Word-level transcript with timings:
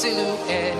silhouette. 0.00 0.70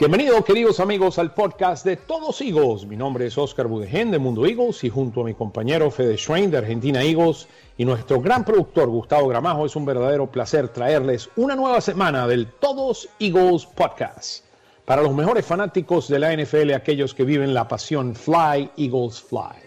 Bienvenidos 0.00 0.44
queridos 0.46 0.80
amigos 0.80 1.18
al 1.18 1.34
podcast 1.34 1.84
de 1.84 1.96
Todos 1.96 2.40
Eagles. 2.40 2.86
Mi 2.86 2.96
nombre 2.96 3.26
es 3.26 3.36
Oscar 3.36 3.66
Budegen 3.66 4.10
de 4.10 4.18
Mundo 4.18 4.46
Eagles 4.46 4.82
y 4.84 4.88
junto 4.88 5.20
a 5.20 5.24
mi 5.24 5.34
compañero 5.34 5.90
Fede 5.90 6.16
Schwein 6.16 6.50
de 6.50 6.58
Argentina 6.58 7.02
Eagles 7.02 7.46
y 7.76 7.84
nuestro 7.84 8.20
gran 8.20 8.44
productor 8.44 8.88
Gustavo 8.88 9.28
Gramajo 9.28 9.66
es 9.66 9.76
un 9.76 9.84
verdadero 9.84 10.26
placer 10.30 10.68
traerles 10.68 11.28
una 11.36 11.54
nueva 11.54 11.80
semana 11.80 12.26
del 12.26 12.46
Todos 12.46 13.10
Eagles 13.20 13.66
podcast. 13.66 14.44
Para 14.86 15.02
los 15.02 15.14
mejores 15.14 15.44
fanáticos 15.44 16.08
de 16.08 16.18
la 16.18 16.34
NFL, 16.34 16.72
aquellos 16.72 17.14
que 17.14 17.24
viven 17.24 17.54
la 17.54 17.68
pasión 17.68 18.14
Fly 18.14 18.70
Eagles 18.76 19.20
Fly. 19.20 19.61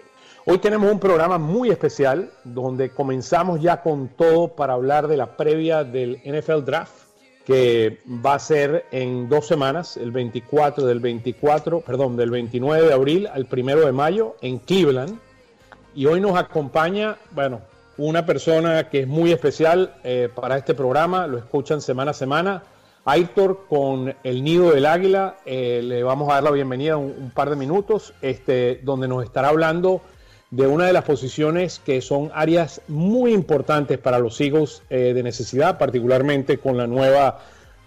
Hoy 0.47 0.59
tenemos 0.59 0.91
un 0.91 0.99
programa 0.99 1.39
muy 1.39 1.71
especial 1.71 2.29
donde 2.43 2.91
comenzamos 2.91 3.59
ya 3.61 3.81
con 3.81 4.09
todo 4.09 4.49
para 4.49 4.73
hablar 4.73 5.07
de 5.07 5.17
la 5.17 5.37
previa 5.37 5.83
del 5.83 6.21
NFL 6.23 6.63
Draft 6.63 6.91
que 7.47 8.01
va 8.23 8.35
a 8.35 8.39
ser 8.39 8.85
en 8.91 9.27
dos 9.27 9.47
semanas, 9.47 9.97
el 9.97 10.11
24 10.11 10.85
del 10.85 10.99
24, 10.99 11.81
perdón, 11.81 12.15
del 12.15 12.29
29 12.29 12.87
de 12.87 12.93
abril 12.93 13.27
al 13.27 13.47
1 13.51 13.75
de 13.77 13.91
mayo 13.91 14.35
en 14.41 14.59
Cleveland. 14.59 15.17
Y 15.95 16.05
hoy 16.05 16.21
nos 16.21 16.37
acompaña, 16.37 17.17
bueno, 17.31 17.61
una 17.97 18.27
persona 18.27 18.87
que 18.89 18.99
es 18.99 19.07
muy 19.07 19.31
especial 19.31 19.95
eh, 20.03 20.29
para 20.33 20.59
este 20.59 20.75
programa, 20.75 21.25
lo 21.25 21.39
escuchan 21.39 21.81
semana 21.81 22.11
a 22.11 22.13
semana. 22.13 22.63
Aitor 23.03 23.65
con 23.67 24.15
el 24.23 24.43
nido 24.43 24.71
del 24.71 24.85
águila, 24.85 25.37
eh, 25.45 25.81
le 25.83 26.03
vamos 26.03 26.29
a 26.29 26.35
dar 26.35 26.43
la 26.43 26.51
bienvenida 26.51 26.97
un, 26.97 27.15
un 27.17 27.31
par 27.31 27.49
de 27.49 27.55
minutos, 27.55 28.13
este, 28.21 28.79
donde 28.83 29.07
nos 29.07 29.23
estará 29.23 29.49
hablando 29.49 30.01
de 30.51 30.67
una 30.67 30.85
de 30.85 30.93
las 30.93 31.03
posiciones 31.03 31.79
que 31.79 32.01
son 32.01 32.31
áreas 32.33 32.81
muy 32.87 33.33
importantes 33.33 33.97
para 33.97 34.19
los 34.19 34.39
Eagles 34.39 34.83
eh, 34.89 35.13
de 35.13 35.23
necesidad, 35.23 35.77
particularmente 35.77 36.57
con 36.57 36.77
la 36.77 36.87
nueva, 36.87 37.39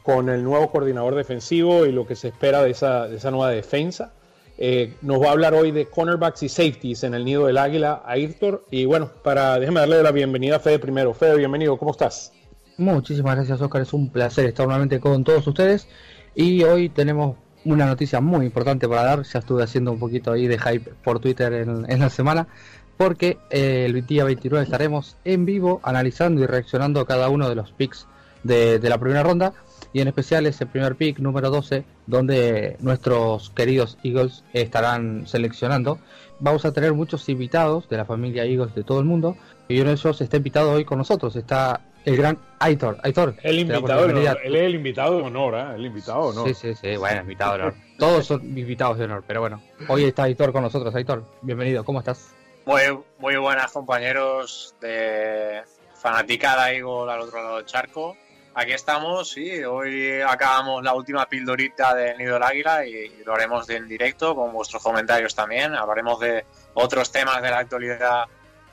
con 0.03 0.29
el 0.29 0.43
nuevo 0.43 0.71
coordinador 0.71 1.15
defensivo 1.15 1.87
y 1.87 1.93
lo 1.93 2.07
que 2.07 2.17
se 2.17 2.29
espera 2.29 2.63
de 2.63 2.71
esa, 2.71 3.07
esa 3.09 3.31
nueva 3.31 3.51
defensa. 3.51 4.13
Eh, 4.61 4.95
nos 5.03 5.23
va 5.23 5.29
a 5.29 5.31
hablar 5.31 5.55
hoy 5.55 5.71
de 5.71 5.87
cornerbacks 5.87 6.43
y 6.43 6.49
safeties 6.49 7.05
en 7.05 7.15
el 7.15 7.25
nido 7.25 7.47
del 7.47 7.59
águila, 7.59 8.03
Ayrton. 8.05 8.61
Y 8.71 8.87
bueno, 8.87 9.11
para 9.23 9.59
déjeme 9.61 9.79
darle 9.81 10.03
la 10.03 10.11
bienvenida 10.11 10.57
a 10.57 10.59
Fede 10.59 10.81
primero. 10.81 11.15
Fede, 11.15 11.37
bienvenido, 11.37 11.79
¿cómo 11.79 11.93
estás? 11.93 12.33
Muchísimas 12.77 13.37
gracias, 13.37 13.61
Oscar. 13.61 13.83
Es 13.83 13.93
un 13.93 14.11
placer 14.11 14.47
estar 14.47 14.67
nuevamente 14.67 14.99
con 14.99 15.23
todos 15.23 15.47
ustedes. 15.47 15.87
Y 16.35 16.65
hoy 16.65 16.89
tenemos 16.89 17.37
una 17.73 17.87
noticia 17.87 18.21
muy 18.21 18.47
importante 18.47 18.89
para 18.89 19.05
dar. 19.05 19.23
Ya 19.23 19.39
estuve 19.39 19.63
haciendo 19.63 19.93
un 19.93 19.99
poquito 19.99 20.33
ahí 20.33 20.47
de 20.47 20.59
hype 20.59 20.93
por 21.05 21.21
Twitter 21.21 21.53
en, 21.53 21.99
la 21.99 22.11
semana. 22.11 22.49
Porque 22.97 23.39
eh, 23.51 23.85
el 23.87 24.07
día 24.07 24.25
29 24.25 24.65
estaremos 24.65 25.17
en 25.25 25.45
vivo 25.45 25.81
analizando 25.85 26.43
y 26.43 26.47
reaccionando 26.47 27.01
a 27.01 27.07
cada 27.07 27.29
uno 27.29 27.49
de 27.49 27.55
los 27.55 27.71
picks 27.71 28.09
de, 28.43 28.79
de 28.79 28.89
la 28.89 28.99
primera 28.99 29.23
ronda. 29.23 29.53
Y 29.93 30.01
en 30.01 30.09
especial 30.09 30.47
ese 30.47 30.67
primer 30.67 30.97
pick 30.97 31.19
número 31.19 31.51
12, 31.51 31.85
donde 32.07 32.77
nuestros 32.81 33.51
queridos 33.51 33.99
Eagles 34.03 34.45
estarán 34.53 35.27
seleccionando. 35.27 35.99
Vamos 36.41 36.65
a 36.65 36.73
tener 36.73 36.93
muchos 36.93 37.29
invitados 37.29 37.89
de 37.89 37.97
la 37.97 38.05
familia 38.05 38.45
Eagles 38.45 38.75
de 38.75 38.83
todo 38.83 38.99
el 39.01 39.07
mundo. 39.07 39.37
Y 39.69 39.81
uno 39.81 39.91
de 39.91 39.97
ellos 39.97 40.21
está 40.21 40.37
invitado 40.39 40.73
hoy 40.73 40.85
con 40.85 40.99
nosotros. 40.99 41.37
Está 41.37 41.81
el 42.05 42.17
gran 42.17 42.39
Aitor. 42.61 42.99
Aitor, 43.03 43.35
El 43.43 43.59
invitado 43.61 44.05
honor. 44.05 44.39
Él 44.43 44.57
es 44.57 44.63
el 44.63 44.75
invitado 44.75 45.17
de 45.19 45.23
honor, 45.23 45.55
¿eh? 45.55 45.75
El 45.77 45.87
invitado 45.87 46.23
de 46.33 46.39
honor. 46.39 46.49
Sí, 46.49 46.55
sí, 46.55 46.75
sí, 46.75 46.97
bueno, 46.97 47.21
invitado 47.21 47.53
de 47.55 47.63
honor. 47.63 47.75
Todos 47.99 48.27
son 48.27 48.43
invitados 48.59 48.99
de 48.99 49.05
honor, 49.05 49.25
pero 49.27 49.41
bueno, 49.41 49.63
hoy 49.89 50.05
está 50.05 50.25
Aitor 50.25 50.53
con 50.53 50.63
nosotros. 50.63 50.95
Aitor, 50.95 51.25
bienvenido, 51.43 51.85
¿cómo 51.85 51.99
estás? 52.01 52.33
Muy, 52.65 52.83
muy 53.19 53.37
buenas 53.37 53.71
compañeros 53.73 54.75
de 54.81 55.63
fanaticada 55.95 56.73
Eagle 56.73 57.13
al 57.13 57.21
otro 57.21 57.43
lado 57.43 57.57
del 57.57 57.67
charco. 57.67 58.17
Aquí 58.55 58.73
estamos, 58.73 59.31
sí, 59.31 59.63
hoy 59.63 60.21
acabamos 60.21 60.83
la 60.83 60.93
última 60.93 61.27
pildorita 61.27 61.95
de 61.95 62.17
Nido 62.17 62.35
del 62.35 62.43
Águila 62.43 62.85
y 62.85 63.23
lo 63.25 63.35
haremos 63.35 63.67
de- 63.69 63.77
en 63.77 63.87
directo 63.87 64.35
con 64.35 64.53
vuestros 64.53 64.83
comentarios 64.83 65.35
también. 65.35 65.75
Hablaremos 65.77 66.19
de 66.19 66.45
otros 66.75 67.13
temas 67.13 67.41
de 67.41 67.51
la 67.51 67.59
actualidad 67.59 68.25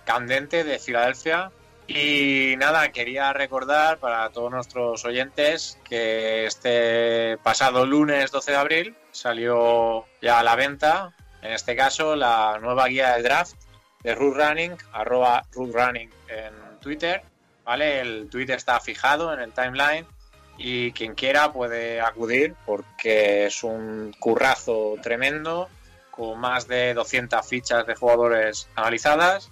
candente 0.03 0.63
de 0.63 0.79
Filadelfia. 0.79 1.51
Y 1.87 2.55
nada, 2.57 2.91
quería 2.91 3.31
recordar 3.33 3.99
para 3.99 4.29
todos 4.29 4.51
nuestros 4.51 5.05
oyentes 5.05 5.79
que 5.87 6.45
este 6.45 7.37
pasado 7.43 7.85
lunes 7.85 8.31
12 8.31 8.51
de 8.51 8.57
abril 8.57 8.95
salió 9.11 10.05
ya 10.21 10.39
a 10.39 10.43
la 10.43 10.55
venta, 10.55 11.13
en 11.45 11.51
este 11.51 11.75
caso, 11.75 12.15
la 12.15 12.57
nueva 12.59 12.87
guía 12.87 13.13
del 13.13 13.23
draft 13.23 13.53
de 14.01 14.15
Root 14.15 14.35
Running, 14.35 14.75
arroba 14.93 15.43
Root 15.51 15.75
Running 15.75 16.09
en 16.27 16.79
Twitter, 16.79 17.21
¿vale? 17.63 17.99
El 18.01 18.29
tweet 18.31 18.49
está 18.49 18.79
fijado 18.79 19.31
en 19.31 19.39
el 19.39 19.53
timeline 19.53 20.07
y 20.57 20.91
quien 20.93 21.13
quiera 21.13 21.53
puede 21.53 22.01
acudir 22.01 22.55
porque 22.65 23.45
es 23.45 23.63
un 23.63 24.11
currazo 24.17 24.95
tremendo 25.03 25.69
con 26.09 26.39
más 26.39 26.67
de 26.67 26.95
200 26.95 27.47
fichas 27.47 27.85
de 27.85 27.93
jugadores 27.93 28.67
analizadas, 28.75 29.51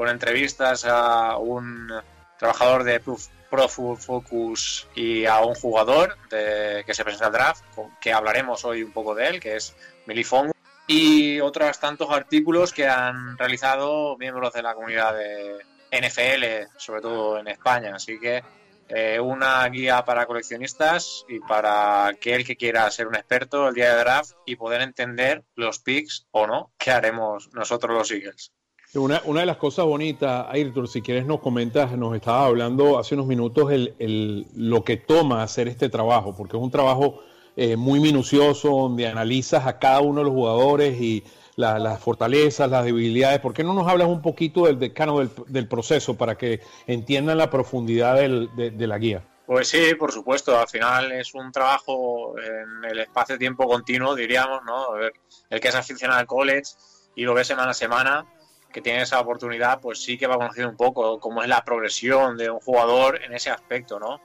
con 0.00 0.08
entrevistas 0.08 0.86
a 0.86 1.36
un 1.36 1.92
trabajador 2.38 2.84
de 2.84 3.00
Pro 3.00 3.68
Football 3.68 3.98
Focus 3.98 4.88
y 4.94 5.26
a 5.26 5.40
un 5.40 5.54
jugador 5.54 6.16
de- 6.30 6.84
que 6.86 6.94
se 6.94 7.04
presenta 7.04 7.26
al 7.26 7.32
draft, 7.32 7.62
que 8.00 8.10
hablaremos 8.10 8.64
hoy 8.64 8.82
un 8.82 8.92
poco 8.92 9.14
de 9.14 9.26
él, 9.28 9.40
que 9.40 9.56
es 9.56 9.76
Milifongo 10.06 10.54
y 10.86 11.38
otros 11.40 11.78
tantos 11.78 12.08
artículos 12.10 12.72
que 12.72 12.88
han 12.88 13.36
realizado 13.36 14.16
miembros 14.16 14.54
de 14.54 14.62
la 14.62 14.72
comunidad 14.74 15.14
de 15.14 15.58
NFL, 15.90 16.68
sobre 16.78 17.02
todo 17.02 17.38
en 17.38 17.48
España. 17.48 17.94
Así 17.94 18.18
que 18.18 18.42
eh, 18.88 19.20
una 19.20 19.68
guía 19.68 20.02
para 20.02 20.24
coleccionistas 20.24 21.26
y 21.28 21.40
para 21.40 22.06
aquel 22.06 22.42
que 22.46 22.56
quiera 22.56 22.90
ser 22.90 23.06
un 23.06 23.16
experto 23.16 23.68
el 23.68 23.74
día 23.74 23.94
de 23.94 24.00
draft 24.00 24.32
y 24.46 24.56
poder 24.56 24.80
entender 24.80 25.44
los 25.56 25.78
picks 25.78 26.26
o 26.30 26.46
no 26.46 26.72
que 26.78 26.90
haremos 26.90 27.50
nosotros 27.52 27.94
los 27.94 28.10
Eagles. 28.10 28.50
Una, 28.94 29.22
una 29.24 29.40
de 29.40 29.46
las 29.46 29.56
cosas 29.56 29.84
bonitas, 29.86 30.46
Ayrton, 30.50 30.88
si 30.88 31.00
quieres 31.00 31.24
nos 31.24 31.38
comentas, 31.40 31.92
nos 31.96 32.14
estaba 32.16 32.46
hablando 32.46 32.98
hace 32.98 33.14
unos 33.14 33.26
minutos 33.26 33.70
el, 33.70 33.94
el- 34.00 34.46
lo 34.56 34.82
que 34.82 34.96
toma 34.96 35.44
hacer 35.44 35.68
este 35.68 35.88
trabajo, 35.88 36.34
porque 36.36 36.56
es 36.56 36.62
un 36.62 36.72
trabajo 36.72 37.20
eh, 37.56 37.76
muy 37.76 38.00
minucioso 38.00 38.68
donde 38.70 39.06
analizas 39.06 39.64
a 39.66 39.78
cada 39.78 40.00
uno 40.00 40.20
de 40.20 40.24
los 40.24 40.32
jugadores 40.34 41.00
y 41.00 41.22
la- 41.54 41.78
las 41.78 42.00
fortalezas, 42.00 42.68
las 42.68 42.84
debilidades. 42.84 43.38
¿Por 43.38 43.52
qué 43.54 43.62
no 43.62 43.74
nos 43.74 43.86
hablas 43.86 44.08
un 44.08 44.22
poquito 44.22 44.66
del 44.66 44.80
decano 44.80 45.20
del, 45.20 45.30
del 45.46 45.68
proceso 45.68 46.16
para 46.16 46.36
que 46.36 46.60
entiendan 46.88 47.38
la 47.38 47.48
profundidad 47.48 48.16
del- 48.16 48.50
de, 48.56 48.72
de 48.72 48.86
la 48.88 48.98
guía? 48.98 49.24
Pues 49.46 49.68
sí, 49.68 49.94
por 49.96 50.10
supuesto. 50.10 50.58
Al 50.58 50.68
final 50.68 51.12
es 51.12 51.32
un 51.34 51.52
trabajo 51.52 52.34
en 52.38 52.90
el 52.90 52.98
espacio-tiempo 52.98 53.68
continuo, 53.68 54.16
diríamos, 54.16 54.62
¿no? 54.64 54.86
A 54.86 54.94
ver, 54.96 55.12
el 55.48 55.60
que 55.60 55.68
es 55.68 55.74
aficionado 55.76 56.18
al 56.18 56.26
college 56.26 56.72
y 57.14 57.22
lo 57.22 57.34
ve 57.34 57.44
semana 57.44 57.70
a 57.72 57.74
semana, 57.74 58.26
que 58.72 58.80
tiene 58.80 59.02
esa 59.02 59.20
oportunidad, 59.20 59.80
pues 59.80 60.02
sí 60.02 60.16
que 60.16 60.26
va 60.26 60.34
a 60.34 60.38
conocer 60.38 60.66
un 60.66 60.76
poco 60.76 61.18
cómo 61.18 61.42
es 61.42 61.48
la 61.48 61.64
progresión 61.64 62.36
de 62.36 62.50
un 62.50 62.60
jugador 62.60 63.22
en 63.22 63.32
ese 63.32 63.50
aspecto, 63.50 63.98
¿no? 63.98 64.20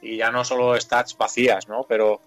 Y 0.00 0.16
ya 0.16 0.30
no 0.30 0.44
solo 0.44 0.78
stats 0.80 1.16
vacías, 1.16 1.68
¿no? 1.68 1.84
Pero 1.84 2.20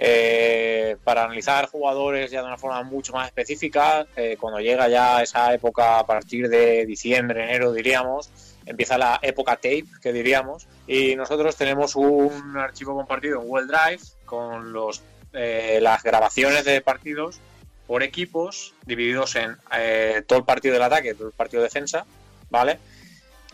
eh, 0.00 0.96
para 1.02 1.24
analizar 1.24 1.66
jugadores 1.66 2.30
ya 2.30 2.40
de 2.40 2.46
una 2.46 2.56
forma 2.56 2.82
mucho 2.84 3.12
más 3.12 3.26
específica, 3.26 4.06
eh, 4.14 4.36
cuando 4.38 4.60
llega 4.60 4.88
ya 4.88 5.22
esa 5.22 5.52
época 5.52 5.98
a 5.98 6.06
partir 6.06 6.48
de 6.48 6.86
diciembre, 6.86 7.42
enero, 7.42 7.72
diríamos, 7.72 8.30
empieza 8.64 8.96
la 8.96 9.18
época 9.22 9.56
tape, 9.56 9.86
que 10.00 10.12
diríamos, 10.12 10.68
y 10.86 11.16
nosotros 11.16 11.56
tenemos 11.56 11.96
un 11.96 12.56
archivo 12.56 12.94
compartido 12.94 13.40
en 13.40 13.48
Google 13.48 13.66
Drive 13.66 14.02
con 14.24 14.72
los, 14.72 15.02
eh, 15.32 15.80
las 15.82 16.04
grabaciones 16.04 16.64
de 16.64 16.80
partidos 16.80 17.40
por 17.88 18.02
equipos, 18.02 18.74
divididos 18.84 19.34
en 19.34 19.56
eh, 19.74 20.22
todo 20.26 20.38
el 20.40 20.44
partido 20.44 20.74
del 20.74 20.82
ataque, 20.82 21.14
todo 21.14 21.28
el 21.28 21.32
partido 21.32 21.62
de 21.62 21.68
defensa, 21.68 22.04
¿vale? 22.50 22.78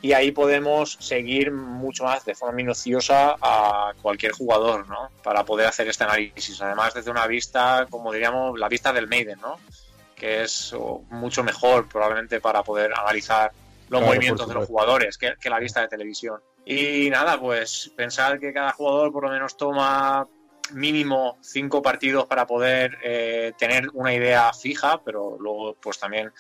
Y 0.03 0.13
ahí 0.13 0.33
podemos 0.33 0.99
seguir 1.01 1.53
mucho 1.53 2.03
más 2.03 2.25
de 2.25 2.35
forma 2.35 2.57
minuciosa 2.57 3.37
a 3.41 3.93
cualquier 4.03 4.33
jugador, 4.33 4.89
¿no? 4.89 5.09
Para 5.23 5.45
poder 5.45 5.69
hacer 5.69 5.89
este 5.89 6.03
análisis. 6.03 6.61
Además, 6.61 6.93
desde 6.93 7.13
una 7.13 7.27
vista, 7.29 7.87
como 7.89 8.13
diríamos, 8.13 8.59
la 8.59 8.69
vista 8.69 8.93
del 8.93 9.07
Maiden, 9.07 9.41
¿no? 9.41 9.59
Que 10.17 10.43
es 10.43 10.75
mucho 11.11 11.45
mejor 11.45 11.89
probablemente 11.89 12.41
para 12.41 12.65
poder 12.65 12.93
analizar 12.93 13.53
los 13.89 14.01
Claro, 14.01 14.07
movimientos 14.07 14.49
de 14.49 14.55
los 14.55 14.67
jugadores 14.67 15.17
que, 15.17 15.35
que 15.41 15.49
la 15.49 15.61
vista 15.61 15.81
de 15.81 15.89
televisión. 15.89 16.41
Y 16.67 17.09
nada, 17.09 17.39
pues 17.39 17.93
pensar 17.95 18.41
que 18.41 18.53
cada 18.53 18.73
jugador 18.73 19.13
por 19.13 19.23
lo 19.23 19.31
menos 19.31 19.57
toma 19.57 20.27
mínimo 20.73 21.39
cinco 21.41 21.83
partidos 21.83 22.27
para 22.27 22.47
poder 22.47 22.99
eh, 23.03 23.53
tener 23.59 23.89
una 23.93 24.15
idea 24.15 24.53
fija, 24.53 25.01
pero 25.05 25.37
luego 25.39 25.77
pues 25.81 25.99
también 25.99 26.33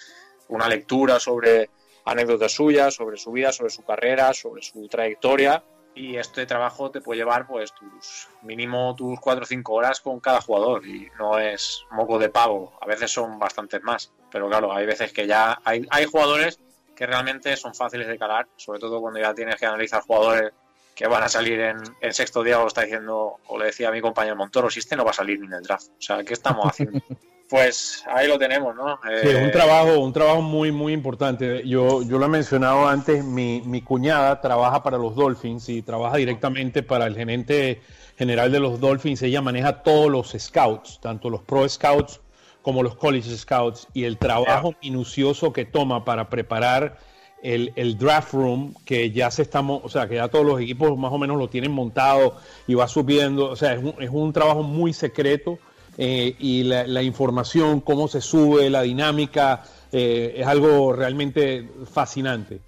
una 0.48 0.68
lectura 0.68 1.20
sobre 1.20 1.70
anécdotas 2.04 2.52
suyas, 2.52 2.94
sobre 2.94 3.16
su 3.16 3.32
vida, 3.32 3.52
sobre 3.52 3.70
su 3.70 3.82
carrera, 3.82 4.32
sobre 4.34 4.62
su 4.62 4.86
trayectoria. 4.88 5.62
Y 5.96 6.16
este 6.16 6.44
trabajo 6.44 6.90
te 6.90 7.00
puede 7.00 7.20
llevar 7.20 7.46
pues 7.46 7.72
tus 7.72 8.28
mínimo 8.42 8.96
tus 8.96 9.20
4 9.20 9.44
o 9.44 9.46
5 9.46 9.72
horas 9.72 10.00
con 10.00 10.18
cada 10.20 10.40
jugador. 10.40 10.84
Y 10.86 11.08
no 11.18 11.38
es 11.38 11.84
moco 11.92 12.18
de 12.18 12.30
pavo, 12.30 12.76
a 12.80 12.86
veces 12.86 13.12
son 13.12 13.38
bastantes 13.38 13.82
más, 13.82 14.12
pero 14.30 14.48
claro, 14.48 14.72
hay 14.72 14.86
veces 14.86 15.12
que 15.12 15.26
ya 15.26 15.60
hay, 15.64 15.86
hay 15.90 16.06
jugadores 16.06 16.58
que 16.96 17.06
realmente 17.06 17.56
son 17.56 17.74
fáciles 17.74 18.06
de 18.08 18.18
calar, 18.18 18.48
sobre 18.56 18.80
todo 18.80 19.00
cuando 19.00 19.20
ya 19.20 19.34
tienes 19.34 19.56
que 19.56 19.66
analizar 19.66 20.02
jugadores 20.02 20.52
que 20.94 21.06
van 21.06 21.22
a 21.22 21.28
salir 21.28 21.60
en 21.60 21.76
el 22.00 22.14
sexto 22.14 22.42
día, 22.42 22.60
o 22.60 22.66
está 22.66 22.82
diciendo, 22.82 23.36
o 23.46 23.58
le 23.58 23.66
decía 23.66 23.88
a 23.88 23.92
mi 23.92 24.00
compañero 24.00 24.36
Montoro, 24.36 24.70
si 24.70 24.78
este 24.78 24.96
no 24.96 25.04
va 25.04 25.10
a 25.10 25.14
salir 25.14 25.40
ni 25.40 25.46
en 25.46 25.54
el 25.54 25.62
draft, 25.62 25.88
o 25.88 26.02
sea, 26.02 26.22
¿qué 26.22 26.34
estamos 26.34 26.66
haciendo? 26.66 27.00
pues 27.48 28.04
ahí 28.06 28.26
lo 28.26 28.38
tenemos, 28.38 28.74
¿no? 28.74 28.98
Sí, 29.22 29.28
un 29.28 29.44
eh, 29.44 29.50
trabajo, 29.50 29.98
un 29.98 30.12
trabajo 30.12 30.40
muy, 30.40 30.72
muy 30.72 30.92
importante. 30.92 31.66
Yo, 31.66 32.02
yo 32.02 32.18
lo 32.18 32.26
he 32.26 32.28
mencionado 32.28 32.88
antes, 32.88 33.24
mi, 33.24 33.62
mi 33.64 33.82
cuñada 33.82 34.40
trabaja 34.40 34.82
para 34.82 34.98
los 34.98 35.14
Dolphins 35.14 35.68
y 35.68 35.82
trabaja 35.82 36.16
directamente 36.16 36.82
para 36.82 37.06
el 37.06 37.14
gerente 37.14 37.82
general 38.16 38.50
de 38.50 38.60
los 38.60 38.80
Dolphins. 38.80 39.22
Ella 39.22 39.40
maneja 39.40 39.82
todos 39.82 40.10
los 40.10 40.34
scouts, 40.38 41.00
tanto 41.00 41.28
los 41.28 41.42
pro 41.42 41.68
scouts 41.68 42.20
como 42.62 42.82
los 42.82 42.96
college 42.96 43.36
scouts, 43.36 43.86
y 43.92 44.04
el 44.04 44.16
trabajo 44.16 44.74
minucioso 44.82 45.52
que 45.52 45.66
toma 45.66 46.04
para 46.06 46.30
preparar 46.30 46.96
el, 47.44 47.72
el, 47.76 47.98
draft 47.98 48.32
room, 48.32 48.74
que 48.84 49.10
ya 49.10 49.30
se 49.30 49.42
estamos, 49.42 49.82
o 49.84 49.88
sea, 49.88 50.08
que 50.08 50.16
ya 50.16 50.28
todos 50.28 50.46
los 50.46 50.60
equipos 50.60 50.96
más 50.98 51.12
o 51.12 51.18
menos 51.18 51.36
lo 51.36 51.48
tienen 51.48 51.72
montado 51.72 52.38
y 52.66 52.74
va 52.74 52.88
subiendo. 52.88 53.50
O 53.50 53.56
sea, 53.56 53.74
es 53.74 53.84
un, 53.84 53.94
es 54.02 54.10
un 54.10 54.32
trabajo 54.32 54.62
muy 54.62 54.94
secreto 54.94 55.58
eh, 55.98 56.34
y 56.38 56.64
la, 56.64 57.02
información, 57.02 57.80
cómo 57.80 58.08
se 58.08 58.20
sube, 58.20 58.68
la 58.70 58.82
dinámica, 58.82 59.62
eh, 59.92 60.34
es 60.38 60.46
algo 60.46 60.92
realmente 60.92 61.68
fascinante. 61.92 62.60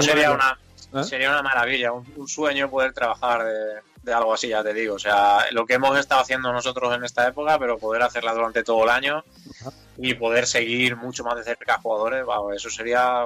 sería, 0.00 0.32
una, 0.32 0.58
¿Ah? 0.92 1.02
sería 1.02 1.30
una 1.30 1.42
maravilla, 1.42 1.92
un, 1.92 2.28
sueño 2.28 2.70
poder 2.70 2.92
trabajar 2.92 3.44
de, 4.02 4.12
algo 4.12 4.34
así, 4.34 4.48
ya 4.48 4.62
te 4.62 4.74
digo. 4.74 4.94
O 4.94 4.98
sea, 4.98 5.46
lo 5.50 5.66
que 5.66 5.74
hemos 5.74 5.98
estado 5.98 6.20
haciendo 6.20 6.52
nosotros 6.52 6.94
en 6.94 7.04
esta 7.04 7.26
época, 7.26 7.58
pero 7.58 7.78
poder 7.78 8.02
hacerla 8.02 8.34
durante 8.34 8.62
todo 8.62 8.84
el 8.84 8.90
año 8.90 9.24
y 9.96 10.14
poder 10.14 10.46
seguir 10.46 10.96
mucho 10.96 11.24
más 11.24 11.36
de 11.36 11.44
cerca 11.44 11.76
a 11.76 11.80
jugadores, 11.80 12.24
eso 12.54 12.70
sería 12.70 13.24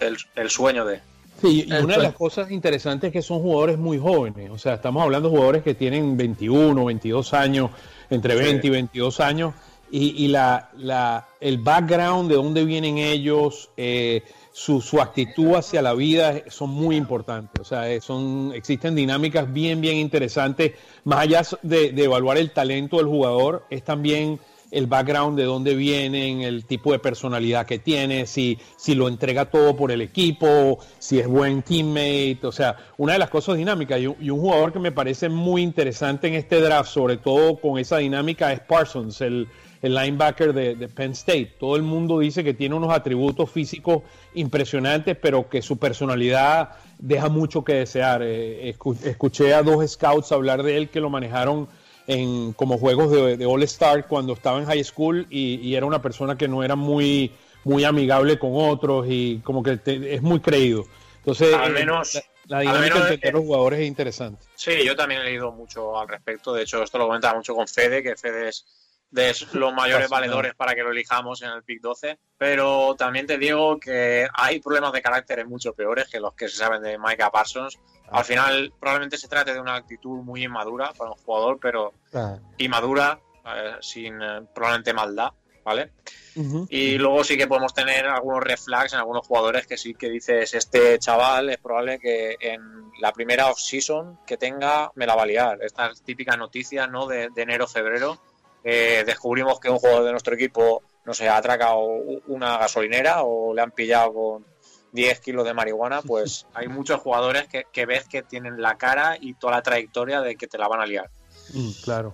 el, 0.00 0.50
sueño 0.50 0.84
de... 0.84 1.00
Sí, 1.40 1.66
y 1.66 1.72
una 1.72 1.96
de 1.96 2.02
las 2.02 2.14
cosas 2.14 2.50
interesantes 2.50 3.08
es 3.08 3.12
que 3.12 3.22
son 3.22 3.40
jugadores 3.40 3.78
muy 3.78 3.98
jóvenes, 3.98 4.50
o 4.50 4.58
sea, 4.58 4.74
estamos 4.74 5.02
hablando 5.02 5.28
de 5.28 5.36
jugadores 5.36 5.62
que 5.62 5.74
tienen 5.74 6.16
21, 6.16 6.84
22 6.84 7.32
años, 7.32 7.70
entre 8.10 8.34
20 8.34 8.66
y 8.66 8.70
22 8.70 9.20
años, 9.20 9.54
y, 9.92 10.28
la, 10.28 10.70
la, 10.76 11.26
el 11.40 11.58
background 11.58 12.30
de 12.30 12.36
dónde 12.36 12.64
vienen 12.64 12.98
ellos, 12.98 13.70
eh, 13.76 14.22
su, 14.52 14.80
su, 14.80 15.00
actitud 15.00 15.54
hacia 15.54 15.82
la 15.82 15.94
vida 15.94 16.42
son 16.48 16.70
muy 16.70 16.96
importantes. 16.96 17.60
O 17.60 17.64
sea, 17.64 17.90
eh, 17.90 18.00
son, 18.00 18.52
existen 18.54 18.94
dinámicas 18.94 19.52
bien, 19.52 19.80
bien 19.80 19.96
interesantes. 19.96 20.72
Más 21.04 21.20
allá 21.20 21.42
de, 21.62 21.90
de 21.92 22.04
evaluar 22.04 22.38
el 22.38 22.52
talento 22.52 22.98
del 22.98 23.06
jugador, 23.06 23.64
es 23.70 23.82
también 23.82 24.38
el 24.70 24.86
background 24.86 25.36
de 25.36 25.44
dónde 25.44 25.74
vienen, 25.74 26.42
el 26.42 26.64
tipo 26.64 26.92
de 26.92 26.98
personalidad 26.98 27.66
que 27.66 27.78
tiene, 27.78 28.26
si, 28.26 28.58
si 28.76 28.94
lo 28.94 29.08
entrega 29.08 29.46
todo 29.46 29.76
por 29.76 29.90
el 29.90 30.00
equipo, 30.00 30.78
si 30.98 31.18
es 31.18 31.26
buen 31.26 31.62
teammate, 31.62 32.40
o 32.42 32.52
sea, 32.52 32.76
una 32.96 33.14
de 33.14 33.18
las 33.18 33.30
cosas 33.30 33.56
dinámicas 33.56 34.00
y, 34.00 34.06
un 34.06 34.40
jugador 34.40 34.72
que 34.72 34.78
me 34.78 34.92
parece 34.92 35.28
muy 35.28 35.62
interesante 35.62 36.28
en 36.28 36.34
este 36.34 36.60
draft, 36.60 36.90
sobre 36.90 37.16
todo 37.16 37.56
con 37.56 37.78
esa 37.78 37.98
dinámica, 37.98 38.52
es 38.52 38.60
Parsons, 38.60 39.20
el, 39.20 39.48
linebacker 39.82 40.52
de, 40.52 40.88
Penn 40.88 41.12
State. 41.12 41.54
Todo 41.58 41.74
el 41.74 41.82
mundo 41.82 42.18
dice 42.18 42.44
que 42.44 42.52
tiene 42.52 42.74
unos 42.74 42.92
atributos 42.92 43.50
físicos 43.50 44.02
impresionantes, 44.34 45.16
pero 45.16 45.48
que 45.48 45.62
su 45.62 45.78
personalidad 45.78 46.72
deja 46.98 47.30
mucho 47.30 47.64
que 47.64 47.72
desear. 47.72 48.20
Eh, 48.22 48.76
escuché 49.04 49.54
a 49.54 49.62
dos 49.62 49.90
scouts 49.90 50.32
hablar 50.32 50.62
de 50.62 50.76
él 50.76 50.90
que 50.90 51.00
lo 51.00 51.08
manejaron 51.08 51.66
en 52.10 52.52
como 52.54 52.76
juegos 52.76 53.10
de, 53.12 53.46
All 53.46 53.62
Star 53.62 54.06
cuando 54.08 54.32
estaba 54.32 54.58
en 54.58 54.66
high 54.66 54.82
school 54.82 55.26
y, 55.30 55.74
era 55.74 55.86
una 55.86 56.02
persona 56.02 56.36
que 56.36 56.48
no 56.48 56.64
era 56.64 56.74
muy, 56.74 57.32
muy 57.62 57.84
amigable 57.84 58.38
con 58.38 58.50
otros 58.54 59.06
y 59.08 59.38
como 59.44 59.62
que 59.62 59.78
es 59.84 60.20
muy 60.20 60.40
creído. 60.40 60.86
Entonces, 61.18 61.54
al 61.54 61.72
menos, 61.72 62.20
la, 62.46 62.60
dinámica 62.60 63.12
entre 63.12 63.30
los 63.30 63.42
jugadores 63.42 63.80
es 63.80 63.86
interesante. 63.86 64.44
Sí, 64.56 64.84
yo 64.84 64.96
también 64.96 65.20
he 65.20 65.24
leído 65.24 65.52
mucho 65.52 65.98
al 65.98 66.08
respecto. 66.08 66.52
De 66.52 66.62
hecho, 66.62 66.82
esto 66.82 66.98
lo 66.98 67.06
comentaba 67.06 67.36
mucho 67.36 67.54
con 67.54 67.68
Fede, 67.68 68.02
que 68.02 68.16
Fede 68.16 68.48
es 68.48 68.66
de 69.10 69.34
los 69.54 69.74
mayores 69.74 70.08
valedores 70.08 70.54
para 70.54 70.74
que 70.74 70.82
lo 70.82 70.90
elijamos 70.90 71.42
en 71.42 71.50
el 71.50 71.62
pick 71.62 71.80
12. 71.80 72.18
Pero 72.38 72.94
también 72.96 73.26
te 73.26 73.38
digo 73.38 73.78
que 73.78 74.28
hay 74.32 74.60
problemas 74.60 74.92
de 74.92 75.02
carácter 75.02 75.46
mucho 75.46 75.74
peores 75.74 76.08
que 76.08 76.20
los 76.20 76.34
que 76.34 76.48
se 76.48 76.56
saben 76.56 76.82
de 76.82 76.98
Micah 76.98 77.30
Parsons. 77.30 77.78
Al 78.10 78.24
final, 78.24 78.72
probablemente 78.78 79.18
se 79.18 79.28
trate 79.28 79.52
de 79.52 79.60
una 79.60 79.76
actitud 79.76 80.22
muy 80.22 80.44
inmadura 80.44 80.92
para 80.96 81.10
un 81.10 81.16
jugador, 81.16 81.58
pero 81.60 81.92
inmadura, 82.58 83.20
eh, 83.46 83.76
sin 83.80 84.20
eh, 84.20 84.42
probablemente 84.54 84.92
maldad, 84.92 85.32
¿vale? 85.64 85.92
Y 86.68 86.96
luego 86.96 87.24
sí 87.24 87.36
que 87.36 87.46
podemos 87.46 87.74
tener 87.74 88.06
algunos 88.06 88.42
reflex 88.42 88.92
en 88.92 89.00
algunos 89.00 89.26
jugadores 89.26 89.66
que 89.66 89.76
sí 89.76 89.94
que 89.94 90.08
dices, 90.08 90.54
este 90.54 90.98
chaval 90.98 91.50
es 91.50 91.58
probable 91.58 91.98
que 91.98 92.36
en 92.40 92.90
la 93.00 93.12
primera 93.12 93.48
off-season 93.48 94.20
que 94.26 94.36
tenga 94.36 94.90
me 94.94 95.06
la 95.06 95.16
va 95.16 95.22
a 95.22 95.26
liar. 95.26 95.58
Estas 95.62 96.02
típicas 96.02 96.38
noticias, 96.38 96.88
¿no? 96.90 97.06
De, 97.06 97.30
enero-febrero, 97.34 98.20
eh, 98.64 99.04
descubrimos 99.06 99.58
que 99.58 99.70
un 99.70 99.78
jugador 99.78 100.04
de 100.04 100.10
nuestro 100.12 100.34
equipo, 100.34 100.82
no 101.04 101.14
sé, 101.14 101.28
ha 101.28 101.36
atracado 101.36 101.80
una 102.26 102.58
gasolinera 102.58 103.22
o 103.22 103.54
le 103.54 103.62
han 103.62 103.70
pillado 103.70 104.12
con 104.12 104.46
10 104.92 105.20
kilos 105.20 105.44
de 105.44 105.54
marihuana, 105.54 106.02
pues 106.02 106.46
hay 106.54 106.68
muchos 106.68 107.00
jugadores 107.00 107.46
que, 107.48 107.86
ves 107.86 108.06
que 108.08 108.22
tienen 108.22 108.60
la 108.60 108.76
cara 108.76 109.16
y 109.20 109.34
toda 109.34 109.54
la 109.54 109.62
trayectoria 109.62 110.20
de 110.20 110.36
que 110.36 110.46
te 110.46 110.58
la 110.58 110.68
van 110.68 110.80
a 110.80 110.86
liar. 110.86 111.08
Mm, 111.54 111.70
claro. 111.82 112.12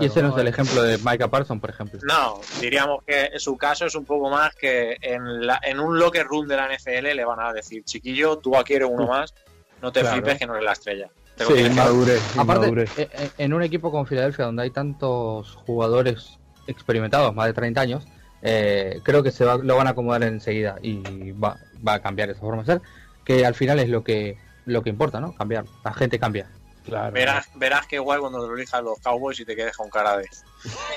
y 0.00 0.06
ese 0.06 0.22
no 0.22 0.30
es 0.30 0.40
el 0.40 0.48
ejemplo 0.48 0.82
de 0.82 0.98
Micah 0.98 1.28
Parsons, 1.28 1.60
por 1.60 1.70
ejemplo. 1.70 2.00
No, 2.04 2.40
diríamos 2.60 3.02
que 3.04 3.26
en 3.26 3.40
su 3.40 3.56
caso 3.56 3.86
es 3.86 3.94
un 3.94 4.04
poco 4.04 4.30
más 4.30 4.54
que 4.54 4.96
en, 5.00 5.46
la, 5.46 5.60
en 5.62 5.80
un 5.80 5.98
locker 5.98 6.26
room 6.26 6.46
de 6.46 6.56
la 6.56 6.68
NFL 6.74 7.14
le 7.14 7.24
van 7.24 7.40
a 7.40 7.52
decir, 7.52 7.84
chiquillo, 7.84 8.38
tú 8.38 8.56
aquí 8.56 8.74
eres 8.74 8.88
uno 8.90 9.06
más, 9.06 9.34
no 9.80 9.92
te 9.92 10.04
flipes 10.04 10.38
que 10.38 10.46
no 10.46 10.54
eres 10.54 10.64
la 10.64 10.72
estrella. 10.72 11.10
Sí, 11.36 11.70
madure, 11.74 12.18
Aparte, 12.36 12.82
eh, 12.82 13.08
eh, 13.12 13.30
en 13.38 13.52
un 13.52 13.62
equipo 13.62 13.90
como 13.90 14.04
Filadelfia, 14.04 14.46
donde 14.46 14.62
hay 14.62 14.70
tantos 14.70 15.54
jugadores 15.66 16.38
experimentados, 16.66 17.34
más 17.34 17.46
de 17.46 17.52
30 17.52 17.80
años, 17.80 18.06
eh, 18.42 19.00
creo 19.02 19.22
que 19.22 19.30
se 19.30 19.44
lo 19.44 19.76
van 19.76 19.86
a 19.86 19.90
acomodar 19.90 20.22
enseguida 20.22 20.76
y 20.82 21.32
va, 21.32 21.58
va 21.86 21.94
a 21.94 22.02
cambiar 22.02 22.30
esa 22.30 22.40
forma 22.40 22.62
de 22.62 22.66
ser, 22.66 22.82
que 23.24 23.46
al 23.46 23.54
final 23.54 23.78
es 23.78 23.88
lo 23.88 24.02
que 24.02 24.36
lo 24.64 24.82
que 24.82 24.90
importa, 24.90 25.20
¿no? 25.20 25.34
Cambiar. 25.34 25.64
La 25.84 25.92
gente 25.92 26.18
cambia. 26.18 26.48
Claro. 26.84 27.12
Verás, 27.12 27.48
verás 27.54 27.86
que 27.86 27.96
igual 27.96 28.20
cuando 28.20 28.46
lo 28.46 28.56
elijan 28.56 28.84
los 28.84 28.98
Cowboys 28.98 29.38
y 29.40 29.44
te 29.44 29.54
quedes 29.54 29.76
con 29.76 29.88
cara 29.88 30.18
de. 30.18 30.28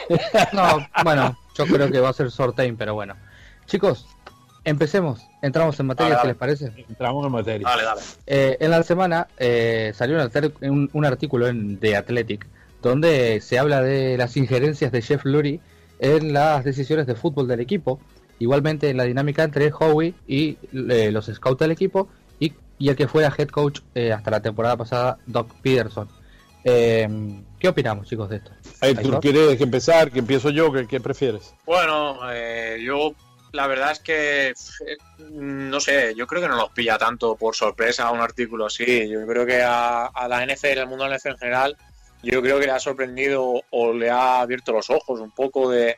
no, 0.54 0.88
bueno, 1.04 1.38
yo 1.56 1.66
creo 1.66 1.92
que 1.92 2.00
va 2.00 2.10
a 2.10 2.14
ser 2.14 2.32
Sortain, 2.32 2.76
pero 2.76 2.96
bueno. 2.96 3.16
Chicos, 3.66 4.08
empecemos. 4.66 5.28
Entramos 5.42 5.80
en 5.80 5.86
materia, 5.86 6.20
si 6.20 6.28
les 6.28 6.36
parece. 6.36 6.72
Entramos 6.90 7.26
en 7.26 7.32
materia. 7.32 7.68
Dale, 7.68 7.84
dale. 7.84 8.02
Eh, 8.28 8.58
en 8.60 8.72
la 8.72 8.84
semana 8.84 9.28
eh, 9.38 9.94
salió 9.96 10.18
un, 10.62 10.90
un, 10.92 11.06
artículo 11.06 11.48
en 11.48 11.78
The 11.80 11.96
Athletic 11.96 12.46
donde 12.82 13.40
se 13.42 13.58
habla 13.58 13.82
de 13.82 14.18
las 14.18 14.36
injerencias 14.38 14.92
de 14.92 15.02
Jeff 15.02 15.26
Lurie 15.26 15.60
en 16.00 16.34
las 16.34 16.64
decisiones 16.64 17.08
de 17.08 17.16
fútbol 17.16 17.48
del 17.48 17.62
equipo 17.62 18.00
Igualmente 18.40 18.94
la 18.94 19.06
dinámica 19.06 19.44
entre 19.44 19.72
Howie 19.72 20.14
y 20.28 20.58
eh, 20.74 21.10
los 21.12 21.26
scouts 21.28 21.60
del 21.60 21.72
equipo 21.72 22.10
y, 22.40 22.54
el 22.80 22.96
que 22.98 23.08
fuera 23.08 23.34
head 23.36 23.48
coach 23.48 23.80
eh, 23.94 24.12
hasta 24.12 24.32
la 24.32 24.42
temporada 24.42 24.76
pasada, 24.76 25.18
Doc 25.26 25.54
Peterson. 25.62 26.10
Eh, 26.66 27.08
¿Qué 27.58 27.70
opinamos, 27.70 28.10
chicos, 28.10 28.30
de 28.30 28.38
esto? 28.38 28.52
¿Tú 29.02 29.20
quieres 29.22 29.62
empezar? 29.62 30.12
¿Que 30.12 30.20
empiezo 30.20 30.50
yo? 30.50 30.72
¿Qué, 30.74 31.00
prefieres? 31.00 31.54
Bueno, 31.66 32.18
yo 32.78 33.14
la 33.52 33.68
verdad 33.68 33.92
es 33.92 34.00
que 34.00 34.54
no 35.30 35.80
sé, 35.80 36.14
yo 36.16 36.28
creo 36.28 36.42
que 36.42 36.48
no 36.48 36.58
nos 36.58 36.72
pilla 36.72 36.98
tanto 36.98 37.36
por 37.36 37.56
sorpresa 37.56 38.12
un 38.12 38.22
artículo 38.22 38.66
así. 38.66 39.08
Yo 39.10 39.26
creo 39.26 39.46
que 39.46 39.62
a, 39.62 40.06
a 40.06 40.28
la 40.28 40.46
NFL, 40.46 40.80
al 40.80 40.88
mundo 40.88 41.06
de 41.06 41.12
la 41.12 41.18
NFL 41.18 41.30
en 41.30 41.38
general, 41.38 41.78
yo 42.24 42.42
creo 42.42 42.60
que 42.60 42.66
le 42.66 42.72
ha 42.72 42.80
sorprendido 42.80 43.62
o 43.70 43.94
le 43.94 44.10
ha 44.10 44.42
abierto 44.42 44.72
los 44.74 44.90
ojos 44.90 45.20
un 45.20 45.32
poco 45.32 45.70
de, 45.70 45.96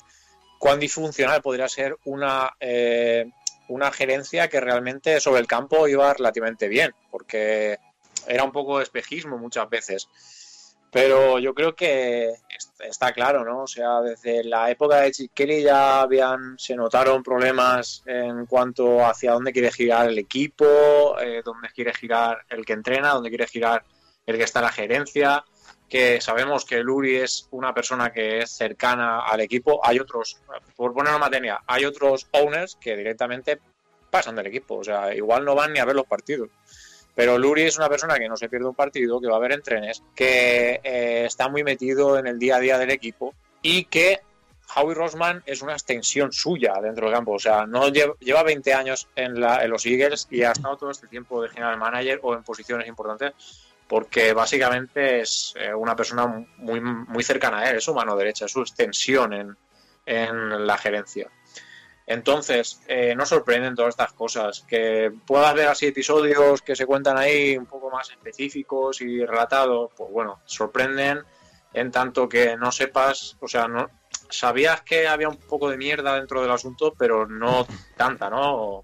cuán 0.58 0.80
disfuncional 0.80 1.42
podría 1.42 1.70
ser 1.70 1.98
una, 2.06 2.52
eh, 2.60 3.30
una 3.68 3.92
gerencia 3.92 4.48
que 4.48 4.60
realmente 4.60 5.20
sobre 5.20 5.42
el 5.42 5.48
campo 5.48 5.88
iba 5.88 6.14
relativamente 6.14 6.68
bien, 6.68 6.94
porque 7.12 7.78
era 8.28 8.44
un 8.44 8.52
poco 8.52 8.82
espejismo 8.82 9.38
muchas 9.38 9.70
veces. 9.70 10.08
Pero 10.92 11.38
yo 11.40 11.54
creo 11.54 11.76
que 11.76 12.34
está 12.80 13.12
claro, 13.12 13.44
¿no? 13.44 13.64
O 13.64 13.68
sea, 13.68 14.02
desde 14.02 14.44
la 14.44 14.72
época 14.72 15.02
de 15.02 15.12
Chip 15.12 15.32
Kelly 15.34 15.64
ya 15.64 16.02
habían, 16.02 16.58
se 16.58 16.76
notaron 16.76 17.24
problemas 17.24 18.04
en 18.06 18.46
cuanto 18.46 19.06
hacia 19.06 19.34
dónde 19.34 19.52
quiere 19.52 19.72
girar 19.72 20.08
el 20.08 20.18
equipo, 20.18 21.20
eh, 21.20 21.42
dónde 21.44 21.70
quiere 21.76 21.94
girar 21.94 22.40
el 22.50 22.66
que 22.66 22.74
entrena, 22.74 23.14
dónde 23.14 23.30
quiere 23.30 23.48
girar 23.48 23.84
el 24.26 24.38
que 24.38 24.44
está 24.44 24.60
en 24.60 24.66
la 24.66 24.72
gerencia 24.72 25.44
que 25.90 26.20
sabemos 26.20 26.66
que 26.66 26.84
Luri 26.84 27.16
es 27.18 27.48
una 27.52 27.74
persona 27.74 28.12
que 28.12 28.40
es 28.40 28.52
cercana 28.52 29.22
al 29.22 29.40
equipo. 29.42 29.80
Hay 29.84 30.00
otros, 30.00 30.40
por 30.76 30.94
poner 30.94 31.12
una 31.12 31.20
materia, 31.20 31.62
hay 31.66 31.86
otros 31.86 32.28
owners 32.32 32.76
que 32.76 32.96
directamente 32.96 33.60
pasan 34.10 34.36
del 34.36 34.48
equipo. 34.48 34.78
O 34.78 34.84
sea, 34.84 35.16
igual 35.16 35.46
no 35.46 35.56
van 35.56 35.74
ni 35.74 35.80
a 35.80 35.86
ver 35.86 35.96
los 35.96 36.06
partidos. 36.06 36.50
Pero 37.18 37.36
Luri 37.40 37.64
es 37.64 37.80
una 37.80 37.90
persona 37.90 38.20
que 38.20 38.30
no 38.30 38.38
se 38.38 38.48
pierde 38.48 38.68
un 38.68 38.76
partido, 38.76 39.20
que 39.20 39.28
va 39.28 39.38
a 39.38 39.40
ver 39.40 39.54
entrenes, 39.54 40.04
que 40.14 40.80
eh, 40.84 41.26
está 41.26 41.50
muy 41.50 41.64
metido 41.64 42.20
en 42.20 42.28
el 42.28 42.38
día 42.38 42.58
a 42.58 42.60
día 42.60 42.78
del 42.78 42.92
equipo 42.92 43.34
y 43.64 43.86
que 43.86 44.20
Howie 44.76 44.94
Rosman 44.94 45.42
es 45.48 45.64
una 45.64 45.74
extensión 45.74 46.32
suya 46.32 46.76
dentro 46.80 47.08
del 47.08 47.16
campo. 47.16 47.32
O 47.32 47.40
sea, 47.40 47.66
no 47.66 47.88
lleva, 47.90 48.44
20 48.44 48.72
años 48.72 49.08
en, 49.16 49.42
los 49.42 49.84
Eagles 49.88 50.28
y 50.30 50.44
ha 50.44 50.52
estado 50.52 50.78
todo 50.78 50.92
este 50.92 51.08
tiempo 51.08 51.42
de 51.42 51.50
general 51.50 51.80
manager 51.80 52.20
o 52.22 52.36
en 52.36 52.44
posiciones 52.44 52.88
importantes 52.88 53.34
porque 53.88 54.34
básicamente 54.34 55.22
es 55.22 55.56
eh, 55.58 55.74
una 55.74 55.96
persona 55.96 56.46
muy, 56.58 56.80
muy 56.82 57.24
cercana 57.24 57.62
a 57.62 57.70
él, 57.72 57.78
es 57.78 57.84
su 57.84 57.96
mano 57.96 58.16
derecha, 58.16 58.46
es 58.46 58.52
su 58.52 58.62
extensión 58.62 59.34
en, 59.34 59.58
en 60.06 60.68
la 60.68 60.78
gerencia. 60.78 61.32
Entonces, 62.08 62.80
eh, 62.88 63.14
no 63.16 63.26
sorprenden 63.26 63.76
todas 63.76 63.90
estas 63.90 64.14
cosas. 64.14 64.64
Que 64.68 65.12
puedas 65.26 65.54
ver 65.54 65.68
así 65.68 65.88
episodios 65.88 66.62
que 66.62 66.76
se 66.76 66.86
cuentan 66.86 67.18
ahí 67.18 67.58
un 67.58 67.66
poco 67.66 67.92
más 67.92 68.10
específicos 68.10 69.02
y 69.02 69.26
relatados, 69.26 69.92
pues 69.96 70.10
bueno, 70.12 70.40
sorprenden 70.46 71.20
en 71.74 71.92
tanto 71.92 72.30
que 72.30 72.56
no 72.56 72.72
sepas, 72.72 73.36
o 73.42 73.48
sea, 73.48 73.68
no 73.68 73.90
sabías 74.30 74.82
que 74.82 75.08
había 75.08 75.28
un 75.28 75.38
poco 75.38 75.70
de 75.70 75.78
mierda 75.78 76.16
dentro 76.16 76.42
del 76.42 76.52
asunto, 76.52 76.94
pero 76.98 77.28
no 77.28 77.68
tanta, 77.98 78.30
¿no? 78.30 78.84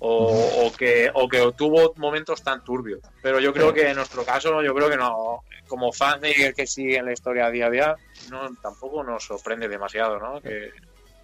O, 0.00 0.72
que, 0.76 1.10
o 1.12 1.28
que 1.28 1.52
tuvo 1.56 1.92
momentos 1.96 2.42
tan 2.42 2.64
turbios. 2.64 3.00
Pero 3.22 3.38
yo 3.38 3.52
creo 3.52 3.72
que 3.74 3.88
en 3.88 3.96
nuestro 3.96 4.24
caso, 4.24 4.62
yo 4.62 4.74
creo 4.74 4.88
que 4.88 4.96
no, 4.96 5.44
como 5.68 5.92
fan 5.92 6.20
de 6.20 6.54
que 6.56 6.66
sigue 6.66 7.02
la 7.02 7.12
historia 7.12 7.50
día 7.50 7.66
a 7.66 7.70
día, 7.70 7.96
no, 8.30 8.54
tampoco 8.62 9.04
nos 9.04 9.24
sorprende 9.24 9.68
demasiado, 9.68 10.18
¿no? 10.18 10.40
Que, 10.40 10.72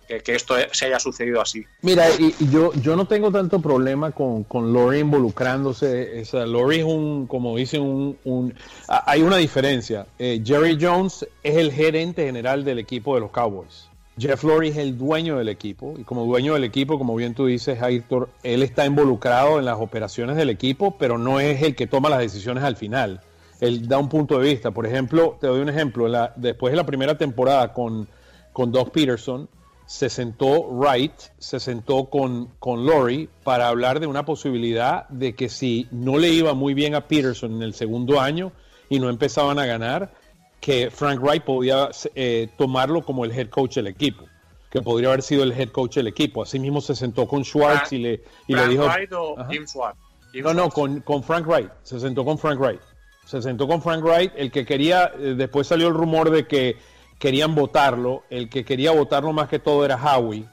que, 0.08 0.34
esto 0.34 0.54
se 0.72 0.86
haya 0.86 0.98
sucedido 0.98 1.40
así. 1.40 1.64
Mira, 1.82 2.06
yo, 2.50 2.72
yo 2.74 2.96
no 2.96 3.06
tengo 3.06 3.30
tanto 3.30 3.60
problema 3.60 4.10
con, 4.12 4.44
con 4.44 4.72
Lori 4.72 5.00
involucrándose. 5.00 6.20
Esa, 6.20 6.46
Lori 6.46 6.78
es 6.78 6.84
un, 6.84 7.26
como 7.26 7.56
dicen, 7.56 8.16
un, 8.24 8.54
hay 8.88 9.22
una 9.22 9.36
diferencia. 9.36 10.06
Eh, 10.18 10.42
Jerry 10.44 10.78
Jones 10.80 11.26
es 11.42 11.56
el 11.56 11.72
gerente 11.72 12.24
general 12.24 12.64
del 12.64 12.78
equipo 12.78 13.14
de 13.14 13.20
los 13.20 13.30
Cowboys. 13.30 13.88
Jeff 14.18 14.42
Lori 14.42 14.68
es 14.68 14.76
el 14.76 14.98
dueño 14.98 15.38
del 15.38 15.48
equipo 15.48 15.94
y 15.96 16.02
como 16.02 16.24
dueño 16.24 16.54
del 16.54 16.64
equipo, 16.64 16.98
como 16.98 17.14
bien 17.14 17.34
tú 17.34 17.46
dices, 17.46 17.78
Héctor, 17.80 18.30
él 18.42 18.64
está 18.64 18.84
involucrado 18.84 19.60
en 19.60 19.64
las 19.64 19.78
operaciones 19.78 20.36
del 20.36 20.50
equipo, 20.50 20.96
pero 20.98 21.18
no 21.18 21.38
es 21.38 21.62
el 21.62 21.76
que 21.76 21.86
toma 21.86 22.08
las 22.08 22.18
decisiones 22.18 22.64
al 22.64 22.74
final. 22.76 23.20
Él 23.60 23.86
da 23.86 23.98
un 23.98 24.08
punto 24.08 24.38
de 24.38 24.48
vista. 24.48 24.70
Por 24.70 24.86
ejemplo, 24.86 25.36
te 25.40 25.46
doy 25.46 25.60
un 25.60 25.68
ejemplo. 25.68 26.08
Después 26.36 26.72
de 26.72 26.76
la 26.76 26.86
primera 26.86 27.16
temporada 27.16 27.72
con, 27.72 28.08
con 28.52 28.72
Doug 28.72 28.90
Peterson, 28.90 29.48
se 29.88 30.10
sentó 30.10 30.64
Wright, 30.64 31.14
se 31.38 31.58
sentó 31.58 32.10
con, 32.10 32.48
con 32.58 32.84
Lori 32.84 33.30
para 33.42 33.68
hablar 33.68 34.00
de 34.00 34.06
una 34.06 34.26
posibilidad 34.26 35.08
de 35.08 35.34
que 35.34 35.48
si 35.48 35.88
no 35.90 36.18
le 36.18 36.28
iba 36.28 36.52
muy 36.52 36.74
bien 36.74 36.94
a 36.94 37.08
Peterson 37.08 37.54
en 37.54 37.62
el 37.62 37.72
segundo 37.72 38.20
año 38.20 38.52
y 38.90 39.00
no 39.00 39.08
empezaban 39.08 39.58
a 39.58 39.64
ganar, 39.64 40.12
que 40.60 40.90
Frank 40.90 41.22
Wright 41.22 41.42
podía 41.42 41.88
eh, 42.14 42.50
tomarlo 42.58 43.02
como 43.02 43.24
el 43.24 43.32
head 43.32 43.48
coach 43.48 43.76
del 43.76 43.86
equipo, 43.86 44.26
que 44.70 44.82
podría 44.82 45.08
haber 45.08 45.22
sido 45.22 45.42
el 45.42 45.52
head 45.52 45.70
coach 45.70 45.94
del 45.94 46.08
equipo. 46.08 46.42
Asimismo 46.42 46.82
se 46.82 46.94
sentó 46.94 47.26
con 47.26 47.42
Schwartz 47.42 47.90
y 47.94 47.98
le, 47.98 48.22
y 48.46 48.54
le 48.54 48.68
dijo... 48.68 48.84
Wright 48.84 49.12
o 49.14 49.36
Jim 49.48 49.66
Schwartz? 49.66 49.98
no, 50.34 50.52
no, 50.52 50.68
con, 50.68 51.00
con 51.00 51.22
Frank 51.22 51.46
Wright. 51.46 51.70
Se 51.82 51.98
sentó 51.98 52.26
con 52.26 52.36
Frank 52.36 52.60
Wright. 52.60 52.80
Se 53.24 53.40
sentó 53.40 53.66
con 53.66 53.80
Frank 53.80 54.04
Wright, 54.04 54.32
el 54.36 54.50
que 54.50 54.66
quería, 54.66 55.12
eh, 55.18 55.34
después 55.34 55.66
salió 55.66 55.88
el 55.88 55.94
rumor 55.94 56.28
de 56.28 56.46
que 56.46 56.76
querían 57.18 57.54
votarlo. 57.54 58.24
El 58.30 58.48
que 58.48 58.64
quería 58.64 58.92
votarlo 58.92 59.32
más 59.32 59.48
que 59.48 59.58
todo 59.58 59.84
era 59.84 59.96
Howie. 59.96 60.46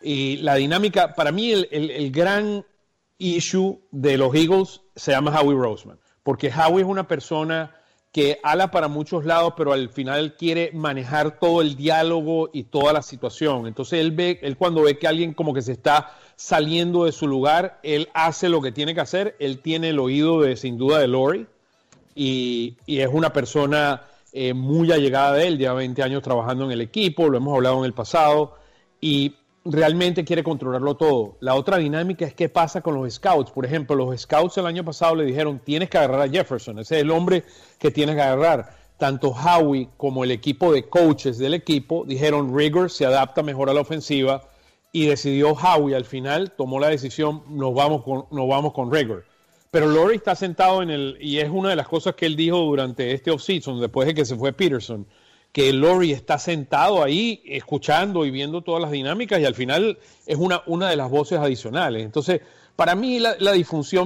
Y 0.00 0.36
la 0.38 0.56
dinámica, 0.56 1.14
para 1.14 1.32
mí 1.32 1.52
el, 1.52 2.10
gran 2.10 2.64
issue 3.18 3.80
de 3.90 4.16
los 4.16 4.34
Eagles 4.34 4.80
se 4.94 5.12
llama 5.12 5.38
Howie 5.38 5.58
Roseman, 5.58 5.98
porque 6.22 6.52
Howie 6.52 6.82
es 6.82 6.88
una 6.88 7.08
persona 7.08 7.74
que 8.12 8.38
ala 8.42 8.70
para 8.70 8.88
muchos 8.88 9.24
lados, 9.24 9.54
pero 9.56 9.72
al 9.72 9.88
final 9.90 10.36
quiere 10.36 10.70
manejar 10.72 11.38
todo 11.38 11.60
el 11.60 11.76
diálogo 11.76 12.50
y 12.52 12.64
toda 12.64 12.92
la 12.92 13.02
situación. 13.02 13.66
Entonces 13.66 14.00
él 14.00 14.12
ve, 14.12 14.38
él 14.42 14.56
cuando 14.56 14.82
ve 14.82 14.98
que 14.98 15.06
alguien 15.06 15.34
como 15.34 15.52
que 15.52 15.60
se 15.60 15.72
está 15.72 16.14
saliendo 16.34 17.04
de 17.04 17.12
su 17.12 17.26
lugar, 17.26 17.78
él 17.82 18.08
hace 18.14 18.48
lo 18.48 18.62
que 18.62 18.72
tiene 18.72 18.94
que 18.94 19.00
hacer. 19.00 19.36
Él 19.38 19.58
tiene 19.58 19.90
el 19.90 19.98
oído 19.98 20.40
de 20.40 20.56
sin 20.56 20.78
duda 20.78 20.98
de 20.98 21.08
Lori 21.08 21.46
y, 22.14 22.76
y 22.86 23.00
es 23.00 23.08
una 23.12 23.32
persona 23.32 24.02
eh, 24.38 24.52
muy 24.52 24.92
allegada 24.92 25.32
de 25.32 25.46
él, 25.46 25.56
lleva 25.56 25.72
20 25.72 26.02
años 26.02 26.22
trabajando 26.22 26.66
en 26.66 26.70
el 26.72 26.82
equipo, 26.82 27.30
lo 27.30 27.38
hemos 27.38 27.54
hablado 27.54 27.78
en 27.78 27.86
el 27.86 27.94
pasado, 27.94 28.54
y 29.00 29.34
realmente 29.64 30.26
quiere 30.26 30.44
controlarlo 30.44 30.94
todo. 30.94 31.38
La 31.40 31.54
otra 31.54 31.78
dinámica 31.78 32.26
es 32.26 32.34
qué 32.34 32.50
pasa 32.50 32.82
con 32.82 32.94
los 32.94 33.14
scouts. 33.14 33.50
Por 33.50 33.64
ejemplo, 33.64 33.96
los 33.96 34.20
scouts 34.20 34.58
el 34.58 34.66
año 34.66 34.84
pasado 34.84 35.14
le 35.14 35.24
dijeron, 35.24 35.58
tienes 35.64 35.88
que 35.88 35.96
agarrar 35.96 36.20
a 36.20 36.28
Jefferson, 36.28 36.78
ese 36.78 36.96
es 36.96 37.00
el 37.00 37.12
hombre 37.12 37.44
que 37.78 37.90
tienes 37.90 38.14
que 38.14 38.20
agarrar. 38.20 38.76
Tanto 38.98 39.30
Howie 39.30 39.88
como 39.96 40.22
el 40.22 40.30
equipo 40.30 40.70
de 40.70 40.86
coaches 40.86 41.38
del 41.38 41.54
equipo 41.54 42.04
dijeron, 42.06 42.54
Rigor 42.54 42.90
se 42.90 43.06
adapta 43.06 43.42
mejor 43.42 43.70
a 43.70 43.72
la 43.72 43.80
ofensiva 43.80 44.42
y 44.92 45.06
decidió 45.06 45.52
Howie 45.52 45.96
al 45.96 46.04
final, 46.04 46.52
tomó 46.58 46.78
la 46.78 46.88
decisión, 46.88 47.42
nos 47.48 47.72
vamos 47.72 48.02
con, 48.02 48.26
nos 48.30 48.46
vamos 48.46 48.74
con 48.74 48.92
Rigor. 48.92 49.24
Pero 49.70 49.86
Lori 49.86 50.16
está 50.16 50.34
sentado 50.34 50.82
en 50.82 50.90
el, 50.90 51.18
y 51.20 51.38
es 51.38 51.50
una 51.50 51.70
de 51.70 51.76
las 51.76 51.88
cosas 51.88 52.14
que 52.14 52.26
él 52.26 52.36
dijo 52.36 52.58
durante 52.58 53.12
este 53.12 53.30
offseason, 53.30 53.80
después 53.80 54.06
de 54.06 54.14
que 54.14 54.24
se 54.24 54.36
fue 54.36 54.52
Peterson, 54.52 55.06
que 55.52 55.72
Lori 55.72 56.12
está 56.12 56.38
sentado 56.38 57.02
ahí 57.02 57.42
escuchando 57.46 58.24
y 58.24 58.30
viendo 58.30 58.62
todas 58.62 58.80
las 58.80 58.90
dinámicas 58.90 59.40
y 59.40 59.44
al 59.44 59.54
final 59.54 59.98
es 60.26 60.36
una, 60.36 60.62
una 60.66 60.90
de 60.90 60.96
las 60.96 61.10
voces 61.10 61.38
adicionales. 61.38 62.04
Entonces, 62.04 62.42
para 62.76 62.94
mí 62.94 63.18
la, 63.18 63.36
la 63.38 63.52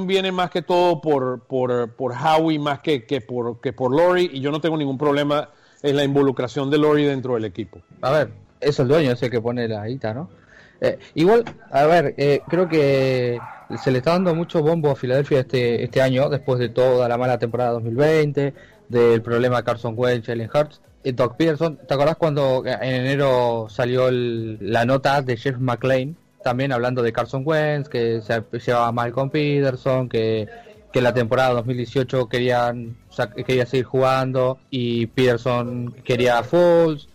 viene 0.07 0.31
más 0.33 0.50
que 0.50 0.62
todo 0.62 1.00
por, 1.00 1.45
por, 1.47 1.90
por 1.97 2.12
Howie, 2.12 2.59
más 2.59 2.81
que, 2.81 3.05
que, 3.05 3.21
por, 3.21 3.61
que 3.61 3.73
por 3.73 3.90
Lori, 3.90 4.31
y 4.33 4.40
yo 4.40 4.52
no 4.52 4.61
tengo 4.61 4.76
ningún 4.76 4.97
problema 4.97 5.50
en 5.83 5.97
la 5.97 6.05
involucración 6.05 6.71
de 6.71 6.79
Lori 6.79 7.05
dentro 7.05 7.35
del 7.35 7.45
equipo. 7.45 7.81
A 8.00 8.11
ver, 8.12 8.31
es 8.61 8.79
el 8.79 8.88
dueño 8.88 9.12
ese 9.12 9.29
que 9.29 9.40
pone 9.40 9.67
la 9.67 9.87
guita, 9.87 10.14
¿no? 10.14 10.31
Eh, 10.81 10.99
igual, 11.14 11.45
a 11.71 11.85
ver, 11.85 12.14
eh, 12.17 12.43
creo 12.49 12.69
que 12.69 13.38
se 13.79 13.91
le 13.91 13.99
está 13.99 14.12
dando 14.12 14.35
mucho 14.35 14.62
bombo 14.62 14.91
a 14.91 14.97
Filadelfia 14.97 15.41
este, 15.41 15.85
este 15.85 16.03
año, 16.03 16.29
después 16.29 16.59
de 16.59 16.69
toda 16.69 17.09
la 17.09 17.17
mala 17.17 17.39
temporada 17.39 17.73
2020, 17.73 18.55
del 18.89 19.23
problema 19.23 19.62
Carson 19.62 19.95
Wentz, 19.97 20.27
Jalen 20.27 20.50
Hurts. 20.53 20.81
Y 21.03 21.12
Doc 21.12 21.37
Peterson, 21.37 21.79
¿te 21.87 21.95
acordás 21.95 22.17
cuando 22.17 22.62
en 22.67 22.95
enero 22.95 23.69
salió 23.71 24.11
la 24.11 24.85
nota 24.85 25.23
de 25.23 25.37
Jeff 25.37 25.57
McLean, 25.59 26.17
también 26.43 26.73
hablando 26.73 27.03
de 27.03 27.12
Carson 27.12 27.43
Wentz, 27.45 27.89
que 27.89 28.21
se 28.21 28.43
llevaba 28.59 28.93
mal 28.93 29.12
con 29.12 29.31
Peterson, 29.31 30.09
que, 30.09 30.47
que 30.93 31.00
la 31.00 31.15
temporada 31.15 31.55
2018 31.55 32.29
querían, 32.29 32.99
quería 33.47 33.65
seguir 33.65 33.87
jugando 33.87 34.59
y 34.69 35.07
Peterson 35.07 35.93
quería 36.05 36.43
Falls? 36.43 37.09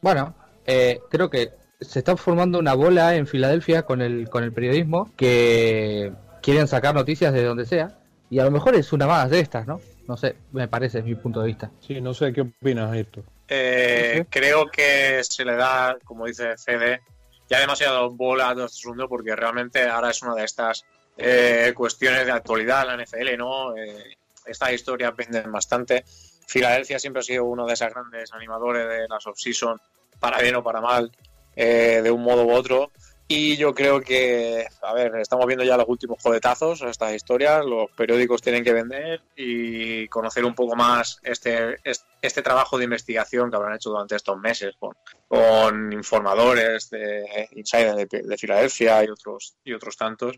Bueno, 0.00 0.34
eh, 0.66 1.00
creo 1.10 1.28
que 1.28 1.50
se 1.84 2.00
está 2.00 2.16
formando 2.16 2.58
una 2.58 2.74
bola 2.74 3.14
en 3.14 3.26
Filadelfia 3.26 3.82
con 3.82 4.02
el, 4.02 4.28
con 4.28 4.44
el 4.44 4.52
periodismo 4.52 5.10
que 5.16 6.12
quieren 6.42 6.68
sacar 6.68 6.94
noticias 6.94 7.32
de 7.32 7.44
donde 7.44 7.66
sea 7.66 7.98
y 8.30 8.38
a 8.38 8.44
lo 8.44 8.50
mejor 8.50 8.74
es 8.74 8.92
una 8.92 9.06
más 9.06 9.30
de 9.30 9.40
estas, 9.40 9.66
¿no? 9.66 9.80
No 10.06 10.16
sé, 10.16 10.36
me 10.52 10.68
parece, 10.68 10.98
es 10.98 11.04
mi 11.04 11.14
punto 11.14 11.40
de 11.40 11.46
vista. 11.46 11.70
Sí, 11.80 12.00
no 12.00 12.12
sé 12.12 12.32
qué 12.32 12.42
opinas, 12.42 12.94
esto. 12.94 13.22
Eh, 13.48 14.24
creo 14.28 14.66
que 14.70 15.22
se 15.22 15.44
le 15.44 15.54
da, 15.54 15.96
como 16.04 16.26
dice 16.26 16.56
Fede, 16.56 17.00
ya 17.48 17.60
demasiado 17.60 18.10
bola 18.10 18.50
a 18.50 18.54
nuestro 18.54 18.90
asunto 18.90 19.08
porque 19.08 19.36
realmente 19.36 19.82
ahora 19.84 20.10
es 20.10 20.22
una 20.22 20.34
de 20.34 20.44
estas 20.44 20.84
eh, 21.16 21.72
cuestiones 21.74 22.26
de 22.26 22.32
actualidad 22.32 22.82
en 22.82 22.96
la 22.96 23.04
NFL, 23.04 23.36
¿no? 23.38 23.76
Eh, 23.76 24.16
estas 24.46 24.72
historias 24.72 25.14
venden 25.16 25.50
bastante. 25.52 26.04
Filadelfia 26.46 26.98
siempre 26.98 27.20
ha 27.20 27.24
sido 27.24 27.44
uno 27.44 27.66
de 27.66 27.74
esos 27.74 27.90
grandes 27.90 28.32
animadores 28.32 28.88
de 28.88 29.08
las 29.08 29.26
off-season, 29.26 29.80
para 30.20 30.40
bien 30.40 30.56
o 30.56 30.62
para 30.62 30.80
mal. 30.80 31.10
Eh, 31.56 32.00
de 32.02 32.10
un 32.10 32.22
modo 32.22 32.44
u 32.44 32.52
otro. 32.52 32.90
Y 33.26 33.56
yo 33.56 33.74
creo 33.74 34.02
que, 34.02 34.66
a 34.82 34.92
ver, 34.92 35.16
estamos 35.16 35.46
viendo 35.46 35.64
ya 35.64 35.78
los 35.78 35.88
últimos 35.88 36.22
jodetazos 36.22 36.82
a 36.82 36.90
estas 36.90 37.14
historias, 37.14 37.64
los 37.64 37.90
periódicos 37.92 38.42
tienen 38.42 38.62
que 38.62 38.74
vender 38.74 39.22
y 39.34 40.06
conocer 40.08 40.44
un 40.44 40.54
poco 40.54 40.76
más 40.76 41.20
este, 41.22 41.78
este 42.20 42.42
trabajo 42.42 42.76
de 42.76 42.84
investigación 42.84 43.50
que 43.50 43.56
habrán 43.56 43.76
hecho 43.76 43.88
durante 43.88 44.16
estos 44.16 44.38
meses 44.38 44.74
con, 44.78 44.94
con 45.26 45.90
informadores 45.94 46.90
de 46.90 47.48
Insider 47.52 48.06
de, 48.06 48.36
Filadelfia 48.36 49.02
y 49.02 49.08
otros, 49.08 49.56
y 49.64 49.72
otros 49.72 49.96
tantos. 49.96 50.36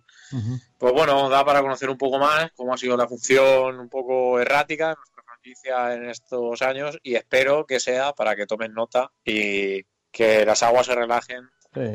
Pues 0.78 0.92
bueno, 0.92 1.28
da 1.28 1.44
para 1.44 1.62
conocer 1.62 1.90
un 1.90 1.99
poco 1.99 2.20
más 2.20 2.52
cómo 2.54 2.73
ha 2.73 2.78
sido 2.78 2.96
la 2.96 3.08
función 3.08 3.80
un 3.80 3.88
poco 3.88 4.38
errática 4.38 4.90
de 4.90 4.94
nuestra 4.94 5.23
franquicia 5.25 5.94
en 5.94 6.08
estos 6.08 6.62
años 6.62 6.99
y 7.02 7.16
espero 7.16 7.66
que 7.66 7.80
sea 7.80 8.12
para 8.12 8.37
que 8.37 8.46
tomen 8.46 8.73
nota 8.75 9.11
y 9.25 9.85
que 10.16 10.46
las 10.46 10.62
aguas 10.62 10.87
se 10.87 10.94
relajen 10.94 11.50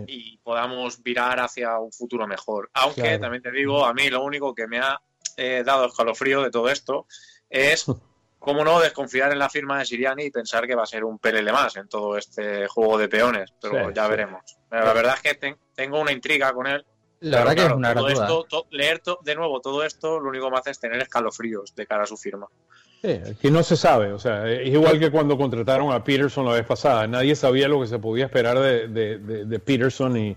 y 0.05 0.37
podamos 0.37 1.01
virar 1.01 1.39
hacia 1.39 1.79
un 1.79 1.91
futuro 1.91 2.27
mejor. 2.27 2.69
Aunque 2.75 3.17
también 3.17 3.41
te 3.41 3.49
digo, 3.49 3.83
a 3.83 3.95
mí 3.95 4.11
lo 4.11 4.23
único 4.23 4.53
que 4.53 4.67
me 4.67 4.77
ha 4.77 5.01
eh, 5.37 5.63
dado 5.65 5.87
escalofrío 5.87 6.43
de 6.43 6.51
todo 6.51 6.69
esto 6.69 7.07
es, 7.49 7.87
cómo 8.37 8.63
no, 8.63 8.79
desconfiar 8.79 9.31
en 9.31 9.39
la 9.39 9.49
firma 9.49 9.79
de 9.79 9.85
Siriani 9.85 10.25
y 10.25 10.29
pensar 10.29 10.67
que 10.67 10.75
va 10.75 10.83
a 10.83 10.85
ser 10.85 11.03
un 11.03 11.17
PLL 11.17 11.51
más 11.51 11.75
en 11.77 11.87
todo 11.87 12.15
este 12.15 12.67
juego 12.67 12.99
de 12.99 13.09
peones. 13.09 13.55
Pero 13.59 13.89
ya 13.89 14.07
veremos. 14.07 14.43
la 14.69 14.93
verdad 14.93 15.15
es 15.15 15.21
que 15.39 15.57
tengo 15.73 15.99
una 15.99 16.11
intriga 16.11 16.53
con 16.53 16.67
él 16.67 16.85
La 17.21 17.39
verdad 17.39 17.55
que 17.55 17.65
es 17.65 17.71
una 17.71 17.93
todo 17.93 18.03
gran 18.05 18.15
duda. 18.15 18.25
esto, 18.25 18.43
to- 18.49 18.67
leer 18.71 18.99
to- 18.99 19.19
de 19.23 19.35
nuevo 19.35 19.59
todo 19.61 19.83
esto, 19.83 20.19
lo 20.19 20.29
único 20.29 20.45
que 20.45 20.51
me 20.51 20.57
hace 20.57 20.71
es 20.71 20.79
tener 20.79 21.01
escalofríos 21.01 21.73
de 21.75 21.85
cara 21.87 22.03
a 22.03 22.07
su 22.07 22.17
firma. 22.17 22.47
Sí, 23.01 23.09
aquí 23.31 23.49
no 23.49 23.63
se 23.63 23.75
sabe, 23.77 24.11
o 24.13 24.19
sea, 24.19 24.47
es 24.49 24.67
igual 24.67 24.99
que 24.99 25.09
cuando 25.09 25.35
contrataron 25.37 25.91
a 25.91 26.03
Peterson 26.03 26.45
la 26.45 26.53
vez 26.53 26.65
pasada, 26.65 27.07
nadie 27.07 27.35
sabía 27.35 27.67
lo 27.67 27.79
que 27.81 27.87
se 27.87 27.97
podía 27.99 28.25
esperar 28.25 28.59
de, 28.59 28.87
de- 28.87 29.17
de- 29.17 29.45
de 29.45 29.59
Peterson 29.59 30.17
y, 30.17 30.35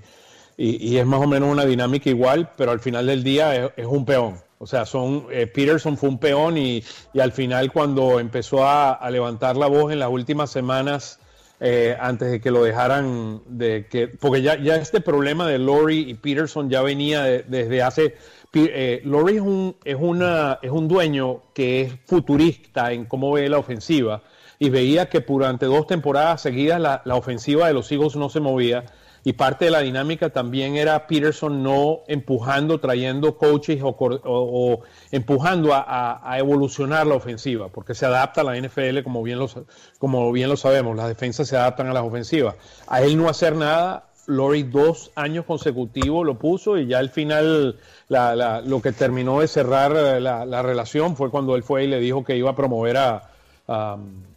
y- 0.57 0.89
y 0.93 0.97
es 0.99 1.05
más 1.05 1.21
o 1.21 1.27
menos 1.27 1.51
una 1.51 1.65
dinámica 1.67 2.09
igual, 2.09 2.51
pero 2.57 2.71
al 2.71 2.81
final 2.81 3.07
del 3.07 3.23
día 3.23 3.55
es, 3.55 3.71
es 3.77 3.87
un 3.87 4.05
peón, 4.07 4.41
o 4.59 4.67
sea, 4.67 4.87
son 4.87 5.27
eh, 5.31 5.47
Peterson 5.47 5.99
fue 5.99 6.09
un 6.09 6.19
peón 6.19 6.57
y, 6.57 6.83
y 7.13 7.21
al 7.21 7.33
final 7.33 7.71
cuando 7.71 8.19
empezó 8.19 8.65
a, 8.67 8.93
a 8.93 9.11
levantar 9.11 9.57
la 9.57 9.67
voz 9.67 9.93
en 9.93 9.99
las 9.99 10.09
últimas 10.09 10.51
semanas, 10.51 11.19
eh, 11.67 11.97
antes 11.99 12.31
de 12.31 12.41
que 12.43 12.51
lo 12.51 12.63
dejaran, 12.63 13.41
de 13.47 13.87
que 13.89 14.09
porque 14.09 14.43
ya, 14.43 14.57
ya 14.61 14.77
este 14.77 15.01
problema 15.01 15.49
de 15.49 15.59
Lori 15.59 16.01
y 16.11 16.13
Peterson 16.15 16.69
ya 16.69 16.83
venía 16.83 17.23
de- 17.23 17.43
desde 17.45 17.83
hace 17.83 18.15
eh, 18.53 19.01
Lori 19.05 19.37
es 19.37 19.41
un, 19.41 19.75
es, 19.83 19.97
una, 19.99 20.59
es 20.61 20.71
un 20.71 20.87
dueño 20.89 21.41
que 21.55 21.81
es 21.81 21.93
futurista 22.07 22.93
en 22.93 23.07
cómo 23.07 23.33
ve 23.33 23.49
la 23.49 23.57
ofensiva 23.59 24.23
y 24.59 24.69
veía 24.69 25.09
que 25.09 25.21
durante 25.21 25.65
dos 25.67 25.87
temporadas 25.87 26.43
seguidas 26.43 26.81
la, 26.81 27.01
la 27.07 27.17
ofensiva 27.17 27.67
de 27.67 27.73
los 27.73 27.91
Eagles 27.91 28.15
no 28.17 28.29
se 28.29 28.41
movía 28.41 28.85
y 29.27 29.33
parte 29.33 29.65
de 29.65 29.71
la 29.71 29.81
dinámica 29.81 30.29
también 30.31 30.77
era 30.77 31.07
Peterson 31.07 31.63
no 31.63 32.01
empujando, 32.09 32.79
trayendo 32.79 33.39
coaches 33.39 33.81
o, 33.83 33.97
o- 33.99 34.81
empujando 35.13 35.71
a, 35.73 36.39
evolucionar 36.39 37.07
la 37.07 37.15
ofensiva, 37.15 37.69
porque 37.69 37.95
se 37.95 38.05
adapta 38.07 38.43
a 38.43 38.45
la 38.45 38.57
NFL 38.59 39.03
como 39.03 39.23
bien, 39.23 39.39
lo, 39.39 39.49
sa- 39.49 39.63
como 39.99 40.31
bien 40.31 40.49
lo 40.51 40.57
sabemos, 40.59 40.95
las 40.97 41.09
defensas 41.09 41.49
se 41.49 41.57
adaptan 41.57 41.87
a 41.89 41.95
las 41.95 42.03
ofensivas. 42.05 42.55
A 42.87 43.01
él 43.03 43.17
no 43.17 43.29
hacer 43.31 43.57
nada, 43.57 44.05
Lori 44.27 44.63
dos 44.63 45.11
años 45.17 45.45
consecutivos 45.47 46.25
lo 46.27 46.39
puso 46.39 46.77
y 46.79 46.87
ya 46.87 46.99
al 46.99 47.11
final 47.11 47.79
la- 48.09 48.35
la- 48.37 48.61
lo 48.61 48.83
que 48.83 48.93
terminó 48.93 49.41
de 49.41 49.49
cerrar 49.49 49.93
eh, 49.97 50.21
la, 50.21 50.45
la 50.45 50.63
relación 50.63 51.17
fue 51.17 51.31
cuando 51.31 51.57
él 51.57 51.63
fue 51.63 51.85
y 51.85 51.87
le 51.87 51.99
dijo 52.01 52.25
que 52.25 52.37
iba 52.37 52.51
a 52.51 52.57
promover 52.57 52.97
a, 52.99 53.23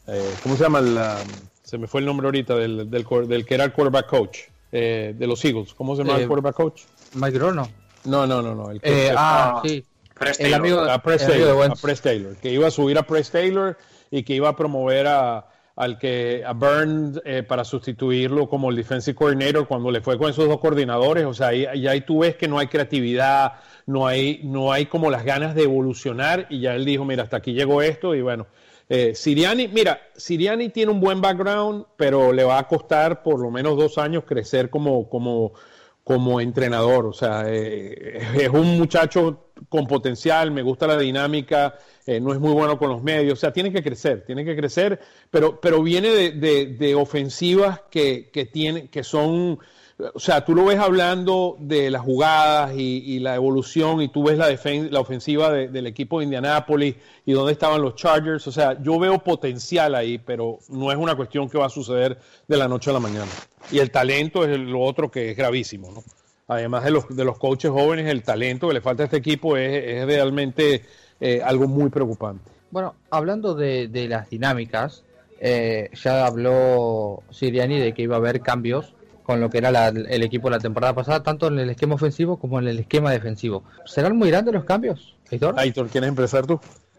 eh, 0.08 0.34
¿cómo 0.44 0.56
se 0.56 0.64
llama? 0.64 0.82
Se 1.64 1.78
me 1.78 1.88
fue 1.88 2.00
el 2.00 2.06
nombre 2.06 2.28
ahorita 2.28 2.56
del, 2.56 2.90
del, 2.90 3.04
cor- 3.04 3.28
del 3.28 3.46
que 3.46 3.56
era 3.56 3.66
el 3.66 3.74
quarterback 3.74 4.08
coach 4.08 4.38
eh, 4.72 5.14
de 5.18 5.28
los 5.28 5.44
Eagles. 5.46 5.74
¿Cómo 5.74 5.96
se 5.96 6.04
llama 6.04 6.18
Eh, 6.18 6.22
el 6.24 6.28
quarterback 6.28 6.56
coach? 6.56 6.82
Mike 7.16 7.38
Grono. 7.38 7.68
No, 8.06 8.26
no, 8.28 8.42
no, 8.42 8.56
no. 8.56 8.72
El 8.72 8.80
Eh, 8.84 9.12
ah, 9.16 9.62
sí. 9.66 9.84
Press 10.18 10.40
El 10.40 10.52
Taylor. 10.52 10.60
amigo- 10.60 10.82
a 10.92 11.02
Press 11.02 11.22
el 11.24 11.32
amigo 11.32 11.46
de 11.48 11.54
Taylor, 11.54 11.72
a. 11.72 11.82
Press 11.82 12.02
Taylor, 12.02 12.36
que 12.38 12.52
iba 12.52 12.68
a 12.68 12.72
subir 12.72 12.98
a 12.98 13.04
Press 13.04 13.30
Taylor 13.32 13.78
y 14.10 14.24
que 14.24 14.34
iba 14.34 14.50
a 14.50 14.56
promover 14.56 15.06
a, 15.08 15.46
al 15.76 16.00
que 16.00 16.44
a 16.46 16.54
Burns 16.54 17.22
eh, 17.24 17.44
para 17.44 17.64
sustituirlo 17.64 18.50
como 18.50 18.70
el 18.72 18.76
defensive 18.76 19.14
coordinator 19.16 19.68
cuando 19.68 19.92
le 19.92 20.02
fue 20.02 20.18
con 20.18 20.30
esos 20.32 20.48
dos 20.48 20.60
coordinadores. 20.60 21.26
O 21.26 21.34
sea, 21.34 21.48
ahí, 21.50 21.66
ahí, 21.66 21.88
ahí 21.88 22.02
tú 22.02 22.20
ves 22.20 22.36
que 22.36 22.48
no 22.48 22.58
hay 22.58 22.68
creatividad, 22.68 23.54
no 23.86 24.08
hay, 24.08 24.42
no 24.44 24.72
hay 24.72 24.88
como 24.88 25.12
las 25.12 25.24
ganas 25.24 25.54
de 25.54 25.64
evolucionar 25.64 26.48
y 26.50 26.62
ya 26.62 26.74
él 26.74 26.84
dijo, 26.86 27.06
mira, 27.06 27.24
hasta 27.24 27.38
aquí 27.38 27.54
llegó 27.54 27.82
esto 27.84 28.16
y 28.16 28.22
bueno. 28.22 28.48
Eh, 28.90 29.14
Siriani, 29.16 29.68
mira, 29.68 30.00
Siriani 30.16 30.70
tiene 30.70 30.92
un 30.92 31.02
buen 31.02 31.20
background, 31.22 31.86
pero 31.98 32.32
le 32.32 32.44
va 32.46 32.58
a 32.60 32.68
costar 32.68 33.22
por 33.22 33.40
lo 33.40 33.52
menos 33.52 33.76
dos 33.78 33.98
años 33.98 34.24
crecer 34.26 34.70
como, 34.70 35.10
como, 35.10 35.54
como 36.04 36.40
entrenador. 36.40 37.06
O 37.06 37.12
sea, 37.14 37.44
eh, 37.48 38.20
es 38.36 38.50
un 38.50 38.78
muchacho 38.78 39.50
con 39.70 39.88
potencial, 39.88 40.52
me 40.52 40.62
gusta 40.62 40.88
la 40.88 40.98
dinámica, 40.98 41.76
eh, 42.06 42.20
no 42.22 42.32
es 42.32 42.40
muy 42.40 42.54
bueno 42.54 42.78
con 42.78 42.90
los 42.90 43.04
medios. 43.04 43.34
O 43.34 43.42
sea, 43.42 43.52
tiene 43.52 43.74
que 43.74 43.84
crecer, 43.84 44.24
tiene 44.26 44.46
que 44.46 44.56
crecer, 44.56 45.00
pero, 45.32 45.60
pero 45.60 45.84
viene 45.84 46.10
de, 46.10 46.32
de- 46.32 46.68
de 46.68 46.96
ofensivas 46.96 47.82
que, 47.92 48.30
que, 48.32 48.46
tiene, 48.46 48.90
que 48.90 49.04
son. 49.04 49.60
O 50.14 50.20
sea, 50.20 50.46
tú 50.46 50.54
lo 50.54 50.64
ves 50.66 50.78
hablando 50.78 51.58
de 51.60 51.90
las 51.90 52.04
jugadas 52.04 52.74
y, 52.78 53.04
y 53.04 53.20
la 53.20 53.34
evolución, 53.34 54.00
y 54.00 54.10
tú 54.10 54.24
ves 54.26 54.38
la, 54.38 54.48
defen- 54.52 54.92
la 54.92 55.00
ofensiva 55.00 55.52
de- 55.52 55.70
del 55.70 55.88
equipo 55.88 56.20
de 56.20 56.26
Indianápolis 56.26 56.96
y 57.26 57.32
dónde 57.34 57.54
estaban 57.54 57.82
los 57.82 57.96
Chargers. 57.96 58.46
O 58.46 58.52
sea, 58.52 58.80
yo 58.84 59.00
veo 59.00 59.18
potencial 59.24 59.96
ahí, 59.96 60.20
pero 60.20 60.60
no 60.70 60.92
es 60.92 60.98
una 60.98 61.16
cuestión 61.16 61.50
que 61.50 61.58
va 61.58 61.66
a 61.66 61.70
suceder 61.70 62.20
de 62.48 62.58
la 62.58 62.68
noche 62.68 62.92
a 62.92 62.94
la 62.94 63.00
mañana. 63.00 63.32
Y 63.72 63.80
el 63.80 63.90
talento 63.90 64.46
es 64.46 64.60
lo 64.60 64.82
otro 64.82 65.10
que 65.10 65.32
es 65.32 65.38
gravísimo, 65.38 65.92
¿no? 65.92 66.04
Además 66.48 66.84
de 66.84 66.92
los, 66.92 67.16
de 67.16 67.26
los 67.26 67.40
coaches 67.40 67.72
jóvenes, 67.72 68.06
el 68.06 68.22
talento 68.22 68.68
que 68.68 68.76
le 68.76 68.82
falta 68.82 69.02
a 69.02 69.06
este 69.06 69.18
equipo 69.18 69.58
es, 69.58 69.84
es 69.84 70.06
realmente 70.06 70.86
eh, 71.20 71.42
algo 71.44 71.68
muy 71.68 71.90
preocupante. 71.90 72.52
Bueno, 72.70 72.94
hablando 73.10 73.56
de, 73.56 73.88
de 73.88 74.08
las 74.08 74.30
dinámicas, 74.30 75.04
eh, 75.40 75.90
ya 75.94 76.28
habló 76.28 77.24
Siriani 77.32 77.80
de 77.80 77.94
que 77.94 78.04
iba 78.04 78.16
a 78.16 78.20
haber 78.20 78.42
cambios 78.42 78.94
con 79.28 79.42
lo 79.42 79.50
que 79.50 79.58
era 79.58 79.72
la- 79.72 79.90
el 79.90 80.24
equipo 80.24 80.50
la 80.50 80.58
temporada 80.58 80.96
pasada, 80.96 81.22
tanto 81.22 81.48
en 81.48 81.60
el 81.60 81.70
esquema 81.70 81.96
ofensivo 81.96 82.40
como 82.40 82.60
en 82.60 82.68
el 82.70 82.80
esquema 82.80 83.12
defensivo. 83.12 83.66
¿Serán 83.86 84.16
muy 84.16 84.30
grandes 84.32 84.54
los 84.54 84.64
cambios, 84.64 85.16
Aitor? 85.30 85.60
Aitor, 85.60 85.90
¿quieres 85.90 86.08
empezar 86.08 86.48
tú? 86.48 86.58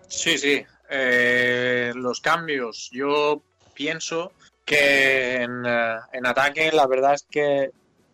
Sí, 0.08 0.36
sí. 0.36 0.62
Eh, 0.90 1.90
los 1.94 2.20
cambios. 2.20 2.90
Yo 2.92 3.42
pienso 3.72 4.32
que 4.66 5.36
en, 5.36 5.64
eh, 5.64 5.96
en 6.12 6.26
ataque 6.26 6.70
la 6.70 6.86
verdad 6.86 7.14
es 7.14 7.22
que 7.30 7.70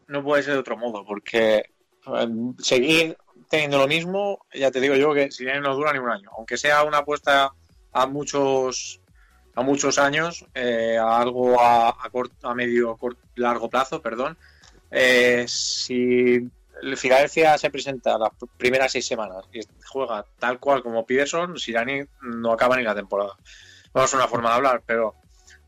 no 0.07 0.23
puede 0.23 0.45
ser 0.45 0.55
de 0.55 0.61
otro 0.61 0.77
modo, 0.77 1.05
porque 1.05 1.57
eh, 2.07 2.29
seguir 2.61 3.17
teniendo 3.51 3.79
lo 3.79 3.89
mismo, 3.89 4.47
ya 4.55 4.71
te 4.71 4.81
digo 4.81 4.95
yo 4.95 5.13
que 5.13 5.33
si 5.33 5.45
bien 5.45 5.61
no 5.61 5.75
dura 5.75 5.93
ni 5.93 5.99
un 5.99 6.11
año, 6.11 6.31
aunque 6.39 6.57
sea 6.57 6.85
una 6.85 6.99
apuesta 6.99 7.51
a 7.93 8.07
muchos 8.07 9.01
a 9.55 9.63
muchos 9.63 9.99
años, 9.99 10.45
eh, 10.55 10.97
a 10.99 11.19
algo 11.21 11.61
a, 11.61 11.91
a, 11.91 12.11
a 12.43 12.55
medio 12.55 12.97
cort- 12.97 13.19
largo 13.37 13.69
plazo, 13.71 14.01
perdón. 14.03 14.37
Eh, 14.91 15.45
si 15.49 16.49
el 16.83 16.97
Filadelfia 16.97 17.57
se 17.59 17.71
presenta 17.71 18.19
las 18.19 18.31
pr- 18.31 18.49
primeras 18.57 18.93
seis 18.93 19.07
semanas 19.07 19.45
y 19.53 19.61
juega 19.87 20.25
tal 20.39 20.59
cual 20.59 20.83
como 20.83 21.07
Peterson, 21.07 21.59
Sirani 21.59 22.03
no 22.23 22.53
acaba 22.53 22.77
ni 22.77 22.83
la 22.83 22.95
temporada. 22.95 23.35
Vamos 23.93 24.13
a 24.13 24.17
una 24.17 24.29
forma 24.29 24.51
de 24.51 24.55
hablar, 24.57 24.83
pero 24.85 25.15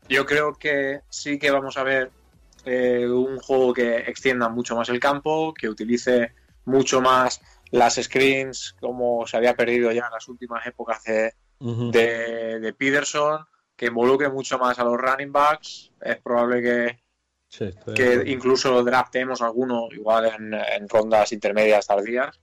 yo 0.09 0.25
creo 0.25 0.53
que 0.53 1.01
sí 1.09 1.39
que 1.39 1.51
vamos 1.51 1.77
a 1.77 1.83
ver 1.83 2.11
eh, 2.65 3.07
un 3.07 3.39
juego 3.39 3.73
que 3.73 3.97
extienda 3.99 4.49
mucho 4.49 4.75
más 4.75 4.89
el 4.89 4.99
campo, 4.99 5.53
que 5.53 5.69
utilice 5.69 6.33
mucho 6.65 6.99
más 7.01 7.41
las 7.71 7.95
screens 7.95 8.75
como 8.79 9.25
se 9.27 9.37
había 9.37 9.55
perdido 9.55 9.91
ya 9.91 10.05
en 10.05 10.11
las 10.11 10.27
últimas 10.27 10.65
épocas 10.65 11.03
de, 11.03 11.33
de, 11.91 12.59
de 12.59 12.73
Peterson, 12.73 13.45
que 13.77 13.85
involucre 13.85 14.29
mucho 14.29 14.57
más 14.57 14.77
a 14.79 14.83
los 14.83 14.97
running 14.97 15.31
backs. 15.31 15.91
Es 16.01 16.17
probable 16.17 16.61
que, 16.61 16.99
Sí, 17.49 17.69
que 17.95 18.23
incluso 18.27 18.83
draftemos 18.83 19.41
alguno 19.41 19.87
igual 19.91 20.25
en, 20.25 20.53
en 20.53 20.89
rondas 20.89 21.31
intermedias 21.31 21.87
tardías, 21.87 22.39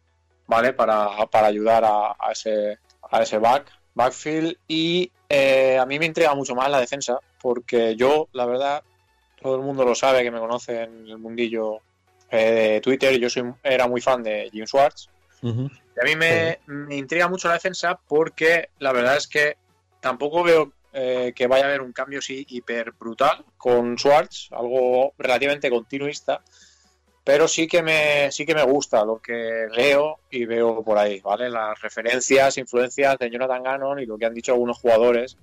¿vale? 0.47 0.73
Para, 0.73 1.27
para 1.27 1.49
ayudar 1.49 1.85
a, 1.85 2.17
a 2.19 2.33
ese, 2.33 2.79
a 3.11 3.23
ese 3.23 3.39
back, 3.39 3.67
backfield. 3.93 4.57
Y 4.67 5.11
eh, 5.29 5.77
a 5.79 5.85
mí 5.85 5.99
me 5.99 6.07
intriga 6.07 6.35
mucho 6.35 6.55
más 6.55 6.71
la 6.71 6.81
defensa, 6.81 7.19
porque 7.43 7.95
yo, 7.97 8.29
la 8.33 8.47
verdad, 8.47 8.83
todo 9.43 9.57
el 9.57 9.63
mundo 9.63 9.85
lo 9.85 9.95
sabe 9.95 10.23
que 10.23 10.31
me 10.31 10.41
conoce 10.41 10.85
en 10.85 11.07
el 11.07 11.19
mundillo 11.19 11.81
eh, 12.31 12.73
de 12.75 12.81
Twitter, 12.81 13.19
yo 13.19 13.29
soy, 13.29 13.53
era 13.63 13.87
muy 13.87 14.01
fan 14.01 14.23
de 14.23 14.49
Jim 14.51 14.67
Schwartz. 14.67 15.11
Y 15.43 16.01
a 16.01 16.05
mí 16.05 16.17
me, 16.17 16.61
me 16.67 16.97
intriga 16.97 17.29
mucho 17.29 17.49
la 17.49 17.55
defensa 17.55 18.01
porque 18.09 18.71
la 18.79 18.93
verdad 18.93 19.19
es 19.19 19.29
que 19.29 19.59
tampoco 20.01 20.43
veo 20.43 20.73
eh, 20.97 21.33
que 21.35 21.49
vaya 21.49 21.65
a 21.65 21.69
haber 21.69 21.83
un 21.83 21.93
cambio 21.93 22.21
así 22.21 22.47
hiper 22.49 22.93
brutal 22.93 23.45
con 23.57 23.97
Schwartz, 23.99 24.49
algo 24.53 25.13
relativamente 25.19 25.69
continuista, 25.69 26.41
pero 27.25 27.49
sí 27.49 27.67
que 27.67 27.83
me 27.83 28.31
sí 28.31 28.47
que 28.47 28.55
me 28.55 28.63
gusta 28.63 29.05
lo 29.05 29.21
que 29.21 29.67
leo 29.73 30.21
y 30.31 30.45
veo 30.45 30.85
por 30.85 30.97
ahí, 30.97 31.19
¿vale? 31.19 31.51
Las 31.51 31.81
referencias, 31.81 32.59
influencias 32.59 33.19
de 33.19 33.29
Jonathan 33.29 33.65
Gannon 33.65 33.99
y 33.99 34.07
lo 34.07 34.17
que 34.17 34.27
han 34.27 34.35
dicho 34.35 34.53
algunos 34.53 34.79
jugadores 34.79 35.37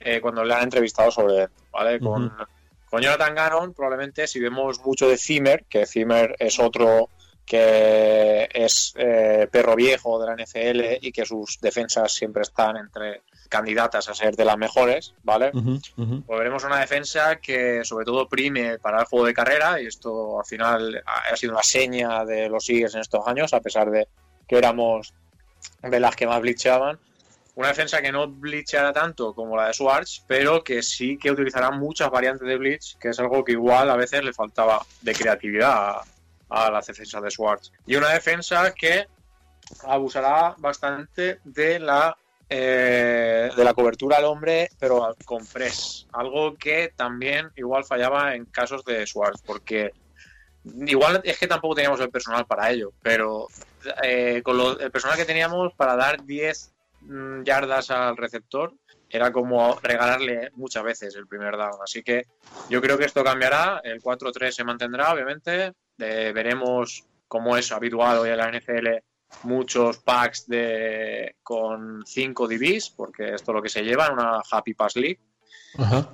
eh, 0.00 0.22
cuando 0.22 0.42
le 0.42 0.54
han 0.54 0.62
entrevistado 0.62 1.10
sobre 1.10 1.42
él, 1.42 1.48
¿vale? 1.70 2.00
Con, 2.00 2.24
Ujú. 2.24 2.44
con 2.88 3.02
Jonathan 3.02 3.34
Gannon 3.34 3.74
probablemente 3.74 4.26
si 4.26 4.40
vemos 4.40 4.80
mucho 4.86 5.06
de 5.06 5.18
Zimmer, 5.18 5.66
que 5.68 5.84
Zimmer 5.84 6.34
es 6.38 6.58
otro 6.58 7.10
que 7.44 8.48
es 8.54 8.94
eh, 8.96 9.48
perro 9.52 9.76
viejo 9.76 10.18
de 10.18 10.26
la 10.26 10.42
NFL 10.42 11.06
y 11.06 11.12
que 11.12 11.26
sus 11.26 11.60
defensas 11.60 12.14
siempre 12.14 12.40
están 12.40 12.78
entre 12.78 13.20
candidatas 13.54 14.08
a 14.08 14.14
ser 14.14 14.34
de 14.34 14.44
las 14.44 14.58
mejores, 14.58 15.14
¿vale? 15.22 15.52
Ujú, 15.54 15.78
ujú. 15.96 16.22
Pues 16.26 16.38
veremos 16.40 16.64
una 16.64 16.80
defensa 16.80 17.36
que 17.36 17.84
sobre 17.84 18.04
todo 18.04 18.28
prime 18.28 18.80
para 18.80 18.98
el 18.98 19.06
juego 19.06 19.26
de 19.26 19.32
carrera 19.32 19.80
y 19.80 19.86
esto 19.86 20.40
al 20.40 20.44
final 20.44 21.00
ha 21.06 21.36
sido 21.36 21.52
una 21.52 21.62
seña 21.62 22.24
de 22.24 22.48
los 22.48 22.68
Eagles 22.68 22.96
en 22.96 23.02
estos 23.02 23.24
años, 23.28 23.54
a 23.54 23.60
pesar 23.60 23.92
de 23.92 24.08
que 24.48 24.58
éramos 24.58 25.14
de 25.82 26.00
las 26.00 26.16
que 26.16 26.26
más 26.26 26.40
blicheaban. 26.40 26.98
Una 27.54 27.68
defensa 27.68 28.02
que 28.02 28.10
no 28.10 28.26
blicheará 28.26 28.92
tanto 28.92 29.32
como 29.34 29.56
la 29.56 29.68
de 29.68 29.74
Schwartz, 29.74 30.24
pero 30.26 30.64
que 30.64 30.82
sí 30.82 31.16
que 31.16 31.30
utilizará 31.30 31.70
muchas 31.70 32.10
variantes 32.10 32.48
de 32.48 32.56
blitz, 32.56 32.96
que 32.98 33.10
es 33.10 33.20
algo 33.20 33.44
que 33.44 33.52
igual 33.52 33.88
a 33.88 33.96
veces 33.96 34.24
le 34.24 34.32
faltaba 34.32 34.84
de 35.00 35.14
creatividad 35.14 35.70
a, 35.70 36.04
a 36.48 36.70
las 36.72 36.88
defensas 36.88 37.22
de 37.22 37.30
Schwartz. 37.30 37.70
Y 37.86 37.94
una 37.94 38.08
defensa 38.08 38.74
que 38.74 39.06
abusará 39.84 40.56
bastante 40.58 41.38
de 41.44 41.78
la 41.78 42.16
eh, 42.48 43.50
de 43.56 43.64
la 43.64 43.74
cobertura 43.74 44.18
al 44.18 44.24
hombre, 44.24 44.68
pero 44.78 45.14
con 45.24 45.46
press. 45.46 46.06
Algo 46.12 46.54
que 46.54 46.92
también 46.94 47.50
igual 47.56 47.84
fallaba 47.84 48.34
en 48.34 48.44
casos 48.46 48.84
de 48.84 49.06
Schwartz, 49.06 49.42
porque 49.42 49.92
igual 50.86 51.20
es 51.24 51.38
que 51.38 51.46
tampoco 51.46 51.76
teníamos 51.76 52.00
el 52.00 52.10
personal 52.10 52.46
para 52.46 52.70
ello, 52.70 52.92
pero 53.02 53.48
eh, 54.02 54.42
con 54.44 54.58
el 54.80 54.90
personal 54.90 55.16
que 55.16 55.24
teníamos 55.24 55.72
para 55.74 55.96
dar 55.96 56.24
10 56.24 56.74
mm, 57.02 57.42
yardas 57.42 57.90
al 57.90 58.16
receptor 58.16 58.74
era 59.08 59.30
como 59.30 59.78
regalarle 59.82 60.50
muchas 60.54 60.82
veces 60.82 61.14
el 61.14 61.26
primer 61.26 61.56
down. 61.56 61.78
Así 61.82 62.02
que 62.02 62.24
yo 62.68 62.80
creo 62.80 62.98
que 62.98 63.04
esto 63.04 63.22
cambiará, 63.22 63.80
el 63.84 64.02
4-3 64.02 64.50
se 64.50 64.64
mantendrá, 64.64 65.12
obviamente, 65.12 65.72
veremos 65.96 67.04
como 67.28 67.56
es 67.56 67.70
habituado 67.70 68.26
ya 68.26 68.32
en 68.32 68.38
la 68.38 68.50
NFL 68.50 68.88
muchos 69.42 69.98
packs 69.98 70.46
de 70.48 71.36
con 71.42 72.02
5 72.06 72.48
DBs, 72.48 72.90
porque 72.90 73.34
esto 73.34 73.50
es 73.50 73.54
lo 73.54 73.62
que 73.62 73.68
se 73.68 73.82
lleva 73.82 74.06
en 74.06 74.14
una 74.14 74.40
Happy 74.50 74.74
Pass 74.74 74.96
League. 74.96 75.20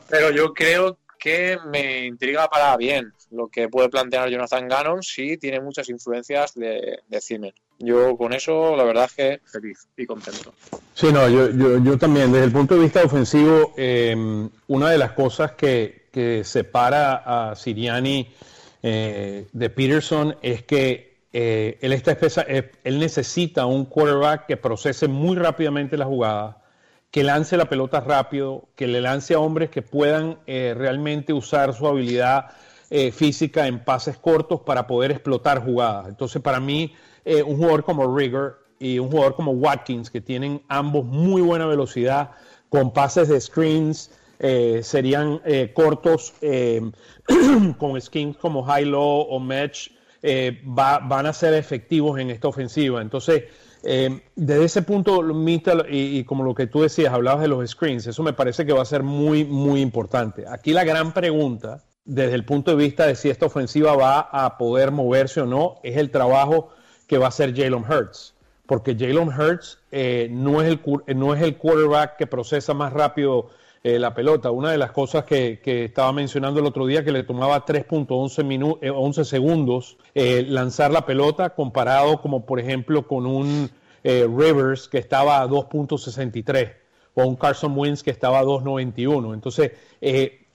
Pero 0.08 0.30
yo 0.30 0.54
creo 0.54 0.98
que 1.18 1.58
me 1.70 2.06
intriga 2.06 2.48
para 2.48 2.76
bien 2.76 3.12
lo 3.30 3.48
que 3.48 3.68
puede 3.68 3.90
plantear 3.90 4.30
Jonathan 4.30 4.66
Gannon 4.66 5.02
si 5.02 5.36
tiene 5.36 5.60
muchas 5.60 5.88
influencias 5.90 6.54
de, 6.54 7.00
de 7.06 7.52
Yo 7.78 8.16
con 8.16 8.32
eso, 8.32 8.74
la 8.74 8.84
verdad 8.84 9.04
es 9.04 9.12
que 9.12 9.40
feliz 9.44 9.86
y 9.96 10.06
contento. 10.06 10.54
Sí, 10.94 11.12
no, 11.12 11.28
yo, 11.28 11.50
yo, 11.50 11.98
también, 11.98 12.32
desde 12.32 12.46
el 12.46 12.52
punto 12.52 12.74
de 12.74 12.80
vista 12.80 13.02
ofensivo, 13.04 13.74
em, 13.76 14.48
una 14.68 14.90
de 14.90 14.98
las 14.98 15.12
cosas 15.12 15.52
que, 15.52 16.08
que 16.10 16.42
separa 16.42 17.50
a 17.50 17.54
Siriani 17.54 18.32
eh, 18.82 19.46
de 19.52 19.70
Peterson 19.70 20.36
es 20.42 20.62
que 20.62 21.09
eh, 21.32 21.78
eh, 21.80 22.72
él 22.82 22.98
necesita 22.98 23.66
un 23.66 23.84
quarterback 23.84 24.46
que 24.46 24.56
procese 24.56 25.06
muy 25.06 25.36
rápidamente 25.36 25.96
la 25.96 26.06
jugada 26.06 26.56
que 27.12 27.24
lance 27.24 27.56
la 27.56 27.68
pelota 27.68 28.00
rápido, 28.00 28.68
que 28.76 28.86
le 28.86 29.00
lance 29.00 29.34
a 29.34 29.40
hombres 29.40 29.68
que 29.70 29.82
puedan 29.82 30.38
eh, 30.46 30.74
realmente 30.76 31.32
usar 31.32 31.74
su 31.74 31.86
habilidad 31.86 32.50
física 33.12 33.68
en 33.68 33.84
pases 33.84 34.16
cortos 34.16 34.62
para 34.62 34.88
poder 34.88 35.12
explotar 35.12 35.64
jugadas. 35.64 36.08
Entonces, 36.08 36.42
para 36.42 36.58
mí, 36.58 36.92
un 37.24 37.56
jugador 37.56 37.84
como 37.84 38.16
Rigger 38.16 38.54
y 38.80 38.98
un 38.98 39.08
jugador 39.08 39.36
como 39.36 39.52
Watkins, 39.52 40.10
que 40.10 40.20
tienen 40.20 40.60
ambos 40.66 41.04
muy 41.04 41.40
buena 41.40 41.66
velocidad, 41.66 42.32
con 42.68 42.92
pases 42.92 43.28
de 43.28 43.40
screens, 43.40 44.10
serían 44.82 45.40
cortos 45.72 46.34
con 47.78 48.00
skins 48.00 48.36
como 48.36 48.64
high-low 48.64 49.26
o 49.30 49.38
match, 49.38 49.90
van 50.64 51.26
a 51.26 51.32
ser 51.32 51.54
efectivos 51.54 52.18
en 52.18 52.30
esta 52.30 52.48
ofensiva. 52.48 53.00
Entonces, 53.00 53.44
eh, 53.82 54.20
desde 54.36 54.64
ese 54.64 54.82
punto, 54.82 55.22
y, 55.88 56.18
y, 56.18 56.24
como 56.24 56.44
lo 56.44 56.54
que 56.54 56.66
tú 56.66 56.82
decías, 56.82 57.12
hablabas 57.12 57.40
de 57.40 57.48
los 57.48 57.68
screens, 57.70 58.06
eso 58.06 58.22
me 58.22 58.32
parece 58.32 58.66
que 58.66 58.72
va 58.72 58.82
a 58.82 58.86
ser 58.86 59.02
muy, 59.02 59.44
muy 59.44 59.80
importante. 59.80 60.44
Aquí 60.48 60.72
la 60.72 60.84
gran 60.84 61.12
pregunta, 61.12 61.82
desde 62.04 62.34
el 62.34 62.44
punto 62.44 62.72
de 62.72 62.76
vista 62.76 63.06
de 63.06 63.14
si 63.14 63.30
esta 63.30 63.46
ofensiva 63.46 63.96
va 63.96 64.20
a 64.20 64.58
poder 64.58 64.90
moverse 64.90 65.40
o 65.40 65.46
no, 65.46 65.78
es 65.82 65.96
el 65.96 66.10
trabajo 66.10 66.70
que 67.06 67.18
va 67.18 67.26
a 67.26 67.28
hacer 67.28 67.54
Jalen 67.56 67.84
Hurts. 67.84 68.34
Porque 68.66 68.94
Jalen 68.94 69.28
Hurts 69.28 69.78
eh, 69.90 70.28
no, 70.30 70.60
es 70.62 70.68
el, 70.68 70.80
no 71.16 71.34
es 71.34 71.42
el 71.42 71.56
quarterback 71.56 72.16
que 72.16 72.26
procesa 72.26 72.74
más 72.74 72.92
rápido 72.92 73.48
eh, 73.82 73.98
la 73.98 74.12
pelota. 74.12 74.50
Una 74.50 74.72
de 74.72 74.76
las 74.76 74.90
cosas 74.90 75.24
que, 75.24 75.58
estaba 75.64 76.12
mencionando 76.12 76.60
el 76.60 76.66
otro 76.66 76.84
día, 76.84 77.02
que 77.02 77.12
le 77.12 77.22
tomaba 77.22 77.64
3.11 77.64 78.78
eh, 78.82 78.90
11 78.90 79.24
segundos 79.24 79.96
eh, 80.14 80.44
lanzar 80.46 80.90
la 80.90 81.06
pelota, 81.06 81.54
comparado 81.54 82.20
como 82.20 82.44
por 82.44 82.60
ejemplo 82.60 83.06
con 83.06 83.26
un 83.26 83.70
Rivers 84.02 84.88
que 84.88 84.98
estaba 84.98 85.40
a 85.40 85.46
2.63 85.46 86.74
o 87.14 87.26
un 87.26 87.36
Carson 87.36 87.76
Wentz 87.76 88.02
que 88.02 88.10
estaba 88.10 88.38
a 88.38 88.44
2.91. 88.44 89.34
Entonces, 89.34 89.72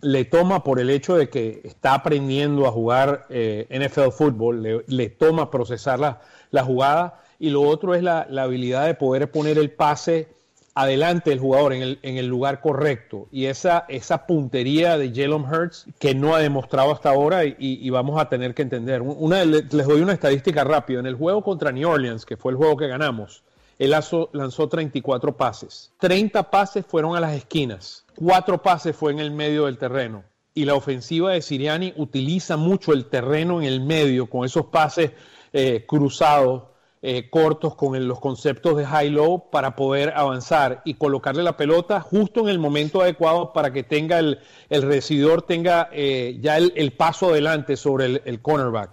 le 0.01 0.25
toma 0.25 0.63
por 0.63 0.79
el 0.79 0.89
hecho 0.91 1.15
de 1.15 1.29
que 1.29 1.61
está 1.63 1.93
aprendiendo 1.93 2.67
a 2.67 2.71
jugar 2.71 3.27
NFL 3.29 4.09
fútbol, 4.11 4.83
le, 4.87 5.09
toma 5.09 5.51
procesar 5.51 5.99
la, 5.99 6.21
la, 6.49 6.63
jugada 6.63 7.21
y 7.37 7.51
lo 7.51 7.61
otro 7.61 7.93
es 7.93 8.01
la, 8.01 8.25
la 8.29 8.43
habilidad 8.43 8.87
de 8.87 8.95
poder 8.95 9.29
poner 9.29 9.59
el 9.59 9.69
pase 9.69 10.27
adelante 10.75 11.31
el 11.31 11.39
jugador 11.39 11.73
en 11.73 11.81
el, 11.81 11.99
en 12.03 12.17
el 12.17 12.27
lugar 12.27 12.59
correcto. 12.59 13.27
Y 13.31 13.45
esa, 13.45 13.85
esa 13.87 14.27
puntería 14.27 14.97
de 14.97 15.09
Jalen 15.09 15.45
Hurts 15.45 15.87
que 15.99 16.13
no 16.13 16.35
ha 16.35 16.39
demostrado 16.39 16.91
hasta 16.91 17.09
ahora 17.09 17.45
y, 17.45 17.89
vamos 17.89 18.19
a 18.21 18.27
tener 18.27 18.53
que 18.53 18.61
entender. 18.61 19.01
Una, 19.01 19.45
les 19.45 19.69
doy 19.69 20.01
una 20.01 20.13
estadística 20.13 20.65
rápida. 20.65 20.99
En 20.99 21.05
el 21.05 21.15
juego 21.15 21.41
contra 21.41 21.71
New 21.71 21.89
Orleans, 21.89 22.25
que 22.25 22.35
fue 22.35 22.51
el 22.51 22.57
juego 22.57 22.75
que 22.75 22.87
ganamos, 22.87 23.43
él 23.79 23.91
lanzó, 23.91 24.29
lanzó 24.33 24.67
34 24.67 25.35
pases. 25.37 25.93
30 25.99 26.51
pases 26.51 26.85
fueron 26.85 27.15
a 27.15 27.21
las 27.21 27.33
esquinas. 27.33 28.05
4 28.15 28.61
pases 28.61 28.95
fue 28.95 29.13
en 29.13 29.19
el 29.19 29.31
medio 29.31 29.65
del 29.65 29.77
terreno. 29.77 30.23
Y 30.53 30.65
la 30.65 30.75
ofensiva 30.75 31.31
de 31.31 31.41
Siriani 31.41 31.93
utiliza 31.95 32.57
mucho 32.57 32.91
el 32.91 33.05
terreno 33.05 33.61
en 33.61 33.67
el 33.67 33.79
medio 33.81 34.29
con 34.29 34.45
esos 34.45 34.67
pases 34.67 35.11
eh, 35.53 35.85
cruzados 35.87 36.63
eh, 37.07 37.29
cortos 37.29 37.75
con 37.75 38.07
los 38.07 38.19
conceptos 38.19 38.75
de 38.77 38.83
high-low 38.83 39.51
para 39.51 39.75
poder 39.75 40.13
avanzar 40.15 40.81
y 40.85 40.95
colocarle 40.95 41.43
la 41.43 41.55
pelota 41.55 42.01
justo 42.01 42.39
en 42.39 42.49
el 42.49 42.57
momento 42.57 42.99
adecuado 42.99 43.53
para 43.53 43.71
que 43.71 43.83
tenga 43.83 44.17
el, 44.17 44.39
el 44.71 44.81
recibidor 44.81 45.43
tenga 45.43 45.87
eh, 45.91 46.39
ya 46.41 46.57
el, 46.57 46.93
paso 46.93 47.29
adelante 47.29 47.77
sobre 47.77 48.23
el, 48.25 48.41
cornerback. 48.41 48.89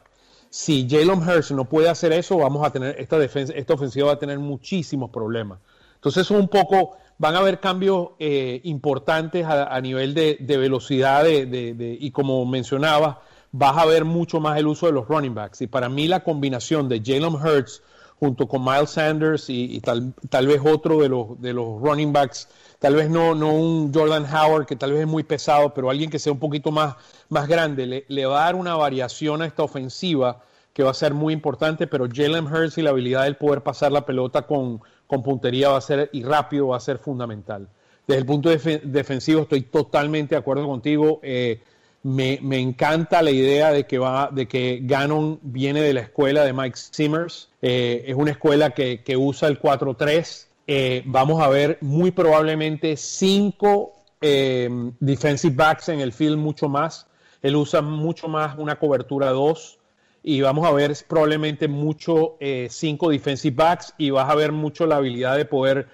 Si 0.51 0.87
Jalen 0.87 1.27
Hurst 1.27 1.53
no 1.53 1.65
puede 1.65 1.89
hacer 1.89 2.13
eso, 2.13 2.37
vamos 2.37 2.67
a 2.67 2.71
tener 2.71 3.01
esta 3.01 3.19
defensa, 3.19 3.55
esta 3.57 3.73
ofensiva 3.73 4.09
va 4.09 4.13
a 4.13 4.19
tener 4.19 4.39
muchísimos 4.39 5.09
problemas. 5.09 5.61
Entonces 5.95 6.31
un 6.31 6.49
poco 6.49 6.99
van 7.17 7.35
a 7.35 7.39
haber 7.39 7.61
cambios 7.61 8.09
eh, 8.19 8.61
importantes 8.65 9.47
a, 9.47 9.81
nivel 9.81 10.13
de, 10.13 10.37
velocidad 10.39 11.25
de, 11.25 11.97
y 11.99 12.11
como 12.11 12.45
mencionaba, 12.45 13.23
vas 13.53 13.79
a 13.79 13.87
ver 13.87 14.05
mucho 14.05 14.39
más 14.39 14.59
el 14.59 14.67
uso 14.67 14.85
de 14.85 14.93
los 14.93 15.09
running 15.09 15.35
backs. 15.35 15.63
Y 15.63 15.67
para 15.67 15.89
mí 15.89 16.09
la 16.09 16.23
combinación 16.23 16.91
de 16.91 17.01
Jalen 17.03 17.37
Hurts 17.37 17.83
junto 18.23 18.47
con 18.47 18.63
Miles 18.65 18.91
Sanders 18.91 19.51
y, 19.51 19.81
tal, 19.81 20.15
tal, 20.31 20.47
vez 20.47 20.61
otro 20.65 20.99
de 20.99 21.09
los, 21.09 21.41
de 21.41 21.53
los 21.53 21.83
running 21.83 22.13
backs, 22.13 22.47
tal 22.79 22.95
vez 22.95 23.11
no, 23.11 23.35
no 23.35 23.53
un 23.53 23.93
Jordan 23.93 24.25
Howard 24.33 24.65
que 24.65 24.77
tal 24.77 24.93
vez 24.93 25.01
es 25.01 25.07
muy 25.09 25.25
pesado, 25.25 25.75
pero 25.75 25.91
alguien 25.91 26.09
que 26.09 26.21
sea 26.21 26.33
un 26.33 26.39
poquito 26.39 26.71
más, 26.71 26.95
más 27.31 27.49
grande, 27.49 28.05
le, 28.07 28.27
va 28.27 28.43
a 28.43 28.45
dar 28.45 28.55
una 28.55 28.77
variación 28.77 29.43
a 29.43 29.47
esta 29.47 29.65
ofensiva 29.65 30.41
que 30.73 30.85
va 30.85 30.93
a 30.93 30.95
ser 30.95 31.15
muy 31.15 31.35
importante, 31.35 31.89
pero 31.89 32.07
Jalen 32.09 32.47
Hurts 32.47 32.79
y 32.79 32.83
la 32.83 32.91
habilidad 32.91 33.25
de 33.25 33.35
poder 33.35 33.63
pasar 33.63 33.91
la 33.91 34.07
pelota 34.07 34.43
con, 34.43 34.81
con 35.09 35.25
puntería 35.25 35.71
va 35.71 35.79
a 35.79 35.81
ser 35.81 36.09
y 36.13 36.23
rápido 36.23 36.69
va 36.69 36.77
a 36.77 36.81
ser 36.81 36.99
fundamental. 36.99 37.67
Desde 38.07 38.21
el 38.21 38.27
punto 38.27 38.51
defensivo 38.51 39.43
estoy 39.43 39.63
totalmente 39.63 40.37
de 40.37 40.39
acuerdo 40.39 40.69
contigo. 40.69 41.19
Eh, 41.25 41.61
me, 42.03 42.39
encanta 42.59 43.23
la 43.23 43.31
idea 43.31 43.71
de 43.73 43.87
que, 43.87 43.99
va, 43.99 44.29
de 44.33 44.49
que 44.49 44.81
Gannon 44.83 45.39
viene 45.43 45.81
de 45.81 45.95
la 45.95 46.01
escuela 46.01 46.45
de 46.45 46.53
Mike 46.53 46.77
Simmers. 46.77 47.49
Eh, 47.61 48.05
es 48.07 48.17
una 48.17 48.33
escuela 48.33 48.71
que, 48.71 49.17
usa 49.17 49.49
el 49.49 49.61
4-3. 49.61 50.47
Eh, 50.67 51.03
vamos 51.07 51.43
a 51.43 51.49
ver 51.49 51.79
muy 51.81 52.11
probablemente 52.11 52.97
cinco 52.97 53.93
eh, 54.21 54.69
defensive 55.01 55.55
backs 55.55 55.89
en 55.89 56.01
el 56.01 56.13
field 56.13 56.39
mucho 56.39 56.69
más. 56.69 57.07
Él 57.41 57.57
usa 57.57 57.83
mucho 57.83 58.29
más 58.29 58.57
una 58.59 58.79
cobertura 58.79 59.31
2 59.31 59.79
y 60.25 60.41
vamos 60.41 60.67
a 60.67 60.73
ver 60.73 60.95
probablemente 61.09 61.67
mucho 61.67 62.37
cinco 62.69 63.11
defensive 63.11 63.57
backs 63.57 63.93
y 63.99 64.11
vas 64.11 64.31
a 64.31 64.37
ver 64.37 64.53
mucho 64.53 64.87
la 64.87 64.97
habilidad 64.97 65.37
de 65.37 65.45
poder 65.45 65.89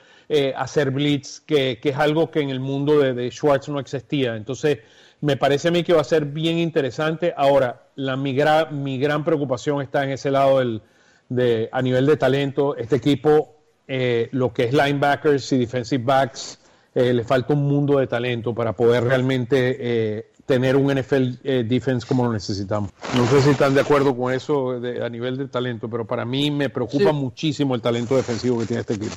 hacer 0.54 0.90
blitz, 0.90 1.40
que, 1.40 1.80
es 1.82 1.96
algo 1.96 2.30
que 2.30 2.40
en 2.40 2.50
el 2.50 2.60
mundo 2.60 2.98
de, 2.98 3.14
de 3.14 3.30
Schwartz 3.30 3.70
no 3.70 3.80
existía. 3.80 4.36
Entonces, 4.36 4.80
me 5.20 5.36
parece 5.36 5.68
a 5.68 5.70
mí 5.70 5.82
que 5.82 5.92
va 5.92 6.00
a 6.00 6.04
ser 6.04 6.24
bien 6.24 6.58
interesante. 6.58 7.34
Ahora, 7.36 7.88
la, 7.96 8.16
mi, 8.16 8.34
gran, 8.34 9.24
preocupación 9.24 9.82
está 9.82 10.04
en 10.04 10.10
ese 10.10 10.30
lado 10.30 10.58
del, 10.58 10.82
de, 11.28 11.68
a 11.72 11.82
nivel 11.82 12.06
de 12.06 12.16
talento. 12.16 12.76
Este 12.76 12.96
equipo, 12.96 13.56
eh, 13.86 14.28
lo 14.32 14.52
que 14.52 14.64
es 14.64 14.72
linebackers 14.72 15.52
y 15.52 15.58
defensive 15.58 16.04
backs, 16.04 16.58
eh, 16.94 17.12
le 17.12 17.24
falta 17.24 17.54
un 17.54 17.66
mundo 17.66 17.98
de 17.98 18.06
talento 18.06 18.54
para 18.54 18.72
poder 18.72 19.04
realmente 19.04 19.76
eh, 19.80 20.30
tener 20.46 20.76
un 20.76 20.94
NFL 20.94 21.64
defense 21.66 22.06
como 22.06 22.24
lo 22.24 22.32
necesitamos. 22.32 22.90
No 23.14 23.26
sé 23.26 23.42
si 23.42 23.50
están 23.50 23.74
de 23.74 23.82
acuerdo 23.82 24.16
con 24.16 24.32
eso 24.32 24.80
a 25.02 25.08
nivel 25.08 25.36
de 25.36 25.48
talento, 25.48 25.90
pero 25.90 26.06
para 26.06 26.24
mí 26.24 26.50
me 26.50 26.70
preocupa 26.70 27.12
muchísimo 27.12 27.74
el 27.74 27.82
talento 27.82 28.16
defensivo 28.16 28.58
que 28.58 28.66
tiene 28.66 28.80
este 28.80 28.94
equipo. 28.94 29.14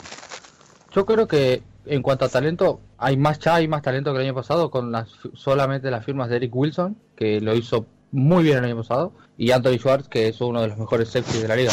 Yo 0.94 1.06
creo 1.06 1.28
que 1.28 1.64
en 1.86 2.02
cuanto 2.02 2.26
a 2.26 2.30
talento, 2.30 2.82
hay 2.98 3.18
más 3.18 3.40
ya 3.40 3.56
hay 3.56 3.68
más 3.68 3.82
talento 3.82 4.12
que 4.12 4.20
el 4.20 4.26
año 4.26 4.36
pasado 4.36 4.70
con 4.70 4.92
las, 4.92 5.10
solamente 5.34 5.90
las 5.92 6.06
firmas 6.06 6.30
de 6.30 6.38
Eric 6.38 6.56
Wilson, 6.56 6.98
que 7.16 7.42
lo 7.42 7.56
hizo 7.56 7.86
muy 8.12 8.44
bien 8.44 8.58
el 8.60 8.66
año 8.66 8.78
pasado, 8.78 9.14
y 9.38 9.52
Anthony 9.52 9.78
Schwartz, 9.78 10.08
que 10.08 10.28
es 10.28 10.42
uno 10.42 10.62
de 10.62 10.68
los 10.68 10.78
mejores 10.78 11.10
safety 11.10 11.40
de 11.40 11.48
la 11.48 11.56
liga. 11.56 11.72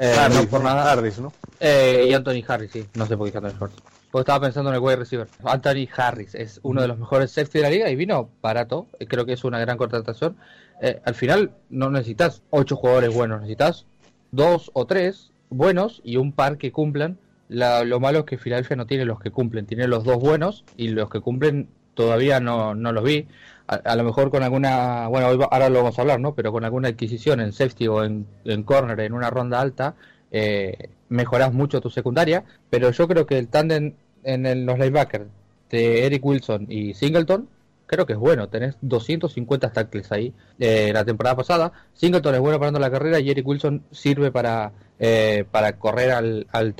Eh, 0.00 0.14
no 0.32 0.44
por 0.44 0.62
nada. 0.62 0.92
Harris, 0.92 1.18
¿no? 1.18 1.32
Eh, 1.58 2.06
y 2.08 2.14
Anthony 2.14 2.42
Harris, 2.46 2.70
sí, 2.70 2.86
no 2.94 3.06
sé 3.06 3.16
por 3.16 3.30
qué 3.30 3.38
Anthony 3.38 3.54
Schwartz. 3.54 3.76
Porque 4.10 4.22
estaba 4.22 4.46
pensando 4.46 4.70
en 4.70 4.76
el 4.76 4.80
wide 4.80 4.96
receiver. 4.96 5.28
Anthony 5.44 5.88
Harris 5.94 6.34
es 6.34 6.60
uno 6.62 6.80
de 6.80 6.88
los 6.88 6.98
mejores 6.98 7.30
safety 7.30 7.58
de 7.58 7.62
la 7.62 7.70
liga 7.70 7.90
y 7.90 7.96
vino 7.96 8.30
barato. 8.40 8.86
Creo 9.06 9.26
que 9.26 9.34
es 9.34 9.44
una 9.44 9.58
gran 9.58 9.76
contratación. 9.76 10.36
Eh, 10.80 11.00
al 11.04 11.14
final 11.14 11.52
no 11.68 11.90
necesitas 11.90 12.42
ocho 12.50 12.76
jugadores 12.76 13.12
buenos, 13.12 13.40
necesitas 13.40 13.86
dos 14.30 14.70
o 14.72 14.86
tres 14.86 15.32
buenos 15.50 16.00
y 16.04 16.16
un 16.16 16.32
par 16.32 16.56
que 16.56 16.72
cumplan 16.72 17.18
lo 17.48 18.00
malo 18.00 18.20
es 18.20 18.24
que 18.24 18.38
Filadelfia 18.38 18.76
no 18.76 18.86
tiene 18.86 19.04
los 19.04 19.20
que 19.20 19.30
cumplen, 19.30 19.66
tiene 19.66 19.86
los 19.88 20.04
dos 20.04 20.18
buenos 20.18 20.64
y 20.76 20.88
los 20.88 21.08
que 21.08 21.20
cumplen 21.20 21.68
todavía 21.94 22.40
no, 22.40 22.74
no 22.74 22.92
los 22.92 23.04
vi. 23.04 23.26
A, 23.66 23.96
lo 23.96 24.04
mejor 24.04 24.30
con 24.30 24.42
alguna, 24.42 25.08
bueno, 25.08 25.26
ahora 25.50 25.68
lo 25.68 25.82
vamos 25.82 25.98
a 25.98 26.02
hablar, 26.02 26.20
¿no? 26.20 26.34
Pero 26.34 26.52
con 26.52 26.64
alguna 26.64 26.88
adquisición 26.88 27.40
en 27.40 27.52
safety 27.52 27.86
o 27.86 28.02
en, 28.02 28.26
en 28.44 28.62
corner 28.62 28.98
en 29.00 29.12
una 29.12 29.28
ronda 29.28 29.60
alta, 29.60 29.94
eh, 30.30 30.88
mejoras 31.10 31.52
mucho 31.52 31.80
tu 31.82 31.90
secundaria. 31.90 32.44
Pero 32.70 32.90
yo 32.92 33.06
creo 33.08 33.26
que 33.26 33.38
el 33.38 33.48
tándem 33.48 33.94
en 34.24 34.64
los 34.64 34.78
linebackers 34.78 35.26
de 35.70 36.06
Eric 36.06 36.24
Wilson 36.24 36.66
y 36.70 36.94
Singleton 36.94 37.48
creo 37.88 38.06
que 38.06 38.12
es 38.12 38.18
bueno. 38.18 38.48
Tenés 38.48 38.76
250 38.82 39.72
tackles 39.72 40.12
ahí 40.12 40.32
eh, 40.60 40.92
la 40.92 41.04
temporada 41.04 41.34
pasada. 41.34 41.72
Singleton 41.94 42.36
es 42.36 42.40
bueno 42.40 42.60
parando 42.60 42.78
la 42.78 42.90
carrera 42.90 43.18
y 43.18 43.30
Eric 43.30 43.46
Wilson 43.46 43.82
sirve 43.90 44.30
para, 44.30 44.72
eh, 45.00 45.44
para 45.50 45.78
correr 45.78 46.12
al, 46.12 46.46
al 46.52 46.74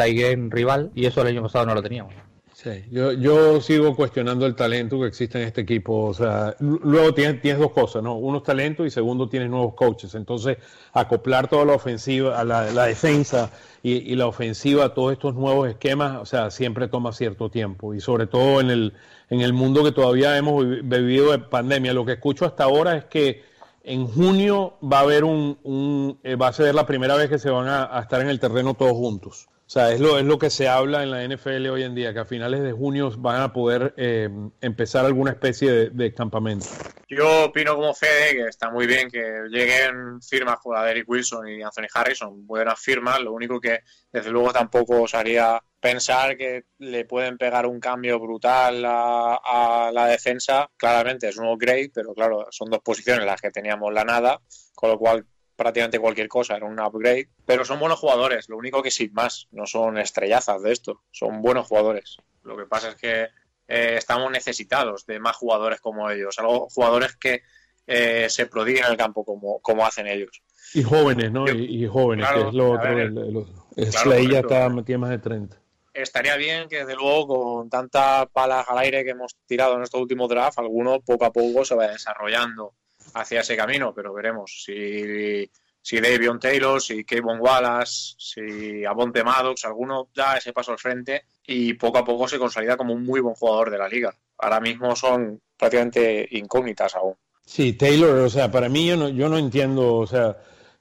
rival 0.51 0.93
y 0.95 1.07
eso 1.07 1.23
el 1.23 1.29
año 1.29 1.43
pasado 1.43 1.67
no 1.67 1.75
lo 1.75 1.83
teníamos. 1.83 2.15
Sí, 2.61 2.85
yo, 2.91 3.13
yo 3.13 3.61
sigo 3.61 3.95
cuestionando 3.95 4.45
el 4.45 4.57
talento 4.57 4.99
que 5.01 5.07
existe 5.07 5.41
en 5.41 5.47
este 5.47 5.61
equipo. 5.61 6.07
O 6.07 6.13
sea, 6.13 6.57
luego 6.59 7.15
tienes, 7.15 7.41
tienes 7.41 7.61
dos 7.61 7.71
cosas, 7.71 8.03
¿no? 8.03 8.17
Uno 8.17 8.39
es 8.39 8.43
talento 8.43 8.85
y 8.85 8.91
segundo 8.91 9.29
tienes 9.29 9.49
nuevos 9.49 9.75
coaches. 9.75 10.17
Entonces, 10.17 10.59
acoplar 10.93 11.47
toda 11.47 11.65
la 11.65 11.75
ofensiva, 11.75 12.37
a 12.37 12.43
la, 12.43 12.73
la 12.73 12.87
defensa 12.87 13.53
y, 13.81 14.13
y, 14.13 14.17
la 14.17 14.27
ofensiva 14.27 14.87
a 14.87 14.93
todos 14.93 15.13
estos 15.13 15.37
nuevos 15.37 15.69
esquemas, 15.69 16.19
o 16.21 16.27
sea, 16.27 16.51
siempre 16.51 16.89
toma 16.89 17.13
cierto 17.13 17.49
tiempo. 17.49 17.95
Y 17.95 18.01
sobre 18.01 18.27
todo 18.27 18.61
en 18.61 18.71
el, 18.71 18.93
en 19.31 19.41
el 19.41 19.53
mundo 19.53 19.85
que 19.85 19.93
todavía 19.93 20.37
hemos 20.37 20.65
vivido 20.67 21.33
de 21.33 21.39
pandemia. 21.39 21.93
Lo 21.93 22.05
que 22.05 22.13
escucho 22.13 22.45
hasta 22.45 22.65
ahora 22.65 22.97
es 22.97 23.05
que 23.05 23.43
en 23.83 24.07
junio 24.07 24.79
va 24.83 24.99
a 24.99 25.03
haber 25.03 25.25
un, 25.25 25.59
un 25.63 26.19
eh, 26.23 26.37
va 26.37 26.49
a 26.49 26.53
ser 26.53 26.75
la 26.75 26.87
primera 26.87 27.17
vez 27.17 27.29
que 27.29 27.39
se 27.39 27.51
van 27.51 27.69
a 27.69 28.01
estar 28.01 28.21
en 28.21 28.29
el 28.29 28.41
terreno 28.41 28.75
todos 28.75 28.93
juntos. 28.93 29.49
O 29.69 29.71
sea, 29.71 29.93
es 29.93 30.01
lo, 30.01 30.19
es 30.19 30.25
lo 30.25 30.39
que 30.39 30.49
se 30.49 30.67
habla 30.67 31.03
en 31.03 31.11
la 31.11 31.23
NFL 31.29 31.67
hoy 31.69 31.83
en 31.83 31.95
día, 31.95 32.15
que 32.15 32.21
a 32.21 32.25
finales 32.25 32.63
de 32.63 32.73
junio 32.73 33.13
van 33.19 33.43
a 33.43 33.53
poder 33.53 33.93
eh, 33.99 34.31
empezar 34.63 35.05
alguna 35.05 35.33
especie 35.33 35.91
de, 35.91 36.15
campamento. 36.15 36.65
Yo 37.07 37.45
opino 37.45 37.77
como 37.77 37.93
Fede 37.93 38.35
que 38.35 38.47
está 38.47 38.71
muy 38.71 38.87
bien 38.87 39.11
que 39.11 39.43
lleguen 39.51 40.23
firmas 40.23 40.59
como 40.61 40.81
de 40.81 40.91
Eric 40.91 41.07
Wilson 41.07 41.49
y 41.49 41.63
Anthony 41.63 41.87
Harrison, 41.93 42.47
buenas 42.47 42.81
firmas, 42.81 43.21
lo 43.21 43.35
único 43.35 43.61
que 43.61 43.81
desde 44.11 44.31
luego 44.31 44.55
tampoco 44.55 45.03
os 45.03 45.15
haría 45.15 45.63
pensar 45.81 46.37
que 46.37 46.65
le 46.79 47.05
pueden 47.05 47.39
pegar 47.39 47.67
un 47.67 47.81
cambio 47.81 48.19
brutal 48.19 48.85
a, 48.85 49.35
a 49.37 49.93
la 49.93 50.07
defensa, 50.07 50.71
claramente 50.77 51.29
es 51.29 51.37
un 51.37 51.47
upgrade, 51.47 51.91
pero 51.95 52.15
claro, 52.15 52.47
son 52.51 52.71
dos 52.71 52.81
posiciones 52.81 53.25
las 53.25 53.41
que 53.41 53.51
teníamos 53.51 53.93
la 53.93 54.05
nada, 54.05 54.41
con 54.75 54.91
lo 54.91 54.99
cual 54.99 55.27
prácticamente 55.57 55.99
cualquier 55.99 56.29
cosa 56.29 56.57
era 56.57 56.67
un 56.67 56.79
upgrade, 56.79 57.29
pero 57.45 57.65
son 57.65 57.81
buenos 57.81 57.99
jugadores, 57.99 58.49
lo 58.49 58.57
único 58.57 58.83
que 58.83 58.91
sin 58.91 59.13
más, 59.13 59.49
no 59.51 59.67
son 59.67 59.99
estrellazas 59.99 60.63
de 60.63 60.73
esto, 60.73 61.03
son 61.11 61.43
buenos 61.43 61.67
jugadores. 61.67 62.17
Lo 62.45 62.57
que 62.57 62.67
pasa 62.67 62.91
es 62.91 62.95
que 62.97 63.23
eh, 63.67 63.97
estamos 63.99 64.31
necesitados 64.31 65.05
de 65.07 65.19
más 65.19 65.37
jugadores 65.37 65.81
como 65.81 66.11
ellos, 66.11 66.39
algo 66.39 66.69
jugadores 66.71 67.17
que 67.17 67.43
eh, 67.87 68.27
se 68.29 68.47
prodiguen 68.47 68.85
en 68.85 68.93
el 68.93 68.97
campo 68.97 69.25
como, 69.25 69.61
como 69.61 69.85
hacen 69.85 70.07
ellos. 70.07 70.43
Y 70.75 70.83
jóvenes, 70.83 71.33
¿no? 71.33 71.49
y, 71.49 71.87
jóvenes, 71.87 72.29
que 72.29 72.41
es 72.41 72.55
lo 72.55 72.73
otro. 72.73 73.47
Slay 73.77 74.31
ya 74.31 74.41
está, 74.41 74.69
tiene 74.85 74.99
más 74.99 75.11
de 75.11 75.19
30 75.19 75.68
estaría 76.03 76.37
bien 76.37 76.69
que 76.69 76.79
desde 76.79 76.95
luego 76.95 77.27
con 77.27 77.71
tantas 77.71 78.27
palas 78.29 78.67
al 78.69 78.79
aire 78.79 79.05
que 79.05 79.11
hemos 79.11 79.37
tirado 79.47 79.77
en 79.77 79.83
estos 79.83 80.01
últimos 80.01 80.29
draft, 80.29 80.59
alguno 80.59 81.01
poco 81.01 81.25
a 81.25 81.33
poco 81.33 81.65
se 81.65 81.75
vaya 81.75 81.93
desarrollando 81.93 82.75
hacia 83.15 83.41
ese 83.41 83.57
camino, 83.57 83.93
pero 83.95 84.13
veremos 84.13 84.63
si, 84.65 85.51
si 85.81 86.01
Davion 86.01 86.39
Taylor, 86.39 86.81
si 86.81 87.05
Kevin 87.05 87.41
Wallace, 87.41 88.15
si 88.19 88.85
Abonte 88.85 89.25
Maddox, 89.25 89.65
alguno 89.65 90.09
da 90.15 90.37
ese 90.37 90.53
paso 90.53 90.73
al 90.73 90.79
frente 90.79 91.25
y 91.47 91.75
poco 91.75 91.99
a 91.99 92.05
poco 92.05 92.29
se 92.29 92.39
consolida 92.39 92.77
como 92.77 92.95
un 92.95 93.05
muy 93.05 93.21
buen 93.21 93.35
jugador 93.35 93.71
de 93.71 93.79
la 93.79 93.89
liga. 93.89 94.15
Ahora 94.39 94.61
mismo 94.61 94.95
son 94.95 95.41
prácticamente 95.57 96.29
incógnitas 96.33 96.95
aún. 96.95 97.15
Sí, 97.45 97.73
Taylor, 97.73 98.19
o 98.19 98.29
sea, 98.29 98.51
para 98.51 98.69
mí 98.69 98.87
yo 98.87 98.97
no, 98.97 99.09
yo 99.09 99.29
no 99.29 99.39
entiendo, 99.39 99.97
o 99.97 100.07
sea, 100.07 100.37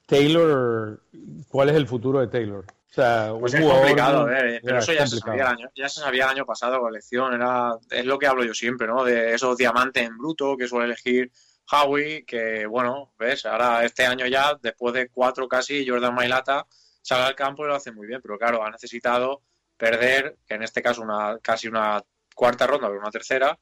Taylor, 0.06 1.02
¿cuál 1.48 1.70
es 1.70 1.76
el 1.76 1.86
futuro 1.86 2.20
de 2.20 2.28
Taylor? 2.28 2.66
O 2.90 2.94
sea, 2.94 3.34
pues 3.38 3.52
es 3.52 3.60
complicado, 3.60 4.30
eh, 4.32 4.60
pero 4.64 4.78
eso 4.78 4.92
ya 4.94 5.06
se, 5.06 5.18
sabía 5.18 5.42
el 5.42 5.48
año, 5.48 5.70
ya 5.76 5.88
se 5.90 6.00
sabía 6.00 6.24
el 6.24 6.30
año 6.30 6.46
pasado 6.46 6.80
con 6.80 6.90
la 6.90 6.96
elección, 6.96 7.34
era, 7.34 7.76
es 7.90 8.06
lo 8.06 8.18
que 8.18 8.26
hablo 8.26 8.44
yo 8.44 8.54
siempre, 8.54 8.86
¿no? 8.86 9.04
De 9.04 9.34
esos 9.34 9.58
diamantes 9.58 10.06
en 10.06 10.16
bruto 10.16 10.56
que 10.56 10.66
suele 10.66 10.86
elegir 10.86 11.30
Howie, 11.70 12.24
que 12.24 12.64
bueno, 12.66 13.12
ves, 13.18 13.44
ahora 13.44 13.84
este 13.84 14.06
año 14.06 14.26
ya, 14.26 14.58
después 14.60 14.94
de 14.94 15.10
cuatro 15.10 15.46
casi, 15.46 15.86
Jordan 15.86 16.14
Mailata 16.14 16.66
sale 17.02 17.24
al 17.24 17.34
campo 17.34 17.64
y 17.64 17.68
lo 17.68 17.74
hace 17.74 17.92
muy 17.92 18.06
bien, 18.06 18.20
pero 18.22 18.38
claro, 18.38 18.64
ha 18.64 18.70
necesitado 18.70 19.42
perder, 19.76 20.38
que 20.46 20.54
en 20.54 20.62
este 20.62 20.82
caso 20.82 21.02
una 21.02 21.38
casi 21.42 21.68
una 21.68 22.02
cuarta 22.34 22.66
ronda, 22.66 22.88
pero 22.88 23.00
una 23.00 23.10
tercera, 23.10 23.58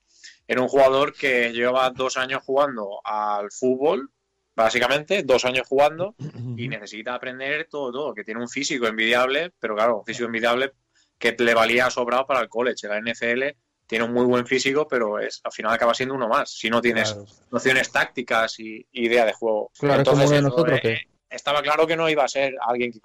en 0.47 0.61
un 0.61 0.69
jugador 0.69 1.13
que 1.13 1.53
lleva 1.53 1.91
dos 1.91 2.17
años 2.17 2.43
jugando 2.45 3.01
al 3.05 3.51
fútbol, 3.51 4.11
básicamente, 4.57 5.23
dos 5.23 5.45
años 5.45 5.69
jugando, 5.69 6.17
y 6.57 6.69
necesita 6.69 7.15
aprender 7.15 7.69
todo, 7.71 7.93
todo, 7.93 8.15
que 8.15 8.25
tiene 8.25 8.41
un 8.41 8.49
físico 8.49 8.87
envidiable, 8.87 9.53
pero 9.61 9.77
claro, 9.77 9.99
un 9.99 10.05
físico 10.05 10.27
envidiable 10.27 10.73
que 11.19 11.37
le 11.39 11.55
valía 11.55 11.91
sobrado 11.91 12.27
para 12.27 12.41
el 12.41 12.49
college, 12.49 12.89
la 12.89 13.01
NFL 13.01 13.57
tiene 13.87 14.05
un 14.05 14.13
muy 14.13 14.25
buen 14.25 14.47
físico, 14.47 14.87
pero 14.89 15.19
es 15.19 15.41
al 15.45 15.53
final 15.53 15.73
acaba 15.73 15.95
siendo 15.95 16.15
uno 16.15 16.29
más. 16.29 16.51
Si 16.51 16.69
no 16.69 16.81
tienes 16.81 17.17
nociones 17.51 17.91
tácticas 17.93 18.59
y 18.59 18.87
idea 18.93 19.25
de 19.25 19.33
juego. 19.33 19.71
Claro, 19.79 20.01
Entonces, 20.01 20.43
nosotros 20.43 20.81
eh, 20.83 21.03
estaba 21.31 21.63
claro 21.63 21.87
que 21.87 21.97
no 21.97 22.09
iba 22.09 22.25
a 22.25 22.29
ser 22.29 22.55
alguien 22.61 22.93
que, 22.93 23.01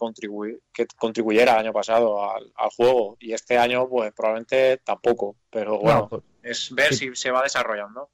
que 0.74 0.88
contribuyera 0.98 1.54
el 1.54 1.60
año 1.60 1.74
pasado 1.74 2.32
al, 2.32 2.52
juego 2.76 3.16
y 3.20 3.34
este 3.34 3.58
año 3.58 3.88
pues 3.88 4.12
probablemente 4.14 4.78
tampoco. 4.84 5.36
Pero 5.50 5.80
bueno, 5.80 6.08
pues, 6.10 6.24
es 6.42 6.74
ver 6.74 6.94
si 6.94 7.16
se 7.16 7.32
va 7.32 7.44
desarrollando. 7.44 8.10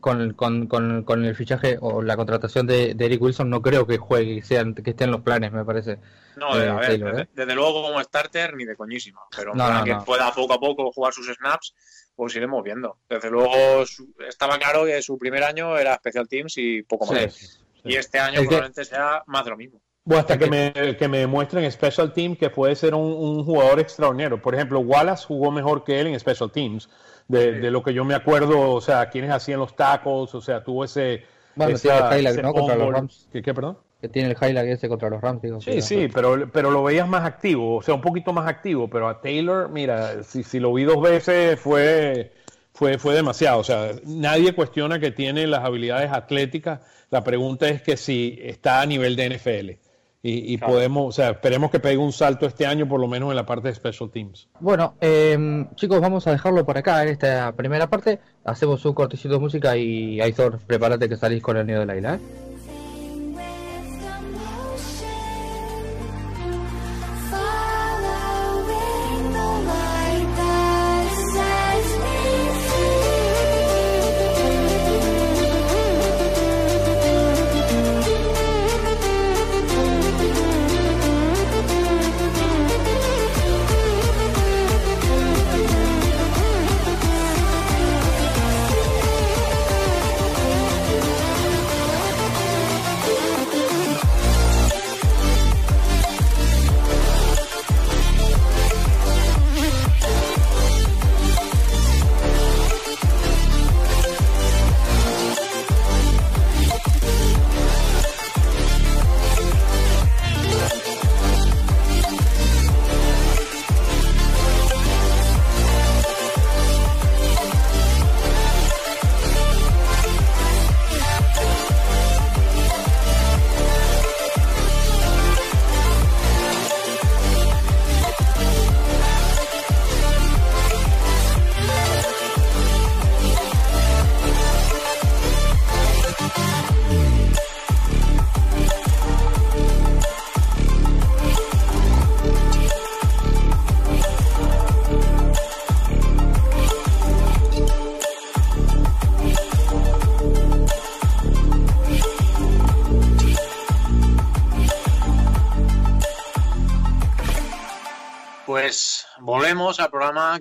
Con, 0.00 0.32
con, 0.34 0.66
con, 0.66 1.04
con, 1.04 1.24
el 1.24 1.34
fichaje 1.34 1.78
o 1.80 2.02
la 2.02 2.16
contratación 2.16 2.66
de, 2.66 2.96
Eric 2.98 3.22
Wilson 3.22 3.50
no 3.50 3.62
creo 3.62 3.86
que 3.86 3.98
juegue, 3.98 4.42
sean, 4.42 4.74
que 4.74 4.90
esté 4.90 5.04
en 5.04 5.10
los 5.10 5.22
planes, 5.22 5.52
me 5.52 5.64
parece. 5.64 5.98
No, 6.36 6.58
eh, 6.60 6.68
a 6.68 6.74
ver, 6.74 7.20
¿eh? 7.20 7.28
desde, 7.34 7.54
luego 7.54 7.82
como 7.82 8.00
starter 8.02 8.54
ni 8.54 8.64
de 8.64 8.76
coñísima, 8.76 9.20
pero 9.36 9.52
que 9.84 9.96
pueda 10.06 10.32
poco 10.32 10.52
a 10.54 10.60
poco 10.60 10.92
jugar 10.92 11.12
sus 11.12 11.26
snaps 11.26 11.74
pues 12.18 12.34
iremos 12.34 12.64
viendo. 12.64 12.98
Desde 13.08 13.30
luego 13.30 13.84
estaba 14.28 14.58
claro 14.58 14.84
que 14.84 15.00
su 15.02 15.16
primer 15.16 15.44
año 15.44 15.78
era 15.78 15.94
Special 15.94 16.26
Teams 16.26 16.54
y 16.56 16.82
poco 16.82 17.06
más. 17.06 17.60
Y 17.84 17.94
este 17.94 18.18
año 18.18 18.40
probablemente 18.40 18.84
sea 18.84 19.22
más 19.26 19.44
de 19.44 19.50
lo 19.50 19.56
mismo. 19.56 19.80
Bueno, 20.08 20.20
hasta 20.20 20.38
que 20.38 20.48
me, 20.48 20.96
que 20.96 21.06
me 21.06 21.18
demuestren 21.18 21.70
Special 21.70 22.14
Teams 22.14 22.38
que 22.38 22.48
puede 22.48 22.74
ser 22.76 22.94
un, 22.94 23.44
jugador 23.44 23.78
extraordinario. 23.78 24.40
Por 24.40 24.54
ejemplo, 24.54 24.80
Wallace 24.80 25.26
jugó 25.26 25.50
mejor 25.50 25.84
que 25.84 26.00
él 26.00 26.06
en 26.06 26.18
Special 26.18 26.50
Teams. 26.50 26.88
De, 27.28 27.60
de 27.60 27.70
lo 27.70 27.82
que 27.82 27.92
yo 27.92 28.06
me 28.06 28.14
acuerdo, 28.14 28.70
o 28.70 28.80
sea, 28.80 29.10
quienes 29.10 29.30
hacían 29.30 29.60
los 29.60 29.76
tacos, 29.76 30.34
o 30.34 30.40
sea, 30.40 30.64
tuvo 30.64 30.84
ese... 30.84 31.24
Bueno, 31.54 31.74
ese 31.76 32.42
¿no? 32.42 32.54
Contra 32.54 32.76
los 32.76 32.90
Rams. 32.90 33.28
¿Qué, 33.30 33.42
perdón? 33.52 33.76
que 34.00 34.08
tiene 34.08 34.30
el 34.30 34.36
highlight 34.40 34.70
ese 34.70 34.88
contra 34.88 35.10
los 35.10 35.20
Rams. 35.20 35.42
sí, 35.60 35.82
sí, 35.82 36.08
pero, 36.14 36.48
pero 36.50 36.70
lo 36.70 36.84
veías 36.84 37.06
más 37.06 37.24
activo, 37.24 37.76
o 37.76 37.82
sea, 37.82 37.94
un 37.94 38.00
poquito 38.00 38.32
más 38.32 38.48
activo, 38.48 38.88
pero 38.88 39.08
a 39.08 39.20
Taylor, 39.20 39.68
mira, 39.68 40.22
si, 40.22 40.42
si 40.44 40.60
lo 40.60 40.72
vi 40.72 40.84
dos 40.84 41.02
veces 41.02 41.58
fue, 41.58 42.32
fue, 42.72 42.96
fue 42.96 43.12
demasiado, 43.12 43.58
o 43.58 43.64
sea, 43.64 43.90
nadie 44.06 44.54
cuestiona 44.54 45.00
que 45.00 45.10
tiene 45.10 45.48
las 45.48 45.64
habilidades 45.64 46.12
atléticas, 46.12 46.80
la 47.10 47.24
pregunta 47.24 47.68
es 47.68 47.82
que 47.82 47.96
si 47.96 48.38
está 48.40 48.80
a 48.80 48.86
nivel 48.86 49.16
de 49.16 49.36
NFL. 49.36 49.87
Y, 50.20 50.58
podemos, 50.58 51.06
o 51.06 51.12
sea, 51.12 51.30
esperemos 51.30 51.70
que 51.70 51.78
pegue 51.78 51.96
un 51.96 52.12
salto 52.12 52.46
este 52.46 52.66
año, 52.66 52.88
por 52.88 53.00
lo 53.00 53.06
menos 53.06 53.30
en 53.30 53.36
la 53.36 53.46
parte 53.46 53.68
de 53.68 53.74
Special 53.74 54.10
Teams. 54.10 54.48
Bueno, 54.58 54.94
em, 55.00 55.72
chicos, 55.76 56.00
vamos 56.00 56.26
a 56.26 56.32
dejarlo 56.32 56.66
por 56.66 56.76
acá 56.76 57.02
en 57.04 57.10
esta 57.10 57.52
primera 57.52 57.88
parte. 57.88 58.18
Hacemos 58.44 58.84
un 58.84 58.94
cortecito 58.94 59.34
de 59.34 59.40
música 59.40 59.76
y 59.76 60.20
Aizor, 60.20 60.58
prepárate 60.58 61.08
que 61.08 61.16
salís 61.16 61.40
con 61.40 61.56
el 61.56 61.66
nido 61.66 61.80
del 61.80 61.90
águila. 61.90 62.16
¿eh? 62.16 62.47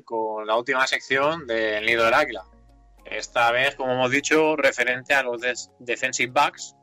Con 0.03 0.45
la 0.45 0.55
última 0.55 0.85
sección 0.87 1.47
del 1.47 1.85
Nido 1.85 2.05
del 2.05 2.13
Águila. 2.13 2.43
Esta 3.05 3.51
vez, 3.51 3.75
como 3.75 3.93
hemos 3.93 4.11
dicho, 4.11 4.55
referente 4.55 5.13
a 5.13 5.23
los 5.23 5.41
defensive 5.79 6.31
backs 6.31 6.75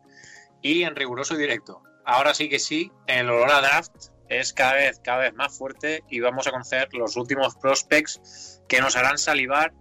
y 0.62 0.82
en 0.82 0.96
riguroso 0.96 1.36
directo. 1.36 1.82
Ahora 2.04 2.34
sí 2.34 2.48
que 2.48 2.58
sí, 2.58 2.90
el 3.06 3.28
olor 3.28 3.50
a 3.50 3.60
draft 3.60 3.94
es 4.28 4.52
cada 4.52 4.74
vez, 4.74 5.00
cada 5.04 5.18
vez 5.18 5.34
más 5.34 5.56
fuerte 5.56 6.02
y 6.08 6.20
vamos 6.20 6.46
a 6.46 6.50
conocer 6.50 6.88
los 6.94 7.16
últimos 7.16 7.56
prospects 7.56 8.62
que 8.68 8.80
nos 8.80 8.96
harán 8.96 9.18
salivar 9.18 9.72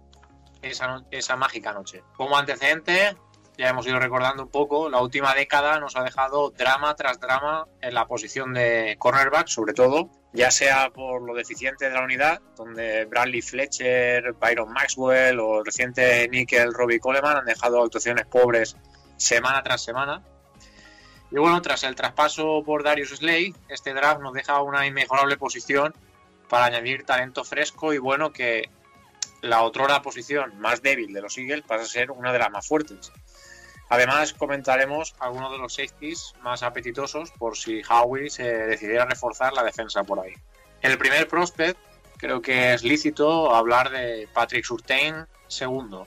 esa, 0.60 1.02
esa 1.10 1.36
mágica 1.36 1.72
noche. 1.72 2.02
Como 2.16 2.36
antecedente, 2.36 3.16
ya 3.56 3.68
hemos 3.68 3.86
ido 3.86 3.98
recordando 3.98 4.42
un 4.42 4.48
poco, 4.50 4.88
la 4.88 5.00
última 5.00 5.34
década 5.34 5.78
nos 5.78 5.96
ha 5.96 6.02
dejado 6.02 6.50
drama 6.50 6.94
tras 6.96 7.20
drama 7.20 7.66
en 7.80 7.94
la 7.94 8.06
posición 8.06 8.52
de 8.52 8.96
cornerback, 8.98 9.46
sobre 9.46 9.74
todo, 9.74 10.10
ya 10.32 10.50
sea 10.50 10.90
por 10.90 11.22
lo 11.22 11.34
deficiente 11.34 11.88
de 11.88 11.94
la 11.94 12.02
unidad, 12.02 12.42
donde 12.56 13.04
Bradley 13.04 13.42
Fletcher, 13.42 14.32
Byron 14.32 14.72
Maxwell 14.72 15.38
o 15.38 15.60
el 15.60 15.64
reciente 15.64 16.28
Nickel 16.28 16.74
Robbie 16.74 16.98
Coleman 16.98 17.36
han 17.36 17.44
dejado 17.44 17.82
actuaciones 17.82 18.26
pobres 18.26 18.76
semana 19.16 19.62
tras 19.62 19.84
semana. 19.84 20.22
Y 21.30 21.36
bueno, 21.36 21.62
tras 21.62 21.84
el 21.84 21.94
traspaso 21.94 22.62
por 22.64 22.82
Darius 22.82 23.10
Slay, 23.10 23.54
este 23.68 23.94
draft 23.94 24.20
nos 24.20 24.32
deja 24.34 24.60
una 24.62 24.86
inmejorable 24.86 25.36
posición 25.36 25.94
para 26.48 26.66
añadir 26.66 27.04
talento 27.04 27.44
fresco 27.44 27.92
y 27.92 27.98
bueno 27.98 28.32
que 28.32 28.68
la 29.40 29.62
otrora 29.62 30.02
posición 30.02 30.58
más 30.58 30.82
débil 30.82 31.12
de 31.12 31.20
los 31.20 31.36
Eagles 31.36 31.62
pasa 31.66 31.84
a 31.84 31.86
ser 31.86 32.10
una 32.10 32.32
de 32.32 32.38
las 32.38 32.50
más 32.50 32.66
fuertes. 32.66 33.12
Además, 33.88 34.32
comentaremos 34.32 35.14
algunos 35.18 35.52
de 35.52 35.58
los 35.58 35.74
safeties 35.74 36.34
más 36.42 36.62
apetitosos 36.62 37.30
por 37.32 37.56
si 37.56 37.82
Howie 37.88 38.30
se 38.30 38.44
decidiera 38.44 39.04
reforzar 39.04 39.52
la 39.52 39.62
defensa 39.62 40.04
por 40.04 40.20
ahí. 40.20 40.34
El 40.80 40.98
primer 40.98 41.28
prospect, 41.28 41.78
creo 42.16 42.40
que 42.40 42.74
es 42.74 42.82
lícito 42.82 43.54
hablar 43.54 43.90
de 43.90 44.28
Patrick 44.32 44.64
Surtain, 44.64 45.26
segundo, 45.48 46.06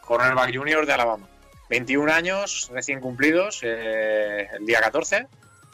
cornerback 0.00 0.54
junior 0.54 0.84
de 0.86 0.92
Alabama. 0.92 1.28
21 1.70 2.12
años 2.12 2.68
recién 2.72 3.00
cumplidos, 3.00 3.60
eh, 3.62 4.46
el 4.52 4.66
día 4.66 4.80
14, 4.80 5.26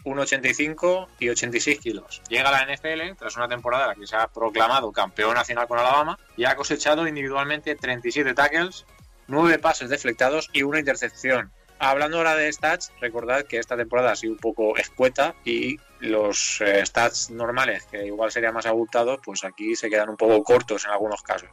1,85 0.05 1.09
y 1.19 1.29
86 1.29 1.81
kilos. 1.81 2.23
Llega 2.29 2.49
a 2.49 2.53
la 2.53 2.73
NFL 2.73 3.17
tras 3.19 3.37
una 3.37 3.49
temporada 3.49 3.85
en 3.85 3.89
la 3.91 3.95
que 3.97 4.07
se 4.07 4.17
ha 4.17 4.29
proclamado 4.29 4.93
campeón 4.93 5.35
nacional 5.35 5.67
con 5.67 5.79
Alabama 5.79 6.19
y 6.37 6.45
ha 6.45 6.57
cosechado 6.57 7.07
individualmente 7.07 7.75
37 7.75 8.35
tackles, 8.35 8.87
nueve 9.29 9.59
pases 9.59 9.91
deflectados 9.91 10.51
y 10.53 10.63
una 10.65 10.81
intercepción. 10.81 11.53
Hablando 11.79 12.17
ahora 12.17 12.35
de 12.35 12.53
stats, 12.53 12.93
recordad 13.01 13.45
que 13.45 13.59
esta 13.59 13.77
temporada 13.77 14.11
ha 14.11 14.17
sido 14.17 14.33
un 14.33 14.39
poco 14.39 14.77
escueta 14.77 15.37
y 15.45 15.77
los 16.01 16.61
eh, 16.61 16.85
stats 16.85 17.31
normales, 17.31 17.87
que 17.89 18.05
igual 18.05 18.33
serían 18.33 18.55
más 18.55 18.67
abultados, 18.67 19.21
pues 19.25 19.45
aquí 19.45 19.77
se 19.77 19.89
quedan 19.89 20.09
un 20.09 20.17
poco 20.17 20.43
cortos 20.43 20.85
en 20.87 20.91
algunos 20.91 21.23
casos. 21.23 21.51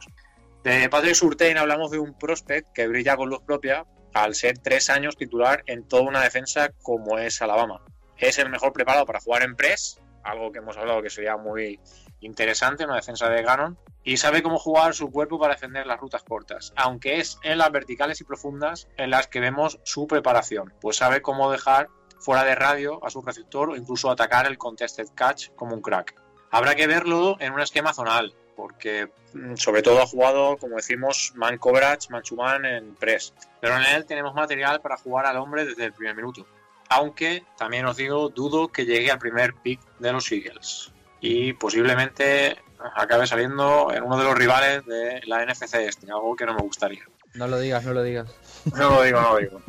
De 0.64 0.88
Patrick 0.88 1.14
Surtain 1.14 1.58
hablamos 1.58 1.92
de 1.92 2.00
un 2.00 2.18
prospect 2.18 2.72
que 2.72 2.88
brilla 2.88 3.16
con 3.16 3.28
luz 3.28 3.40
propia 3.46 3.84
al 4.14 4.34
ser 4.34 4.58
tres 4.58 4.90
años 4.90 5.16
titular 5.16 5.62
en 5.66 5.86
toda 5.86 6.02
una 6.02 6.22
defensa 6.22 6.70
como 6.82 7.18
es 7.18 7.40
Alabama. 7.40 7.84
Es 8.16 8.38
el 8.38 8.48
mejor 8.48 8.72
preparado 8.72 9.06
para 9.06 9.20
jugar 9.20 9.44
en 9.44 9.54
press, 9.54 10.00
algo 10.24 10.50
que 10.50 10.58
hemos 10.58 10.76
hablado 10.76 11.02
que 11.02 11.10
sería 11.10 11.36
muy 11.36 11.78
interesante, 12.20 12.84
una 12.84 12.96
defensa 12.96 13.28
de 13.28 13.42
Ganon, 13.42 13.78
y 14.04 14.16
sabe 14.16 14.42
cómo 14.42 14.58
jugar 14.58 14.94
su 14.94 15.10
cuerpo 15.10 15.38
para 15.38 15.54
defender 15.54 15.86
las 15.86 16.00
rutas 16.00 16.22
cortas, 16.22 16.72
aunque 16.76 17.18
es 17.18 17.38
en 17.42 17.58
las 17.58 17.72
verticales 17.72 18.20
y 18.20 18.24
profundas 18.24 18.88
en 18.96 19.10
las 19.10 19.26
que 19.26 19.40
vemos 19.40 19.80
su 19.84 20.06
preparación, 20.06 20.72
pues 20.80 20.96
sabe 20.96 21.22
cómo 21.22 21.50
dejar 21.50 21.88
fuera 22.18 22.44
de 22.44 22.54
radio 22.54 23.04
a 23.04 23.10
su 23.10 23.20
receptor 23.20 23.70
o 23.70 23.76
incluso 23.76 24.10
atacar 24.10 24.46
el 24.46 24.58
contested 24.58 25.08
catch 25.14 25.50
como 25.54 25.74
un 25.74 25.82
crack. 25.82 26.14
Habrá 26.50 26.74
que 26.74 26.86
verlo 26.86 27.36
en 27.40 27.52
un 27.52 27.60
esquema 27.60 27.92
zonal, 27.92 28.34
porque 28.54 29.10
mm, 29.34 29.56
sobre 29.56 29.82
todo 29.82 30.00
ha 30.00 30.06
jugado, 30.06 30.56
como 30.56 30.76
decimos, 30.76 31.32
man 31.34 31.58
coverage, 31.58 32.08
man 32.10 32.64
en 32.64 32.94
press, 32.94 33.34
pero 33.60 33.76
en 33.76 33.84
él 33.94 34.06
tenemos 34.06 34.34
material 34.34 34.80
para 34.80 34.96
jugar 34.96 35.26
al 35.26 35.36
hombre 35.36 35.66
desde 35.66 35.84
el 35.84 35.92
primer 35.92 36.16
minuto. 36.16 36.46
Aunque 36.88 37.44
también 37.58 37.84
os 37.86 37.96
digo, 37.96 38.28
dudo 38.28 38.68
que 38.68 38.86
llegue 38.86 39.10
al 39.10 39.18
primer 39.18 39.54
pick 39.54 39.80
de 39.98 40.12
los 40.12 40.30
Eagles 40.30 40.92
y 41.26 41.52
posiblemente 41.54 42.56
acabe 42.94 43.26
saliendo 43.26 43.92
en 43.92 44.04
uno 44.04 44.16
de 44.16 44.24
los 44.24 44.34
rivales 44.34 44.86
de 44.86 45.20
la 45.26 45.44
NFC 45.44 45.74
este, 45.74 46.06
algo 46.06 46.36
que 46.36 46.46
no 46.46 46.54
me 46.54 46.62
gustaría. 46.62 47.02
No 47.34 47.48
lo 47.48 47.58
digas, 47.58 47.84
no 47.84 47.92
lo 47.92 48.02
digas. 48.04 48.32
No 48.76 48.90
lo 48.90 49.02
digo, 49.02 49.20
no 49.20 49.32
lo 49.32 49.38
digo. 49.38 49.60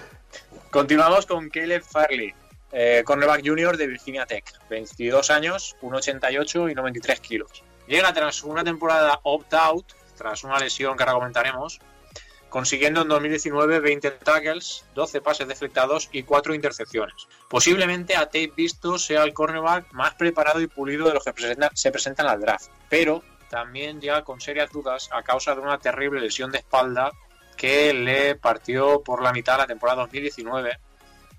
Continuamos 0.70 1.26
con 1.26 1.48
Caleb 1.48 1.82
Farley, 1.82 2.34
eh, 2.72 3.02
cornerback 3.04 3.46
junior 3.46 3.76
de 3.76 3.86
Virginia 3.86 4.26
Tech, 4.26 4.44
22 4.68 5.30
años, 5.30 5.76
1,88 5.80 6.72
y 6.72 6.74
93 6.74 7.20
kilos. 7.20 7.62
Llega 7.86 8.12
tras 8.12 8.42
una 8.42 8.64
temporada 8.64 9.20
opt-out, 9.22 9.92
tras 10.16 10.42
una 10.42 10.58
lesión 10.58 10.96
que 10.96 11.04
ahora 11.04 11.14
comentaremos, 11.14 11.80
consiguiendo 12.50 13.02
en 13.02 13.08
2019 13.08 13.80
20 13.80 14.10
tackles, 14.10 14.84
12 14.94 15.20
pases 15.22 15.48
deflectados 15.48 16.08
y 16.12 16.24
4 16.24 16.54
intercepciones. 16.54 17.26
Posiblemente 17.48 18.16
a 18.16 18.26
tape 18.26 18.52
visto 18.54 18.98
sea 18.98 19.22
el 19.22 19.32
cornerback 19.32 19.92
más 19.92 20.14
preparado 20.14 20.60
y 20.60 20.66
pulido 20.66 21.06
de 21.06 21.14
los 21.14 21.24
que 21.24 21.32
se 21.74 21.90
presentan 21.90 22.26
al 22.26 22.40
draft, 22.40 22.70
pero 22.88 23.22
también 23.48 24.00
llega 24.00 24.22
con 24.24 24.40
serias 24.40 24.70
dudas 24.70 25.08
a 25.12 25.22
causa 25.22 25.54
de 25.54 25.60
una 25.60 25.78
terrible 25.78 26.20
lesión 26.20 26.50
de 26.52 26.58
espalda 26.58 27.12
que 27.56 27.92
le 27.92 28.36
partió 28.36 29.02
por 29.02 29.22
la 29.22 29.32
mitad 29.32 29.58
la 29.58 29.66
temporada 29.66 30.02
2019 30.02 30.78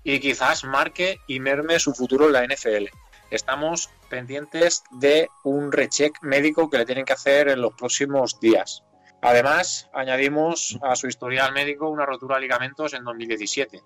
y 0.04 0.20
quizás 0.20 0.64
marque 0.64 1.20
y 1.26 1.40
merme 1.40 1.78
su 1.78 1.94
futuro 1.94 2.26
en 2.26 2.32
la 2.32 2.46
NFL. 2.46 2.86
Estamos 3.30 3.90
pendientes 4.10 4.84
de 4.90 5.28
un 5.42 5.72
recheck 5.72 6.22
médico 6.22 6.68
que 6.68 6.78
le 6.78 6.86
tienen 6.86 7.04
que 7.04 7.14
hacer 7.14 7.48
en 7.48 7.62
los 7.62 7.74
próximos 7.74 8.38
días. 8.40 8.84
Además, 9.22 9.88
añadimos 9.94 10.78
a 10.82 10.96
su 10.96 11.06
historial 11.06 11.52
médico 11.52 11.88
una 11.88 12.04
rotura 12.04 12.34
de 12.34 12.42
ligamentos 12.42 12.92
en 12.92 13.04
2017. 13.04 13.80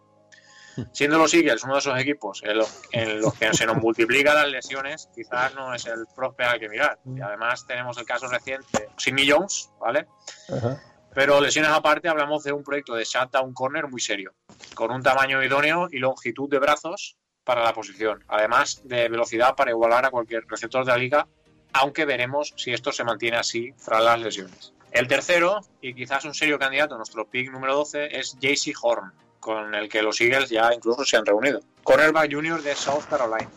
Siendo 0.92 1.18
los 1.18 1.32
Eagles 1.34 1.62
uno 1.64 1.74
de 1.74 1.78
esos 1.80 1.98
equipos 1.98 2.42
en 2.44 2.56
los, 3.20 3.34
que 3.38 3.52
se 3.52 3.66
nos 3.66 3.76
multiplican 3.76 4.34
las 4.34 4.48
lesiones, 4.48 5.08
quizás 5.14 5.54
no 5.54 5.74
es 5.74 5.84
el 5.86 6.06
prospect 6.14 6.50
al 6.50 6.58
que 6.58 6.68
mirar. 6.68 6.98
Y 7.04 7.20
además 7.20 7.66
tenemos 7.66 7.98
el 7.98 8.06
caso 8.06 8.28
reciente 8.28 8.88
Sidney 8.96 9.30
Jones, 9.30 9.70
¿vale? 9.78 10.06
Pero 11.14 11.40
lesiones 11.40 11.70
aparte, 11.70 12.08
hablamos 12.08 12.42
de 12.42 12.52
un 12.52 12.62
proyecto 12.62 12.94
de 12.94 13.04
shutdown 13.04 13.52
corner 13.52 13.88
muy 13.88 14.00
serio, 14.00 14.34
con 14.74 14.90
un 14.90 15.02
tamaño 15.02 15.42
idóneo 15.42 15.88
y 15.90 15.98
longitud 15.98 16.48
de 16.48 16.58
brazos 16.58 17.18
para 17.44 17.62
la 17.62 17.72
posición, 17.74 18.24
además 18.28 18.82
de 18.84 19.08
velocidad 19.08 19.54
para 19.54 19.70
igualar 19.70 20.04
a 20.06 20.10
cualquier 20.10 20.46
receptor 20.46 20.84
de 20.84 20.92
la 20.92 20.98
liga, 20.98 21.28
aunque 21.74 22.06
veremos 22.06 22.54
si 22.56 22.72
esto 22.72 22.90
se 22.90 23.04
mantiene 23.04 23.36
así 23.36 23.72
tras 23.84 24.02
las 24.02 24.20
lesiones. 24.20 24.75
El 24.96 25.08
tercero, 25.08 25.60
y 25.82 25.92
quizás 25.92 26.24
un 26.24 26.32
serio 26.32 26.58
candidato 26.58 26.96
nuestro 26.96 27.26
pick 27.26 27.50
número 27.50 27.74
12, 27.74 28.18
es 28.18 28.34
JC 28.40 28.74
Horn, 28.80 29.12
con 29.40 29.74
el 29.74 29.90
que 29.90 30.00
los 30.00 30.18
Eagles 30.22 30.48
ya 30.48 30.72
incluso 30.72 31.04
se 31.04 31.18
han 31.18 31.26
reunido. 31.26 31.60
Cornerback 31.82 32.32
junior 32.32 32.62
de 32.62 32.74
South 32.74 33.04
Carolina. 33.10 33.50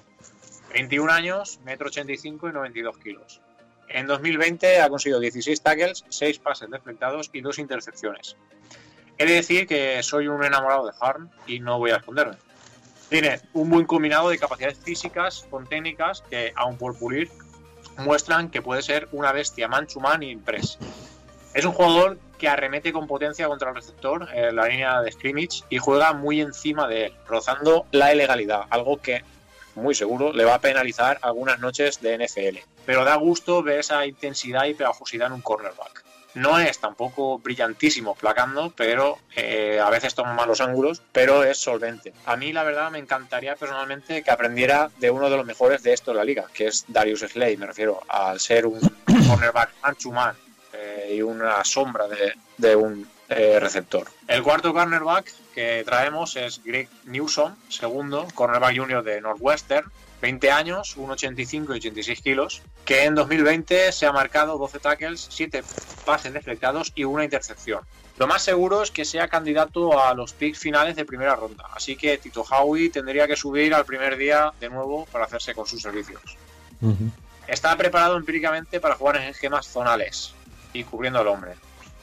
21 0.74 1.10
años, 1.10 1.62
metro 1.64 1.88
85 1.88 2.50
y 2.50 2.52
92 2.52 2.98
kilos. 2.98 3.40
En 3.88 4.06
2020 4.06 4.82
ha 4.82 4.90
conseguido 4.90 5.22
16 5.22 5.62
tackles, 5.62 6.04
6 6.10 6.40
pases 6.40 6.70
deflectados 6.70 7.30
y 7.32 7.40
2 7.40 7.58
intercepciones. 7.60 8.36
He 9.18 9.26
de 9.26 9.36
decir 9.36 9.66
que 9.66 10.04
soy 10.04 10.28
un 10.28 10.44
enamorado 10.44 10.88
de 10.88 10.94
Horn 11.00 11.32
y 11.48 11.62
no 11.62 11.80
voy 11.80 11.92
a 11.92 11.98
esconderme. 11.98 12.36
Tiene 13.08 13.40
un 13.54 13.70
buen 13.70 13.86
combinado 13.86 14.28
de 14.28 14.38
capacidades 14.38 14.78
físicas 14.80 15.48
con 15.50 15.66
técnicas 15.68 16.22
que, 16.30 16.52
aun 16.58 16.78
por 16.78 17.00
pulir, 17.00 17.32
muestran 18.00 18.52
que 18.52 18.62
puede 18.62 18.82
ser 18.82 19.08
una 19.14 19.32
bestia 19.32 19.70
man-to-man. 19.70 20.22
Es 21.54 21.66
un 21.66 21.72
jugador 21.72 22.18
que 22.38 22.48
arremete 22.48 22.94
con 22.94 23.08
potencia 23.08 23.48
contra 23.48 23.70
el 23.70 23.76
receptor 23.76 24.28
en 24.34 24.56
la 24.56 24.68
línea 24.68 25.02
de 25.02 25.12
scrimmage 25.12 25.64
y 25.70 25.78
juega 25.78 26.14
muy 26.14 26.42
encima 26.42 26.88
de 26.88 27.08
él, 27.08 27.14
rozando 27.28 27.86
la 27.92 28.14
ilegalidad, 28.14 28.64
algo 28.70 29.02
que 29.02 29.24
muy 29.76 29.96
seguro 29.96 30.34
le 30.34 30.46
va 30.46 30.56
a 30.56 30.62
penalizar 30.62 31.20
algunas 31.22 31.60
noches 31.60 32.02
de 32.02 32.18
NFL. 32.18 32.60
Pero 32.86 33.04
da 33.04 33.16
gusto 33.16 33.62
ver 33.64 33.80
esa 33.80 34.06
intensidad 34.06 34.66
y 34.66 34.74
pegajosidad 34.74 35.28
en 35.28 35.34
un 35.34 35.42
cornerback. 35.42 36.04
No 36.36 36.60
es 36.60 36.80
tampoco 36.80 37.40
brillantísimo 37.40 38.14
placando, 38.14 38.72
pero 38.76 39.18
eh, 39.36 39.80
a 39.84 39.90
veces 39.90 40.14
toma 40.14 40.34
malos 40.34 40.62
ángulos, 40.62 41.02
pero 41.12 41.44
es 41.44 41.58
solvente. 41.58 42.14
A 42.26 42.36
mí 42.36 42.54
la 42.54 42.64
verdad 42.64 42.92
me 42.92 43.00
encantaría 43.00 43.56
personalmente 43.56 44.22
que 44.22 44.32
aprendiera 44.32 44.92
de 45.00 45.10
uno 45.10 45.30
de 45.30 45.38
los 45.38 45.46
mejores 45.46 45.82
de 45.82 45.94
esto 45.94 46.12
en 46.12 46.18
la 46.18 46.24
liga, 46.24 46.46
que 46.54 46.68
es 46.68 46.86
Darius 46.88 47.22
Slay, 47.22 47.58
me 47.58 47.66
refiero 47.66 48.02
al 48.08 48.40
ser 48.40 48.68
un 48.68 48.80
cornerback 49.28 49.72
man 50.14 50.36
y 51.10 51.22
una 51.22 51.64
sombra 51.64 52.06
de, 52.58 52.76
un 52.76 53.08
eh, 53.30 53.60
receptor. 53.60 54.08
El 54.28 54.44
cuarto 54.44 54.74
cornerback 54.74 55.34
que 55.54 55.84
traemos 55.86 56.36
es 56.36 56.62
Greg 56.64 56.90
Newsom, 57.06 57.56
segundo, 57.70 58.28
cornerback 58.34 58.78
junior 58.78 59.04
de 59.04 59.22
Northwestern, 59.22 59.92
20 60.22 60.52
años, 60.52 60.98
1,85 60.98 61.70
y 61.70 61.78
86 61.78 62.22
kilos, 62.22 62.62
que 62.86 63.06
en 63.06 63.16
2020 63.16 63.92
se 63.92 64.06
ha 64.06 64.12
marcado 64.12 64.58
12 64.58 64.80
tackles, 64.80 65.28
7 65.30 65.64
pases 66.06 66.34
deflectados 66.34 66.92
y 66.96 67.06
una 67.06 67.24
intercepción. 67.24 67.82
Lo 68.18 68.28
más 68.28 68.42
seguro 68.42 68.84
es 68.84 68.92
que 68.92 69.06
sea 69.06 69.30
candidato 69.30 69.98
a 70.04 70.14
los 70.14 70.34
picks 70.34 70.60
finales 70.60 70.98
de 70.98 71.06
primera 71.06 71.38
ronda, 71.38 71.66
así 71.74 71.96
que 71.96 72.18
Tito 72.18 72.42
Howie 72.42 72.90
tendría 72.90 73.28
que 73.28 73.38
subir 73.38 73.74
al 73.74 73.86
primer 73.86 74.18
día 74.18 74.52
de 74.60 74.70
nuevo 74.70 75.06
para 75.06 75.24
hacerse 75.24 75.54
con 75.54 75.66
sus 75.66 75.82
servicios. 75.82 76.38
Está 77.48 77.78
preparado 77.78 78.18
empíricamente 78.18 78.82
para 78.82 78.96
jugar 78.96 79.18
en 79.18 79.24
esquemas 79.24 79.68
zonales 79.68 80.34
y 80.74 80.84
cubriendo 80.84 81.20
al 81.20 81.28
hombre. 81.28 81.54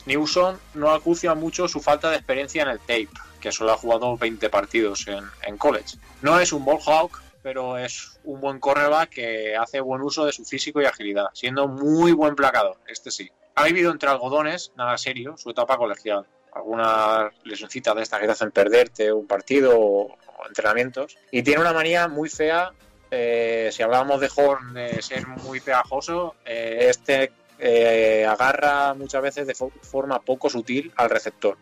Newson 0.07 0.59
no 0.75 0.91
acucia 0.93 1.35
mucho 1.35 1.67
su 1.69 1.81
falta 1.81 2.11
de 2.11 2.17
experiencia 2.17 2.63
en 2.63 2.69
el 2.69 2.79
tape, 2.81 3.09
que 3.41 3.51
solo 3.53 3.73
ha 3.73 3.77
jugado 3.77 4.17
20 4.17 4.49
partidos 4.51 5.07
en, 5.09 5.25
en 5.43 5.59
college. 5.59 5.97
No 6.23 6.39
es 6.39 6.53
un 6.53 6.65
ball 6.65 6.79
hawk, 6.87 7.21
pero 7.43 7.77
es 7.79 8.19
un 8.25 8.41
buen 8.41 8.59
cornerback 8.61 9.11
que 9.11 9.57
hace 9.57 9.81
buen 9.81 10.03
uso 10.03 10.25
de 10.25 10.33
su 10.33 10.45
físico 10.45 10.81
y 10.81 10.85
agilidad, 10.85 11.27
siendo 11.33 11.69
muy 11.69 12.13
buen 12.13 12.35
placador, 12.35 12.77
este 12.87 13.11
sí. 13.11 13.31
Ha 13.55 13.65
vivido 13.65 13.91
entre 13.91 14.11
algodones, 14.11 14.73
nada 14.77 14.99
serio, 14.99 15.37
su 15.39 15.51
etapa 15.51 15.77
colegial. 15.77 16.27
Algunas 16.53 17.33
lesioncitas 17.45 17.95
de 17.97 18.03
estas 18.03 18.21
que 18.21 18.27
te 18.27 18.33
hacen 18.33 18.51
perderte 18.51 19.13
un 19.13 19.27
partido 19.27 19.79
o 19.79 20.17
entrenamientos. 20.49 21.17
Y 21.31 21.43
tiene 21.43 21.61
una 21.63 21.73
manía 21.73 22.07
muy 22.09 22.29
fea. 22.29 22.73
eh, 23.11 23.71
si 23.73 23.83
hablábamos 23.83 24.21
de 24.21 24.29
Horn 24.35 24.75
de 24.75 25.01
ser 25.01 25.27
muy 25.27 25.61
pegajoso, 25.61 26.35
eh, 26.45 26.89
este 26.91 27.33
eh, 27.59 28.27
agarra 28.29 28.95
muchas 28.95 29.23
veces 29.23 29.47
de 29.47 29.55
fo- 29.55 29.73
forma 29.83 30.21
poco 30.21 30.49
sutil 30.51 30.93
al 30.97 31.11
receptor 31.11 31.57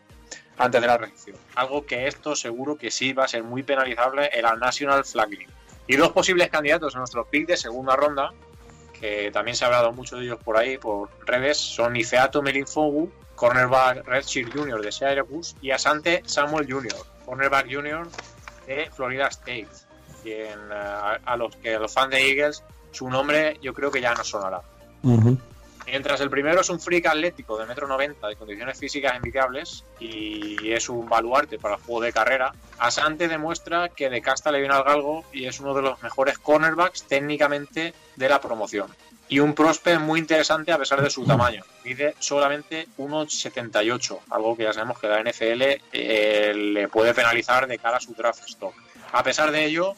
antes 0.57 0.79
de 0.81 0.87
la 0.87 0.97
recepción. 0.97 1.37
Algo 1.55 1.85
que 1.85 2.07
esto 2.07 2.35
seguro 2.35 2.77
que 2.77 2.89
sí 2.91 3.13
va 3.13 3.25
a 3.25 3.27
ser 3.27 3.43
muy 3.43 3.63
penalizable 3.63 4.29
en 4.33 4.43
la 4.43 4.55
National 4.55 5.03
Flag 5.05 5.29
League. 5.29 5.47
Y 5.87 5.97
dos 5.97 6.11
posibles 6.11 6.49
candidatos 6.49 6.95
a 6.95 6.99
nuestro 6.99 7.25
pick 7.25 7.47
de 7.47 7.57
segunda 7.57 7.95
ronda, 7.95 8.31
que 8.99 9.29
también 9.31 9.55
se 9.57 9.65
ha 9.65 9.67
hablado 9.67 9.91
mucho 9.91 10.15
de 10.17 10.23
ellos 10.25 10.39
por 10.43 10.57
ahí, 10.57 10.77
por 10.77 11.09
redes, 11.25 11.57
son 11.57 11.95
Ifeato 11.95 12.41
Melinfogu, 12.41 13.11
cornerback 13.35 14.05
Redshirt 14.07 14.55
Jr. 14.55 14.81
de 14.81 14.91
Syracuse, 14.91 15.55
y 15.61 15.71
Asante 15.71 16.23
Samuel 16.25 16.71
Jr., 16.71 16.95
cornerback 17.25 17.71
junior 17.71 18.07
de 18.65 18.89
Florida 18.91 19.27
State. 19.27 19.67
Quien, 20.23 20.47
eh, 20.71 21.17
a 21.25 21.35
los 21.37 21.55
que 21.57 21.75
a 21.75 21.79
los 21.79 21.93
fans 21.93 22.11
de 22.11 22.29
Eagles, 22.31 22.63
su 22.91 23.09
nombre 23.09 23.59
yo 23.61 23.73
creo 23.73 23.91
que 23.91 23.99
ya 24.01 24.13
no 24.15 24.23
sonará. 24.23 24.61
Mientras 25.85 26.19
el 26.21 26.29
primero 26.29 26.61
es 26.61 26.69
un 26.69 26.79
freak 26.79 27.05
atlético 27.05 27.57
de 27.57 27.65
metro 27.65 27.87
90 27.87 28.27
de 28.27 28.35
condiciones 28.35 28.79
físicas 28.79 29.15
envidiables 29.15 29.83
y 29.99 30.71
es 30.71 30.89
un 30.89 31.07
baluarte 31.07 31.59
para 31.59 31.75
el 31.75 31.81
juego 31.81 32.01
de 32.01 32.11
carrera, 32.11 32.53
Asante 32.79 33.27
demuestra 33.27 33.89
que 33.89 34.09
de 34.09 34.21
casta 34.21 34.51
le 34.51 34.59
viene 34.59 34.73
al 34.73 34.83
galgo 34.83 35.23
y 35.31 35.45
es 35.45 35.59
uno 35.59 35.73
de 35.73 35.81
los 35.81 36.01
mejores 36.01 36.37
cornerbacks 36.39 37.03
técnicamente 37.03 37.93
de 38.15 38.29
la 38.29 38.41
promoción. 38.41 38.93
Y 39.27 39.39
un 39.39 39.53
prospect 39.53 40.01
muy 40.01 40.19
interesante 40.19 40.71
a 40.71 40.77
pesar 40.77 41.01
de 41.01 41.09
su 41.09 41.25
tamaño. 41.25 41.63
Mide 41.83 42.15
solamente 42.19 42.87
1,78, 42.97 44.19
algo 44.29 44.55
que 44.55 44.63
ya 44.63 44.73
sabemos 44.73 44.99
que 44.99 45.07
la 45.07 45.21
NFL 45.23 45.61
eh, 45.93 46.53
le 46.53 46.87
puede 46.89 47.13
penalizar 47.13 47.65
de 47.65 47.79
cara 47.79 47.97
a 47.97 48.01
su 48.01 48.13
draft 48.13 48.47
stock. 48.47 48.75
A 49.13 49.23
pesar 49.23 49.51
de 49.51 49.65
ello, 49.65 49.95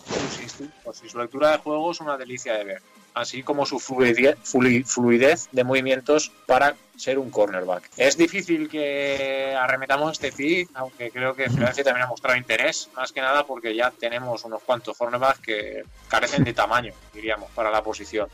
su 1.10 1.18
lectura 1.18 1.52
de 1.52 1.58
juego 1.58 1.92
es 1.92 2.00
una 2.00 2.18
delicia 2.18 2.54
de 2.54 2.64
ver 2.64 2.82
así 3.18 3.44
como 3.44 3.66
su 3.66 3.80
fluidez, 3.80 4.38
flu- 4.44 4.86
fluidez 4.86 5.48
de 5.52 5.64
movimientos 5.64 6.32
para 6.46 6.76
ser 6.96 7.20
un 7.20 7.30
cornerback. 7.30 7.90
Es 7.98 8.18
difícil 8.18 8.70
que 8.70 9.56
arremetamos 9.60 10.14
este 10.14 10.32
pick, 10.32 10.70
aunque 10.74 11.12
creo 11.12 11.36
que 11.36 11.50
Filadelfia 11.50 11.84
también 11.84 12.06
ha 12.06 12.10
mostrado 12.10 12.38
interés, 12.38 12.90
más 12.96 13.12
que 13.12 13.22
nada 13.22 13.46
porque 13.46 13.76
ya 13.76 13.92
tenemos 13.92 14.44
unos 14.46 14.64
cuantos 14.64 14.98
cornerbacks 14.98 15.40
que 15.40 15.84
carecen 16.08 16.44
de 16.44 16.54
tamaño, 16.54 16.94
diríamos, 17.14 17.50
para 17.52 17.70
la 17.70 17.84
posición. 17.84 18.28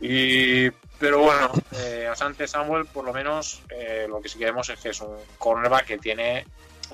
Y, 0.00 0.70
pero 0.98 1.20
bueno, 1.20 1.50
eh, 1.72 2.06
Asante 2.10 2.46
Samuel, 2.46 2.86
por 2.86 3.04
lo 3.04 3.12
menos, 3.12 3.62
eh, 3.70 4.06
lo 4.08 4.20
que 4.20 4.28
sí 4.28 4.38
queremos 4.38 4.68
es 4.68 4.78
que 4.78 4.90
es 4.90 5.00
un 5.00 5.16
cornerback 5.38 5.86
que 5.86 5.98
tiene 5.98 6.44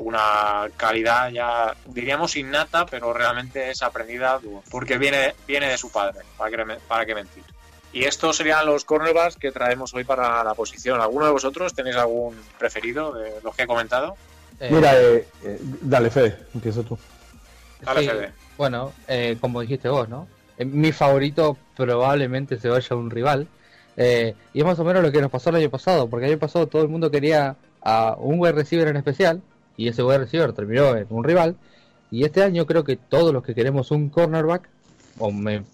una 0.01 0.69
calidad 0.77 1.31
ya, 1.31 1.75
diríamos, 1.87 2.37
innata, 2.37 2.87
pero 2.87 3.13
realmente 3.13 3.71
es 3.71 3.83
aprendida 3.83 4.41
porque 4.71 4.99
viene, 4.99 5.35
viene 5.47 5.69
de 5.69 5.79
su 5.79 5.91
padre, 5.91 6.21
para 6.37 6.51
que, 6.51 6.75
para 6.89 7.07
que 7.07 7.15
mentir. 7.15 7.45
Y 7.93 8.05
estos 8.05 8.37
serían 8.37 8.67
los 8.67 8.85
cornerbacks 8.85 9.37
que 9.37 9.51
traemos 9.51 9.93
hoy 9.95 10.05
para 10.05 10.45
la 10.45 10.55
posición. 10.55 11.01
¿Alguno 11.01 11.27
de 11.27 11.33
vosotros 11.33 11.75
tenéis 11.75 11.97
algún 11.97 12.37
preferido 12.59 13.13
de 13.13 13.41
los 13.43 13.55
que 13.57 13.65
he 13.65 13.67
comentado? 13.67 14.15
Eh, 14.61 14.69
Mira, 14.71 14.95
eh, 15.01 15.27
eh, 15.43 15.59
dale, 15.61 16.11
Fede, 16.11 16.39
empieza 16.55 16.83
tú. 16.83 16.97
Dale, 17.81 18.03
sí, 18.03 18.09
Fede. 18.09 18.33
bueno, 18.57 18.93
eh, 19.09 19.37
como 19.41 19.61
dijiste 19.61 19.89
vos, 19.89 20.09
¿no? 20.09 20.29
Eh, 20.57 20.65
Mi 20.65 20.93
favorito 20.93 21.57
probablemente 21.77 22.59
se 22.59 22.69
vaya 22.69 22.89
a 22.91 22.95
un 22.95 23.11
rival. 23.11 23.49
Eh, 23.97 24.35
y 24.53 24.61
es 24.61 24.65
más 24.65 24.79
o 24.79 24.85
menos 24.85 25.03
lo 25.03 25.11
que 25.11 25.21
nos 25.21 25.31
pasó 25.31 25.51
el 25.51 25.57
año 25.57 25.71
pasado, 25.71 26.09
porque 26.09 26.27
el 26.27 26.33
año 26.33 26.41
pasado 26.41 26.69
todo 26.69 26.83
el 26.83 26.89
mundo 26.89 27.11
quería 27.11 27.57
a 27.83 28.15
un 28.19 28.39
wide 28.39 28.53
receiver 28.53 28.87
en 28.89 28.97
especial, 28.97 29.43
y 29.77 29.89
ese 29.89 30.03
wide 30.03 30.19
receiver 30.19 30.53
terminó 30.53 30.97
en 30.97 31.07
un 31.11 31.25
rival. 31.25 31.57
Y 32.11 32.25
este 32.25 32.43
año 32.43 32.67
creo 32.67 32.85
que 32.85 32.97
todos 32.97 33.33
los 33.33 33.43
que 33.43 33.55
queremos 33.55 33.91
un 33.91 34.09
cornerback, 34.11 34.69
o, 35.19 35.31
me- 35.33 35.65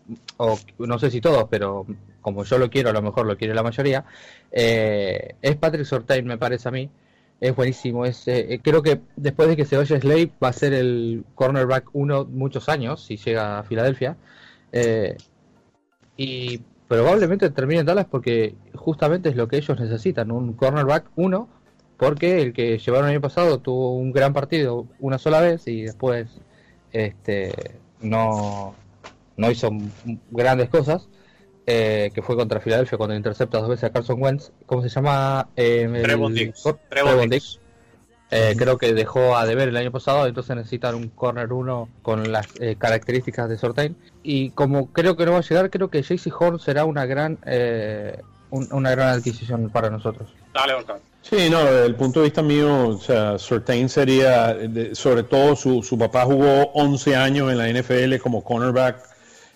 no 0.78 0.98
sé 0.98 1.10
si 1.10 1.20
todos, 1.20 1.46
pero 1.50 1.86
como 2.20 2.44
yo 2.44 2.58
lo 2.58 2.68
quiero, 2.70 2.90
a 2.90 2.92
lo 2.92 3.02
mejor 3.02 3.26
lo 3.26 3.36
quiere 3.36 3.54
la 3.54 3.62
mayoría, 3.62 4.04
eh, 4.52 5.34
es 5.40 5.56
Patrick 5.56 5.84
Sortain, 5.86 6.26
me 6.26 6.38
parece 6.38 6.68
a 6.68 6.72
mí. 6.72 6.90
Es 7.40 7.54
buenísimo. 7.54 8.04
Es, 8.06 8.26
eh, 8.28 8.54
eh, 8.54 8.60
creo 8.62 8.82
que 8.82 9.00
después 9.16 9.48
de 9.48 9.56
que 9.56 9.64
se 9.66 9.76
vaya 9.76 10.00
Slade 10.00 10.30
va 10.42 10.48
a 10.48 10.52
ser 10.52 10.72
el 10.72 11.24
cornerback 11.34 11.90
uno 11.92 12.24
muchos 12.24 12.68
años 12.68 13.04
si 13.04 13.16
llega 13.18 13.58
a 13.58 13.62
Filadelfia. 13.62 14.16
Y 16.16 16.58
probablemente 16.88 17.50
termine 17.50 17.80
en 17.80 17.86
Dallas 17.86 18.06
porque 18.10 18.54
justamente 18.74 19.28
es 19.28 19.36
lo 19.36 19.48
que 19.48 19.56
ellos 19.56 19.78
necesitan, 19.78 20.30
un 20.30 20.52
cornerback 20.54 21.06
uno, 21.16 21.48
porque 21.96 22.42
el 22.42 22.52
que 22.52 22.78
llevaron 22.78 23.06
el 23.08 23.12
año 23.12 23.20
pasado 23.20 23.58
tuvo 23.58 23.96
un 23.96 24.12
gran 24.12 24.32
partido 24.32 24.86
una 25.00 25.18
sola 25.18 25.40
vez 25.40 25.66
y 25.66 25.82
después 25.82 26.28
este 26.92 27.52
no, 28.00 28.74
no 29.36 29.50
hizo 29.50 29.70
grandes 30.30 30.68
cosas. 30.68 31.08
eh, 31.68 32.12
que 32.14 32.22
fue 32.22 32.36
contra 32.36 32.60
Filadelfia 32.60 32.96
cuando 32.96 33.16
intercepta 33.16 33.58
dos 33.58 33.68
veces 33.68 33.84
a 33.84 33.90
Carson 33.92 34.22
Wentz. 34.22 34.52
¿Cómo 34.66 34.82
se 34.82 34.88
llama? 34.88 35.48
Eh, 35.56 35.88
Trevon. 36.88 37.18
Eh, 38.30 38.54
creo 38.56 38.76
que 38.78 38.92
dejó 38.92 39.36
a 39.36 39.46
deber 39.46 39.68
el 39.68 39.76
año 39.76 39.90
pasado, 39.92 40.26
entonces 40.26 40.54
necesitan 40.56 40.94
un 40.96 41.08
corner 41.08 41.52
1 41.52 41.88
con 42.02 42.30
las 42.32 42.46
eh, 42.60 42.76
características 42.78 43.48
de 43.48 43.56
Sortain. 43.58 43.96
Y 44.22 44.50
como 44.50 44.92
creo 44.92 45.16
que 45.16 45.24
no 45.26 45.32
va 45.32 45.38
a 45.38 45.42
llegar, 45.42 45.70
creo 45.70 45.90
que 45.90 46.02
JC 46.02 46.32
Horn 46.38 46.58
será 46.60 46.84
una 46.84 47.04
gran 47.06 47.38
eh, 47.46 48.20
un- 48.50 48.68
una 48.72 48.90
gran 48.92 49.08
adquisición 49.08 49.70
para 49.70 49.90
nosotros. 49.90 50.32
Dale, 50.54 50.74
Oscar. 50.74 51.00
Sí, 51.28 51.50
no, 51.50 51.64
desde 51.64 51.86
el 51.86 51.96
punto 51.96 52.20
de 52.20 52.26
vista 52.26 52.40
mío, 52.42 52.88
o 52.88 52.98
sea, 53.00 53.36
Surtain 53.38 53.88
sería, 53.88 54.54
de- 54.54 54.94
sobre 54.94 55.24
todo 55.24 55.56
su, 55.56 55.82
su 55.82 55.98
papá 55.98 56.24
jugó 56.24 56.70
11 56.74 57.16
años 57.16 57.50
en 57.50 57.58
la 57.58 57.68
NFL 57.68 58.18
como 58.20 58.44
cornerback, 58.44 59.02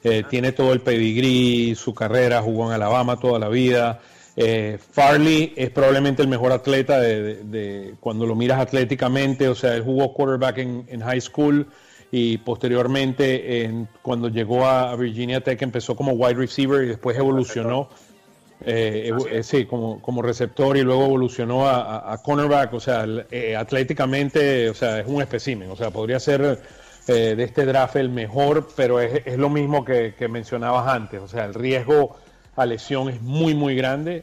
eh, 0.03 0.25
tiene 0.29 0.51
todo 0.51 0.73
el 0.73 0.81
pedigrí, 0.81 1.75
su 1.77 1.95
carrera, 1.95 2.43
jugó 2.43 2.67
en 2.67 2.73
Alabama 2.73 3.21
toda 3.21 3.39
la 3.39 3.49
vida. 3.49 4.01
Eh, 4.35 4.79
Farley 4.93 5.53
es 5.57 5.71
probablemente 5.71 6.23
el 6.23 6.29
mejor 6.29 6.51
atleta 6.51 6.99
de, 6.99 7.23
de- 7.23 7.45
de- 7.45 7.95
cuando 8.01 8.27
lo 8.27 8.35
miras 8.35 8.59
atléticamente, 8.61 9.47
o 9.49 9.55
sea, 9.55 9.75
él 9.77 9.83
jugó 9.85 10.13
quarterback 10.13 10.59
en, 10.59 10.87
en 10.89 11.01
high 11.03 11.21
school 11.21 11.69
y 12.11 12.39
posteriormente 12.39 13.63
en- 13.65 13.89
cuando 14.03 14.29
llegó 14.29 14.67
a 14.67 14.97
Virginia 14.97 15.41
Tech 15.43 15.63
empezó 15.63 15.95
como 15.95 16.13
wide 16.13 16.35
receiver 16.35 16.83
y 16.83 16.89
después 16.89 17.17
evolucionó. 17.17 17.89
Eh, 18.67 19.11
eh, 19.31 19.43
sí, 19.43 19.65
como, 19.65 20.03
como 20.03 20.21
receptor 20.23 20.77
y 20.77 20.83
luego 20.83 21.07
evolucionó 21.07 21.67
a, 21.67 21.81
a- 21.81 22.13
a 22.13 22.19
cornerback, 22.23 22.75
o 22.75 22.81
sea, 22.81 23.07
eh, 23.31 23.57
atléticamente, 23.57 24.69
o 24.69 24.75
sea, 24.75 25.01
es 25.01 25.07
un 25.07 25.23
espécimen, 25.23 25.71
o 25.71 25.77
sea, 25.77 25.91
podría 25.91 26.21
ser 26.21 26.59
de 27.07 27.43
este 27.43 27.65
draft 27.67 27.97
el 27.97 28.09
mejor, 28.11 28.69
pero 28.77 29.01
es, 29.01 29.23
es 29.27 29.37
lo 29.37 29.49
mismo 29.49 29.85
que, 29.85 30.15
que 30.17 30.29
mencionabas 30.29 30.87
antes, 30.87 31.21
o 31.21 31.27
sea, 31.27 31.45
el 31.47 31.55
riesgo 31.55 32.17
a 32.55 32.67
lesión 32.67 33.09
es 33.09 33.21
muy, 33.23 33.55
muy 33.55 33.75
grande. 33.75 34.23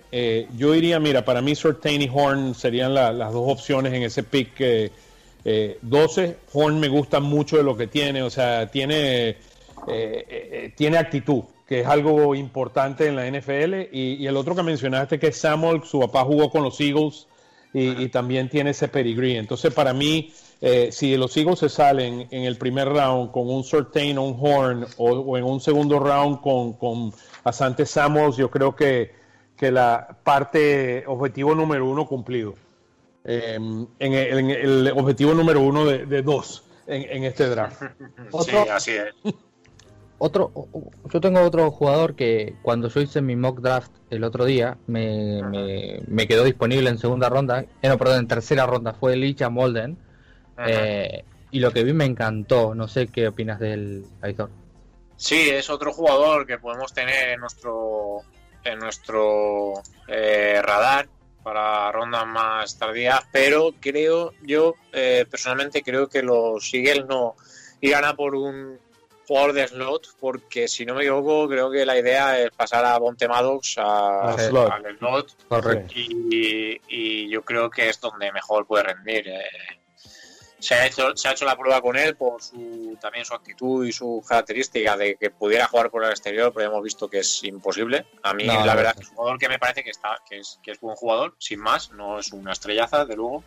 Yo 0.55 0.71
diría, 0.71 0.99
mira, 0.99 1.25
para 1.25 1.41
mí 1.41 1.53
Surtain 1.55 2.01
y 2.01 2.09
Horn 2.13 2.53
serían 2.55 2.93
la- 2.93 3.11
las 3.11 3.33
dos 3.33 3.43
opciones 3.51 3.91
en 3.93 4.03
ese 4.03 4.23
pick 4.23 4.51
eh, 4.61 4.91
eh, 5.43 5.79
12. 5.81 6.37
Horn 6.53 6.79
me 6.79 6.87
gusta 6.87 7.19
mucho 7.19 7.57
de 7.57 7.63
lo 7.63 7.75
que 7.75 7.87
tiene, 7.87 8.21
o 8.21 8.29
sea, 8.29 8.69
tiene, 8.69 9.35
tiene 10.75 10.97
actitud, 10.97 11.43
que 11.67 11.81
es 11.81 11.87
algo 11.87 12.33
importante 12.35 13.07
en 13.07 13.15
la 13.15 13.25
NFL. 13.29 13.89
Y, 13.91 14.15
y 14.15 14.27
el 14.27 14.37
otro 14.37 14.55
que 14.55 14.63
mencionaste, 14.63 15.19
que 15.19 15.27
es 15.27 15.37
Samuel, 15.37 15.83
su 15.83 15.99
papá 15.99 16.23
jugó 16.23 16.49
con 16.49 16.63
los 16.63 16.79
Eagles 16.79 17.27
y, 17.73 18.03
y 18.03 18.07
también 18.09 18.49
tiene 18.49 18.69
ese 18.71 18.87
pedigrí. 18.87 19.35
Entonces, 19.35 19.73
para 19.73 19.93
mí, 19.93 20.31
eh, 20.61 20.89
si 20.91 21.15
los 21.17 21.35
Eagles 21.35 21.59
se 21.59 21.69
salen 21.69 22.27
en 22.31 22.43
el 22.43 22.57
primer 22.57 22.87
round 22.89 23.31
con 23.31 23.49
un 23.49 23.63
Surtain 23.63 24.17
o 24.17 24.23
un 24.23 24.37
Horn, 24.39 24.85
o, 24.97 25.09
o 25.11 25.37
en 25.37 25.43
un 25.43 25.59
segundo 25.59 25.99
round 25.99 26.39
con, 26.41 26.73
con 26.73 27.11
Asante 27.43 27.85
Samuels, 27.85 28.37
yo 28.37 28.49
creo 28.49 28.75
que, 28.75 29.11
que 29.57 29.69
la 29.71 30.17
parte 30.23 31.03
objetivo 31.05 31.53
número 31.53 31.85
uno 31.85 32.05
cumplido. 32.07 32.53
Eh, 33.25 33.55
en, 33.55 34.13
el, 34.13 34.39
en 34.39 34.49
el 34.51 34.93
objetivo 34.95 35.33
número 35.33 35.59
uno 35.59 35.83
de, 35.85 36.05
de 36.05 36.21
dos 36.21 36.63
en, 36.87 37.03
en 37.11 37.23
este 37.25 37.49
draft. 37.49 37.81
Otro- 38.31 38.63
Sí, 38.63 38.69
así 38.69 38.91
es. 38.91 39.33
Otro, 40.19 40.51
yo 41.11 41.21
tengo 41.21 41.41
otro 41.41 41.69
jugador 41.69 42.15
que 42.15 42.55
cuando 42.63 42.89
yo 42.89 43.01
hice 43.01 43.21
mi 43.21 43.35
mock 43.35 43.59
draft 43.59 43.91
el 44.09 44.23
otro 44.23 44.45
día 44.45 44.77
me, 44.87 45.43
me, 45.43 46.01
me 46.07 46.27
quedó 46.27 46.43
disponible 46.43 46.89
en 46.89 46.97
segunda 46.97 47.29
ronda, 47.29 47.65
eh, 47.81 47.87
no, 47.87 47.97
perdón, 47.97 48.19
en 48.19 48.27
tercera 48.27 48.65
ronda, 48.65 48.93
fue 48.93 49.15
Licha 49.15 49.49
Molden. 49.49 49.97
Eh, 50.65 51.23
y 51.51 51.59
lo 51.59 51.71
que 51.71 51.83
vi 51.83 51.93
me 51.93 52.05
encantó, 52.05 52.73
no 52.73 52.87
sé 52.87 53.07
qué 53.07 53.27
opinas 53.27 53.59
del 53.59 54.05
Aitor. 54.21 54.49
Sí, 55.15 55.49
es 55.49 55.69
otro 55.69 55.93
jugador 55.93 56.45
que 56.45 56.57
podemos 56.57 56.93
tener 56.93 57.29
en 57.29 57.39
nuestro 57.39 58.21
en 58.63 58.79
nuestro 58.79 59.73
eh, 60.07 60.59
radar 60.61 61.07
para 61.41 61.91
rondas 61.91 62.27
más 62.27 62.77
tardías, 62.77 63.21
pero 63.31 63.71
creo, 63.79 64.33
yo 64.43 64.75
eh, 64.91 65.25
personalmente 65.29 65.81
creo 65.81 66.09
que 66.09 66.21
los 66.21 66.73
Eagles 66.73 67.05
no 67.07 67.35
irán 67.79 68.03
a 68.03 68.15
por 68.15 68.35
un 68.35 68.77
jugador 69.27 69.53
de 69.53 69.67
slot, 69.67 70.07
porque 70.19 70.67
si 70.67 70.85
no 70.85 70.95
me 70.95 71.01
equivoco, 71.01 71.47
creo 71.49 71.69
que 71.69 71.85
la 71.85 71.97
idea 71.97 72.39
es 72.39 72.49
pasar 72.51 72.85
a 72.85 72.97
Bonte 72.97 73.27
Maddox 73.27 73.77
a, 73.77 74.29
A 74.31 74.37
slot. 74.37 74.71
al 74.71 74.97
slot, 74.97 75.47
Correcto. 75.47 75.93
y, 75.95 76.79
y 76.87 77.29
yo 77.29 77.41
creo 77.43 77.69
que 77.69 77.89
es 77.89 77.99
donde 77.99 78.31
mejor 78.31 78.65
puede 78.65 78.83
rendir. 78.83 79.27
eh. 79.27 79.43
Se 80.59 80.73
ha, 80.73 80.87
hecho, 80.87 81.15
se 81.15 81.27
ha 81.27 81.33
hecho 81.33 81.45
la 81.45 81.55
prueba 81.55 81.79
con 81.81 81.95
él 81.95 82.15
por 82.15 82.41
su 82.41 82.97
también 82.99 83.23
su 83.25 83.35
actitud 83.35 83.85
y 83.85 83.91
su 83.91 84.23
característica 84.27 84.97
de 84.97 85.15
que 85.15 85.29
pudiera 85.29 85.67
jugar 85.67 85.91
por 85.91 86.03
el 86.03 86.09
exterior, 86.09 86.51
pero 86.51 86.71
hemos 86.71 86.81
visto 86.83 87.07
que 87.07 87.19
es 87.19 87.43
imposible. 87.43 88.07
A 88.23 88.33
mí, 88.33 88.45
No, 88.45 88.65
la 88.65 88.73
verdad, 88.73 88.95
es 88.99 89.07
un 89.09 89.15
jugador 89.17 89.37
que 89.37 89.49
me 89.49 89.59
parece 89.59 89.83
que 89.83 89.91
está 89.91 90.17
que 90.27 90.39
es, 90.39 90.59
que 90.63 90.71
es 90.71 90.79
buen 90.79 90.95
jugador, 90.95 91.35
sin 91.37 91.59
más, 91.59 91.91
no 91.91 92.17
es 92.17 92.31
una 92.33 92.53
estrellaza, 92.53 93.05
de 93.05 93.15
luego. 93.15 93.43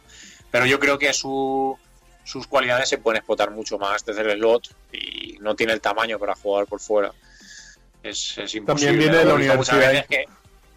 Pero 0.52 0.66
yo 0.66 0.78
creo 0.78 0.98
que 0.98 1.12
su, 1.12 1.76
sus 2.24 2.46
cualidades 2.46 2.88
se 2.88 2.98
pueden 2.98 3.18
explotar 3.18 3.50
mucho 3.50 3.78
más 3.78 4.04
desde 4.04 4.22
el 4.22 4.38
slot 4.38 4.74
y 4.92 5.38
no 5.40 5.54
tiene 5.54 5.72
el 5.72 5.80
tamaño 5.80 6.18
para 6.18 6.34
jugar 6.34 6.66
por 6.66 6.80
fuera. 6.80 7.12
Es, 8.02 8.38
es 8.38 8.54
imposible. 8.54 8.96
viene 8.96 9.16
de 9.18 9.24
la 9.24 9.34
universidad. 9.34 9.78
veces 9.78 10.06
que, 10.06 10.24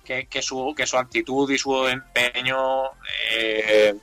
que, 0.03 0.25
que 0.27 0.41
su, 0.41 0.73
que 0.75 0.85
su 0.85 0.97
actitud 0.97 1.49
y 1.49 1.57
su 1.57 1.87
empeño 1.87 2.91
eh, 3.31 3.95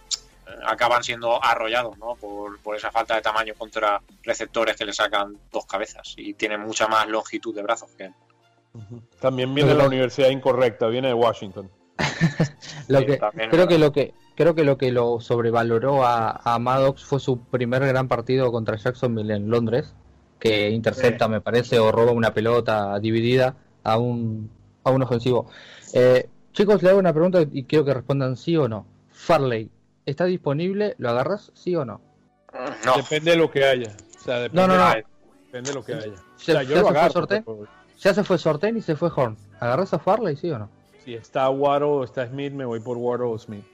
acaban 0.65 1.03
siendo 1.03 1.43
arrollados 1.43 1.99
¿no? 1.99 2.15
por, 2.17 2.59
por 2.61 2.77
esa 2.77 2.91
falta 2.91 3.17
de 3.17 3.23
tamaño 3.23 3.55
contra 3.57 4.01
receptores 4.23 4.77
que 4.77 4.85
le 4.85 4.93
sacan 4.93 5.37
dos 5.51 5.67
cabezas 5.67 6.15
y 6.17 6.35
tienen 6.35 6.61
mucha 6.61 6.89
más 6.89 7.07
longitud 7.09 7.55
de 7.55 7.63
brazos 7.63 7.91
que 7.97 8.05
él. 8.05 8.15
También 9.21 9.55
viene 9.55 9.71
de 9.71 9.77
la 9.77 9.87
universidad 9.87 10.31
incorrecta, 10.31 10.87
viene 10.87 11.09
de 11.09 11.15
Washington. 11.15 11.71
Lo 12.89 13.01
Sí, 13.01 13.07
que, 13.07 13.17
también 13.17 13.51
creo 13.51 13.69
que 13.69 13.79
lo 13.79 13.93
que 13.93 14.15
creo 14.37 14.55
que 14.55 14.65
lo 14.65 14.79
que 14.79 14.91
lo 14.93 15.21
sobrevaloró 15.21 16.05
a, 16.05 16.41
a 16.45 16.59
Maddox 16.59 17.05
fue 17.05 17.21
su 17.21 17.39
primer 17.41 17.87
gran 17.87 18.09
partido 18.09 18.51
contra 18.51 18.77
Jacksonville 18.77 19.35
en 19.35 19.51
Londres, 19.51 19.95
que 20.39 20.71
intercepta, 20.71 21.29
me 21.29 21.41
parece, 21.41 21.79
o 21.79 21.93
roba 21.93 22.13
una 22.13 22.33
pelota 22.33 22.99
dividida 22.99 23.57
a 23.85 23.99
un, 23.99 24.51
a 24.85 24.91
un 24.91 25.03
ofensivo. 25.03 25.51
Eh, 25.93 26.29
chicos, 26.53 26.83
le 26.83 26.89
hago 26.91 26.99
una 26.99 27.13
pregunta 27.13 27.43
y 27.53 27.65
quiero 27.65 27.85
que 27.85 27.93
respondan 27.95 28.37
sí 28.37 28.57
o 28.57 28.67
no. 28.69 28.87
Farley, 29.11 29.71
¿está 30.07 30.25
disponible? 30.25 30.95
¿Lo 30.99 31.11
agarras? 31.11 31.53
¿Sí 31.55 31.77
o 31.77 31.85
no? 31.85 32.01
No, 32.87 32.97
Depende 32.97 33.33
de 33.33 33.37
lo 33.37 33.51
que 33.51 33.65
haya. 33.65 33.93
O 34.17 34.23
sea, 34.25 34.39
depende, 34.41 34.67
No, 34.67 34.67
no, 34.67 34.77
no. 34.89 34.95
depende 35.47 35.71
de 35.71 35.75
lo 35.75 35.85
que 35.85 35.95
haya. 35.95 36.13
O 36.15 36.39
Se- 36.39 36.53
sea, 36.53 36.63
ya 36.63 36.69
yo 36.71 36.77
se 36.77 36.81
lo 36.81 36.89
fue 36.89 36.91
agarro. 36.99 37.13
Sorten. 37.13 37.45
Ya 38.01 38.15
se 38.15 38.25
fue 38.25 38.39
Sorten 38.39 38.77
y 38.79 38.81
se 38.81 38.97
fue 38.97 39.11
Horn. 39.15 39.37
¿Agarras 39.61 39.93
a 39.93 39.99
Farley, 39.99 40.37
sí 40.37 40.51
o 40.51 40.59
no? 40.59 40.71
Si 41.05 41.15
está 41.15 41.49
Waddle 41.51 41.87
o 41.89 42.05
está 42.05 42.27
Smith, 42.27 42.53
me 42.53 42.65
voy 42.65 42.81
por 42.81 42.97
Waddle 42.97 43.27
o 43.27 43.39
Smith. 43.39 43.65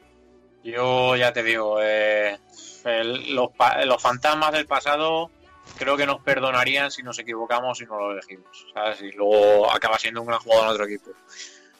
yo 0.62 1.14
ya 1.16 1.32
te 1.32 1.42
digo, 1.44 1.78
eh, 1.80 2.38
el- 2.84 3.34
los, 3.34 3.50
los 3.84 4.02
fantasmas 4.02 4.52
del 4.52 4.66
pasado 4.66 5.30
creo 5.78 5.96
que 5.96 6.06
nos 6.06 6.20
perdonarían 6.22 6.90
si 6.90 7.02
nos 7.04 7.18
equivocamos 7.20 7.80
y 7.80 7.86
no 7.86 7.98
lo 7.98 8.12
elegimos, 8.12 8.66
¿sabes? 8.74 9.00
Y 9.02 9.12
luego 9.12 9.70
acaba 9.70 9.98
siendo 9.98 10.20
un 10.22 10.26
gran 10.28 10.40
jugador 10.40 10.64
en 10.66 10.70
otro 10.72 10.84
equipo. 10.86 11.10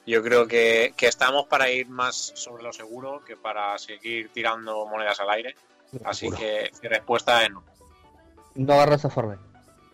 Yo 0.07 0.22
creo 0.22 0.47
que, 0.47 0.94
que 0.97 1.07
estamos 1.09 1.47
para 1.47 1.68
ir 1.68 1.88
más 1.88 2.14
sobre 2.36 2.62
lo 2.62 2.72
seguro 2.72 3.20
que 3.26 3.36
para 3.36 3.76
seguir 3.78 4.30
tirando 4.32 4.86
monedas 4.86 5.18
al 5.18 5.30
aire. 5.30 5.57
Así 6.05 6.30
que 6.30 6.70
mi 6.82 6.88
respuesta 6.88 7.42
es 7.44 7.51
no, 7.51 7.64
No 8.55 8.72
agarras 8.74 9.05
a 9.05 9.11
Farley. 9.11 9.38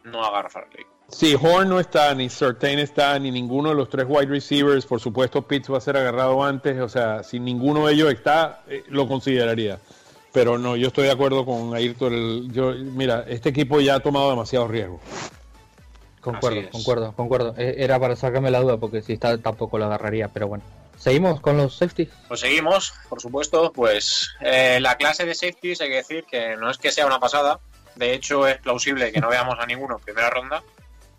no 0.05 0.23
agarra 0.25 0.51
Farley. 0.51 0.85
Si 1.13 1.35
Horn 1.35 1.69
no 1.69 1.79
está, 1.79 2.15
ni 2.15 2.29
Certain 2.31 2.79
está, 2.79 3.19
ni 3.19 3.31
ninguno 3.31 3.69
de 3.69 3.75
los 3.75 3.89
tres 3.91 4.07
wide 4.09 4.27
receivers, 4.27 4.87
por 4.87 4.99
supuesto 5.01 5.43
Pitts 5.43 5.71
va 5.71 5.77
a 5.79 5.81
ser 5.81 5.97
agarrado 5.97 6.43
antes, 6.43 6.81
o 6.81 6.89
sea, 6.89 7.23
si 7.23 7.39
ninguno 7.39 7.87
de 7.87 7.93
ellos 7.95 8.13
está, 8.13 8.63
eh, 8.67 8.83
lo 8.89 9.07
consideraría. 9.07 9.79
Pero 10.33 10.57
no, 10.57 10.75
yo 10.77 10.89
estoy 10.89 11.05
de 11.05 11.11
acuerdo 11.13 11.45
con 11.45 11.75
Ayrton. 11.75 12.13
el- 12.15 12.49
yo, 12.53 12.73
mira, 12.73 13.25
este 13.29 13.51
equipo 13.51 13.81
ya 13.81 13.97
ha 13.97 14.01
tomado 14.01 14.31
demasiados 14.31 14.71
riesgos. 14.71 15.01
Concuerdo, 16.23 16.71
concuerdo, 16.71 17.13
concuerdo. 17.13 17.55
Eh, 17.59 17.75
Era 17.79 17.99
para 18.01 18.17
sacarme 18.17 18.51
la 18.51 18.61
duda 18.61 18.79
porque 18.79 19.03
si 19.03 19.13
está 19.13 19.37
tampoco 19.39 19.77
lo 19.79 19.85
agarraría, 19.87 20.29
pero 20.29 20.49
bueno. 20.49 20.65
Seguimos 20.97 21.41
con 21.41 21.57
los 21.59 21.77
safeties. 21.77 22.09
Pues 22.29 22.41
seguimos, 22.41 22.95
por 23.09 23.21
supuesto, 23.21 23.73
pues 23.73 24.31
eh, 24.41 24.79
la 24.81 24.97
clase 24.97 25.27
de 25.27 25.35
safeties 25.35 25.81
hay 25.83 25.89
que 25.91 25.97
decir 25.97 26.25
que 26.25 26.57
no 26.57 26.71
es 26.71 26.79
que 26.79 26.91
sea 26.93 27.07
una 27.07 27.19
pasada, 27.19 27.59
de 27.97 28.15
hecho 28.15 28.47
es 28.47 28.57
plausible 28.59 29.13
que 29.13 29.21
no 29.21 29.29
veamos 29.29 29.57
a 29.59 29.67
ninguno 29.67 29.97
en 29.99 30.05
primera 30.05 30.31
ronda 30.31 30.63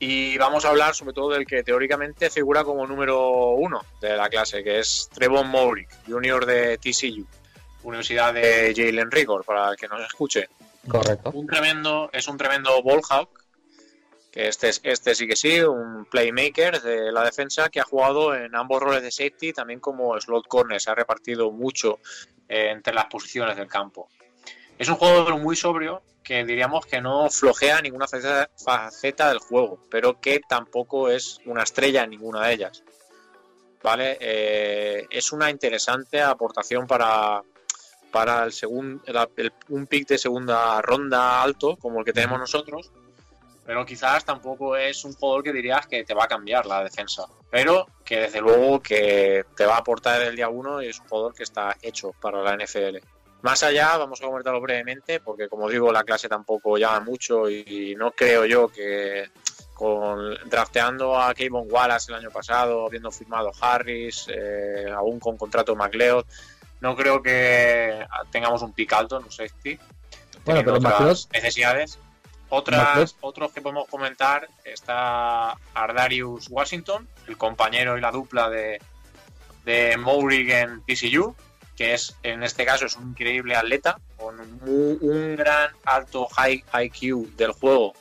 y 0.03 0.37
vamos 0.37 0.65
a 0.65 0.69
hablar 0.69 0.93
sobre 0.95 1.13
todo 1.13 1.29
del 1.31 1.45
que 1.45 1.63
teóricamente 1.63 2.29
figura 2.29 2.63
como 2.63 2.85
número 2.85 3.49
uno 3.51 3.81
de 4.01 4.15
la 4.17 4.29
clase, 4.29 4.63
que 4.63 4.79
es 4.79 5.09
Trevon 5.13 5.47
Mowrick, 5.47 5.89
junior 6.07 6.45
de 6.45 6.77
TCU, 6.77 7.25
Universidad 7.83 8.33
de 8.33 8.73
Jalen 8.75 9.11
Rigor, 9.11 9.43
para 9.45 9.69
el 9.71 9.75
que 9.77 9.87
nos 9.87 10.01
escuche. 10.05 10.49
Correcto. 10.87 11.31
Un 11.33 11.47
tremendo, 11.47 12.09
es 12.11 12.27
un 12.27 12.37
tremendo 12.37 12.81
ball 12.83 13.01
hawk, 13.09 13.29
que 14.31 14.47
este, 14.47 14.69
es- 14.69 14.81
este 14.83 15.15
sí 15.15 15.27
que 15.27 15.35
sí, 15.35 15.61
un 15.61 16.05
playmaker 16.05 16.81
de 16.81 17.11
la 17.11 17.23
defensa 17.23 17.69
que 17.69 17.79
ha 17.79 17.83
jugado 17.83 18.35
en 18.35 18.55
ambos 18.55 18.81
roles 18.81 19.03
de 19.03 19.11
safety, 19.11 19.53
también 19.53 19.79
como 19.79 20.19
slot 20.19 20.47
corner, 20.47 20.81
se 20.81 20.89
ha 20.89 20.95
repartido 20.95 21.51
mucho 21.51 21.99
eh, 22.49 22.69
entre 22.71 22.93
las 22.93 23.05
posiciones 23.05 23.55
del 23.55 23.67
campo. 23.67 24.09
Es 24.77 24.89
un 24.89 24.95
jugador 24.95 25.37
muy 25.39 25.55
sobrio 25.55 26.01
que 26.23 26.45
diríamos 26.45 26.85
que 26.85 27.01
no 27.01 27.29
flojea 27.29 27.81
ninguna 27.81 28.07
faceta, 28.07 28.49
faceta 28.63 29.29
del 29.29 29.39
juego, 29.39 29.85
pero 29.89 30.19
que 30.21 30.39
tampoco 30.47 31.09
es 31.09 31.39
una 31.45 31.63
estrella 31.63 32.03
en 32.03 32.11
ninguna 32.11 32.47
de 32.47 32.53
ellas. 32.53 32.83
¿Vale? 33.81 34.17
Eh, 34.21 35.05
es 35.09 35.33
una 35.33 35.49
interesante 35.49 36.21
aportación 36.21 36.87
para, 36.87 37.41
para 38.11 38.45
el 38.45 38.51
segun- 38.53 39.01
la- 39.07 39.27
el- 39.35 39.51
un 39.69 39.87
pick 39.87 40.07
de 40.07 40.17
segunda 40.17 40.81
ronda 40.81 41.41
alto, 41.43 41.75
como 41.75 41.99
el 41.99 42.05
que 42.05 42.13
tenemos 42.13 42.39
nosotros, 42.39 42.91
pero 43.65 43.85
quizás 43.85 44.23
tampoco 44.23 44.77
es 44.77 45.03
un 45.03 45.13
jugador 45.13 45.43
que 45.43 45.51
dirías 45.51 45.85
que 45.87 46.05
te 46.05 46.13
va 46.13 46.23
a 46.25 46.27
cambiar 46.27 46.65
la 46.65 46.81
defensa, 46.83 47.25
pero 47.51 47.85
que 48.05 48.21
desde 48.21 48.39
luego 48.39 48.81
que 48.81 49.43
te 49.57 49.65
va 49.65 49.75
a 49.75 49.79
aportar 49.79 50.21
el 50.21 50.35
día 50.37 50.47
uno 50.47 50.81
y 50.81 50.87
es 50.87 50.99
un 51.01 51.07
jugador 51.07 51.33
que 51.33 51.43
está 51.43 51.75
hecho 51.81 52.13
para 52.21 52.41
la 52.41 52.53
NFL. 52.53 52.99
Más 53.43 53.61
allá, 53.61 53.97
vamos 53.97 54.21
a 54.21 54.25
comentarlo 54.25 54.59
brevemente, 54.61 55.19
porque 55.19 55.47
como 55.49 55.69
digo, 55.69 55.91
la 55.91 56.03
clase 56.03 56.27
tampoco 56.27 56.77
llama 56.77 57.01
mucho 57.01 57.49
y 57.49 57.93
no 57.97 58.11
creo 58.11 58.45
yo 58.45 58.69
que 58.69 59.29
con 59.73 60.33
drafteando 60.49 61.19
a 61.19 61.33
Kevin 61.33 61.65
Wallace 61.69 62.11
el 62.11 62.19
año 62.19 62.31
pasado, 62.31 62.87
habiendo 62.87 63.11
firmado 63.11 63.51
Harris, 63.59 64.27
eh, 64.29 64.85
aún 64.95 65.19
con 65.19 65.37
contrato 65.37 65.75
McLeod, 65.75 66.25
no 66.79 66.95
creo 66.95 67.21
que 67.21 68.05
tengamos 68.31 68.61
un 68.61 68.71
pick 68.73 68.91
alto 68.93 69.17
en 69.17 69.25
un 69.25 69.31
safety. 69.31 69.77
Bueno, 70.45 70.61
pero 70.63 70.75
otras 70.77 70.93
McLeod- 70.99 71.31
necesidades. 71.33 71.99
Otras, 72.49 72.81
McLeod- 73.13 73.15
otros 73.21 73.51
que 73.51 73.61
podemos 73.61 73.87
comentar 73.89 74.47
está 74.63 75.57
Ardarius 75.73 76.47
Washington, 76.49 77.07
el 77.27 77.37
compañero 77.37 77.97
y 77.97 78.01
la 78.01 78.11
dupla 78.11 78.49
de, 78.49 78.79
de 79.65 79.91
en 79.93 80.81
TCU, 80.85 81.35
que 81.75 81.93
es 81.93 82.15
en 82.23 82.43
este 82.43 82.65
caso 82.65 82.85
es 82.85 82.95
un 82.95 83.09
increíble 83.09 83.55
atleta 83.55 83.99
con 84.17 84.39
un, 84.39 85.35
gran 85.35 85.71
alto 85.85 86.27
high 86.27 86.63
IQ 86.83 87.35
del 87.35 87.51
juego 87.51 87.93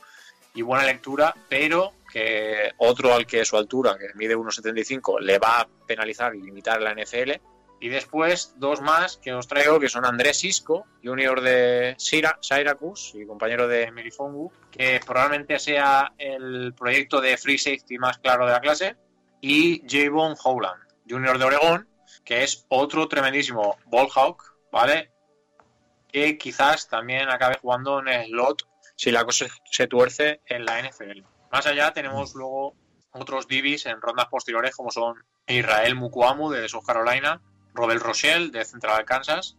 y 0.53 0.61
buena 0.61 0.85
lectura, 0.85 1.35
pero 1.49 1.93
que 2.11 2.71
otro 2.77 3.13
al 3.13 3.25
que 3.25 3.43
su 3.43 3.57
altura, 3.57 3.97
que 3.97 4.07
mide 4.15 4.37
1,75, 4.37 5.19
le 5.19 5.39
va 5.39 5.61
a 5.61 5.67
penalizar 5.87 6.35
y 6.35 6.41
limitar 6.43 6.79
la 6.79 6.93
NFL. 6.93 7.31
Y 7.79 7.89
después 7.89 8.53
dos 8.57 8.79
más 8.81 9.17
que 9.17 9.33
os 9.33 9.47
traigo, 9.47 9.79
que 9.79 9.89
son 9.89 10.05
Andrés 10.05 10.39
Sisco, 10.39 10.85
junior 11.03 11.41
de 11.41 11.95
Syra- 11.97 12.37
Syracuse 12.39 13.17
y 13.19 13.25
compañero 13.25 13.67
de 13.67 13.91
Melifongu, 13.91 14.53
que 14.71 15.01
probablemente 15.05 15.59
sea 15.59 16.13
el 16.17 16.73
proyecto 16.77 17.19
de 17.19 17.35
free 17.35 17.57
safety 17.57 17.97
más 17.97 18.19
claro 18.19 18.45
de 18.45 18.53
la 18.53 18.61
clase, 18.61 18.95
y 19.41 19.83
Javon 19.89 20.35
Howland, 20.41 20.81
junior 21.09 21.37
de 21.37 21.45
Oregón, 21.45 21.87
que 22.23 22.43
es 22.43 22.65
otro 22.69 23.07
tremendísimo 23.07 23.77
ball 23.85 24.09
hawk, 24.13 24.43
¿vale? 24.71 25.11
Que 26.11 26.37
quizás 26.37 26.87
también 26.87 27.29
acabe 27.29 27.57
jugando 27.61 27.99
en 27.99 28.07
el 28.07 28.27
slot 28.27 28.67
si 28.95 29.11
la 29.11 29.25
cosa 29.25 29.45
se 29.69 29.87
tuerce 29.87 30.41
en 30.45 30.65
la 30.65 30.81
NFL. 30.81 31.23
Más 31.51 31.65
allá 31.65 31.91
tenemos 31.93 32.35
luego 32.35 32.75
otros 33.11 33.47
divis 33.47 33.85
en 33.85 34.01
rondas 34.01 34.27
posteriores 34.27 34.75
como 34.75 34.91
son 34.91 35.15
Israel 35.47 35.95
Mukuamu 35.95 36.49
de 36.49 36.67
South 36.67 36.85
Carolina, 36.85 37.41
Robert 37.73 38.01
Rochelle 38.01 38.51
de 38.51 38.65
Central 38.65 39.05
Kansas, 39.05 39.57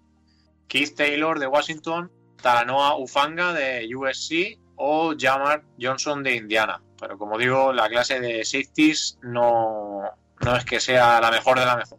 Keith 0.68 0.96
Taylor 0.96 1.38
de 1.38 1.46
Washington, 1.46 2.10
Talanoa 2.40 2.96
Ufanga 2.96 3.52
de 3.52 3.88
USC 3.94 4.58
o 4.76 5.14
Jamar 5.18 5.64
Johnson 5.80 6.22
de 6.22 6.36
Indiana. 6.36 6.82
Pero 6.98 7.18
como 7.18 7.38
digo, 7.38 7.72
la 7.72 7.88
clase 7.88 8.20
de 8.20 8.44
safeties 8.44 9.18
no, 9.22 10.02
no 10.40 10.56
es 10.56 10.64
que 10.64 10.80
sea 10.80 11.20
la 11.20 11.30
mejor 11.30 11.58
de 11.58 11.66
la 11.66 11.76
mejor. 11.76 11.98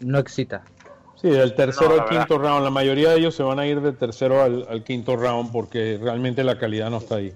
No 0.00 0.18
excita. 0.18 0.62
Sí, 1.20 1.28
del 1.30 1.54
tercero 1.54 1.96
No, 1.96 2.02
al 2.02 2.08
quinto 2.08 2.38
round. 2.38 2.62
La 2.64 2.70
mayoría 2.70 3.10
de 3.10 3.16
ellos 3.18 3.34
se 3.34 3.42
van 3.42 3.58
a 3.58 3.66
ir 3.66 3.80
del 3.80 3.96
tercero 3.96 4.40
al, 4.42 4.66
al 4.70 4.84
quinto 4.84 5.16
round 5.16 5.50
porque 5.50 5.98
realmente 6.00 6.44
la 6.44 6.58
calidad 6.58 6.90
no 6.90 6.98
está 6.98 7.16
ahí. 7.16 7.32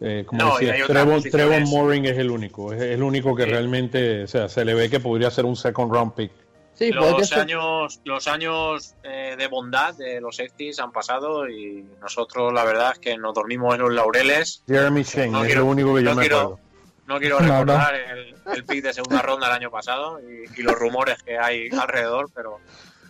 Eh, 0.00 0.24
como 0.26 0.42
No, 0.42 0.58
decía, 0.58 0.84
Trevor. 0.86 1.22
Trevor 1.22 1.60
Mooring 1.66 2.04
es 2.06 2.18
el 2.18 2.30
único, 2.30 2.72
es 2.72 2.82
el 2.82 3.02
único 3.02 3.34
que 3.36 3.44
Sí. 3.44 3.50
realmente, 3.50 4.24
o 4.24 4.26
sea, 4.26 4.48
se 4.48 4.64
le 4.64 4.74
ve 4.74 4.90
que 4.90 5.00
podría 5.00 5.30
ser 5.30 5.44
un 5.46 5.56
second 5.56 5.92
round 5.92 6.12
pick. 6.14 6.32
Sí, 6.74 6.90
los 6.90 7.28
ser. 7.28 7.38
años, 7.38 8.00
los 8.04 8.26
años 8.26 8.94
eh, 9.04 9.36
de 9.38 9.46
bondad 9.46 9.94
de 9.94 10.20
los 10.20 10.36
safeties 10.36 10.80
han 10.80 10.90
pasado 10.90 11.48
y 11.48 11.84
nosotros 12.00 12.52
la 12.52 12.64
verdad 12.64 12.92
es 12.94 12.98
que 12.98 13.16
nos 13.16 13.32
dormimos 13.34 13.74
en 13.76 13.82
los 13.82 13.92
laureles. 13.92 14.64
Jeremy 14.66 15.02
Shane 15.04 15.30
No 15.30 15.40
es 15.42 15.46
quiero- 15.46 15.60
lo 15.62 15.66
único 15.70 15.94
que 15.94 16.02
yo 16.02 16.10
no 16.10 16.16
me 16.16 16.22
quiero- 16.22 16.38
acuerdo. 16.40 16.60
No 17.12 17.18
quiero 17.20 17.40
No, 17.40 17.60
recordar 17.64 17.94
El, 17.94 18.34
el 18.54 18.64
pick 18.64 18.82
de 18.84 18.92
segunda 18.94 19.22
ronda 19.22 19.46
del 19.48 19.56
año 19.56 19.70
pasado 19.70 20.18
y, 20.20 20.44
y 20.58 20.62
los 20.62 20.74
rumores 20.74 21.22
que 21.22 21.38
hay 21.38 21.68
alrededor, 21.70 22.30
pero, 22.34 22.58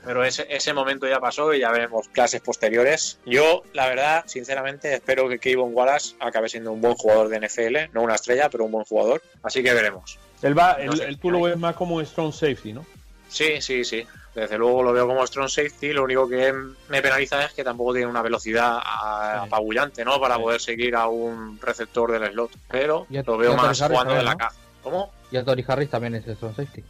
pero 0.05 0.25
ese, 0.25 0.47
ese 0.51 0.73
momento 0.73 1.07
ya 1.07 1.21
pasó 1.21 1.55
y 1.55 1.61
ya 1.61 1.71
veremos 1.71 2.09
clases 2.09 2.41
posteriores. 2.41 3.19
Yo, 3.25 3.63
la 3.73 3.87
verdad, 3.89 4.25
sinceramente, 4.27 4.93
espero 4.95 5.29
que 5.29 5.39
Kevin 5.39 5.71
Wallace 5.73 6.17
acabe 6.21 6.49
siendo 6.49 6.73
un 6.73 6.81
buen 6.81 6.95
jugador 6.95 7.29
de 7.29 7.47
NFL, 7.47 7.93
no 7.95 8.03
una 8.03 8.17
estrella, 8.17 8.49
pero 8.51 8.65
un 8.65 8.73
buen 8.73 8.85
jugador. 8.85 9.23
Así 9.43 9.63
que 9.63 9.73
veremos. 9.73 10.19
Él 10.43 10.59
va, 10.59 10.77
No 10.83 10.93
él- 10.93 10.99
sé. 10.99 11.05
él 11.05 11.19
tú 11.19 11.31
lo 11.31 11.41
ves 11.43 11.57
más 11.57 11.77
como 11.77 11.97
un 11.97 12.05
strong 12.05 12.33
safety, 12.33 12.73
¿no? 12.73 12.85
Sí, 13.29 13.61
sí, 13.63 13.85
sí. 13.85 14.05
Desde 14.35 14.57
luego 14.57 14.83
lo 14.83 14.93
veo 14.95 15.07
como 15.07 15.27
strong 15.27 15.49
safety. 15.49 15.93
Lo 15.93 16.05
único 16.05 16.27
que 16.29 16.53
me 16.89 17.03
penaliza 17.03 17.45
es 17.45 17.53
que 17.53 17.63
tampoco 17.63 17.93
tiene 17.93 18.07
una 18.07 18.23
velocidad 18.23 18.79
Sí. 18.79 19.39
apabullante, 19.47 20.05
¿no? 20.05 20.19
Para 20.21 20.37
Sí. 20.37 20.41
poder 20.43 20.61
seguir 20.61 20.97
a 20.97 21.07
un 21.09 21.61
receptor 21.61 22.13
del 22.13 22.33
slot. 22.33 22.51
Pero 22.71 23.07
a- 23.11 23.23
lo 23.27 23.37
veo 23.37 23.55
más 23.57 23.81
jugando 23.81 24.15
de 24.15 24.23
la 24.23 24.33
¿no? 24.33 24.39
caja. 24.39 24.55
¿Cómo? 24.83 25.13
Y 25.31 25.37
a 25.37 25.45
Tori 25.45 25.65
Harris 25.67 25.91
también 25.91 26.15
es 26.15 26.25
strong 26.25 26.55
safety. 26.57 26.83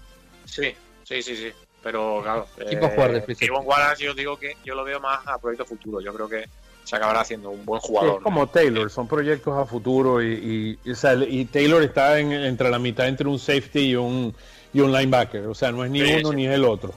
Sí, 0.44 0.74
sí, 1.04 1.22
sí, 1.22 1.36
sí. 1.36 1.52
Pero 1.82 2.20
claro. 2.22 2.46
¿Quién 2.68 2.80
va 2.80 2.86
a 2.86 2.90
jugar 2.90 3.12
de 3.12 3.50
Wallace, 3.50 4.04
yo 4.04 4.14
digo 4.14 4.38
que 4.38 4.56
yo 4.64 4.74
lo 4.76 4.84
veo 4.84 5.00
más 5.00 5.26
a 5.26 5.36
proyecto 5.38 5.64
futuro. 5.64 6.00
Yo 6.00 6.14
creo 6.14 6.28
que 6.28 6.44
se 6.84 6.94
acabará 6.96 7.20
haciendo 7.22 7.50
un 7.50 7.64
buen 7.64 7.80
Sí, 7.80 7.88
jugador. 7.88 8.16
es 8.18 8.22
como 8.22 8.46
Taylor, 8.48 8.88
son 8.88 9.08
proyectos 9.08 9.56
a 9.58 9.66
futuro 9.66 10.22
y, 10.22 10.32
y- 10.32 10.78
y, 10.88 10.92
o 10.92 10.94
sea, 10.94 11.14
y 11.14 11.44
Taylor 11.46 11.82
está 11.82 12.18
en- 12.20 12.32
entre 12.32 12.70
la 12.70 12.78
mitad 12.78 13.08
entre 13.08 13.26
un 13.28 13.38
safety 13.40 13.90
y 13.90 13.96
un, 13.96 14.34
y 14.72 14.80
un 14.80 14.92
linebacker, 14.92 15.46
o 15.46 15.54
sea, 15.54 15.72
no 15.72 15.84
es 15.84 15.90
ni 15.90 16.00
Sí, 16.06 16.14
uno 16.20 16.30
sí. 16.30 16.36
ni 16.36 16.46
es 16.46 16.54
el 16.54 16.64
otro. 16.64 16.94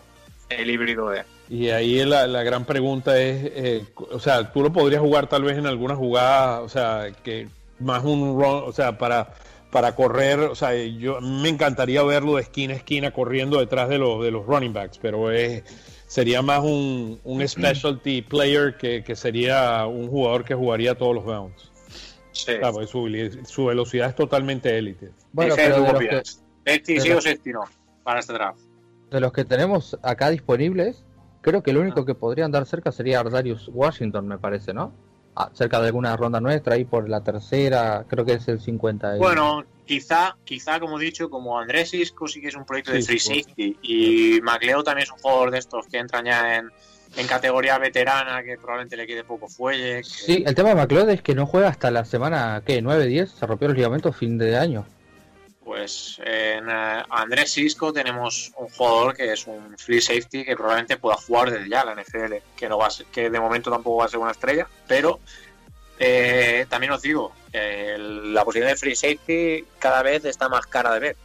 El 0.50 0.70
híbrido 0.70 1.10
de. 1.10 1.24
Y 1.50 1.70
ahí 1.70 2.04
la, 2.06 2.28
la 2.28 2.44
gran 2.44 2.66
pregunta 2.66 3.20
es, 3.22 3.52
eh, 3.56 3.86
o 4.12 4.20
sea, 4.20 4.52
tú 4.52 4.62
lo 4.64 4.74
podrías 4.74 5.02
jugar 5.02 5.28
tal 5.28 5.44
vez 5.44 5.58
en 5.58 5.68
alguna 5.68 5.96
jugada, 5.96 6.62
o 6.62 6.70
sea, 6.70 7.08
que 7.24 7.48
más 7.80 8.04
un 8.04 8.40
run, 8.42 8.64
o 8.66 8.72
sea, 8.72 8.98
para, 8.98 9.34
para 9.72 9.96
correr, 9.96 10.40
o 10.40 10.56
sea, 10.56 10.76
yo 10.76 11.22
me 11.22 11.50
encantaría 11.50 12.02
verlo 12.04 12.36
de 12.36 12.42
esquina 12.42 12.74
a 12.74 12.78
esquina 12.78 13.12
corriendo 13.12 13.60
detrás 13.60 13.90
de 13.90 14.00
los, 14.00 14.24
de 14.24 14.32
los 14.32 14.46
running 14.46 14.74
backs, 14.74 14.98
pero 14.98 15.30
es, 15.32 15.64
sería 16.08 16.42
más 16.42 16.62
un, 16.64 17.20
un 17.24 17.48
specialty 17.48 18.24
player 18.24 18.76
que, 18.78 19.04
que 19.04 19.16
sería 19.16 19.86
un 19.86 20.08
jugador 20.08 20.46
que 20.46 20.56
jugaría 20.56 20.96
todos 20.96 21.14
los 21.14 21.26
bounds. 21.26 21.72
Sí. 22.32 22.58
Claro, 22.58 22.74
porque 22.74 22.88
su, 22.88 23.44
su 23.46 23.66
velocidad 23.66 24.10
es 24.10 24.16
totalmente 24.16 24.76
élite. 24.78 25.12
Bueno, 25.32 25.56
pero 25.56 25.76
¿tú 25.76 25.82
de 25.84 25.88
qué 25.88 26.16
los, 26.16 26.42
que, 26.66 26.94
de 26.94 27.00
sí 27.02 27.12
o 27.12 27.22
safety 27.22 27.52
no? 27.52 27.64
Para 28.04 28.20
este 28.20 28.34
draft. 28.34 28.60
De 29.12 29.20
los 29.20 29.32
que 29.34 29.46
tenemos 29.46 29.98
acá 30.02 30.30
disponibles, 30.30 31.04
creo 31.42 31.62
que 31.64 31.72
el 31.72 31.78
único 31.78 32.06
que 32.06 32.16
podría 32.16 32.46
andar 32.46 32.66
cerca 32.66 32.92
sería 32.92 33.20
Ardarius 33.20 33.70
Washington, 33.74 34.28
me 34.28 34.38
parece, 34.38 34.74
¿no? 34.74 34.94
Ah, 35.36 35.50
cerca 35.54 35.80
de 35.82 35.88
alguna 35.88 36.16
ronda 36.16 36.40
nuestra, 36.40 36.76
ahí 36.76 36.86
por 36.86 37.10
la 37.10 37.22
tercera, 37.22 38.06
creo 38.08 38.26
que 38.26 38.34
es 38.34 38.48
el 38.48 38.60
50. 38.62 39.16
y- 39.18 39.20
Bueno, 39.20 39.66
quizá, 39.86 40.38
quizá 40.46 40.80
como 40.80 41.00
he 41.00 41.04
dicho, 41.04 41.30
como 41.30 41.60
Andrés 41.60 41.94
Isco 41.94 42.28
sí 42.28 42.42
que 42.42 42.48
es 42.48 42.56
un 42.56 42.66
proyecto 42.66 42.92
de 42.94 43.02
Sí, 43.02 43.08
free 43.08 43.20
sí. 43.20 43.44
safety 43.44 43.78
y 43.82 44.42
MacLeo 44.42 44.84
también 44.84 45.04
es 45.04 45.12
un 45.12 45.18
jugador 45.20 45.52
de 45.52 45.58
estos 45.60 45.88
que 45.88 45.98
entran 45.98 46.26
ya 46.26 46.56
en, 46.56 46.70
en 47.18 47.28
categoría 47.28 47.78
veterana, 47.78 48.44
que 48.44 48.56
probablemente 48.58 48.96
le 48.98 49.06
quede 49.06 49.24
poco 49.26 49.48
fuelle. 49.50 49.98
que- 49.98 50.04
Sí, 50.06 50.44
el 50.48 50.56
tema 50.56 50.70
de 50.70 50.76
McLeod 50.76 51.10
es 51.10 51.22
que 51.22 51.36
no 51.36 51.46
juega 51.46 51.68
hasta 51.68 51.92
la 51.92 52.06
semana, 52.06 52.64
¿qué? 52.66 52.82
9, 52.82 53.06
10, 53.06 53.30
se 53.32 53.46
rompió 53.46 53.68
los 53.68 53.76
ligamentos 53.78 54.16
fin 54.16 54.38
de 54.38 54.58
año. 54.58 54.86
Pues 55.86 56.20
en 56.26 56.68
eh, 56.68 57.04
Andrés 57.12 57.56
Isco 57.60 57.94
tenemos 57.94 58.52
un 58.58 58.68
jugador 58.70 59.16
que 59.16 59.32
es 59.34 59.46
un 59.46 59.78
free 59.78 60.02
safety 60.02 60.44
que 60.44 60.56
probablemente 60.56 60.98
pueda 60.98 61.16
jugar 61.16 61.52
desde 61.52 61.70
ya 61.70 61.86
la 61.86 61.94
NFL, 61.94 62.34
que 62.58 62.68
no 62.68 62.80
va 62.80 62.88
a 62.88 62.90
ser- 62.90 63.06
que 63.06 63.30
de 63.30 63.40
momento 63.40 63.70
tampoco 63.70 63.98
va 63.98 64.06
a 64.06 64.08
ser 64.10 64.18
una 64.18 64.32
estrella, 64.32 64.68
pero 64.88 65.20
eh, 66.00 66.66
también 66.70 66.92
os 66.92 67.04
digo, 67.04 67.34
eh, 67.54 67.98
la 68.00 68.44
posibilidad 68.44 68.72
de 68.74 68.78
free 68.80 68.96
safety 68.96 69.64
cada 69.78 70.02
vez 70.02 70.26
está 70.26 70.50
más 70.50 70.66
cara 70.66 70.92
de 70.92 71.00
ver. 71.00 71.16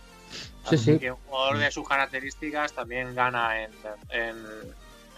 Sí, 0.69 0.75
Así 0.75 0.93
sí. 0.93 0.99
que 0.99 1.11
un 1.11 1.17
jugador 1.27 1.57
de 1.57 1.71
sus 1.71 1.89
características 1.89 2.75
también 2.75 3.15
gana 3.15 3.63
en, 3.65 3.71
en, 4.11 4.37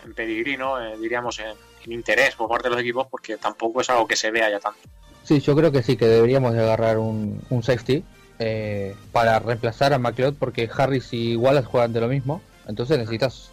en 0.05 0.15
pedigrí, 0.15 0.57
¿no? 0.57 0.81
Eh, 0.81 0.97
diríamos 0.99 1.41
en, 1.41 1.53
en 1.85 1.93
interés 1.93 2.37
por 2.37 2.49
parte 2.49 2.69
de 2.69 2.75
los 2.77 2.81
equipos, 2.81 3.09
porque 3.11 3.39
tampoco 3.39 3.81
es 3.81 3.91
algo 3.91 4.07
que 4.07 4.15
se 4.15 4.31
vea 4.31 4.49
ya 4.49 4.61
tanto. 4.61 4.79
Sí, 5.25 5.41
yo 5.41 5.57
creo 5.57 5.73
que 5.73 5.83
sí, 5.83 5.97
que 5.97 6.07
deberíamos 6.07 6.55
de 6.55 6.61
agarrar 6.61 6.99
un, 6.99 7.43
un 7.51 7.63
safety 7.65 8.05
eh, 8.45 8.95
para 9.13 9.39
reemplazar 9.39 9.93
a 9.93 9.99
McLeod 9.99 10.35
porque 10.35 10.69
Harris 10.77 11.13
y 11.13 11.37
Wallace 11.37 11.67
juegan 11.67 11.93
de 11.93 12.01
lo 12.01 12.09
mismo. 12.09 12.43
Entonces 12.67 12.99
necesitas 12.99 13.51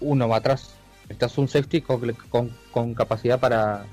uno 0.00 0.26
más 0.28 0.40
atrás. 0.40 0.74
Necesitas 1.02 1.38
un 1.38 1.48
safety 1.48 1.80
con, 1.82 2.12
con, 2.28 2.56
con 2.72 2.94
capacidad 2.94 3.38
para, 3.38 3.84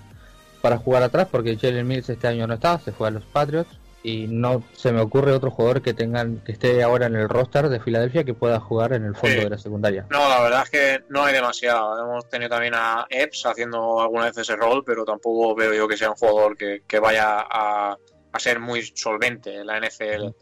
para 0.62 0.78
jugar 0.78 1.04
atrás 1.04 1.28
porque 1.32 1.56
Jalen 1.58 1.88
Mills 1.88 2.10
este 2.10 2.28
año 2.28 2.48
no 2.48 2.56
está, 2.56 2.80
se 2.80 2.92
fue 2.92 3.08
a 3.08 3.12
los 3.12 3.24
Patriots. 3.26 3.70
Y 4.02 4.28
no 4.28 4.64
se 4.78 4.94
me 4.94 5.02
ocurre 5.02 5.34
otro 5.34 5.52
jugador 5.52 5.82
que 5.82 5.94
tengan 5.94 6.38
que 6.46 6.54
esté 6.54 6.82
ahora 6.84 7.08
en 7.08 7.18
el 7.18 7.28
roster 7.28 7.68
de 7.68 7.82
Filadelfia 7.82 8.24
que 8.24 8.34
pueda 8.34 8.58
jugar 8.62 8.94
en 8.94 9.04
el 9.04 9.14
fondo 9.14 9.36
Sí. 9.36 9.44
de 9.44 9.50
la 9.50 9.58
secundaria. 9.58 10.06
No, 10.10 10.30
la 10.30 10.42
verdad 10.42 10.64
es 10.64 10.70
que 10.70 11.04
no 11.10 11.26
hay 11.26 11.34
demasiado. 11.34 12.00
Hemos 12.00 12.30
tenido 12.30 12.50
también 12.50 12.76
a 12.76 13.06
Epps 13.10 13.46
haciendo 13.46 14.00
alguna 14.00 14.26
vez 14.26 14.38
ese 14.38 14.56
rol, 14.56 14.84
pero 14.86 15.04
tampoco 15.04 15.54
veo 15.54 15.74
yo 15.74 15.86
que 15.86 15.98
sea 15.98 16.12
un 16.12 16.16
jugador 16.16 16.56
que, 16.56 16.82
que 16.88 16.98
vaya 16.98 17.40
a, 17.40 17.98
a 18.32 18.40
ser 18.40 18.60
muy 18.60 18.84
solvente 18.84 19.56
en 19.56 19.68
la 19.68 19.78
NFL. 19.80 20.34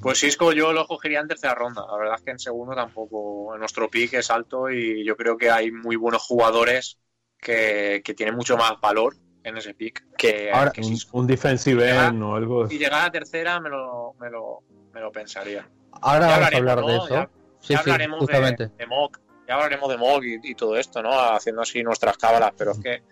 Pues 0.00 0.18
Cisco 0.20 0.52
yo 0.52 0.72
lo 0.72 0.86
cogería 0.86 1.20
en 1.20 1.28
tercera 1.28 1.54
ronda. 1.54 1.84
La 1.90 1.96
verdad 1.96 2.14
es 2.18 2.22
que 2.22 2.30
en 2.32 2.38
segundo 2.38 2.74
tampoco. 2.74 3.56
Nuestro 3.58 3.88
pick 3.88 4.14
es 4.14 4.30
alto 4.30 4.70
y 4.70 5.04
yo 5.04 5.16
creo 5.16 5.36
que 5.36 5.50
hay 5.50 5.70
muy 5.70 5.96
buenos 5.96 6.22
jugadores 6.22 6.98
que, 7.38 8.02
que 8.04 8.14
tienen 8.14 8.34
mucho 8.34 8.56
más 8.56 8.72
valor 8.80 9.16
en 9.44 9.56
ese 9.58 9.74
pick 9.74 10.04
que, 10.16 10.50
Ahora, 10.50 10.70
que 10.72 10.80
Un, 10.80 10.86
Cisco. 10.88 11.18
un 11.18 11.26
defensive 11.26 11.90
end 11.90 12.22
o 12.22 12.34
algo 12.34 12.66
Y 12.70 12.78
llegar 12.78 13.06
a 13.06 13.10
tercera 13.12 13.60
me 13.60 13.68
lo, 13.68 14.14
me 14.18 14.30
lo, 14.30 14.60
me 14.92 15.00
lo 15.00 15.12
pensaría. 15.12 15.68
Ahora 16.00 16.26
Ya 16.26 16.26
vamos 16.26 16.32
a 16.32 16.34
hablaremos, 16.36 16.70
hablar 16.72 16.86
de 16.86 16.96
eso. 16.96 17.08
Ya- 17.14 17.30
sí, 17.60 17.72
ya 17.74 17.76
sí, 17.82 17.90
hablaremos 17.90 18.20
de- 18.20 18.26
justamente. 18.26 18.68
de, 18.76 18.86
mock, 18.86 19.20
ya 19.46 19.54
hablaremos 19.54 19.88
de 19.90 19.96
mock 19.98 20.24
y, 20.24 20.50
y 20.50 20.54
todo 20.54 20.76
esto, 20.76 21.02
¿no? 21.02 21.10
Haciendo 21.12 21.62
así 21.62 21.82
nuestras 21.82 22.16
cábalas, 22.16 22.52
pero 22.56 22.72
es 22.72 22.78
que 22.80 23.02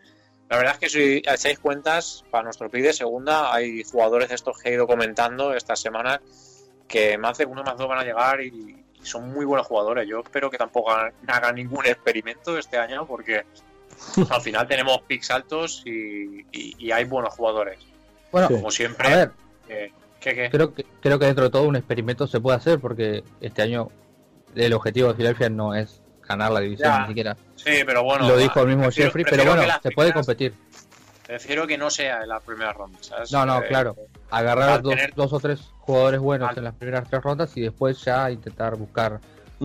la 0.53 0.59
verdad 0.59 0.74
es 0.74 0.78
que 0.80 0.88
si 0.90 1.22
echáis 1.26 1.59
cuentas, 1.59 2.24
para 2.30 2.44
nuestro 2.44 2.68
pick 2.68 2.82
de 2.82 2.92
segunda 2.92 3.55
hay 3.55 3.82
jugadores 3.84 4.28
de 4.28 4.34
estos 4.34 4.59
que 4.59 4.68
he 4.68 4.74
ido 4.74 4.86
comentando 4.86 5.55
esta 5.55 5.74
semana 5.76 6.20
que 6.86 7.16
más 7.16 7.38
de 7.38 7.46
uno 7.46 7.62
más 7.64 7.78
dos 7.78 7.88
van 7.88 8.00
a 8.00 8.05
llegar 8.05 8.42
y, 8.42 8.84
y 9.03 9.07
son 9.07 9.32
muy 9.32 9.46
buenos 9.46 9.66
jugadores. 9.66 10.07
Yo 10.07 10.20
espero 10.20 10.50
que 10.50 10.59
tampoco 10.59 10.90
hagan, 10.90 11.14
hagan 11.26 11.55
ningún 11.55 11.86
experimento 11.86 12.59
este 12.59 12.76
año 12.76 13.07
porque 13.07 13.44
al 14.28 14.42
final 14.42 14.68
tenemos 14.68 15.00
picks 15.07 15.30
altos 15.30 15.82
y, 15.86 16.40
y- 16.53 16.74
y 16.78 16.90
hay 16.92 17.05
buenos 17.05 17.32
jugadores. 17.34 17.78
Bueno. 18.30 18.48
Como 18.48 18.70
siempre, 18.70 19.09
a 19.09 19.16
ver, 19.16 19.30
que- 20.20 20.50
creo 20.50 20.74
que 20.74 20.84
creo 21.00 21.18
que 21.18 21.24
dentro 21.24 21.44
de 21.44 21.50
todo 21.50 21.62
un 21.62 21.76
experimento 21.76 22.26
se 22.26 22.40
puede 22.40 22.59
hacer 22.59 22.78
porque 22.78 23.24
este 23.40 23.62
año 23.62 23.88
el 24.55 24.74
objetivo 24.74 25.09
de 25.09 25.14
Filadelfia 25.14 25.48
no 25.48 25.74
es 25.74 26.01
ganar 26.33 26.51
la 26.53 26.61
división 26.61 26.91
Ya. 26.91 27.01
ni 27.03 27.07
siquiera 27.09 27.37
sí, 27.57 27.70
pero 27.87 28.03
bueno. 28.05 28.28
lo 28.28 28.37
dijo 28.37 28.61
el 28.61 28.66
mismo 28.66 28.83
prefiero- 28.85 29.09
Jeffrey 29.09 29.24
pero 29.28 29.45
bueno 29.45 29.62
las 29.66 29.76
se 29.83 29.91
puede 29.93 30.11
primeras- 30.12 30.26
competir 30.26 30.55
Prefiero 31.26 31.66
que 31.66 31.78
no 31.78 31.89
sea 31.89 32.20
en 32.22 32.28
la 32.28 32.41
primera 32.41 32.72
ronda, 32.74 32.99
¿sabes? 33.01 33.33
No, 33.33 33.47
no, 33.47 33.62
Eh, 33.62 33.66
claro. 33.68 33.97
agarrar 34.30 34.83
dos, 34.83 34.95
tener- 34.95 35.14
dos 35.14 35.33
o 35.33 35.41
tres 35.41 35.61
jugadores 35.78 36.20
buenos 36.20 36.51
Al- 36.51 36.59
en 36.59 36.64
las 36.64 36.74
primeras 36.74 37.09
tres 37.09 37.22
rondas 37.22 37.57
y 37.57 37.62
después 37.62 38.03
ya 38.05 38.30
intentar 38.30 38.76
buscar 38.76 39.18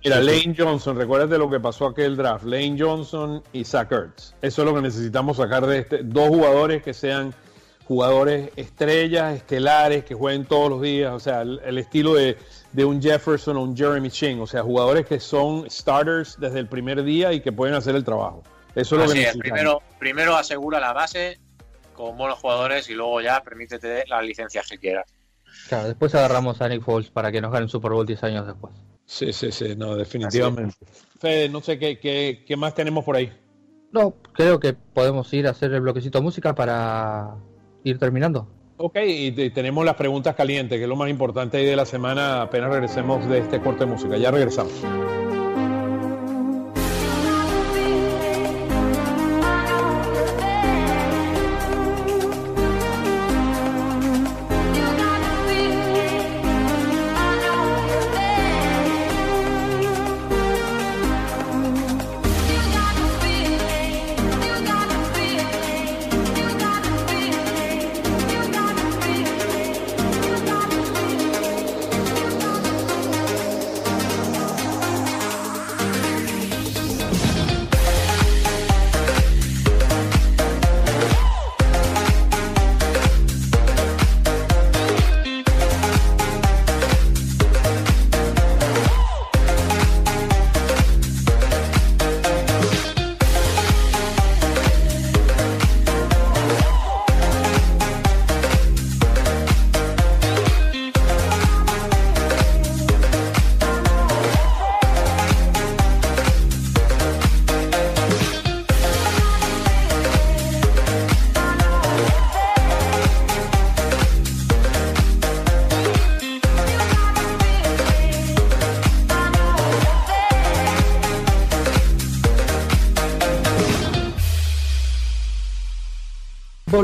Mira. 0.04 0.22
Lane 0.22 0.54
Johnson, 0.56 0.96
recuérdate 0.96 1.38
lo 1.40 1.50
que 1.50 1.60
pasó 1.60 1.88
aquel 1.88 2.16
draft. 2.16 2.44
Lane 2.46 2.76
Johnson 2.80 3.42
y 3.52 3.66
Zach 3.66 3.92
Ertz. 3.92 4.36
Eso 4.44 4.62
es 4.62 4.68
lo 4.68 4.76
que 4.76 4.82
necesitamos 4.82 5.38
sacar 5.38 5.66
de 5.66 5.80
este. 5.80 6.02
Dos 6.04 6.28
jugadores 6.30 6.84
que 6.84 6.94
sean 6.94 7.34
jugadores 7.88 8.52
estrellas, 8.56 9.36
estelares, 9.36 10.04
que 10.04 10.14
jueguen 10.14 10.46
todos 10.46 10.70
los 10.70 10.82
días. 10.82 11.14
O 11.14 11.20
sea, 11.20 11.42
el, 11.42 11.60
el 11.64 11.78
estilo 11.78 12.14
de, 12.14 12.38
de 12.74 12.86
un 12.86 13.02
Jefferson 13.02 13.58
o 13.58 13.64
un 13.64 13.76
Jeremy 13.76 14.10
Chin. 14.10 14.40
O 14.42 14.48
sea, 14.48 14.64
jugadores 14.64 15.06
que 15.06 15.20
son 15.20 15.70
starters 15.70 16.38
desde 16.40 16.60
el 16.60 16.68
primer 16.68 17.04
día 17.04 17.34
y 17.34 17.42
que 17.42 17.52
pueden 17.52 17.76
hacer 17.76 17.96
el 17.96 18.04
trabajo. 18.04 18.44
Eso 18.76 18.96
es 18.96 19.08
lo 19.08 19.14
que 19.14 19.20
necesitamos. 19.20 19.42
primero, 19.42 19.82
primero 19.98 20.36
asegura 20.36 20.80
la 20.80 20.94
base 20.94 21.40
con 21.94 22.16
buenos 22.16 22.38
jugadores 22.38 22.90
y 22.90 22.94
luego 22.94 23.22
ya 23.22 23.42
permítete 23.42 24.04
las 24.08 24.24
licencias 24.24 24.68
que 24.70 24.78
quieras. 24.78 25.06
claro 25.68 25.88
después 25.88 26.14
agarramos 26.14 26.62
a 26.62 26.70
Nick 26.70 26.84
Foles 26.84 27.10
para 27.10 27.32
que 27.32 27.42
nos 27.42 27.52
gane 27.52 27.64
el 27.64 27.72
Super 27.72 27.92
Bowl 27.92 28.06
10 28.06 28.24
años 28.24 28.46
después 28.46 28.76
Sí, 29.08 29.34
sí, 29.34 29.52
sí, 29.52 29.74
no, 29.76 29.96
definitivamente. 29.96 30.76
Fede, 31.20 31.50
no 31.50 31.62
sé 31.62 31.80
qué, 31.80 31.98
qué, 31.98 32.44
qué 32.46 32.58
más 32.58 32.76
tenemos 32.76 33.04
por 33.06 33.16
ahí. 33.16 33.32
no 33.92 34.14
creo 34.34 34.60
que 34.60 34.74
podemos 34.74 35.34
ir 35.34 35.48
a 35.48 35.52
hacer 35.52 35.74
el 35.74 35.82
bloquecito 35.82 36.20
de 36.20 36.24
música 36.24 36.54
para 36.54 37.36
ir 37.90 37.98
terminando 38.00 38.48
Ok, 38.80 38.96
y 39.08 39.32
te- 39.32 39.50
tenemos 39.50 39.84
las 39.86 39.96
preguntas 39.96 40.36
calientes, 40.36 40.78
que 40.78 40.84
es 40.84 40.90
lo 40.90 40.96
más 40.96 41.10
importante 41.10 41.58
de 41.58 41.76
la 41.76 41.86
semana, 41.86 42.44
apenas 42.44 42.70
regresemos 42.70 43.28
de 43.28 43.40
este 43.40 43.60
corte 43.60 43.86
de 43.86 43.92
música. 43.92 44.18
Ya 44.18 44.30
regresamos. 44.30 44.72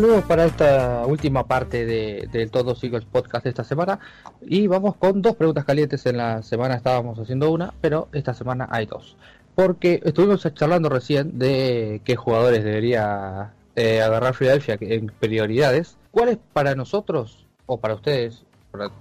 Volvemos 0.04 0.26
para 0.26 0.44
esta 0.44 1.06
última 1.06 1.48
parte 1.48 1.86
de, 1.86 2.28
del 2.30 2.52
Todos 2.52 2.84
Eagles 2.84 3.06
Podcast 3.06 3.46
de 3.46 3.52
esta 3.52 3.64
semana 3.64 4.00
y 4.42 4.68
vamos 4.68 4.98
con 4.98 5.22
dos 5.22 5.38
preguntas 5.38 5.64
calientes. 5.64 6.06
En 6.06 6.18
la 6.18 6.44
semana 6.44 6.76
estábamos 6.76 7.18
haciendo 7.20 7.50
una, 7.50 7.74
pero 7.80 8.10
esta 8.12 8.34
semana 8.34 8.68
hay 8.70 8.86
dos. 8.86 9.16
Porque 9.56 10.02
estuvimos 10.04 10.46
charlando 10.56 10.90
recién 10.90 11.40
de 11.40 12.02
qué 12.04 12.18
jugadores 12.18 12.66
debería 12.66 13.54
eh, 13.78 14.02
agarrar 14.02 14.36
Philadelphia 14.36 14.78
en 14.82 15.08
prioridades. 15.08 15.96
¿Cuál 16.12 16.30
es 16.30 16.38
para 16.52 16.76
nosotros, 16.76 17.46
o 17.66 17.80
para 17.80 17.94
ustedes, 17.94 18.44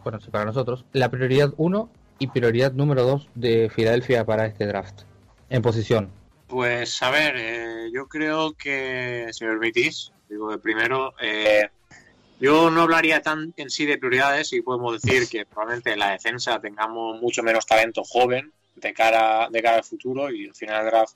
bueno, 0.04 0.20
sí, 0.20 0.30
para 0.30 0.44
nosotros, 0.44 0.84
la 0.92 1.10
prioridad 1.10 1.52
1 1.56 1.88
y 2.20 2.28
prioridad 2.28 2.74
número 2.74 3.02
2 3.02 3.28
de 3.34 3.68
Filadelfia 3.74 4.24
para 4.24 4.46
este 4.46 4.66
draft 4.66 5.00
en 5.50 5.62
posición? 5.62 6.10
Pues 6.46 7.02
a 7.02 7.10
ver, 7.10 7.34
eh, 7.36 7.90
yo 7.92 8.06
creo 8.06 8.52
que, 8.52 9.26
si 9.32 9.44
me 9.46 9.56
digo 10.32 10.50
de 10.50 10.58
primero, 10.58 11.14
eh, 11.20 11.68
yo 12.40 12.70
no 12.70 12.82
hablaría 12.82 13.20
tan 13.22 13.52
en 13.56 13.70
sí 13.70 13.84
de 13.84 13.98
prioridades 13.98 14.52
y 14.52 14.62
podemos 14.62 15.00
decir 15.00 15.28
que 15.28 15.46
probablemente 15.46 15.92
en 15.92 15.98
la 15.98 16.10
defensa 16.10 16.60
tengamos 16.60 17.20
mucho 17.20 17.42
menos 17.42 17.66
talento 17.66 18.02
joven 18.02 18.52
de 18.74 18.94
cara, 18.94 19.48
de 19.50 19.62
cara 19.62 19.76
al 19.76 19.84
futuro 19.84 20.30
y 20.30 20.48
al 20.48 20.54
final 20.54 20.82
del 20.82 20.90
draft 20.90 21.14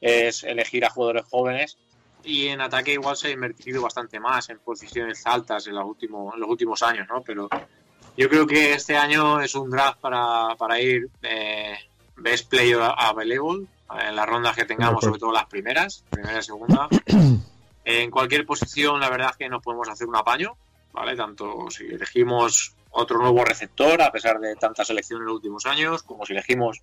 es 0.00 0.42
elegir 0.42 0.84
a 0.84 0.90
jugadores 0.90 1.24
jóvenes 1.30 1.78
y 2.24 2.48
en 2.48 2.60
ataque 2.60 2.92
igual 2.92 3.16
se 3.16 3.28
ha 3.28 3.30
invertido 3.30 3.80
bastante 3.80 4.18
más 4.18 4.50
en 4.50 4.58
posiciones 4.58 5.24
altas 5.24 5.66
en 5.68 5.76
los 5.76 5.84
últimos, 5.86 6.34
en 6.34 6.40
los 6.40 6.50
últimos 6.50 6.82
años, 6.82 7.06
¿no? 7.08 7.22
Pero 7.22 7.48
yo 8.16 8.28
creo 8.28 8.46
que 8.46 8.74
este 8.74 8.96
año 8.96 9.40
es 9.40 9.54
un 9.54 9.70
draft 9.70 10.00
para, 10.00 10.56
para 10.56 10.80
ir 10.80 11.08
eh, 11.22 11.76
best 12.16 12.50
player 12.50 12.80
available 12.80 13.66
en 14.06 14.16
las 14.16 14.26
rondas 14.26 14.56
que 14.56 14.64
tengamos, 14.64 15.04
sobre 15.04 15.20
todo 15.20 15.32
las 15.32 15.46
primeras, 15.46 16.04
primera 16.10 16.40
y 16.40 16.42
segunda. 16.42 16.88
En 17.90 18.10
cualquier 18.10 18.44
posición, 18.44 19.00
la 19.00 19.08
verdad 19.08 19.30
es 19.30 19.38
que 19.38 19.48
nos 19.48 19.62
podemos 19.62 19.88
hacer 19.88 20.06
un 20.06 20.16
apaño, 20.16 20.58
¿vale? 20.92 21.16
Tanto 21.16 21.70
si 21.70 21.86
elegimos 21.86 22.76
otro 22.90 23.16
nuevo 23.16 23.42
receptor, 23.46 24.02
a 24.02 24.12
pesar 24.12 24.38
de 24.40 24.56
tantas 24.56 24.90
elecciones 24.90 25.22
en 25.22 25.26
los 25.28 25.36
últimos 25.36 25.64
años, 25.64 26.02
como 26.02 26.26
si 26.26 26.34
elegimos 26.34 26.82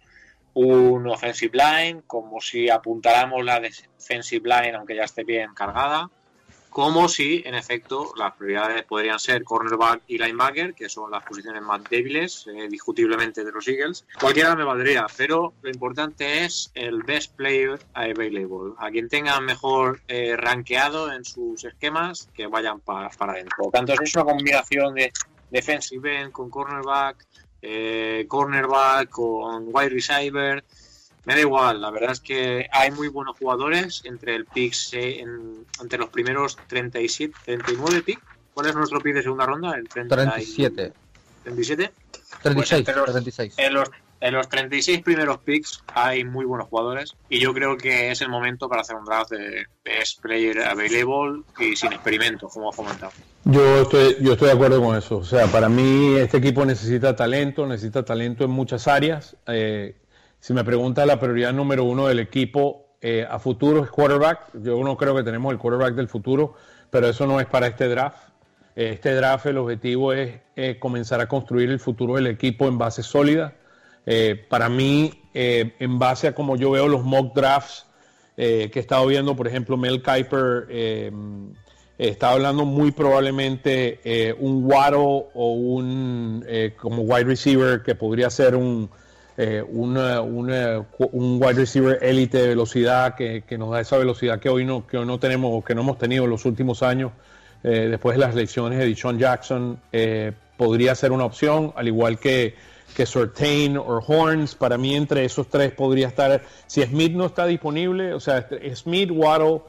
un 0.55 1.07
offensive 1.07 1.55
line, 1.55 2.01
como 2.07 2.41
si 2.41 2.71
apuntáramos 2.71 3.45
la 3.45 3.59
defensive 3.59 4.49
line, 4.49 4.75
aunque 4.75 4.95
ya 4.95 5.03
esté 5.03 5.23
bien 5.23 5.53
cargada, 5.53 6.09
como 6.75 7.07
si, 7.07 7.41
en 7.45 7.55
efecto, 7.55 8.11
las 8.17 8.33
prioridades 8.33 8.83
podrían 8.83 9.17
ser 9.17 9.45
cornerback 9.45 10.01
y 10.07 10.17
linebacker, 10.17 10.73
que 10.73 10.89
son 10.89 11.09
las 11.09 11.23
posiciones 11.23 11.61
más 11.61 11.81
débiles, 11.89 12.47
eh, 12.47 12.67
discutiblemente, 12.69 13.45
de 13.45 13.51
los 13.53 13.65
Eagles. 13.65 14.05
Cualquiera 14.19 14.57
me 14.57 14.65
valdría, 14.65 15.07
pero 15.15 15.53
lo 15.61 15.69
importante 15.69 16.43
es 16.43 16.71
el 16.75 17.01
best 17.03 17.33
player 17.37 17.79
available. 17.93 18.73
A 18.77 18.91
quien 18.91 19.07
tenga 19.07 19.39
mejor 19.39 20.01
eh, 20.09 20.35
rankeado 20.35 21.13
en 21.13 21.23
sus 21.23 21.63
esquemas, 21.63 22.27
que 22.33 22.45
vayan 22.47 22.81
para, 22.81 23.07
para 23.11 23.31
adentro. 23.31 23.55
Por 23.55 23.71
tanto, 23.71 23.93
es 23.93 24.13
una 24.13 24.25
combinación 24.25 24.95
de 24.95 25.13
defensive 25.51 26.23
end 26.23 26.33
con 26.33 26.49
cornerback, 26.49 27.25
eh, 27.61 28.25
cornerback 28.27 29.09
con 29.11 29.69
wide 29.71 29.91
receiver 29.91 30.61
me 31.25 31.33
da 31.33 31.39
igual, 31.39 31.81
la 31.81 31.89
verdad 31.89 32.11
es 32.11 32.19
que 32.19 32.67
hay 32.71 32.91
muy 32.91 33.07
buenos 33.07 33.37
jugadores 33.37 34.01
entre 34.05 34.35
el 34.35 34.45
pick, 34.45 34.75
entre 34.93 35.99
los 35.99 36.09
primeros 36.09 36.57
37, 36.67 37.35
39 37.45 38.01
pick. 38.03 38.19
¿Cuál 38.53 38.67
es 38.67 38.75
nuestro 38.75 39.01
pick 39.01 39.15
de 39.15 39.23
segunda 39.23 39.45
ronda? 39.45 39.75
El 39.75 39.89
37. 39.89 40.93
37. 41.43 41.91
36, 42.41 42.87
los, 42.95 43.05
36. 43.05 43.53
En 43.57 43.73
los, 43.73 43.89
en 44.21 44.33
los 44.33 44.49
36 44.49 45.01
primeros 45.01 45.39
picks 45.39 45.83
hay 45.93 46.23
muy 46.23 46.45
buenos 46.45 46.67
jugadores 46.67 47.15
y 47.29 47.39
yo 47.39 47.53
creo 47.53 47.77
que 47.77 48.11
es 48.11 48.21
el 48.21 48.29
momento 48.29 48.69
para 48.69 48.81
hacer 48.81 48.95
un 48.95 49.05
draft 49.05 49.31
de 49.31 49.65
best 49.83 50.21
player 50.21 50.61
available 50.61 51.43
y 51.59 51.75
sin 51.75 51.91
experimentos, 51.91 52.53
como 52.53 52.69
has 52.69 52.75
comentado. 52.75 53.11
Yo 53.43 53.81
estoy, 53.81 54.17
yo 54.21 54.33
estoy 54.33 54.47
de 54.47 54.53
acuerdo 54.53 54.81
con 54.81 54.95
eso. 54.95 55.17
O 55.17 55.25
sea, 55.25 55.47
para 55.47 55.69
mí 55.69 56.15
este 56.15 56.37
equipo 56.37 56.65
necesita 56.65 57.15
talento, 57.15 57.65
necesita 57.67 58.03
talento 58.03 58.45
en 58.45 58.51
muchas 58.51 58.87
áreas. 58.87 59.35
Eh, 59.47 59.95
si 60.45 60.53
me 60.53 60.63
pregunta 60.63 61.07
la 61.07 61.19
prioridad 61.19 61.53
número 61.53 61.85
uno 61.85 62.05
del 62.05 62.19
equipo 62.19 62.85
eh, 63.01 63.25
a 63.27 63.39
futuro 63.39 63.83
es 63.83 63.89
quarterback. 63.89 64.41
Yo 64.61 64.77
no 64.83 64.95
creo 64.95 65.15
que 65.15 65.23
tenemos 65.23 65.51
el 65.51 65.57
quarterback 65.57 65.95
del 65.95 66.07
futuro, 66.07 66.53
pero 66.91 67.07
eso 67.07 67.25
no 67.25 67.39
es 67.39 67.47
para 67.47 67.65
este 67.65 67.87
draft. 67.87 68.29
Este 68.75 69.15
draft 69.15 69.47
el 69.47 69.57
objetivo 69.57 70.13
es 70.13 70.41
eh, 70.55 70.77
comenzar 70.77 71.19
a 71.19 71.27
construir 71.27 71.71
el 71.71 71.79
futuro 71.79 72.13
del 72.13 72.27
equipo 72.27 72.67
en 72.67 72.77
base 72.77 73.01
sólida. 73.01 73.55
Eh, 74.05 74.45
para 74.47 74.69
mí, 74.69 75.19
en 75.33 75.97
base 75.97 76.27
a 76.27 76.35
como 76.35 76.57
yo 76.57 76.69
veo 76.69 76.87
los 76.87 77.03
mock 77.03 77.33
drafts 77.33 77.87
que 78.35 78.71
he 78.71 78.79
estado 78.79 79.07
viendo, 79.07 79.35
por 79.35 79.47
ejemplo, 79.47 79.77
Mel 79.77 80.03
Kiper 80.03 81.11
está 81.97 82.29
hablando 82.29 82.65
muy 82.65 82.91
probablemente 82.91 84.35
un 84.37 84.63
Waddle 84.63 85.25
o 85.33 85.53
un 85.53 86.45
como 86.77 87.01
wide 87.01 87.23
receiver 87.23 87.81
que 87.81 87.95
podría 87.95 88.29
ser 88.29 88.55
un 88.55 88.91
eh, 89.37 89.61
un 89.61 89.97
wide 89.97 91.53
receiver 91.53 91.99
élite 92.01 92.37
de 92.37 92.47
velocidad 92.49 93.15
que, 93.15 93.43
nos 93.57 93.71
da 93.71 93.81
esa 93.81 93.97
velocidad 93.97 94.39
que 94.39 94.47
hoy 94.47 94.63
no, 94.63 94.87
que 94.87 94.97
no 94.99 95.19
tenemos 95.19 95.51
o 95.53 95.63
que 95.63 95.75
no 95.75 95.81
hemos 95.81 95.97
tenido 95.97 96.23
en 96.23 96.29
los 96.29 96.45
últimos 96.45 96.83
años. 96.83 97.11
Eh, 97.63 97.87
después 97.89 98.15
de 98.15 98.21
las 98.21 98.33
elecciones 98.33 98.79
de 98.79 98.87
Deshaun 98.87 99.17
Jackson, 99.19 99.79
eh, 99.91 100.31
podría 100.55 100.95
ser 100.95 101.11
una 101.11 101.25
opción, 101.25 101.73
al 101.75 101.87
igual 101.87 102.17
que, 102.17 102.55
que 102.95 103.05
Surtain 103.05 103.75
o 103.77 104.01
Horns. 104.07 104.55
Para 104.55 104.77
mí, 104.77 104.95
entre 104.95 105.25
esos 105.25 105.49
tres 105.49 105.73
podría 105.73 106.07
estar. 106.07 106.41
Si 106.67 106.81
Smith 106.83 107.11
no 107.13 107.25
está 107.25 107.45
disponible, 107.45 108.13
o 108.13 108.19
sea, 108.21 108.47
Smith, 108.73 109.09
Waddle, 109.11 109.61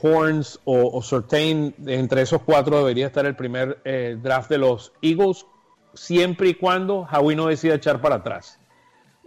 Horns 0.00 0.60
o, 0.64 0.96
o, 0.96 1.02
Surtain, 1.02 1.74
entre 1.86 2.22
esos 2.22 2.40
cuatro 2.40 2.78
debería 2.78 3.08
estar 3.08 3.26
el 3.26 3.36
primer 3.36 3.82
draft 4.22 4.48
de 4.48 4.56
los 4.56 4.92
Eagles, 5.02 5.44
siempre 5.92 6.48
y 6.48 6.54
cuando 6.54 7.06
Howie 7.12 7.36
no 7.36 7.48
decida 7.48 7.74
echar 7.74 8.00
para 8.00 8.16
atrás 8.16 8.58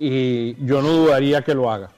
y 0.04 0.56
yo 0.66 0.82
no 0.82 0.90
dudaría 0.90 1.44
que 1.44 1.54
lo 1.54 1.70
haga. 1.70 1.92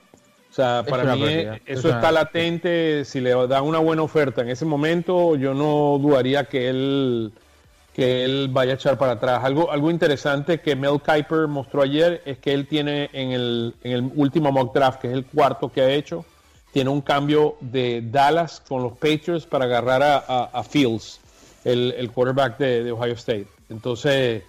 O 0.52 0.54
sea, 0.54 0.84
para 0.88 1.16
mí 1.16 1.26
eso 1.66 1.90
está 1.90 2.12
latente. 2.12 3.06
Si 3.06 3.22
le 3.22 3.32
dan 3.48 3.64
una 3.64 3.80
buena 3.80 4.04
oferta 4.04 4.42
en 4.42 4.50
ese 4.50 4.66
momento, 4.66 5.38
yo 5.38 5.54
no 5.54 5.98
dudaría 6.00 6.44
que 6.44 6.70
él 6.70 7.32
que 7.94 8.26
él 8.26 8.50
vaya 8.52 8.74
a 8.74 8.76
echar 8.76 8.98
para 8.98 9.14
atrás. 9.14 9.44
Algo, 9.44 9.72
algo 9.72 9.90
interesante 9.90 10.60
que 10.60 10.76
Mel 10.76 11.00
Kiper 11.00 11.48
mostró 11.48 11.84
ayer 11.84 12.22
es 12.26 12.40
que 12.40 12.52
él 12.52 12.68
tiene 12.68 13.10
en 13.14 13.32
el, 13.32 13.76
en 13.84 13.92
el 13.92 14.12
último 14.16 14.52
mock 14.52 14.74
draft, 14.74 15.00
que 15.00 15.08
es 15.08 15.14
el 15.14 15.26
cuarto 15.26 15.72
que 15.72 15.82
ha 15.82 15.92
hecho, 15.92 16.26
tiene 16.72 16.90
un 16.90 17.02
cambio 17.02 17.56
de 17.62 18.04
Dallas 18.04 18.64
con 18.68 18.82
los 18.82 18.94
Patriots 18.94 19.46
para 19.46 19.66
agarrar 19.66 20.02
a, 20.28 20.64
Fields, 20.64 21.22
el, 21.64 21.94
el 21.96 22.12
quarterback 22.12 22.58
de, 22.58 22.84
de 22.84 22.92
Ohio 22.92 23.14
State. 23.14 23.48
Entonces, 23.70 24.42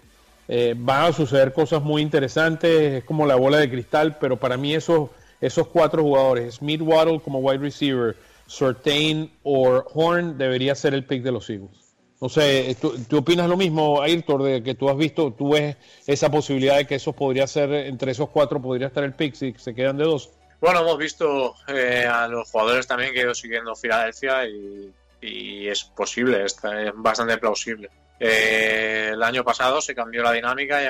eh, 0.49 0.74
van 0.76 1.07
a 1.07 1.12
suceder 1.12 1.53
cosas 1.53 1.82
muy 1.82 2.03
interesantes, 2.03 2.92
es 2.92 3.05
como 3.05 3.26
la 3.26 3.36
bola 3.36 3.59
de 3.59 3.70
cristal, 3.70 4.18
pero 4.18 4.38
para 4.38 4.57
mí 4.57 4.74
esos, 4.74 5.11
esos 5.40 5.68
cuatro 5.68 6.03
jugadores, 6.03 6.57
Smith 6.57 6.82
Waddle 6.82 7.20
como 7.20 7.38
wide 7.38 7.59
receiver, 7.59 8.16
Sortain 8.47 9.32
o 9.42 9.82
Horn, 9.95 10.36
debería 10.36 10.74
ser 10.74 10.95
el 10.95 11.05
pick 11.05 11.22
de 11.22 11.32
los 11.32 11.49
Eagles. 11.49 11.84
No 12.20 12.28
sé, 12.28 12.76
¿tú, 12.80 13.18
opinas 13.18 13.49
lo 13.49 13.57
mismo, 13.57 14.01
Ayrton, 14.01 14.45
de 14.45 14.62
que 14.62 14.74
tú 14.74 14.88
has 14.88 14.97
visto, 14.97 15.32
tú 15.32 15.53
ves 15.53 15.76
esa 16.07 16.30
posibilidad 16.30 16.76
de 16.76 16.86
que 16.86 16.95
esos 16.95 17.14
podría 17.14 17.47
ser, 17.47 17.72
entre 17.72 18.12
esos 18.12 18.28
cuatro 18.30 18.61
podría 18.62 18.86
estar 18.86 19.05
el 19.05 19.14
pick 19.14 19.34
si 19.34 19.55
se 19.59 19.74
quedan 19.74 19.97
de 19.97 20.05
dos? 20.05 20.30
Bueno, 20.61 20.80
hemos 20.80 20.97
visto 20.97 21.55
eh, 21.68 22.07
a 22.11 22.28
los 22.28 22.51
jugadores 22.51 22.86
también 22.86 23.12
que 23.12 23.20
ido 23.20 23.34
siguiendo 23.34 23.74
Filadelfia 23.74 24.47
y 24.47 25.68
es 25.68 25.84
posible, 25.84 26.45
es 26.45 26.57
bastante 26.95 27.36
plausible. 27.38 27.90
Eh, 28.20 29.10
el 29.12 29.22
año 29.22 29.44
pasado 29.44 29.80
se 29.80 29.94
cambió 29.94 30.22
la 30.22 30.32
dinámica 30.32 30.82
y 30.82 30.88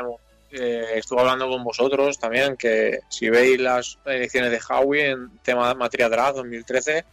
eh, 0.50 0.98
estuve 0.98 1.20
hablando 1.20 1.48
con 1.48 1.64
vosotros 1.64 2.18
también 2.18 2.56
que 2.56 3.00
si 3.08 3.28
veis 3.28 3.58
las 3.60 3.98
elecciones 4.04 4.50
de 4.50 4.60
Howie 4.68 5.10
en 5.10 5.38
tema 5.38 5.68
de 5.68 5.74
materia 5.74 6.08
draft 6.08 6.36
2013, 6.36 7.04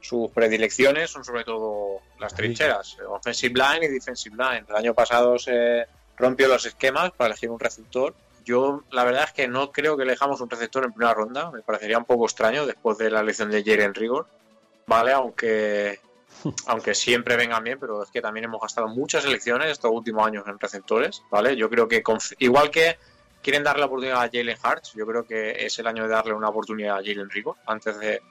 sus 0.00 0.30
predilecciones 0.30 1.10
son 1.10 1.24
sobre 1.24 1.44
todo 1.44 2.00
las 2.18 2.34
trincheras, 2.34 2.98
offensive 3.08 3.54
line 3.54 3.86
y 3.86 3.88
defensive 3.88 4.36
line. 4.36 4.66
El 4.68 4.76
año 4.76 4.92
pasado 4.92 5.38
se 5.38 5.86
rompió 6.16 6.46
los 6.46 6.66
esquemas 6.66 7.10
para 7.12 7.28
elegir 7.28 7.48
un 7.48 7.58
receptor. 7.58 8.14
Yo 8.44 8.82
la 8.90 9.04
verdad 9.04 9.24
es 9.24 9.32
que 9.32 9.48
no 9.48 9.72
creo 9.72 9.96
que 9.96 10.02
elijamos 10.02 10.42
un 10.42 10.50
receptor 10.50 10.84
en 10.84 10.92
primera 10.92 11.14
ronda, 11.14 11.50
me 11.50 11.62
parecería 11.62 11.96
un 11.96 12.04
poco 12.04 12.26
extraño 12.26 12.66
después 12.66 12.98
de 12.98 13.10
la 13.10 13.20
elección 13.20 13.50
de 13.50 13.64
Jaren 13.64 13.94
Rigor, 13.94 14.26
¿vale? 14.86 15.12
Aunque 15.12 16.00
aunque 16.66 16.94
siempre 16.94 17.36
vengan 17.36 17.62
bien, 17.64 17.78
pero 17.78 18.02
es 18.02 18.10
que 18.10 18.20
también 18.20 18.44
hemos 18.44 18.60
gastado 18.60 18.88
muchas 18.88 19.24
elecciones 19.24 19.70
estos 19.70 19.90
últimos 19.90 20.26
años 20.26 20.44
en 20.46 20.58
receptores, 20.58 21.22
¿vale? 21.30 21.56
Yo 21.56 21.70
creo 21.70 21.88
que 21.88 22.02
igual 22.38 22.70
que 22.70 22.96
quieren 23.42 23.62
darle 23.62 23.80
la 23.80 23.86
oportunidad 23.86 24.22
a 24.22 24.30
Jalen 24.32 24.56
Hartz, 24.62 24.92
yo 24.94 25.06
creo 25.06 25.24
que 25.24 25.66
es 25.66 25.78
el 25.78 25.86
año 25.86 26.04
de 26.04 26.08
darle 26.08 26.32
una 26.32 26.48
oportunidad 26.48 26.98
a 26.98 27.02
Jalen 27.02 27.30
Rico 27.30 27.56
antes 27.66 27.98
de 27.98 28.22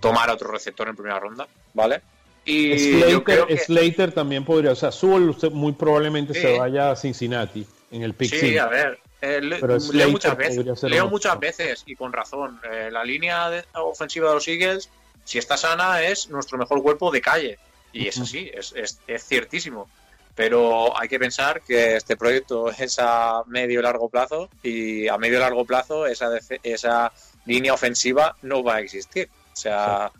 tomar 0.00 0.28
a 0.30 0.34
otro 0.34 0.50
receptor 0.50 0.88
en 0.88 0.96
primera 0.96 1.20
ronda, 1.20 1.46
¿vale? 1.74 2.02
Y 2.44 2.78
Slater, 2.78 3.58
Slater 3.58 4.12
tambibién 4.12 4.44
podría, 4.44 4.72
o 4.72 4.76
sea, 4.76 4.92
Sewell 4.92 5.34
muy 5.52 5.72
probablemente 5.72 6.32
se 6.32 6.58
vaya 6.58 6.92
a 6.92 6.96
Cincinnati 6.96 7.66
en 7.90 8.02
el 8.02 8.14
pick. 8.14 8.32
Sí, 8.34 8.56
a 8.56 8.66
ver, 8.66 9.00
eh, 9.20 9.40
leo 9.40 10.10
muchas 10.10 10.36
veces, 10.36 10.82
leo 10.84 11.08
muchas 11.08 11.40
veces 11.40 11.82
y 11.86 11.96
con 11.96 12.12
razón. 12.12 12.60
Eh, 12.70 12.88
la 12.92 13.02
línea 13.02 13.50
ofensiva 13.74 14.28
de 14.28 14.34
los 14.34 14.46
Eagles 14.46 14.90
si 15.26 15.38
está 15.38 15.56
sana, 15.56 16.02
es 16.02 16.30
nuestro 16.30 16.56
mejor 16.56 16.82
cuerpo 16.82 17.10
de 17.10 17.20
calle. 17.20 17.58
Y 17.92 18.06
es 18.06 18.18
así, 18.18 18.50
es, 18.54 18.72
es, 18.76 19.00
es 19.06 19.24
ciertísimo. 19.24 19.88
Pero 20.36 20.96
hay 20.98 21.08
que 21.08 21.18
pensar 21.18 21.62
que 21.62 21.96
este 21.96 22.16
proyecto 22.16 22.70
es 22.78 22.98
a 23.00 23.42
medio 23.46 23.80
y 23.80 23.82
largo 23.82 24.08
plazo 24.08 24.48
y 24.62 25.08
a 25.08 25.18
medio 25.18 25.38
y 25.38 25.40
largo 25.40 25.64
plazo 25.64 26.06
esa, 26.06 26.30
esa 26.62 27.12
línea 27.44 27.74
ofensiva 27.74 28.36
no 28.42 28.62
va 28.62 28.76
a 28.76 28.80
existir. 28.80 29.28
O 29.52 29.56
sea, 29.56 30.12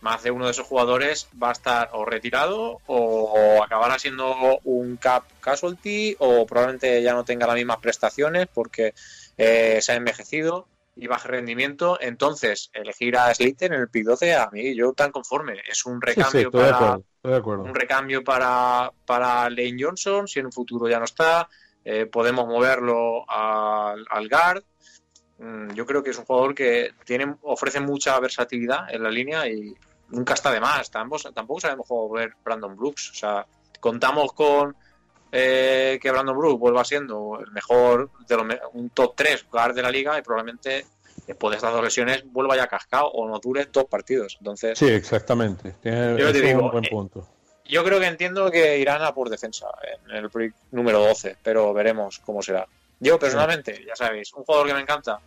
más 0.00 0.22
de 0.22 0.30
uno 0.30 0.46
de 0.46 0.52
esos 0.52 0.66
jugadores 0.66 1.28
va 1.40 1.50
a 1.50 1.52
estar 1.52 1.90
o 1.92 2.06
retirado 2.06 2.80
o 2.86 3.62
acabará 3.62 3.98
siendo 3.98 4.58
un 4.64 4.96
cap 4.96 5.24
casualty 5.40 6.16
o 6.18 6.46
probablemente 6.46 7.02
ya 7.02 7.12
no 7.12 7.24
tenga 7.24 7.46
las 7.46 7.56
mismas 7.56 7.78
prestaciones 7.78 8.46
porque 8.52 8.94
eh, 9.36 9.80
se 9.82 9.92
ha 9.92 9.96
envejecido 9.96 10.66
y 10.96 11.06
baja 11.06 11.28
rendimiento. 11.28 11.98
Entonces, 12.00 12.70
elegir 12.72 13.16
a 13.16 13.32
Slater 13.34 13.72
en 13.72 13.80
el 13.80 13.88
pick 13.90 14.04
12, 14.04 14.34
a 14.34 14.48
mí 14.50 14.74
yo 14.74 14.92
tan 14.94 15.12
conforme. 15.12 15.60
Es 15.68 15.84
un 15.86 16.00
Sí, 16.02 16.12
sí, 16.14 16.14
recambio 16.16 16.50
de 16.50 16.50
para 16.50 16.76
acuerdo. 16.76 17.04
Estoy 17.16 17.30
de 17.32 17.36
acuerdo. 17.38 17.62
un 17.64 17.74
recambio 17.74 18.24
para, 18.24 18.90
para 19.04 19.48
Lane 19.50 19.76
Johnson, 19.78 20.26
si 20.26 20.40
en 20.40 20.46
un 20.46 20.52
futuro 20.52 20.88
ya 20.88 20.98
no 20.98 21.04
está, 21.04 21.48
eh, 21.84 22.06
podemos 22.06 22.46
moverlo 22.48 23.28
al, 23.30 24.04
al 24.10 24.28
guard. 24.28 24.62
Mm, 25.38 25.72
Yo 25.74 25.84
creo 25.84 26.02
que 26.02 26.10
es 26.10 26.18
un 26.18 26.24
jugador 26.24 26.54
que 26.54 26.92
tiene, 27.04 27.34
ofrece 27.42 27.78
mucha 27.80 28.18
versatilidad 28.20 28.92
en 28.92 29.02
la 29.02 29.10
línea 29.10 29.46
y 29.48 29.74
nunca 30.08 30.34
está 30.34 30.50
de 30.50 30.60
más. 30.60 30.90
Tampoco, 30.90 31.30
tampoco 31.32 31.60
sabemos 31.60 31.86
ver 32.12 32.32
Brandon 32.42 32.74
Brooks. 32.74 33.10
O 33.10 33.14
sea, 33.14 33.46
contamos 33.80 34.32
con 34.32 34.74
eh, 35.32 35.98
que 36.00 36.10
Brandon 36.10 36.36
Brooks 36.36 36.60
vuelva 36.60 36.84
siendo 36.84 37.38
el 37.44 37.50
mejor, 37.52 38.10
de 38.28 38.36
los, 38.36 38.46
un 38.72 38.90
top 38.90 39.14
3 39.16 39.46
guard 39.50 39.74
de 39.74 39.82
la 39.82 39.90
liga 39.90 40.18
y 40.18 40.22
probablemente 40.22 40.86
después 41.26 41.50
de 41.50 41.56
estas 41.56 41.72
dos 41.72 41.82
lesiones 41.82 42.24
vuelva 42.26 42.56
ya 42.56 42.66
cascado 42.68 43.08
o 43.08 43.28
no 43.28 43.38
dure 43.38 43.66
dos 43.72 43.84
partidos. 43.86 44.36
Entonces, 44.38 44.78
Sí, 44.78 44.86
exactamente. 44.86 45.74
Tiene, 45.82 46.16
Yo 46.18 46.32
te 46.32 46.40
digo, 46.40 46.64
un 46.64 46.70
buen 46.70 46.84
eh, 46.84 46.90
punto. 46.90 47.26
yo 47.64 47.84
creo 47.84 47.98
que 47.98 48.06
entiendo 48.06 48.50
que 48.50 48.78
irán 48.78 49.02
a 49.02 49.12
por 49.12 49.28
defensa 49.28 49.66
en 50.08 50.16
el 50.16 50.30
pick 50.30 50.54
número 50.70 51.00
12, 51.00 51.36
pero 51.42 51.72
veremos 51.74 52.20
cómo 52.24 52.42
será. 52.42 52.66
Yo 53.00 53.18
personalmente, 53.18 53.84
ya 53.86 53.96
sabéis, 53.96 54.32
un 54.34 54.44
jugador 54.44 54.68
que 54.68 54.74
me 54.74 54.80
encanta, 54.80 55.20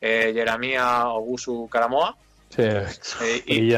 eh, 0.00 0.32
Jeremia 0.34 1.08
Ogusu 1.08 1.68
Karamoa, 1.68 2.16
Sí, 2.48 2.62
eh, 2.62 3.42
y 3.46 3.74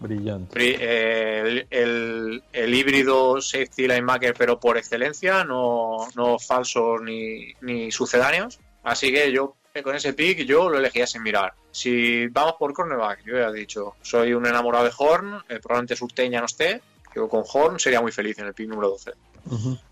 brillante. 0.00 0.58
Eh, 0.58 1.40
el, 1.40 1.66
el- 1.70 2.42
el 2.52 2.74
híbrido 2.74 3.40
safety 3.40 3.86
linebacker, 3.86 4.34
pero 4.34 4.58
por 4.58 4.76
excelencia, 4.78 5.44
no, 5.44 6.08
no 6.16 6.38
falsos 6.38 7.00
ni, 7.02 7.52
ni 7.60 7.92
sucedáneos. 7.92 8.58
Así 8.82 9.12
que 9.12 9.30
yo 9.30 9.56
con 9.84 9.94
ese 9.94 10.12
pick 10.14 10.38
yo 10.44 10.68
lo 10.68 10.78
elegía 10.78 11.06
sin 11.06 11.22
mirar. 11.22 11.52
Si 11.70 12.26
vamos 12.28 12.54
por 12.58 12.72
cornerback, 12.72 13.24
yo 13.24 13.34
ya 13.36 13.48
he 13.48 13.52
dicho, 13.52 13.94
soy 14.02 14.32
un 14.34 14.44
enamorado 14.46 14.84
de 14.86 14.90
Horn, 14.96 15.34
eh, 15.48 15.60
probablemente 15.62 15.94
Surtain 15.94 16.32
ya 16.32 16.40
no 16.40 16.46
esté, 16.46 16.80
yo 17.14 17.28
con 17.28 17.44
Horn 17.46 17.78
sería 17.78 18.00
muy 18.00 18.10
feliz 18.10 18.38
en 18.40 18.46
el 18.46 18.54
pick 18.54 18.68
número 18.68 18.88
12. 18.90 19.12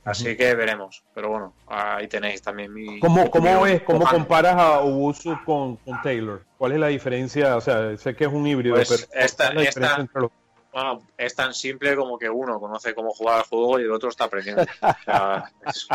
Así 0.05 0.37
que 0.37 0.55
veremos. 0.55 1.03
Pero 1.15 1.29
bueno, 1.31 1.55
ahí 1.67 2.09
tenéis 2.09 2.43
también 2.43 2.73
mi. 2.73 2.99
¿Cómo, 3.01 3.31
cómo 3.31 3.67
es, 3.67 3.83
cómo 3.83 4.01
Ojalá. 4.01 4.19
comparas 4.19 4.55
a 4.57 4.81
Ubusu 4.83 5.37
con, 5.45 5.77
con 5.77 6.01
Taylor? 6.03 6.45
¿Cuál 6.57 6.73
es 6.73 6.79
la 6.81 6.87
diferencia? 6.89 7.57
O 7.57 7.61
sea, 7.61 7.97
sé 7.97 8.15
que 8.15 8.25
es 8.25 8.33
un 8.33 8.47
híbrido, 8.47 8.75
Pues 8.77 8.89
pero 9.09 9.23
esta- 9.25 9.45
¿cuál 9.53 9.59
es 9.59 9.77
la 9.77 9.81
diferencia 9.81 9.91
esta- 9.91 10.01
entre 10.01 10.21
los 10.23 10.31
Bueno, 10.73 11.03
es 11.17 11.35
tan 11.35 11.55
simple 11.55 11.97
como 11.97 12.19
que 12.19 12.29
uno 12.29 12.61
conoce 12.61 12.95
cómo 12.95 13.11
jugar 13.13 13.39
al 13.39 13.45
juego 13.45 13.81
y 13.81 13.83
el 13.85 13.91
otro 13.93 14.09
está 14.11 14.25
aprendiendo. 14.25 14.63
O 14.63 14.95
sea, 15.05 15.53
es- 15.67 15.89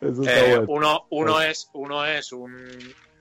Eso 0.00 0.22
está 0.22 0.38
eh, 0.40 0.50
bueno. 0.56 0.64
uno, 0.68 1.06
uno 1.10 1.40
es, 1.40 1.68
uno 1.74 2.04
es 2.04 2.32
un. 2.32 2.54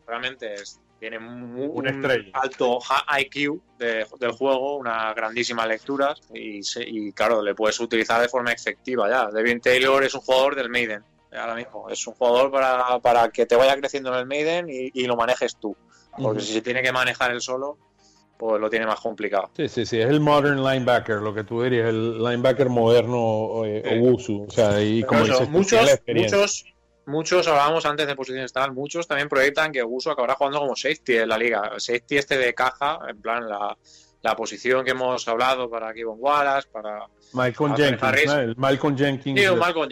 Realmente 0.08 0.54
es, 0.56 0.80
tiene 1.04 1.20
mu- 1.20 1.66
Una 1.74 1.92
un 1.92 2.06
alto 2.32 2.80
IQ 3.20 3.60
de- 3.78 4.06
del 4.22 4.32
juego, 4.32 4.78
unas 4.78 5.14
grandísimas 5.14 5.68
lecturas 5.68 6.22
y, 6.34 6.62
y 6.78 7.12
claro, 7.12 7.42
le 7.42 7.54
puedes 7.54 7.78
utilizar 7.82 8.22
de 8.22 8.30
forma 8.30 8.54
efectiva 8.54 9.10
ya. 9.10 9.30
Devin 9.30 9.60
Taylor 9.60 10.02
es 10.02 10.14
un 10.16 10.22
jugador 10.22 10.56
del 10.56 10.70
Maiden, 10.70 11.04
ahora 11.38 11.56
mismo. 11.56 11.90
Es 11.90 12.08
un 12.08 12.14
jugador 12.14 12.50
para, 12.52 13.00
para 13.00 13.28
que 13.28 13.46
te 13.46 13.58
vaya 13.58 13.76
creciendo 13.76 14.14
en 14.14 14.20
el 14.20 14.26
Maiden 14.26 14.70
y, 14.70 14.92
y 14.94 15.06
lo 15.06 15.18
manejes 15.18 15.58
tú. 15.58 15.76
Porque 16.18 16.40
si 16.40 16.54
se 16.54 16.62
tiene 16.62 16.82
que 16.82 16.94
manejar 16.94 17.32
él 17.32 17.42
solo, 17.42 17.78
pues 18.38 18.62
lo 18.62 18.70
tiene 18.70 18.86
más 18.86 19.02
complicado. 19.02 19.50
Sí, 19.58 19.68
sí, 19.68 19.86
sí, 19.86 20.00
es 20.00 20.08
el 20.08 20.22
modern 20.22 20.64
linebacker, 20.64 21.18
lo 21.18 21.34
que 21.34 21.44
tú 21.44 21.64
dirías, 21.64 21.90
el 21.90 22.18
linebacker 22.24 22.70
moderno 22.70 23.66
eh, 23.66 23.84
Sí. 23.86 24.00
Obusu. 24.00 24.46
O 24.48 24.52
sea, 24.52 24.82
y 24.82 25.04
como 25.04 25.26
dices, 25.26 25.50
muchos, 25.50 25.82
muchos, 26.08 26.66
muchos 27.06 27.48
hablábamos 27.48 27.86
antes 27.86 28.08
de 28.08 28.16
posiciones 28.16 28.54
tal, 28.54 28.74
muchos 28.74 29.08
también 29.08 29.30
proyectan 29.30 29.72
que 29.72 29.84
Uso 29.84 30.12
acabará 30.12 30.36
jugando 30.36 30.60
como 30.60 30.76
safety 30.76 31.18
en 31.18 31.30
la 31.30 31.38
liga. 31.38 31.72
Safety 31.78 32.18
este 32.18 32.38
de 32.38 32.54
caja, 32.54 33.00
en 33.08 33.22
plan 33.22 33.48
la, 33.48 33.78
la 34.22 34.36
posición 34.36 34.86
que 34.86 34.92
hemos 34.92 35.28
hablado 35.28 35.70
para 35.70 35.94
Kevin 35.94 36.16
Wallace, 36.18 36.68
para 36.72 37.08
Malcolm 37.34 37.76
Jenkins. 37.76 38.26
¿no? 38.26 38.40
El 38.40 38.56
Malcolm 38.56 38.98
Jenkins. 38.98 39.42
sí, 39.42 39.48
Malcolm. 39.56 39.90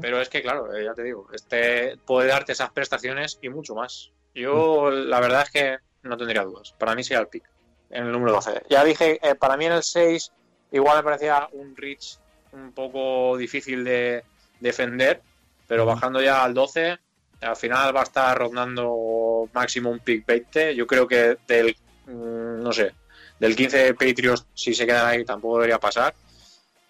Pero 0.00 0.20
es 0.20 0.28
que, 0.28 0.42
claro, 0.42 0.74
eh, 0.74 0.84
ya 0.84 0.92
te 0.94 1.02
digo, 1.02 1.28
este 1.32 1.96
puede 2.04 2.28
darte 2.28 2.52
esas 2.52 2.70
prestaciones 2.70 3.38
y 3.40 3.48
mucho 3.48 3.74
más. 3.74 4.12
Yo, 4.34 4.90
la 4.90 5.20
verdad 5.20 5.42
es 5.42 5.50
que 5.50 5.78
no 6.02 6.16
tendría 6.16 6.42
dudas. 6.42 6.74
Para 6.78 6.94
mí 6.94 7.02
sería 7.02 7.20
el 7.20 7.28
pick, 7.28 7.44
en 7.90 8.04
el 8.06 8.12
número 8.12 8.32
12. 8.32 8.64
Ya 8.68 8.84
dije, 8.84 9.18
eh, 9.22 9.34
para 9.34 9.56
mí 9.56 9.64
en 9.64 9.72
el 9.72 9.82
6 9.82 10.32
igual 10.72 10.98
me 10.98 11.02
parecía 11.04 11.48
un 11.52 11.74
reach 11.74 12.18
un 12.52 12.72
poco 12.72 13.36
difícil 13.36 13.84
de 13.84 14.24
defender, 14.60 15.22
pero 15.66 15.86
bajando 15.86 16.20
ya 16.22 16.44
al 16.44 16.54
12, 16.54 16.98
al 17.40 17.56
final 17.56 17.94
va 17.94 18.00
a 18.00 18.04
estar 18.04 18.36
rondando 18.38 19.48
máximo 19.52 19.90
un 19.90 19.98
pick 20.00 20.24
20. 20.26 20.74
Yo 20.74 20.86
creo 20.86 21.06
que 21.06 21.36
del, 21.46 21.76
mm, 22.06 22.62
no 22.62 22.72
sé, 22.72 22.92
del 23.38 23.54
15 23.56 23.78
de 23.78 23.94
Patriots, 23.94 24.46
si 24.54 24.74
se 24.74 24.86
quedan 24.86 25.06
ahí, 25.06 25.24
tampoco 25.24 25.56
debería 25.56 25.78
pasar. 25.78 26.14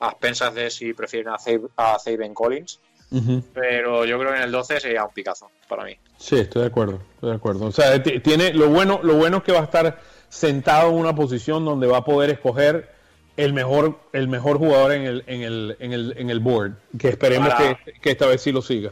A 0.01 0.09
expensas 0.09 0.55
de 0.55 0.71
si 0.71 0.93
prefieren 0.93 1.33
a, 1.33 1.39
Zay- 1.39 1.69
a 1.77 1.99
Zaven 1.99 2.35
Collins. 2.35 2.81
Ujú. 3.11 3.43
Pero 3.55 4.05
yo 4.05 4.19
creo 4.19 4.33
que 4.33 4.39
en 4.39 4.43
el 4.45 4.51
12 4.53 4.81
sería 4.81 5.05
un 5.05 5.13
picazo 5.13 5.51
para 5.69 5.85
mí. 5.85 5.97
Sí, 6.19 6.37
estoy 6.41 6.63
de 6.63 6.69
acuerdo, 6.69 7.01
estoy 7.15 7.31
de 7.31 7.37
acuerdo. 7.37 7.67
O 7.67 7.73
sea, 7.73 8.03
tiene 8.03 8.53
lo 8.53 8.69
bueno, 8.69 9.01
lo 9.03 9.15
bueno 9.15 9.37
es 9.39 9.43
que 9.45 9.53
va 9.53 9.61
a 9.61 9.65
estar 9.65 10.01
sentado 10.29 10.91
en 10.91 10.97
una 10.97 11.15
posición 11.15 11.65
donde 11.65 11.87
va 11.87 11.99
a 11.99 12.05
poder 12.05 12.31
escoger 12.31 12.94
el 13.37 13.53
mejor, 13.53 13.99
el 14.13 14.29
mejor 14.29 14.59
jugador 14.59 14.93
en 14.93 15.03
el, 15.03 15.25
en 15.27 15.43
el, 15.43 15.77
en 15.81 15.93
el, 15.93 16.15
en 16.17 16.31
el 16.31 16.41
board. 16.41 16.73
Que 16.99 17.09
esperemos 17.09 17.49
Para- 17.49 17.79
que, 17.85 17.93
que 17.95 18.11
esta 18.11 18.27
vez 18.27 18.41
sí 18.43 18.53
lo 18.53 18.63
siga. 18.63 18.91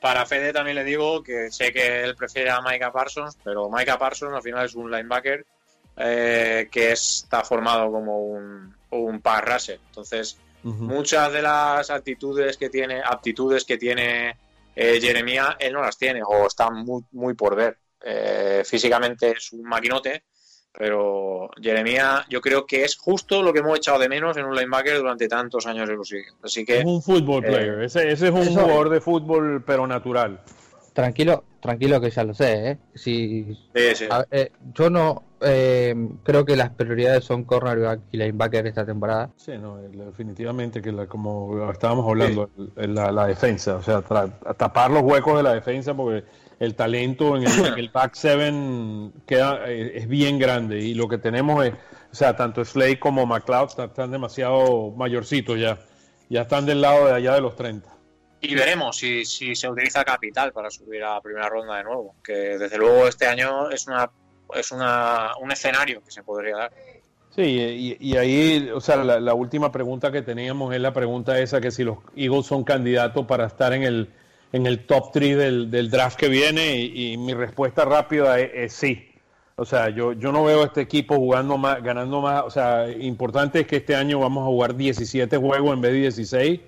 Para 0.00 0.26
Fede 0.26 0.52
también 0.52 0.76
le 0.76 0.84
digo 0.84 1.22
que 1.22 1.50
sé 1.50 1.72
que 1.72 2.02
él 2.04 2.14
prefiere 2.14 2.50
a 2.50 2.60
Micah 2.60 2.92
Parsons, 2.92 3.38
pero 3.42 3.68
Micah 3.70 3.98
Parsons 3.98 4.34
al 4.34 4.42
final 4.42 4.64
es 4.66 4.74
un 4.74 4.90
linebacker 4.90 5.44
eh, 5.96 6.68
que 6.70 6.92
está 6.92 7.42
formado 7.42 7.90
como 7.90 8.18
un, 8.20 8.74
un 8.90 9.20
pass 9.20 9.42
rusher. 9.44 9.80
Entonces, 9.88 10.38
muchas 10.62 11.32
de 11.32 11.42
las 11.42 11.90
actitudes 11.90 12.56
que 12.56 12.68
tiene, 12.68 13.00
aptitudes 13.04 13.64
que 13.64 13.78
tiene 13.78 14.36
eh, 14.76 15.00
Jeremía, 15.00 15.56
él 15.58 15.72
no 15.72 15.80
las 15.80 15.96
tiene 15.96 16.22
o 16.24 16.46
están 16.46 16.84
muy, 16.84 17.02
muy 17.12 17.34
por 17.34 17.56
ver. 17.56 17.78
Eh, 18.04 18.62
físicamente 18.64 19.30
es 19.30 19.52
un 19.52 19.62
maquinote, 19.62 20.24
pero 20.78 21.50
Jeremía 21.60 22.24
yo 22.28 22.40
creo 22.40 22.66
que 22.66 22.84
es 22.84 22.96
justo 22.96 23.42
lo 23.42 23.52
que 23.52 23.60
hemos 23.60 23.76
echado 23.78 23.98
de 23.98 24.08
menos 24.08 24.36
en 24.36 24.44
un 24.44 24.54
linebacker 24.54 24.98
durante 24.98 25.28
tantos 25.28 25.66
años 25.66 25.88
de. 25.88 25.96
Así 26.42 26.64
que 26.64 26.78
Es 26.80 26.84
un 26.84 27.02
fútbol 27.02 27.44
eh, 27.44 27.48
player. 27.48 27.82
Ese, 27.82 28.10
ese 28.10 28.26
es 28.28 28.32
un 28.34 28.40
eso- 28.42 28.60
jugador 28.60 28.90
de 28.90 29.00
fútbol, 29.00 29.62
pero 29.66 29.86
natural. 29.86 30.40
Tranquilo, 30.92 31.44
tranquilo 31.60 32.00
que 32.00 32.08
ya 32.10 32.24
lo 32.24 32.32
sé, 32.32 32.70
¿eh? 32.70 32.78
Si, 32.94 33.54
sí, 33.74 33.94
sí. 33.94 34.04
a- 34.10 34.24
eh, 34.30 34.50
yo 34.74 34.88
no 34.88 35.22
eh, 35.42 35.94
creo 36.22 36.46
que 36.46 36.56
las 36.56 36.70
prioridades 36.70 37.22
son 37.24 37.44
cornerback 37.44 38.00
y 38.12 38.16
linebacker 38.16 38.66
esta 38.66 38.86
temporada. 38.86 39.28
Sí, 39.36 39.52
no, 39.60 39.76
definitivamente 39.76 40.80
que 40.80 40.92
la- 40.92 41.06
como 41.06 41.70
estábamos 41.70 42.06
hablando, 42.08 42.48
el- 42.76 42.94
la, 42.94 43.12
la 43.12 43.26
defensa, 43.26 43.76
o 43.76 43.82
sea, 43.82 43.98
tra- 44.00 44.30
tapar 44.56 44.90
los 44.90 45.02
huecos 45.02 45.36
de 45.36 45.42
la 45.42 45.52
defensa 45.52 45.92
porque 45.94 46.24
el 46.58 46.74
talento 46.74 47.36
en 47.36 47.46
el, 47.46 47.66
en 47.66 47.78
el 47.78 47.88
back 47.90 48.14
seven 48.14 49.12
queda 49.26 49.68
eh, 49.68 49.98
es 49.98 50.08
bien 50.08 50.38
grande 50.38 50.80
y 50.80 50.94
lo 50.94 51.08
que 51.08 51.18
tenemos 51.18 51.64
es, 51.64 51.74
o 51.74 52.14
sea, 52.14 52.34
tanto 52.34 52.64
Slade 52.64 52.98
como 52.98 53.26
McLeod 53.26 53.68
están, 53.68 53.88
están 53.90 54.10
demasiado 54.10 54.90
mayorcitos 54.92 55.58
ya, 55.58 55.78
ya 56.28 56.42
están 56.42 56.64
del 56.64 56.80
lado 56.80 57.06
de 57.06 57.14
allá 57.14 57.34
de 57.34 57.40
los 57.40 57.56
30. 57.56 57.88
Y 58.40 58.54
veremos 58.54 58.96
si, 58.96 59.24
si 59.24 59.54
se 59.54 59.68
utiliza 59.68 60.04
capital 60.04 60.52
para 60.52 60.70
subir 60.70 61.02
a 61.02 61.20
primera 61.20 61.48
ronda 61.48 61.78
de 61.78 61.84
nuevo. 61.84 62.14
Que 62.22 62.58
desde 62.58 62.78
luego 62.78 63.08
este 63.08 63.26
año 63.26 63.70
es 63.70 63.86
una 63.86 64.10
es 64.54 64.70
una, 64.70 65.32
un 65.40 65.50
escenario 65.50 66.02
que 66.04 66.10
se 66.10 66.22
podría 66.22 66.56
dar. 66.56 66.72
Sí, 67.34 67.42
y, 67.42 67.96
y 68.00 68.16
ahí, 68.16 68.70
o 68.72 68.80
sea, 68.80 68.96
la, 68.96 69.20
la 69.20 69.34
última 69.34 69.72
pregunta 69.72 70.12
que 70.12 70.22
teníamos 70.22 70.74
es 70.74 70.80
la 70.80 70.92
pregunta 70.92 71.38
esa 71.38 71.60
que 71.60 71.70
si 71.70 71.84
los 71.84 71.98
Eagles 72.14 72.46
son 72.46 72.64
candidatos 72.64 73.26
para 73.26 73.46
estar 73.46 73.72
en 73.72 73.82
el, 73.82 74.10
en 74.56 74.66
el 74.66 74.86
top 74.86 75.12
3 75.12 75.36
del, 75.36 75.70
del 75.70 75.90
draft 75.90 76.18
que 76.18 76.28
viene 76.28 76.76
y, 76.76 77.12
y 77.12 77.16
mi 77.18 77.34
respuesta 77.34 77.84
rápida 77.84 78.40
es, 78.40 78.50
es 78.54 78.72
sí. 78.72 79.12
O 79.58 79.64
sea, 79.64 79.88
yo, 79.88 80.12
yo 80.12 80.32
no 80.32 80.44
veo 80.44 80.62
a 80.62 80.66
este 80.66 80.82
equipo 80.82 81.16
jugando 81.16 81.56
más, 81.56 81.82
ganando 81.82 82.20
más. 82.20 82.42
O 82.44 82.50
sea, 82.50 82.90
importante 82.90 83.60
es 83.60 83.66
que 83.66 83.76
este 83.76 83.94
año 83.94 84.18
vamos 84.20 84.42
a 84.42 84.46
jugar 84.46 84.74
17 84.74 85.36
juegos 85.38 85.72
en 85.72 85.80
vez 85.80 85.92
de 85.92 85.98
16. 86.00 86.60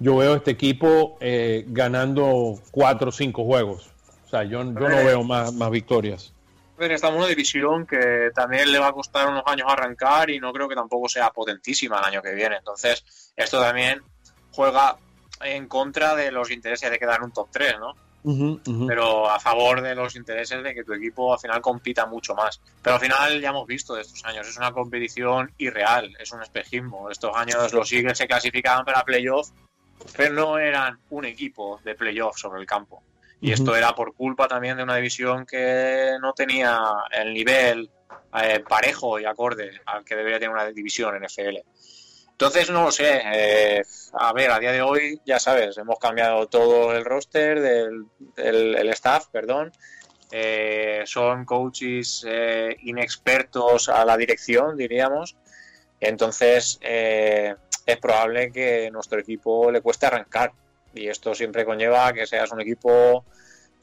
Yo 0.00 0.16
veo 0.16 0.34
a 0.34 0.36
este 0.36 0.50
equipo 0.50 1.16
eh, 1.20 1.64
ganando 1.68 2.58
4 2.72 3.08
o 3.08 3.12
5 3.12 3.44
juegos. 3.44 3.90
O 4.26 4.28
sea, 4.28 4.42
yo, 4.42 4.62
yo 4.64 4.64
no 4.64 5.04
veo 5.04 5.22
más, 5.22 5.52
más 5.52 5.70
victorias. 5.70 6.32
estamos 6.78 7.14
en 7.14 7.20
una 7.20 7.28
división 7.28 7.86
que 7.86 8.30
también 8.34 8.72
le 8.72 8.78
va 8.80 8.88
a 8.88 8.92
costar 8.92 9.28
unos 9.28 9.44
años 9.46 9.68
arrancar 9.70 10.30
y 10.30 10.40
no 10.40 10.52
creo 10.52 10.68
que 10.68 10.74
tampoco 10.74 11.08
sea 11.08 11.30
potentísima 11.30 11.98
el 11.98 12.04
año 12.06 12.22
que 12.22 12.34
viene. 12.34 12.56
Entonces, 12.56 13.32
esto 13.36 13.60
también 13.60 14.02
juega 14.50 14.96
en 15.42 15.68
contra 15.68 16.14
de 16.14 16.30
los 16.30 16.50
intereses 16.50 16.90
de 16.90 16.98
quedar 16.98 17.18
en 17.18 17.24
un 17.24 17.32
top 17.32 17.48
3, 17.50 17.78
¿no? 17.78 17.94
Pero 18.86 19.28
a 19.28 19.40
favor 19.40 19.80
de 19.80 19.94
los 19.94 20.14
intereses 20.14 20.62
de 20.62 20.74
que 20.74 20.84
tu 20.84 20.92
equipo 20.92 21.32
al 21.32 21.40
final 21.40 21.60
compita 21.60 22.06
mucho 22.06 22.34
más. 22.34 22.60
Pero 22.80 22.94
al 22.94 23.00
final 23.00 23.40
ya 23.40 23.48
hemos 23.50 23.66
visto 23.66 23.94
de 23.94 24.02
estos 24.02 24.24
años, 24.24 24.46
es 24.46 24.56
una 24.56 24.72
competición 24.72 25.52
irreal, 25.58 26.14
es 26.18 26.30
un 26.32 26.42
espejismo. 26.42 27.10
Estos 27.10 27.34
años 27.34 27.72
los 27.72 27.92
Eagles 27.92 28.18
se 28.18 28.28
clasificaban 28.28 28.84
para 28.84 29.02
playoff, 29.02 29.50
pero 30.16 30.34
no 30.34 30.58
eran 30.58 30.98
un 31.10 31.24
equipo 31.24 31.80
de 31.84 31.94
playoff 31.94 32.36
sobre 32.38 32.60
el 32.60 32.66
campo. 32.66 33.02
Y 33.40 33.50
esto 33.50 33.74
era 33.74 33.92
por 33.92 34.14
culpa 34.14 34.46
también 34.46 34.76
de 34.76 34.84
una 34.84 34.94
división 34.94 35.44
que 35.44 36.12
no 36.20 36.32
tenía 36.32 36.80
el 37.10 37.34
nivel 37.34 37.90
eh, 38.40 38.60
parejo 38.60 39.18
y 39.18 39.24
acorde 39.24 39.80
al 39.84 40.04
que 40.04 40.14
debería 40.14 40.38
tener 40.38 40.54
una 40.54 40.66
división 40.66 41.16
en 41.16 41.24
FL. 41.24 41.64
Entonces, 42.42 42.70
no 42.70 42.82
lo 42.82 42.90
sé. 42.90 43.22
Eh, 43.24 43.82
a 44.14 44.32
ver, 44.32 44.50
a 44.50 44.58
día 44.58 44.72
de 44.72 44.82
hoy, 44.82 45.20
ya 45.24 45.38
sabes, 45.38 45.78
hemos 45.78 46.00
cambiado 46.00 46.48
todo 46.48 46.92
el 46.92 47.04
roster 47.04 47.60
del, 47.60 48.06
el 48.36 48.88
staff, 48.88 49.28
perdón. 49.30 49.70
Eh, 50.32 51.02
son 51.04 51.44
coaches 51.44 52.26
inexpertos 52.80 53.88
a 53.88 54.04
la 54.04 54.16
dirección, 54.16 54.76
diríamos. 54.76 55.36
Entonces, 56.00 56.80
es 56.82 57.98
probable 58.00 58.50
que 58.50 58.90
nuestro 58.90 59.20
equipo 59.20 59.70
le 59.70 59.80
cueste 59.80 60.06
arrancar 60.06 60.52
y 60.94 61.06
esto 61.06 61.36
siempre 61.36 61.64
conlleva 61.64 62.12
que 62.12 62.26
seas 62.26 62.50
un 62.50 62.60
equipo 62.60 63.24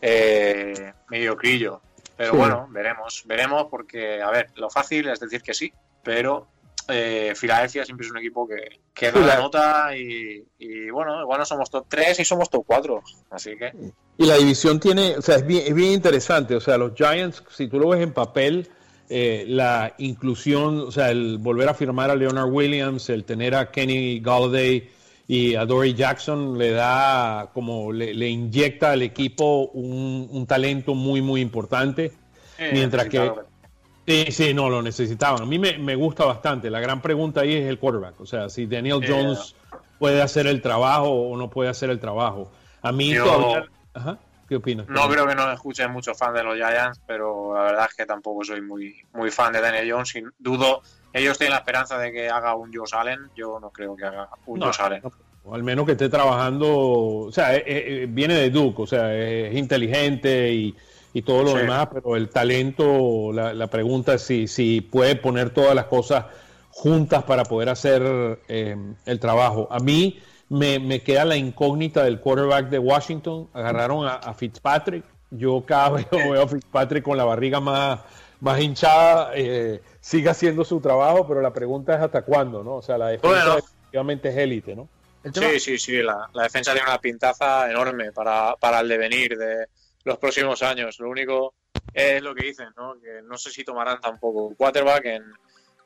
eh, 0.01 0.91
mediocrillo. 1.09 1.81
Pero 2.17 2.33
bueno, 2.33 2.67
veremos, 2.69 3.23
veremos 3.25 3.67
porque, 3.71 4.21
a 4.21 4.29
ver, 4.29 4.49
lo 4.55 4.69
fácil 4.69 5.07
es 5.07 5.21
decir 5.21 5.41
que 5.41 5.53
sí, 5.53 5.71
pero 6.03 6.49
eh, 6.89 7.33
Filadelfia 7.35 7.85
siempre 7.85 8.05
es 8.05 8.11
un 8.11 8.17
equipo 8.17 8.47
que, 8.47 8.79
que 8.93 9.11
da 9.11 9.19
la 9.19 9.37
nota 9.37 9.95
y, 9.95 10.43
bueno, 10.91 11.21
igual 11.21 11.39
no 11.39 11.45
somos 11.45 11.69
top 11.69 11.85
3 11.87 12.19
y 12.19 12.25
somos 12.25 12.49
top 12.49 12.63
4, 12.65 13.03
así 13.31 13.55
que... 13.57 13.71
Y 14.17 14.25
la 14.25 14.35
división 14.35 14.79
tiene, 14.79 15.15
o 15.17 15.21
sea, 15.21 15.37
es 15.37 15.47
bien, 15.47 15.63
es 15.65 15.73
bien 15.73 15.93
interesante, 15.93 16.55
o 16.55 16.59
sea, 16.59 16.77
los 16.77 16.93
Giants, 16.95 17.43
si 17.49 17.67
tú 17.67 17.79
lo 17.79 17.89
ves 17.89 18.01
en 18.01 18.11
papel, 18.11 18.67
eh, 19.09 19.45
la 19.47 19.95
inclusión, 19.97 20.81
o 20.81 20.91
sea, 20.91 21.09
el 21.09 21.37
volver 21.39 21.69
a 21.69 21.73
firmar 21.73 22.11
a 22.11 22.15
Leonard 22.15 22.51
Williams, 22.51 23.09
el 23.09 23.23
tener 23.23 23.55
a 23.55 23.71
Kenny 23.71 24.19
Galladay 24.19 24.89
y 25.27 25.55
a 25.55 25.65
Dory 25.65 25.93
Jackson 25.93 26.57
le 26.57 26.71
da 26.71 27.49
como 27.53 27.91
le, 27.91 28.27
inyecta 28.27 28.91
al 28.91 29.01
equipo 29.03 29.69
un, 29.73 30.45
talento 30.47 30.95
muy 30.95 31.21
muy 31.21 31.39
importante 31.39 32.11
mientras 32.71 33.07
que 33.07 33.31
sí 34.09 34.31
sí 34.31 34.53
no 34.53 34.69
lo 34.69 34.81
necesitaban 34.81 35.43
a 35.43 35.45
mí 35.45 35.59
me, 35.59 35.95
gusta 35.95 36.25
bastante 36.25 36.69
la 36.69 36.79
gran 36.79 37.01
pregunta 37.01 37.41
ahí 37.41 37.55
es 37.55 37.67
el 37.67 37.77
quarterback 37.77 38.19
o 38.19 38.25
sea 38.25 38.49
si 38.49 38.65
Daniel 38.65 39.01
Jones 39.07 39.55
puede 39.99 40.21
hacer 40.21 40.47
el 40.47 40.61
trabajo 40.61 41.09
o 41.09 41.37
no 41.37 41.49
puede 41.49 41.69
hacer 41.69 41.89
el 41.89 41.99
trabajo 41.99 42.51
a 42.81 42.91
mí 42.91 43.15
todavía 43.15 43.67
¿Qué 44.49 44.55
opinas? 44.55 44.87
No 44.89 45.07
creo 45.07 45.27
que 45.27 45.35
no 45.35 45.51
escuche 45.51 45.87
muchos 45.87 46.17
fans 46.17 46.33
de 46.33 46.43
los 46.43 46.55
Giants, 46.55 46.99
pero 47.05 47.53
la 47.53 47.61
verdad 47.61 47.85
es 47.87 47.95
que 47.95 48.07
tampoco 48.07 48.43
soy 48.43 48.61
muy, 48.61 48.95
muy 49.13 49.29
fan 49.29 49.53
de 49.53 49.61
Daniel 49.61 49.91
Jones. 49.91 50.09
Sin 50.09 50.31
dudo, 50.39 50.81
ellos 51.13 51.37
tienen 51.37 51.51
la 51.51 51.59
esperanza 51.59 51.99
de 51.99 52.11
que 52.11 52.29
haga 52.29 52.55
un 52.55 52.73
Josh 52.73 52.95
Allen. 52.95 53.29
Yo 53.35 53.59
no 53.59 53.69
creo 53.69 53.95
que 53.95 54.05
haga 54.05 54.27
un 54.47 54.59
Josh 54.59 54.81
Allen. 54.81 55.03
o 55.43 55.53
al 55.53 55.61
menos 55.61 55.85
que 55.85 55.91
esté 55.91 56.09
trabajando, 56.09 56.67
o 56.67 57.31
sea, 57.31 57.55
eh, 57.55 57.63
eh, 57.67 58.07
viene 58.09 58.33
de 58.33 58.49
Duke, 58.49 58.81
o 58.81 58.87
sea, 58.87 59.13
es 59.13 59.55
inteligente 59.55 60.51
y, 60.51 60.75
todo 61.25 61.43
lo 61.43 61.53
demás, 61.55 61.89
pero 61.91 62.15
el 62.15 62.29
talento, 62.29 63.31
la, 63.33 63.67
pregunta 63.67 64.13
es 64.13 64.21
si, 64.21 64.47
si 64.47 64.81
puede 64.81 65.15
poner 65.15 65.49
todas 65.49 65.75
las 65.75 65.85
cosas 65.85 66.25
juntas 66.71 67.23
para 67.23 67.43
poder 67.43 67.69
hacer 67.69 68.39
eh, 68.47 68.75
el 69.05 69.19
trabajo. 69.19 69.67
A 69.71 69.79
mí, 69.79 70.19
me, 70.49 71.01
queda 71.01 71.25
la 71.25 71.35
incógnita 71.35 72.03
del 72.03 72.19
quarterback 72.19 72.69
de 72.69 72.79
Washington. 72.79 73.49
Agarraron 73.53 74.07
a, 74.07 74.33
Fitzpatrick. 74.33 75.03
Yo 75.31 75.63
cada 75.65 75.91
vez 75.91 76.07
veo 76.11 76.41
a 76.41 76.47
Fitzpatrick 76.47 77.03
con 77.03 77.17
la 77.17 77.25
barriga 77.25 77.59
más, 77.59 77.99
más 78.39 78.59
hinchada. 78.59 79.31
Eh, 79.35 79.81
sigue 80.01 80.29
haciendo 80.29 80.65
su 80.65 80.79
trabajo, 80.79 81.27
pero 81.27 81.41
la 81.41 81.53
pregunta 81.53 81.95
es 81.95 82.01
hasta 82.01 82.23
cuándo, 82.23 82.63
¿no? 82.63 82.75
O 82.75 82.81
sea, 82.81 82.97
la 82.97 83.07
defensa 83.09 83.57
efectivamente 83.57 84.29
es 84.29 84.37
élite, 84.37 84.75
¿no? 84.75 84.87
Sí, 85.33 85.59
sí, 85.59 85.77
sí. 85.77 86.01
La, 86.01 86.29
defensa 86.33 86.71
tiene 86.71 86.87
una 86.87 86.99
pintaza 86.99 87.69
enorme 87.69 88.11
para, 88.11 88.55
para 88.59 88.79
el 88.79 88.87
devenir 88.87 89.37
de 89.37 89.67
los 90.03 90.17
próximos 90.17 90.63
años. 90.63 90.99
Lo 90.99 91.09
único 91.09 91.53
es 91.93 92.21
lo 92.21 92.33
que 92.35 92.47
dicen, 92.47 92.69
¿no? 92.77 92.99
Que 92.99 93.21
no 93.23 93.37
sé 93.37 93.51
si 93.51 93.63
tomarán 93.63 93.99
tampoco 93.99 94.53
quarterback 94.55 95.05
en 95.05 95.23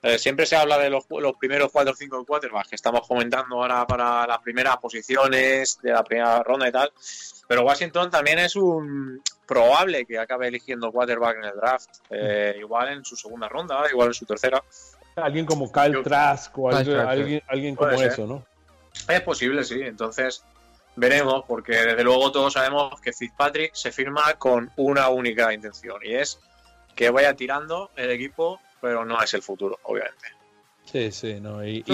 eh, 0.03 0.20
siempre 0.20 0.45
se 0.45 0.57
habla 0.57 0.78
de 0.78 0.89
los, 0.89 1.05
primeros 1.39 1.72
4 1.72 1.93
o 1.93 1.95
5 1.95 2.26
quarterbacks 2.26 2.68
que 2.68 2.76
estamos 2.76 3.07
comentando 3.07 3.55
ahora 3.55 3.88
para 3.88 4.28
las 4.28 4.39
primeras 4.39 4.76
posiciones 4.78 5.80
de 5.82 5.93
la 5.93 6.03
primera 6.03 6.43
ronda 6.43 6.68
y 6.68 6.74
tal. 6.74 6.91
Pero 7.47 7.64
Washington 7.64 8.11
también 8.11 8.39
es 8.39 8.57
un 8.57 9.22
probable 9.45 10.05
que 10.05 10.20
acabe 10.20 10.49
eligiendo 10.49 10.91
quarterback 10.91 11.38
en 11.38 11.43
el 11.45 11.55
draft. 11.55 11.89
Eh, 12.09 12.55
igual 12.59 12.89
en 12.89 13.05
su 13.05 13.16
segunda 13.16 13.47
ronda, 13.47 13.82
igual 13.89 14.09
en 14.09 14.14
su 14.14 14.26
tercera. 14.26 14.61
Alguien 15.16 15.45
como 15.45 15.72
Kyle 15.72 16.03
Trask 16.03 16.57
o 16.57 16.70
alguien, 16.70 17.41
alguien, 17.47 17.76
como 17.76 17.91
eso, 17.91 18.28
¿no? 18.28 18.45
Es 19.07 19.22
posible, 19.22 19.64
sí. 19.64 19.82
Entonces 19.84 20.43
veremos, 20.96 21.44
porque 21.48 21.74
desde 21.74 22.04
luego 22.04 22.32
todos 22.32 22.54
sabemos 22.54 23.00
que 23.02 23.14
Fitzpatrick 23.14 23.74
se 23.74 23.91
firma 23.91 24.34
con 24.38 24.72
una 24.78 25.10
única 25.10 25.54
intención 25.54 25.98
y 26.04 26.14
es 26.14 26.39
que 26.96 27.10
vaya 27.10 27.34
tirando 27.34 27.89
el 27.96 28.12
equipo 28.12 28.60
pero 28.84 29.06
no 29.06 29.24
es 29.24 29.34
el 29.34 29.41
futuro, 29.41 29.80
obviamente. 29.84 30.26
Sí, 30.84 31.10
sí, 31.14 31.39
no. 31.39 31.66
Y, 31.66 31.86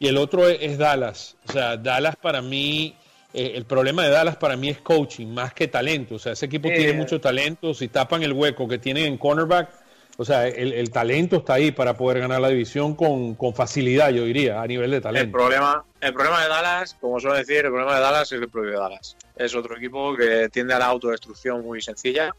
el 0.00 0.16
otro 0.16 0.48
es, 0.48 0.76
Dallas. 0.76 1.36
O 1.48 1.52
sea, 1.52 1.76
Dallas 1.76 2.16
para 2.16 2.42
mí, 2.42 2.96
eh, 3.32 3.52
el 3.54 3.64
problema 3.64 4.02
de 4.02 4.10
Dallas 4.10 4.34
para 4.34 4.56
mí 4.56 4.70
es 4.70 4.80
coaching, 4.80 5.28
más 5.28 5.54
que 5.54 5.68
talento. 5.68 6.16
O 6.16 6.18
sea, 6.18 6.32
ese 6.32 6.46
equipo 6.46 6.68
tiene 6.68 6.94
mucho 6.94 7.20
talento. 7.20 7.74
Si 7.74 7.86
tapan 7.86 8.24
el 8.24 8.32
hueco 8.32 8.66
que 8.66 8.78
tienen 8.78 9.04
en 9.04 9.18
cornerback, 9.18 9.70
o 10.16 10.24
sea, 10.24 10.46
el, 10.46 10.90
talento 10.90 11.36
está 11.36 11.54
ahí 11.54 11.70
para 11.70 11.96
poder 11.96 12.20
ganar 12.20 12.40
la 12.40 12.48
división 12.48 12.94
con, 12.94 13.36
facilidad, 13.54 14.10
yo 14.10 14.24
diría, 14.24 14.60
a 14.60 14.66
nivel 14.66 14.90
de 14.90 15.00
talento. 15.00 15.24
El 15.24 15.32
problema, 15.32 15.84
el 16.00 16.12
problema 16.12 16.42
de 16.42 16.48
Dallas, 16.48 16.96
como 17.00 17.18
suelo 17.20 17.36
decir, 17.36 17.64
el 17.64 17.70
problema 17.70 17.94
de 17.94 18.00
Dallas 18.00 18.32
es 18.32 18.40
el 18.40 18.48
propio 18.48 18.78
Dallas. 18.78 19.16
Es 19.36 19.54
otro 19.54 19.76
equipo 19.76 20.14
que 20.16 20.48
tiende 20.50 20.74
a 20.74 20.78
la 20.78 20.86
autodestrucción 20.86 21.62
muy 21.62 21.80
sencilla 21.80 22.34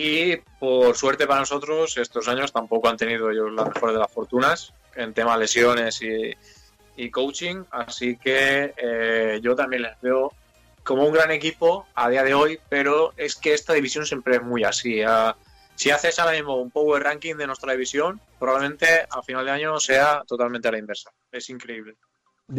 y 0.00 0.36
por 0.60 0.96
suerte 0.96 1.26
para 1.26 1.40
nosotros, 1.40 1.96
estos 1.96 2.28
años 2.28 2.52
tampoco 2.52 2.88
han 2.88 2.96
tenido 2.96 3.32
ellos 3.32 3.52
las 3.52 3.66
mejores 3.66 3.94
de 3.94 4.00
las 4.00 4.12
fortunas 4.12 4.72
en 4.94 5.12
tema 5.12 5.36
lesiones 5.36 6.00
y, 6.02 7.10
coaching. 7.10 7.64
Así 7.72 8.16
que 8.16 8.74
eh, 8.76 9.40
yo 9.42 9.56
también 9.56 9.82
les 9.82 10.00
veo 10.00 10.32
como 10.84 11.04
un 11.04 11.12
gran 11.12 11.32
equipo 11.32 11.86
a 11.96 12.08
día 12.10 12.22
de 12.22 12.32
hoy, 12.32 12.60
pero 12.68 13.12
es 13.16 13.34
que 13.34 13.54
esta 13.54 13.72
división 13.72 14.06
siempre 14.06 14.36
es 14.36 14.42
muy 14.42 14.62
así. 14.62 15.02
Si 15.78 15.90
haces 15.90 16.18
ahora 16.18 16.32
mismo 16.32 16.60
un 16.60 16.70
power 16.70 17.02
ranking 17.02 17.36
de 17.36 17.46
nuestra 17.46 17.72
división, 17.72 18.20
probablemente 18.38 19.06
a 19.10 19.22
final 19.22 19.44
de 19.44 19.50
año 19.52 19.80
sea 19.80 20.22
totalmente 20.26 20.68
a 20.68 20.72
la 20.72 20.78
inversa. 20.78 21.10
Es 21.32 21.48
increíble. 21.48 21.96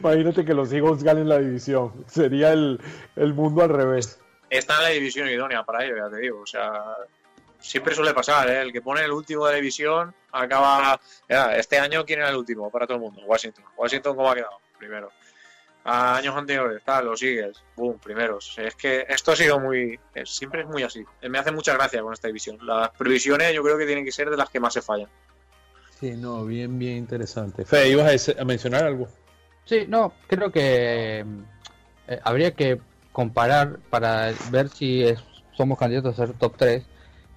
Imagínate 0.00 0.44
que 0.44 0.54
los 0.54 0.72
Eagles 0.72 1.02
ganen 1.02 1.28
la 1.28 1.38
división. 1.38 2.04
Sería 2.06 2.52
el, 2.52 2.80
el 3.16 3.34
mundo 3.34 3.62
al 3.62 3.70
revés 3.70 4.18
está 4.58 4.76
en 4.76 4.82
la 4.82 4.88
división 4.90 5.28
idónea 5.28 5.64
para 5.64 5.84
ello, 5.84 5.96
ya 5.96 6.10
te 6.10 6.18
digo. 6.18 6.40
O 6.40 6.46
sea, 6.46 6.96
siempre 7.58 7.94
suele 7.94 8.12
pasar, 8.12 8.48
¿eh? 8.50 8.60
El 8.60 8.72
que 8.72 8.82
pone 8.82 9.02
el 9.02 9.10
último 9.10 9.46
de 9.46 9.52
la 9.52 9.56
división 9.56 10.14
acaba. 10.30 11.00
este 11.56 11.78
año, 11.78 12.04
¿quién 12.04 12.20
era 12.20 12.28
el 12.28 12.36
último 12.36 12.70
para 12.70 12.86
todo 12.86 12.96
el 12.96 13.02
mundo? 13.02 13.22
Washington. 13.24 13.64
Washington, 13.76 14.14
¿cómo 14.14 14.30
ha 14.30 14.34
quedado? 14.34 14.58
Primero. 14.78 15.10
A 15.84 16.16
años 16.16 16.36
anteriores, 16.36 16.82
tal, 16.84 17.06
los 17.06 17.18
sigues, 17.18 17.62
boom, 17.74 17.98
primeros. 17.98 18.56
Es 18.58 18.76
que 18.76 19.04
esto 19.08 19.32
ha 19.32 19.36
sido 19.36 19.58
muy. 19.58 19.98
siempre 20.24 20.62
es 20.62 20.68
muy 20.68 20.84
así. 20.84 21.04
Me 21.28 21.38
hace 21.38 21.50
mucha 21.50 21.74
gracia 21.74 22.02
con 22.02 22.12
esta 22.12 22.28
división. 22.28 22.58
Las 22.62 22.90
previsiones, 22.90 23.52
yo 23.52 23.62
creo 23.62 23.76
que 23.76 23.86
tienen 23.86 24.04
que 24.04 24.12
ser 24.12 24.30
de 24.30 24.36
las 24.36 24.48
que 24.48 24.60
más 24.60 24.74
se 24.74 24.82
fallan. 24.82 25.08
Sí, 25.98 26.12
no, 26.16 26.44
bien, 26.44 26.78
bien 26.78 26.98
interesante. 26.98 27.64
Fe, 27.64 27.88
¿ibas 27.88 28.28
a, 28.28 28.44
mencionar 28.44 28.84
algo? 28.84 29.08
Sí, 29.64 29.86
no, 29.88 30.12
creo 30.26 30.50
que 30.50 31.24
eh, 32.08 32.20
habría 32.24 32.54
que 32.54 32.80
comparar 33.12 33.78
para 33.90 34.32
ver 34.50 34.68
si 34.68 35.04
somos 35.56 35.78
candidatos 35.78 36.18
a 36.18 36.26
ser 36.26 36.36
top 36.36 36.56
3, 36.56 36.84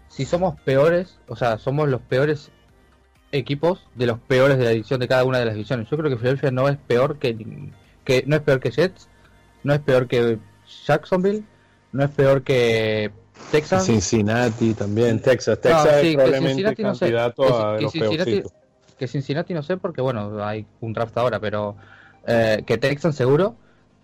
si 0.07 0.25
somos 0.25 0.59
peores, 0.61 1.19
o 1.27 1.35
sea, 1.35 1.57
somos 1.57 1.89
los 1.89 2.01
peores 2.01 2.51
equipos 3.31 3.85
de 3.95 4.07
los 4.07 4.19
peores 4.19 4.57
de 4.57 4.63
la 4.63 4.71
edición 4.71 4.99
de 4.99 5.07
cada 5.07 5.25
una 5.25 5.39
de 5.39 5.45
las 5.45 5.53
divisiones. 5.53 5.89
Yo 5.89 5.97
creo 5.97 6.09
que 6.09 6.17
Philadelphia 6.17 6.51
no 6.51 6.69
es 6.69 6.77
peor 6.77 7.19
que, 7.19 7.35
que 8.05 8.23
no 8.27 8.35
es 8.35 8.41
peor 8.41 8.59
que 8.59 8.71
Jets, 8.71 9.09
no 9.63 9.73
es 9.73 9.81
peor 9.81 10.07
que 10.07 10.37
Jacksonville, 10.85 11.43
no 11.91 12.03
es 12.03 12.11
peor 12.11 12.43
que 12.43 13.11
Texas. 13.51 13.85
Cincinnati 13.85 14.73
también, 14.73 15.19
Texas. 15.19 15.59
Texas 15.59 16.03
es 16.03 16.15
probablemente 16.15 16.75
candidato 16.75 17.59
a 17.59 17.81
los 17.81 17.91
Cincinnati, 17.91 18.43
que 18.97 19.07
Cincinnati 19.07 19.53
no 19.53 19.63
sé 19.63 19.77
porque 19.77 20.01
bueno, 20.01 20.43
hay 20.43 20.65
un 20.81 20.93
draft 20.93 21.17
ahora, 21.17 21.39
pero 21.39 21.75
eh, 22.25 22.63
que 22.65 22.77
Texas 22.77 23.15
seguro 23.15 23.55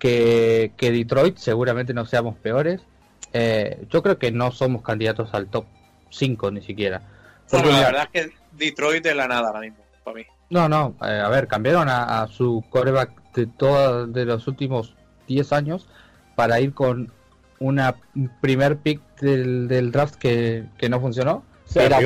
que, 0.01 0.71
Detroit 0.79 1.37
seguramente 1.37 1.93
no 1.93 2.05
seamos 2.05 2.35
peores, 2.37 2.81
eh, 3.33 3.85
yo 3.89 4.01
creo 4.01 4.17
que 4.17 4.31
no 4.31 4.51
somos 4.51 4.81
candidatos 4.81 5.33
al 5.33 5.47
top 5.47 5.65
5 6.09 6.51
ni 6.51 6.61
siquiera. 6.61 7.01
Bueno, 7.51 7.69
la 7.69 7.79
verdad 7.81 8.09
es 8.11 8.25
que 8.25 8.33
Detroit 8.53 9.05
es 9.05 9.15
la 9.15 9.27
nada 9.27 9.47
ahora 9.47 9.59
mismo, 9.59 9.77
para 10.03 10.15
mí. 10.17 10.25
No, 10.49 10.67
no, 10.67 10.95
eh, 11.01 11.21
a 11.23 11.29
ver, 11.29 11.47
cambiaron 11.47 11.87
a, 11.87 12.27
su 12.27 12.63
coreback 12.69 13.20
de 13.33 13.47
todos 13.47 14.11
de 14.13 14.25
los 14.25 14.47
últimos 14.47 14.95
10 15.27 15.53
años 15.53 15.87
para 16.35 16.59
ir 16.59 16.73
con 16.73 17.11
una 17.59 17.95
primer 18.41 18.77
pick 18.77 19.01
del, 19.19 19.91
draft 19.91 20.15
que, 20.15 20.65
no 20.89 20.99
funcionó. 20.99 21.43
era, 21.75 21.99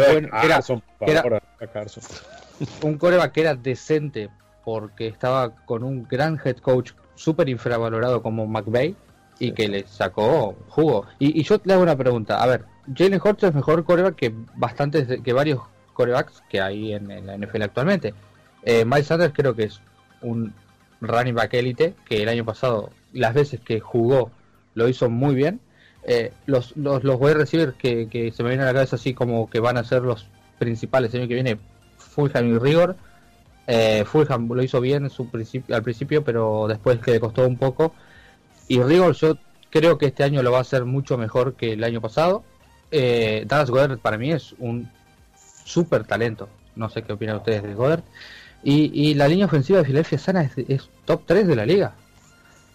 un 2.82 2.98
coreback 2.98 3.32
que 3.32 3.42
era 3.42 3.56
decente 3.56 4.30
porque 4.64 5.08
estaba 5.08 5.56
con 5.56 5.84
un 5.84 6.08
gran 6.08 6.40
head 6.44 6.58
coach 6.58 6.92
súper 7.16 7.50
infravalorado 7.50 8.22
como 8.22 8.46
McVeigh 8.48 8.96
y 9.40 9.52
que 9.52 9.68
le 9.68 9.88
sacó 9.88 10.56
jugo. 10.70 11.06
Y, 11.20 11.42
yo 11.44 11.60
le 11.64 11.74
hago 11.74 11.84
una 11.84 11.96
pregunta. 11.96 12.42
A 12.42 12.48
ver, 12.48 12.66
Jalen 12.94 13.22
Hurts 13.24 13.44
es 13.44 13.54
mejor 13.54 13.84
coreback 13.84 14.16
que 14.16 14.34
bastantes, 14.56 15.22
que 15.22 15.34
varios 15.34 15.62
corebacks 15.94 16.44
que 16.50 16.62
hay 16.62 16.94
en, 16.94 17.26
la 17.26 17.38
NFL 17.38 17.64
actualmente. 17.64 18.14
Eh, 18.64 18.84
Miles 18.86 19.08
Sanders 19.08 19.34
creo 19.34 19.56
que 19.56 19.64
es 19.64 19.82
un 20.22 20.54
running 21.02 21.36
back 21.36 21.52
que 21.52 21.96
el 22.10 22.30
año 22.30 22.46
pasado, 22.46 22.92
las 23.14 23.34
veces 23.34 23.60
que 23.60 23.80
jugó, 23.80 24.32
lo 24.74 24.88
hizo 24.88 25.10
muy 25.10 25.36
bien. 25.36 25.60
Eh, 26.04 26.32
los, 26.46 26.78
los, 26.78 27.04
los 27.04 27.20
wide 27.20 27.34
receivers 27.34 27.74
que, 27.76 28.08
que, 28.08 28.32
se 28.32 28.44
me 28.44 28.50
vienen 28.50 28.66
a 28.68 28.70
la 28.72 28.74
cabeza 28.74 28.96
así 28.96 29.16
como 29.16 29.50
que 29.50 29.60
van 29.60 29.78
a 29.78 29.84
ser 29.84 30.04
los 30.04 30.28
principales 30.60 31.12
el 31.14 31.22
año 31.22 31.28
que 31.28 31.34
viene, 31.34 31.58
Fulham 31.98 32.54
y 32.54 32.60
Rigor. 32.60 32.96
Eh, 33.68 34.04
Fulham 34.06 34.48
lo 34.48 34.62
hizo 34.62 34.80
bien 34.80 35.06
en 35.06 35.10
su 35.10 35.28
al 35.72 35.84
principio, 35.84 36.24
pero 36.24 36.68
después 36.68 37.00
que 37.00 37.12
le 37.12 37.20
costó 37.20 37.48
un 37.48 37.58
poco. 37.58 37.94
Y 38.68 38.82
Rigor 38.82 39.16
yo 39.16 39.38
creo 39.70 39.98
que 39.98 40.06
este 40.08 40.24
año 40.24 40.44
lo 40.44 40.52
va 40.52 40.60
a 40.60 40.62
hacer 40.62 40.86
mucho 40.86 41.18
mejor 41.18 41.56
que 41.56 41.74
el 41.74 41.84
año 41.84 42.02
pasado. 42.02 42.44
Eh, 42.92 43.44
Dallas 43.48 43.70
Goddard 43.70 43.98
para 44.00 44.18
mí 44.18 44.32
es 44.32 44.56
un 44.60 44.90
súper 45.66 46.06
talento. 46.06 46.48
No 46.76 46.90
sé 46.90 47.02
qué 47.02 47.14
opinan 47.14 47.38
ustedes 47.38 47.64
de 47.64 47.74
Goddard. 47.74 48.04
Y, 48.68 49.14
la 49.14 49.28
línea 49.28 49.46
ofensiva 49.46 49.80
de 49.80 49.86
Filadelfia 49.86 50.18
Sana 50.18 50.50
es, 50.56 50.90
top 51.06 51.22
3 51.28 51.48
de 51.48 51.56
la 51.56 51.66
liga. 51.66 51.94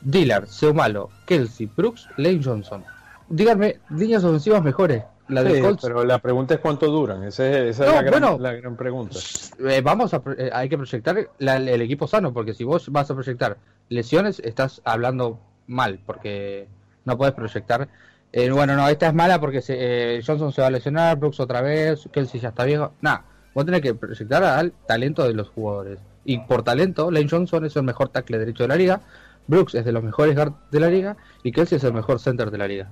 Dillard, 0.01 0.47
Seumalo, 0.47 1.11
Kelsey, 1.27 1.67
Brooks, 1.67 2.09
Lane 2.17 2.41
Johnson. 2.43 2.85
Díganme, 3.29 3.81
líneas 3.91 4.23
ofensivas 4.23 4.63
mejores. 4.63 5.03
La 5.29 5.43
Pero 5.43 6.05
la 6.05 6.19
pregunta 6.19 6.55
es 6.55 6.61
cuánto 6.61 6.87
duran. 6.87 7.25
Esa 7.25 7.49
es, 7.49 7.79
la, 7.79 8.03
gran, 8.03 8.77
pregunta. 8.77 9.19
Eh, 9.61 9.81
vamos 9.81 10.15
a, 10.15 10.23
eh, 10.39 10.51
hay 10.53 10.69
que 10.69 10.77
proyectar 10.77 11.29
el 11.39 11.83
equipo 11.83 12.07
sano, 12.07 12.33
porque 12.33 12.55
si 12.55 12.65
vos 12.65 12.89
vas 12.91 13.11
a 13.11 13.15
proyectar 13.15 13.57
lesiones, 13.89 14.41
estás 14.41 14.81
hablando 14.85 15.41
mal, 15.67 16.01
porque 16.05 16.69
no 17.05 17.17
puedes 17.17 17.35
proyectar. 17.35 17.89
Eh, 18.33 18.51
bueno, 18.51 18.77
no, 18.77 18.89
esta 18.89 19.09
es 19.09 19.15
mala 19.15 19.41
porque 19.41 19.63
eh, 19.69 20.23
Johnson 20.25 20.53
se 20.53 20.61
va 20.61 20.69
a 20.69 20.71
lesionar, 20.71 21.19
Brooks 21.19 21.41
otra 21.41 21.61
vez, 21.63 22.09
Kelsey 22.13 22.41
ya 22.41 22.51
está 22.51 22.65
viejo. 22.65 22.93
Nada, 23.01 23.25
vos 23.55 23.65
tenés 23.65 23.81
que 23.81 23.95
proyectar 23.95 24.43
al 24.45 24.73
talento 24.87 25.25
de 25.25 25.35
los 25.35 25.49
jugadores. 25.49 25.99
Y 26.25 26.39
por 26.39 26.63
talento, 26.63 27.11
Lane 27.11 27.29
Johnson 27.29 27.65
es 27.65 27.77
el 27.77 27.83
mejor 27.83 28.09
tackle 28.11 28.39
derecho 28.39 28.65
de 28.65 28.69
la 28.69 28.77
liga, 28.77 29.01
Brooks 29.47 29.75
es 29.75 29.85
de 29.85 29.93
los 29.93 30.03
mejores 30.03 30.35
guard 30.37 30.53
de 30.71 30.81
la 30.81 30.89
liga 30.89 31.17
y 31.43 31.51
Kelsey 31.51 31.77
es 31.77 31.85
el 31.85 31.93
mejor 31.93 32.21
center 32.21 32.51
de 32.51 32.59
la 32.59 32.69
liga. 32.69 32.91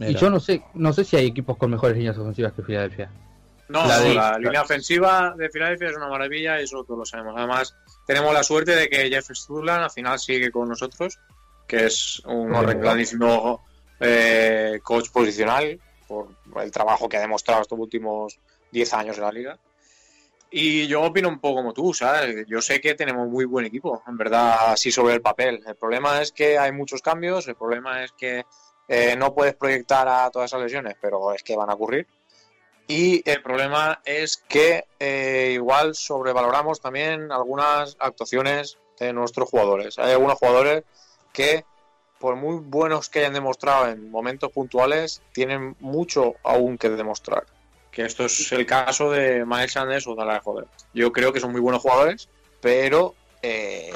Y 0.00 0.14
yo 0.14 0.28
no 0.28 0.40
sé, 0.40 0.64
no 0.74 0.92
sé 0.92 1.04
si 1.04 1.16
hay 1.16 1.26
equipos 1.26 1.56
con 1.56 1.70
mejores 1.70 1.96
líneas 1.96 2.18
ofensivas 2.18 2.52
que 2.52 2.62
Filadelfia. 2.62 3.10
No, 3.68 3.86
la, 3.86 4.38
línea 4.38 4.62
ofensiva 4.62 5.34
de 5.36 5.48
Filadelfia 5.48 5.88
es 5.88 5.96
una 5.96 6.08
maravilla 6.08 6.60
y 6.60 6.64
eso 6.64 6.84
todos 6.84 6.98
lo 6.98 7.06
sabemos. 7.06 7.34
Además, 7.36 7.74
tenemos 8.06 8.34
la 8.34 8.42
suerte 8.42 8.74
de 8.74 8.88
que 8.88 9.08
Jeff 9.08 9.30
Sturland 9.32 9.84
al 9.84 9.90
final 9.90 10.18
sigue 10.18 10.50
con 10.50 10.68
nosotros 10.68 11.18
que 11.66 11.86
es 11.86 12.20
un 12.26 12.50
grandísimo 12.50 13.64
eh, 14.00 14.80
coach 14.82 15.10
posicional 15.10 15.80
por 16.06 16.28
el 16.62 16.70
trabajo 16.70 17.08
que 17.08 17.16
ha 17.16 17.20
demostrado 17.20 17.62
estos 17.62 17.78
últimos 17.78 18.38
10 18.72 18.94
años 18.94 19.16
en 19.18 19.24
la 19.24 19.32
liga. 19.32 19.58
Y 20.56 20.86
yo 20.86 21.02
opino 21.02 21.28
un 21.28 21.40
poco 21.40 21.56
como 21.56 21.72
tú, 21.72 21.92
¿sabes? 21.92 22.46
Yo 22.46 22.62
sé 22.62 22.80
que 22.80 22.94
tenemos 22.94 23.28
muy 23.28 23.44
buen 23.44 23.66
equipo, 23.66 24.04
en 24.06 24.16
verdad, 24.16 24.70
así 24.70 24.92
sobre 24.92 25.14
el 25.14 25.20
papel. 25.20 25.60
El 25.66 25.74
problema 25.74 26.22
es 26.22 26.30
que 26.30 26.56
hay 26.56 26.70
muchos 26.70 27.02
cambios, 27.02 27.48
el 27.48 27.56
problema 27.56 28.04
es 28.04 28.12
que 28.12 28.44
eh, 28.86 29.16
no 29.18 29.34
puedes 29.34 29.56
proyectar 29.56 30.06
a 30.06 30.30
todas 30.30 30.52
esas 30.52 30.62
lesiones, 30.62 30.94
pero 31.00 31.34
es 31.34 31.42
que 31.42 31.56
van 31.56 31.70
a 31.70 31.74
ocurrir. 31.74 32.06
Y 32.86 33.28
el 33.28 33.42
problema 33.42 34.00
es 34.04 34.36
que 34.36 34.84
eh, 35.00 35.50
igual 35.54 35.96
sobrevaloramos 35.96 36.80
también 36.80 37.32
algunas 37.32 37.96
actuaciones 37.98 38.78
de 39.00 39.12
nuestros 39.12 39.50
jugadores. 39.50 39.98
Hay 39.98 40.12
algunos 40.12 40.38
jugadores 40.38 40.84
que, 41.32 41.64
por 42.20 42.36
muy 42.36 42.58
buenos 42.58 43.08
que 43.08 43.18
hayan 43.18 43.34
demostrado 43.34 43.88
en 43.88 44.08
momentos 44.08 44.52
puntuales, 44.52 45.20
tienen 45.32 45.74
mucho 45.80 46.34
aún 46.44 46.78
que 46.78 46.90
demostrar. 46.90 47.44
Que 47.94 48.02
esto 48.02 48.24
es 48.24 48.50
el 48.50 48.66
caso 48.66 49.10
de 49.12 49.46
Miles 49.46 49.72
Sanders 49.72 50.06
o 50.08 50.16
de 50.16 50.40
Joder. 50.40 50.66
Yo 50.92 51.12
creo 51.12 51.32
que 51.32 51.38
son 51.38 51.52
muy 51.52 51.60
buenos 51.60 51.80
jugadores, 51.80 52.28
pero 52.60 53.14
eh, 53.40 53.92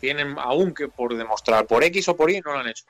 tienen 0.00 0.38
aún 0.38 0.72
que 0.72 0.86
por 0.86 1.16
demostrar. 1.16 1.66
Por 1.66 1.82
X 1.82 2.08
o 2.08 2.16
por 2.16 2.30
Y 2.30 2.40
no 2.40 2.52
lo 2.52 2.60
han 2.60 2.68
hecho. 2.68 2.84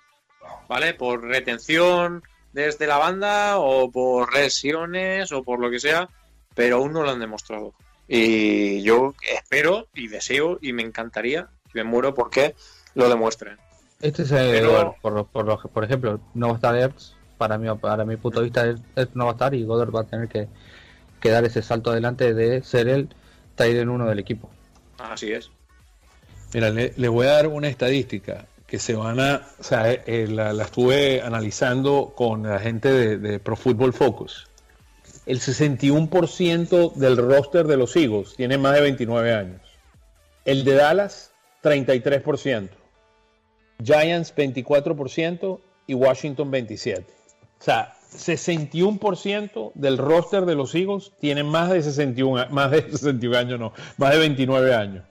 ¿Vale? 0.68 0.92
Por 0.92 1.22
retención 1.22 2.22
desde 2.52 2.86
la 2.86 2.98
banda 2.98 3.58
o 3.58 3.90
por 3.90 4.34
lesiones 4.34 5.32
o 5.32 5.42
por 5.42 5.60
lo 5.60 5.70
que 5.70 5.80
sea, 5.80 6.10
pero 6.54 6.76
aún 6.76 6.92
no 6.92 7.02
lo 7.02 7.10
han 7.10 7.20
demostrado. 7.20 7.72
Y 8.06 8.82
yo 8.82 9.14
espero 9.26 9.88
y 9.94 10.08
deseo 10.08 10.58
y 10.60 10.74
me 10.74 10.82
encantaría, 10.82 11.48
me 11.72 11.84
muero 11.84 12.14
porque 12.14 12.54
lo 12.94 13.08
demuestren. 13.08 13.56
Este 14.00 14.22
es 14.22 14.30
el, 14.32 14.66
por, 15.00 15.26
por, 15.26 15.70
por, 15.70 15.84
ejemplo, 15.84 16.20
no 16.34 16.54
estar 16.54 16.76
Ertz, 16.76 17.13
para 17.38 17.58
mi, 17.58 17.74
para 17.76 18.04
mi 18.04 18.16
punto 18.16 18.40
de 18.40 18.44
vista 18.44 18.66
Ertz 18.66 19.14
no 19.14 19.24
va 19.24 19.32
a 19.32 19.34
estar 19.34 19.54
y 19.54 19.64
Goddard 19.64 19.94
va 19.94 20.02
a 20.02 20.04
tener 20.04 20.28
que, 20.28 20.48
dar 21.30 21.44
ese 21.44 21.62
salto 21.62 21.90
adelante 21.90 22.34
de 22.34 22.62
ser 22.62 22.88
el 22.88 23.08
en 23.56 23.88
uno 23.88 24.06
del 24.06 24.18
equipo. 24.18 24.50
Así 24.98 25.32
es. 25.32 25.50
Mira, 26.52 26.70
le, 26.70 27.08
voy 27.08 27.26
a 27.26 27.32
dar 27.32 27.46
una 27.46 27.68
estadística 27.68 28.46
que 28.66 28.78
se 28.78 28.94
van 28.94 29.20
a, 29.20 29.42
o 29.58 29.62
sea, 29.62 29.90
eh, 29.90 30.02
eh, 30.06 30.26
la, 30.28 30.50
estuve 30.62 31.22
analizando 31.22 32.12
con 32.14 32.42
la 32.42 32.58
gente 32.58 32.92
de, 32.92 33.18
de 33.18 33.38
Pro 33.38 33.56
Football 33.56 33.92
Focus. 33.92 34.48
El 35.26 35.40
61% 35.40 36.94
del 36.94 37.16
roster 37.16 37.66
de 37.66 37.76
los 37.76 37.96
Eagles 37.96 38.34
tiene 38.36 38.58
más 38.58 38.74
de 38.74 38.82
29 38.82 39.32
años. 39.32 39.60
El 40.44 40.64
de 40.64 40.74
Dallas, 40.74 41.32
33%. 41.62 42.68
Giants 43.82 44.34
24% 44.34 45.60
y 45.86 45.94
Washington 45.94 46.52
27%. 46.52 47.04
O 47.60 47.64
sea, 47.64 47.94
61% 48.14 49.72
del 49.74 49.98
roster 49.98 50.44
de 50.44 50.54
los 50.54 50.74
Eagles 50.74 51.12
tienen 51.20 51.46
más 51.46 51.70
de 51.70 51.82
61, 51.82 52.48
más 52.50 52.70
de 52.70 52.82
61 52.90 53.36
años, 53.36 53.60
no, 53.60 53.72
más 53.96 54.12
de 54.12 54.18
29 54.18 54.74
años. 54.74 55.04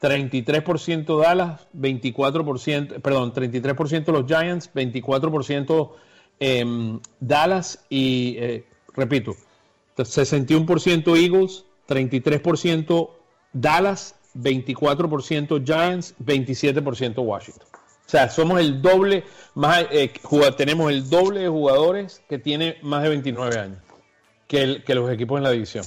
33% 0.00 1.20
Dallas, 1.20 1.66
24%, 1.76 3.00
perdón, 3.00 3.32
33% 3.32 4.12
los 4.12 4.26
Giants, 4.26 4.70
24% 4.72 5.90
em, 6.38 7.00
Dallas 7.18 7.84
y, 7.88 8.36
eh, 8.38 8.64
repito, 8.94 9.34
61% 9.96 11.16
Eagles, 11.16 11.64
33% 11.88 13.10
Dallas, 13.52 14.14
24% 14.36 15.64
Giants, 15.64 16.14
27% 16.24 17.24
Washington. 17.24 17.66
O 18.08 18.10
sea, 18.10 18.30
somos 18.30 18.58
el 18.58 18.80
doble, 18.80 19.24
más, 19.54 19.84
eh, 19.90 20.10
tenemos 20.56 20.90
el 20.90 21.10
doble 21.10 21.40
de 21.40 21.48
jugadores 21.48 22.22
que 22.26 22.38
tiene 22.38 22.78
más 22.80 23.02
de 23.02 23.10
29 23.10 23.58
años 23.58 23.78
que, 24.46 24.82
que 24.82 24.94
los 24.94 25.12
equipos 25.12 25.36
en 25.36 25.42
la 25.44 25.50
división. 25.50 25.84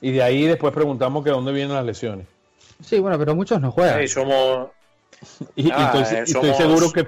Y 0.00 0.12
de 0.12 0.22
ahí 0.22 0.46
después 0.46 0.72
preguntamos 0.72 1.24
que 1.24 1.30
dónde 1.30 1.50
vienen 1.50 1.74
las 1.74 1.84
lesiones. 1.84 2.28
Sí, 2.80 3.00
bueno, 3.00 3.18
pero 3.18 3.34
muchos 3.34 3.60
no 3.60 3.72
juegan. 3.72 4.00
Sí, 4.02 4.08
somos... 4.08 4.68
Y, 5.56 5.70
estoy, 5.70 6.54
seguro 6.54 6.92
que, 6.92 7.06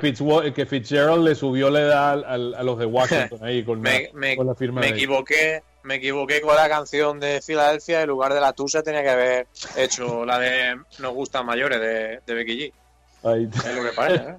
que, 0.52 0.66
Fitzgerald 0.66 1.22
le 1.22 1.34
subió 1.34 1.68
la 1.70 1.80
edad 1.80 2.24
a, 2.24 2.38
los 2.38 2.78
de 2.78 2.86
Washington 2.86 3.38
ahí 3.42 3.62
con, 3.62 3.80
me, 3.80 4.10
la 4.42 4.54
firma. 4.54 4.80
Me 4.80 4.88
equivoqué, 4.88 5.62
me 5.82 5.96
equivoqué 5.96 6.40
con 6.40 6.56
la 6.56 6.68
canción 6.68 7.20
de 7.20 7.42
Filadelfia. 7.42 8.00
En 8.00 8.08
lugar 8.08 8.32
de 8.32 8.40
la 8.40 8.52
Tusa 8.52 8.82
tenía 8.82 9.02
que 9.02 9.10
haber 9.10 9.46
hecho 9.76 10.24
la 10.24 10.38
de 10.38 10.76
Nos 10.98 11.12
gustan 11.12 11.44
mayores 11.44 11.78
de, 11.78 12.20
de 12.26 12.34
Becky 12.34 12.58
G. 12.58 12.72
Ahí, 13.26 13.48
es 13.52 13.74
lo 13.74 13.82
que 13.82 13.92
parece, 13.92 14.36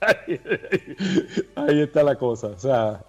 ahí, 1.56 1.82
está 1.82 2.02
la 2.02 2.16
cosa. 2.16 2.48
O 2.48 2.58
sea, 2.58 3.00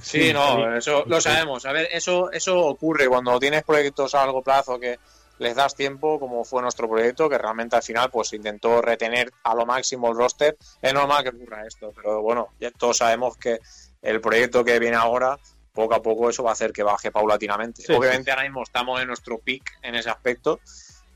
sí, 0.00 0.32
no, 0.32 0.76
eso 0.76 1.04
lo 1.06 1.20
sabemos. 1.20 1.64
A 1.66 1.72
ver, 1.72 1.88
eso, 1.92 2.30
eso 2.32 2.58
ocurre 2.60 3.08
cuando 3.08 3.38
tienes 3.38 3.62
proyectos 3.64 4.14
a 4.14 4.18
largo 4.18 4.42
plazo 4.42 4.78
que 4.78 4.98
les 5.38 5.54
das 5.54 5.74
tiempo, 5.74 6.18
como 6.18 6.44
fue 6.44 6.62
nuestro 6.62 6.88
proyecto, 6.88 7.28
que 7.28 7.38
realmente 7.38 7.76
al 7.76 7.82
final 7.82 8.10
pues 8.10 8.32
intentó 8.32 8.80
retener 8.80 9.32
a 9.42 9.54
lo 9.54 9.66
máximo 9.66 10.08
el 10.08 10.16
roster. 10.16 10.56
Es 10.80 10.94
normal 10.94 11.22
que 11.22 11.30
ocurra 11.30 11.66
esto, 11.66 11.92
pero 11.94 12.22
bueno, 12.22 12.50
ya 12.60 12.70
todos 12.70 12.98
sabemos 12.98 13.36
que 13.36 13.60
el 14.02 14.20
proyecto 14.20 14.64
que 14.64 14.78
viene 14.78 14.96
ahora, 14.96 15.38
poco 15.72 15.94
a 15.94 16.02
poco 16.02 16.30
eso 16.30 16.42
va 16.42 16.50
a 16.50 16.52
hacer 16.54 16.72
que 16.72 16.82
baje 16.82 17.10
paulatinamente. 17.10 17.84
Obviamente 17.94 18.30
ahora 18.30 18.44
mismo 18.44 18.62
estamos 18.62 19.00
en 19.00 19.08
nuestro 19.08 19.38
peak 19.38 19.78
en 19.82 19.94
ese 19.94 20.10
aspecto, 20.10 20.60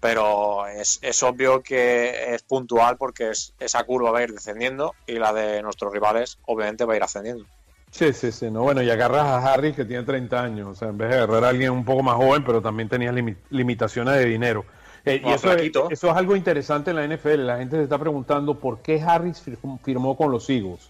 pero 0.06 0.68
es, 0.68 1.00
es 1.02 1.20
obvio 1.24 1.64
que 1.64 2.32
es 2.32 2.42
puntual 2.44 2.96
porque 2.96 3.30
es, 3.30 3.54
esa 3.58 3.82
curva 3.82 4.12
va 4.12 4.20
a 4.20 4.22
ir 4.22 4.32
descendiendo 4.32 4.94
y 5.04 5.14
la 5.14 5.32
de 5.32 5.60
nuestros 5.62 5.92
rivales 5.92 6.38
obviamente 6.46 6.84
va 6.84 6.92
a 6.92 6.96
ir 6.96 7.02
ascendiendo. 7.02 7.44
Sí, 7.90 8.12
sí, 8.12 8.30
sí. 8.30 8.48
No, 8.48 8.62
bueno, 8.62 8.82
y 8.82 8.90
agarras 8.90 9.24
a 9.24 9.52
Harris 9.52 9.74
que 9.74 9.84
tiene 9.84 10.04
30 10.04 10.40
años. 10.40 10.68
O 10.68 10.74
sea, 10.76 10.90
en 10.90 10.98
vez 10.98 11.08
de 11.08 11.16
agarrar 11.16 11.42
a 11.42 11.48
alguien 11.48 11.70
un 11.70 11.84
poco 11.84 12.04
más 12.04 12.14
joven, 12.14 12.44
pero 12.44 12.62
también 12.62 12.88
tenía 12.88 13.12
limitaciones 13.50 14.14
de 14.14 14.26
dinero. 14.26 14.64
Eh, 15.04 15.20
y 15.24 15.28
eso 15.28 15.52
es, 15.52 15.72
eso 15.90 16.10
es, 16.10 16.16
algo 16.16 16.36
interesante 16.36 16.92
en 16.92 16.96
la 16.96 17.16
NFL. 17.16 17.44
La 17.44 17.58
gente 17.58 17.76
se 17.76 17.82
está 17.82 17.98
preguntando 17.98 18.60
por 18.60 18.82
qué 18.82 19.02
Harris 19.02 19.42
firmó 19.82 20.16
con 20.16 20.30
los 20.30 20.48
Eagles 20.48 20.88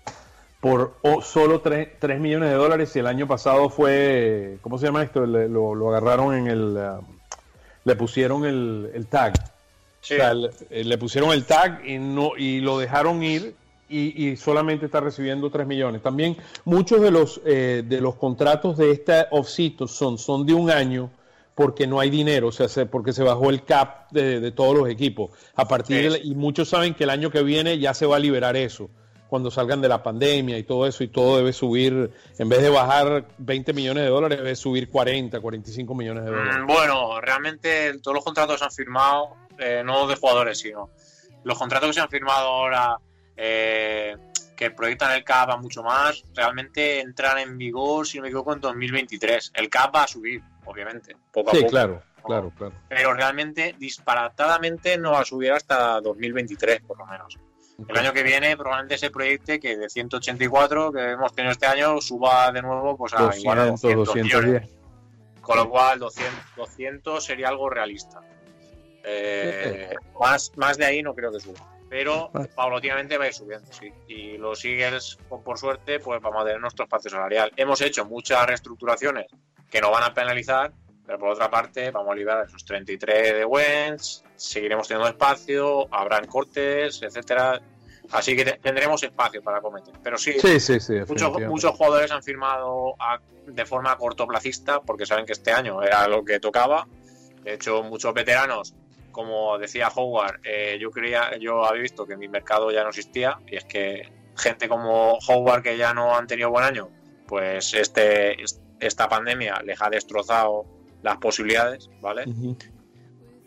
por 0.60 0.96
solo 1.22 1.60
3, 1.60 2.20
millones 2.20 2.50
de 2.50 2.56
dólares 2.56 2.94
y 2.96 2.98
el 2.98 3.06
año 3.06 3.26
pasado 3.26 3.70
fue, 3.70 4.58
¿cómo 4.62 4.78
se 4.78 4.86
llama 4.86 5.02
esto? 5.02 5.24
Le, 5.24 5.48
lo, 5.48 5.88
agarraron 5.88 6.34
en 6.34 6.48
el, 6.48 6.76
uh, 6.76 7.15
le 7.86 7.94
pusieron 7.94 8.44
el, 8.44 9.06
tag. 9.08 9.32
O 9.38 10.04
sea, 10.04 10.34
le, 10.34 10.98
pusieron 10.98 11.30
el 11.30 11.44
tag 11.44 11.86
y, 11.86 11.98
no, 11.98 12.32
y 12.36 12.60
lo 12.60 12.78
dejaron 12.78 13.22
ir 13.22 13.54
y, 13.88 14.36
solamente 14.36 14.86
está 14.86 15.00
recibiendo 15.00 15.50
3 15.50 15.66
millones. 15.66 16.02
También 16.02 16.36
muchos 16.64 17.00
de 17.00 17.12
los, 17.12 17.40
eh, 17.46 17.84
de 17.86 18.00
los 18.00 18.16
contratos 18.16 18.76
de 18.76 18.90
esta 18.90 19.28
off 19.30 19.48
son, 19.86 20.18
son 20.18 20.44
de 20.44 20.52
un 20.52 20.68
año 20.68 21.10
porque 21.54 21.86
no 21.86 22.00
hay 22.00 22.10
dinero, 22.10 22.48
o 22.48 22.52
sea, 22.52 22.68
porque 22.86 23.12
se 23.12 23.22
bajó 23.22 23.48
el 23.48 23.64
cap 23.64 24.10
de, 24.10 24.50
todos 24.50 24.76
los 24.76 24.88
equipos. 24.90 25.30
A 25.54 25.66
partir 25.68 26.20
y 26.22 26.34
muchos 26.34 26.68
saben 26.68 26.92
que 26.92 27.04
el 27.04 27.10
año 27.10 27.30
que 27.30 27.42
viene 27.44 27.78
ya 27.78 27.94
se 27.94 28.04
va 28.04 28.16
a 28.16 28.18
liberar 28.18 28.56
eso 28.56 28.90
cuando 29.28 29.50
salgan 29.50 29.80
de 29.80 29.88
la 29.88 30.02
pandemia 30.02 30.58
y 30.58 30.62
todo 30.62 30.86
eso, 30.86 31.02
y 31.04 31.08
todo 31.08 31.38
debe 31.38 31.52
subir, 31.52 32.12
en 32.38 32.48
vez 32.48 32.62
de 32.62 32.70
bajar 32.70 33.26
20 33.38 33.72
millones 33.72 34.04
de 34.04 34.10
dólares, 34.10 34.38
debe 34.38 34.56
subir 34.56 34.88
40, 34.90 35.40
45 35.40 35.94
millones 35.94 36.24
de 36.24 36.30
dólares. 36.30 36.56
Mm, 36.62 36.66
bueno, 36.66 37.20
realmente 37.20 37.98
todos 38.00 38.14
los 38.14 38.24
contratos 38.24 38.58
se 38.58 38.64
han 38.64 38.72
firmado, 38.72 39.36
eh, 39.58 39.82
no 39.84 40.06
de 40.06 40.16
jugadores, 40.16 40.58
sino 40.58 40.90
los 41.44 41.58
contratos 41.58 41.88
que 41.90 41.94
se 41.94 42.00
han 42.00 42.08
firmado 42.08 42.48
ahora, 42.48 42.98
eh, 43.36 44.16
que 44.56 44.70
proyectan 44.70 45.12
el 45.12 45.22
CAP 45.22 45.50
a 45.50 45.56
mucho 45.56 45.82
más, 45.82 46.24
realmente 46.34 47.00
entran 47.00 47.38
en 47.38 47.58
vigor, 47.58 48.06
si 48.06 48.18
no 48.18 48.22
me 48.22 48.28
equivoco, 48.28 48.52
en 48.52 48.60
2023. 48.60 49.52
El 49.54 49.68
CAP 49.68 49.94
va 49.94 50.02
a 50.04 50.08
subir, 50.08 50.42
obviamente, 50.64 51.16
poco 51.32 51.50
a 51.50 51.52
sí, 51.52 51.60
poco. 51.60 51.70
claro. 51.70 52.02
Claro, 52.26 52.52
claro. 52.58 52.74
Pero 52.88 53.14
realmente, 53.14 53.76
disparatadamente, 53.78 54.98
no 54.98 55.12
va 55.12 55.20
a 55.20 55.24
subir 55.24 55.52
hasta 55.52 56.00
2023, 56.00 56.82
por 56.82 56.98
lo 56.98 57.06
menos. 57.06 57.38
El 57.88 57.96
año 57.96 58.12
que 58.12 58.22
viene 58.22 58.56
probablemente 58.56 58.94
ese 58.94 59.10
proyecto 59.10 59.52
que 59.60 59.76
de 59.76 59.88
184 59.88 60.92
que 60.92 61.10
hemos 61.12 61.32
tenido 61.34 61.52
este 61.52 61.66
año 61.66 62.00
suba 62.00 62.50
de 62.50 62.62
nuevo 62.62 62.96
pues 62.96 63.12
a 63.14 63.18
200, 63.18 63.40
igual 63.42 63.58
a 63.58 63.66
200, 63.66 64.70
Con 65.40 65.56
lo 65.58 65.68
cual 65.68 65.98
200, 65.98 67.24
sería 67.24 67.48
algo 67.48 67.68
realista. 67.68 68.20
Eh, 69.04 69.94
más, 70.18 70.52
más 70.56 70.78
de 70.78 70.86
ahí 70.86 71.02
no 71.02 71.14
creo 71.14 71.30
que 71.30 71.40
suba. 71.40 71.76
Pero 71.88 72.32
paulatinamente 72.56 73.16
va 73.16 73.24
a 73.24 73.28
ir 73.28 73.34
subiendo, 73.34 73.72
sí. 73.72 73.92
Y 74.08 74.38
los 74.38 74.64
Eagles, 74.64 75.18
por 75.28 75.56
suerte, 75.56 76.00
pues 76.00 76.20
vamos 76.20 76.42
a 76.42 76.46
tener 76.46 76.60
nuestro 76.60 76.84
espacio 76.84 77.10
salarial. 77.10 77.52
Hemos 77.56 77.80
hecho 77.80 78.04
muchas 78.04 78.44
reestructuraciones 78.46 79.26
que 79.70 79.80
no 79.80 79.90
van 79.90 80.02
a 80.02 80.14
penalizar, 80.14 80.72
pero 81.06 81.18
por 81.18 81.30
otra 81.30 81.48
parte, 81.48 81.90
vamos 81.92 82.12
a 82.12 82.14
liberar 82.16 82.46
esos 82.46 82.64
33 82.64 83.34
de 83.34 83.44
Wentz, 83.44 84.24
seguiremos 84.34 84.88
teniendo 84.88 85.08
espacio, 85.08 85.86
habrán 85.94 86.26
cortes, 86.26 87.00
etcétera. 87.02 87.60
Así 88.10 88.36
que 88.36 88.44
tendremos 88.44 89.02
espacio 89.02 89.42
para 89.42 89.60
cometer. 89.60 89.94
Pero 90.02 90.18
sí, 90.18 90.36
muchos, 91.08 91.40
muchos 91.42 91.72
jugadores 91.72 92.10
han 92.10 92.22
firmado 92.22 92.94
de 93.46 93.64
forma 93.64 93.96
cortoplacista 93.96 94.80
porque 94.80 95.06
saben 95.06 95.26
que 95.26 95.32
este 95.32 95.52
año 95.52 95.82
era 95.82 96.06
lo 96.08 96.24
que 96.24 96.40
tocaba. 96.40 96.86
De 97.42 97.54
hecho, 97.54 97.82
muchos 97.82 98.12
veteranos, 98.12 98.74
como 99.12 99.58
decía 99.58 99.88
Howard, 99.94 100.40
eh, 100.44 100.78
yo 100.80 100.90
creía, 100.90 101.36
yo 101.38 101.64
había 101.64 101.82
visto 101.82 102.06
que 102.06 102.16
mi 102.16 102.28
mercado 102.28 102.70
ya 102.70 102.82
no 102.82 102.90
existía 102.90 103.38
y 103.46 103.56
es 103.56 103.64
que 103.64 104.10
gente 104.36 104.68
como 104.68 105.18
Howard 105.28 105.62
que 105.62 105.76
ya 105.76 105.94
no 105.94 106.16
han 106.16 106.26
tenido 106.26 106.50
buen 106.50 106.64
año, 106.64 106.90
pues 107.26 107.74
este, 107.74 108.36
esta 108.78 109.08
pandemia 109.08 109.62
les 109.64 109.80
ha 109.80 109.88
destrozado 109.90 110.75
las 111.06 111.16
posibilidades, 111.18 111.88
¿vale? 112.00 112.24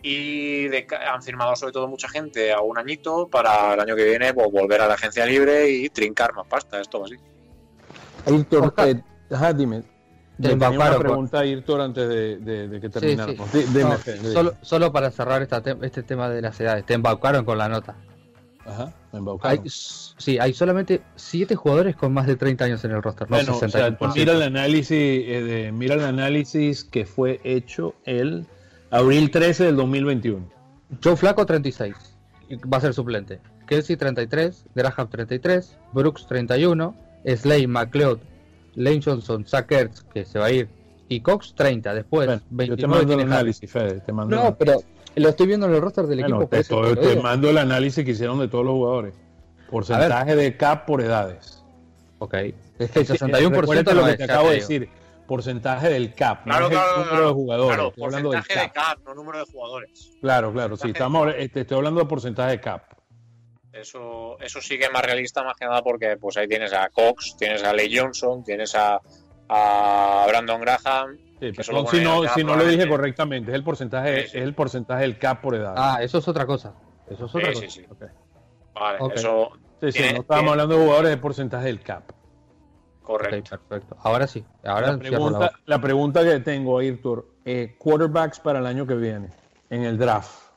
Y 0.02 0.68
han 0.68 1.22
firmado 1.22 1.56
sobre 1.56 1.73
todo 1.73 1.88
mucha 1.88 2.07
gente 2.07 2.53
a 2.53 2.61
un 2.61 2.77
añito 2.77 3.27
para 3.27 3.73
el 3.73 3.80
año 3.81 3.95
que 3.95 4.06
viene 4.06 4.34
pues, 4.34 4.49
volver 4.49 4.81
a 4.81 4.88
la 4.88 4.94
agencia 4.94 5.26
libre 5.26 5.69
y 5.69 5.90
trincar 5.90 6.34
más 6.34 6.48
pasta, 6.48 6.80
esto 6.80 7.03
así. 7.03 7.15
Ayrton, 8.26 8.73
eh, 8.77 9.53
dime. 9.56 9.84
Tenía 10.41 10.69
una 10.69 10.98
pregunta 10.98 11.40
Ayrton 11.40 11.81
antes 11.81 12.07
de, 12.07 12.80
que 12.80 12.90
termináramos. 12.90 13.49
solo, 14.61 14.91
para 14.94 15.11
cerrar 15.11 15.45
este 15.81 16.03
tema 16.03 16.30
de 16.30 16.41
las 16.41 16.57
edades, 16.61 16.86
te 16.86 16.94
embaucaron 16.94 17.44
con 17.44 17.57
la 17.57 17.68
nota. 17.68 17.98
Ajá, 18.65 18.94
me 19.11 19.19
embaucaron. 19.19 19.64
sí, 19.68 20.38
hay 20.40 20.53
solamente 20.53 21.02
7 21.15 21.56
jugadores 21.56 21.95
con 21.95 22.14
más 22.14 22.27
de 22.27 22.36
30 22.36 22.65
años 22.65 22.84
en 22.84 22.91
el 22.91 23.02
roster. 23.02 23.27
Bueno, 23.27 23.57
o 23.57 23.69
sea, 23.69 23.98
mira 24.14 24.34
el 24.34 24.41
análisis, 24.41 24.91
eh, 24.91 25.72
mira 25.73 25.95
el 25.95 26.03
análisis 26.03 26.84
que 26.84 27.06
fue 27.06 27.40
hecho 27.44 27.95
el 28.06 28.45
abril 28.91 29.31
13 29.31 29.65
del 29.65 29.76
2021. 29.76 30.45
Joe 31.03 31.15
Flaco 31.15 31.45
36, 31.45 31.95
va 32.72 32.77
a 32.77 32.81
ser 32.81 32.94
suplente. 32.94 33.40
Kelsey 33.68 33.95
33, 33.95 34.65
Graham 34.73 35.10
33, 35.10 35.77
Brooks 35.94 36.26
31, 36.27 36.95
Slay, 37.36 37.68
McLeod, 37.68 38.19
Lane 38.76 39.02
Johnson, 39.03 39.45
Sackers, 39.45 40.03
que 40.14 40.26
se 40.26 40.40
va 40.40 40.45
a 40.45 40.52
ir, 40.52 40.69
y 41.07 41.22
Cox 41.22 41.53
30. 41.56 41.94
Después, 41.94 42.41
yo 42.49 42.77
te 42.77 42.88
mando 42.88 43.14
el 43.14 43.19
análisis, 43.22 43.69
Fede. 43.69 43.99
Te 43.99 44.11
mando 44.11 44.36
no, 44.36 44.56
pero 44.56 44.81
lo 45.15 45.30
estoy 45.30 45.48
viendo 45.48 45.68
en 45.68 45.73
el 45.73 45.81
roster 45.81 46.06
del 46.07 46.22
equipo. 46.22 46.48
Te, 46.48 47.15
mando 47.22 47.49
el 47.49 47.57
análisis 47.57 48.03
que 48.03 48.11
hicieron 48.11 48.40
de 48.40 48.48
todos 48.48 48.65
los 48.65 48.73
jugadores. 48.73 49.14
Porcentaje 49.69 50.36
de 50.36 50.57
cap 50.57 50.86
por 50.86 51.02
edades. 51.02 51.64
Ok. 52.19 52.34
Es 52.80 52.91
que 52.91 52.99
el 52.99 53.07
61% 53.07 53.94
lo 53.94 54.06
que 54.06 54.18
te 54.18 54.23
acabo 54.23 54.49
de 54.49 54.56
decir. 54.56 54.90
Porcentaje 55.27 55.90
del 55.90 56.15
cap, 56.15 56.44
claro, 56.44 56.72
no 56.72 56.76
el 56.76 57.06
número 57.06 57.27
de 57.27 57.34
jugadores. 57.34 57.76
Claro, 57.76 57.91
porcentaje 57.91 58.60
de 58.61 58.72
cap, 58.72 58.98
no 59.06 59.14
número 59.14 59.38
de 59.38 59.45
jugadores. 59.45 60.10
Claro, 60.22 60.52
claro, 60.52 60.76
sí. 60.76 60.88
Estamos, 60.88 61.31
te 61.36 61.60
estoy 61.61 61.77
hablando 61.77 61.99
de 61.99 62.07
porcentaje 62.07 62.49
de 62.49 62.60
cap. 62.60 62.81
Eso, 63.72 64.40
eso 64.40 64.60
sí 64.60 64.80
que 64.80 64.86
es 64.86 64.91
más 64.91 65.06
realista, 65.06 65.44
más 65.44 65.56
que 65.56 65.65
nada, 65.65 65.84
porque 65.84 66.18
pues 66.18 66.36
ahí 66.38 66.48
tienes 66.48 66.73
a 66.73 66.90
Cox, 66.90 67.38
tienes 67.38 67.64
a 67.64 67.73
Ley 67.73 67.95
Johnson, 67.95 68.44
tienes 68.44 68.73
a, 68.73 68.99
a 69.49 70.26
Brandon 70.27 70.61
Graham, 70.61 71.18
si 71.39 72.01
no, 72.01 72.27
si 72.27 72.43
no 72.43 72.55
lo 72.55 72.65
dije 72.65 72.87
correctamente, 72.87 73.51
es 73.51 73.55
el 73.55 73.63
porcentaje, 73.63 74.25
es 74.25 74.35
el 74.35 74.53
porcentaje 74.53 75.01
del 75.01 75.17
cap 75.17 75.41
por 75.41 75.55
edad. 75.55 75.73
Ah, 75.77 75.99
eso 76.01 76.17
es 76.17 76.27
otra 76.27 76.45
cosa. 76.45 76.73
Eso 77.09 77.25
es 77.25 77.35
otra 77.35 77.53
cosa. 77.53 77.69
Sí, 77.69 77.85
Vale, 78.73 78.99
eso. 79.15 79.51
Sí, 79.81 79.91
sí, 79.91 80.03
no 80.13 80.21
estábamos 80.21 80.51
hablando 80.51 80.75
de 80.75 80.83
jugadores 80.83 81.11
de 81.11 81.17
porcentaje 81.17 81.65
del 81.65 81.81
cap. 81.81 82.03
Correcto. 83.01 83.57
perfecto. 83.67 83.97
Ahora 84.03 84.27
sí. 84.27 84.45
Ahora 84.63 84.91
la, 84.91 84.97
pregunta, 84.99 85.51
la, 85.65 85.81
pregunta 85.81 86.23
que 86.23 86.39
tengo, 86.41 86.77
Ayrton, 86.77 87.25
eh, 87.43 87.75
quarterbacks 87.79 88.39
para 88.39 88.59
el 88.59 88.67
año 88.67 88.85
que 88.85 88.95
viene 88.95 89.29
en 89.69 89.83
el 89.83 89.97
draft. 89.97 90.51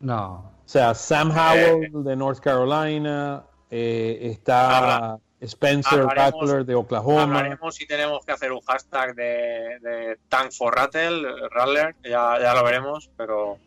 No. 0.00 0.52
O 0.64 0.68
sea, 0.68 0.94
Sam 0.94 1.30
Howell 1.30 2.04
de 2.04 2.16
North 2.16 2.40
Carolina, 2.40 3.44
eh, 3.70 4.18
está 4.22 5.18
Spencer 5.44 6.04
Rattler 6.04 6.64
de 6.64 6.74
Oklahoma. 6.74 7.22
Hablaremos 7.22 7.74
si 7.74 7.86
tenemos 7.86 8.24
que 8.24 8.32
hacer 8.32 8.52
un 8.52 8.60
hashtag 8.60 9.14
de, 9.14 10.18
Tank 10.28 10.52
for 10.52 10.74
Rattle, 10.74 11.48
Rattler, 11.50 11.94
ya, 12.02 12.38
ya, 12.40 12.54
lo 12.54 12.64
veremos, 12.64 13.10
pero 13.16 13.58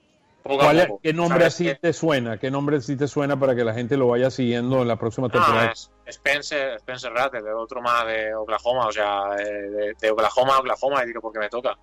¿Qué 1.03 1.13
nombre 1.13 1.45
así 1.45 1.73
te 1.81 1.91
suena? 1.91 2.37
¿Qué 2.37 2.49
nombre 2.49 2.79
sí 2.81 2.95
te 2.95 3.07
suena 3.07 3.37
para 3.37 3.55
que 3.55 3.63
la 3.63 3.73
gente 3.73 3.97
lo 3.97 4.07
vaya 4.07 4.31
siguiendo 4.31 4.81
en 4.81 4.87
la 4.87 4.95
próxima 4.95 5.29
temporada? 5.29 5.73
Spencer, 6.05 6.75
Spencer 6.77 7.11
Rattler, 7.11 7.43
otro 7.49 7.81
más 7.81 8.05
de 8.07 8.33
Oklahoma, 8.33 8.87
o 8.87 8.91
sea, 8.91 9.35
de, 9.35 10.11
Oklahoma 10.11 10.55
a 10.55 10.59
Oklahoma, 10.59 11.03
y 11.03 11.07
digo 11.07 11.21
porque 11.21 11.39
me 11.39 11.49
toca. 11.49 11.77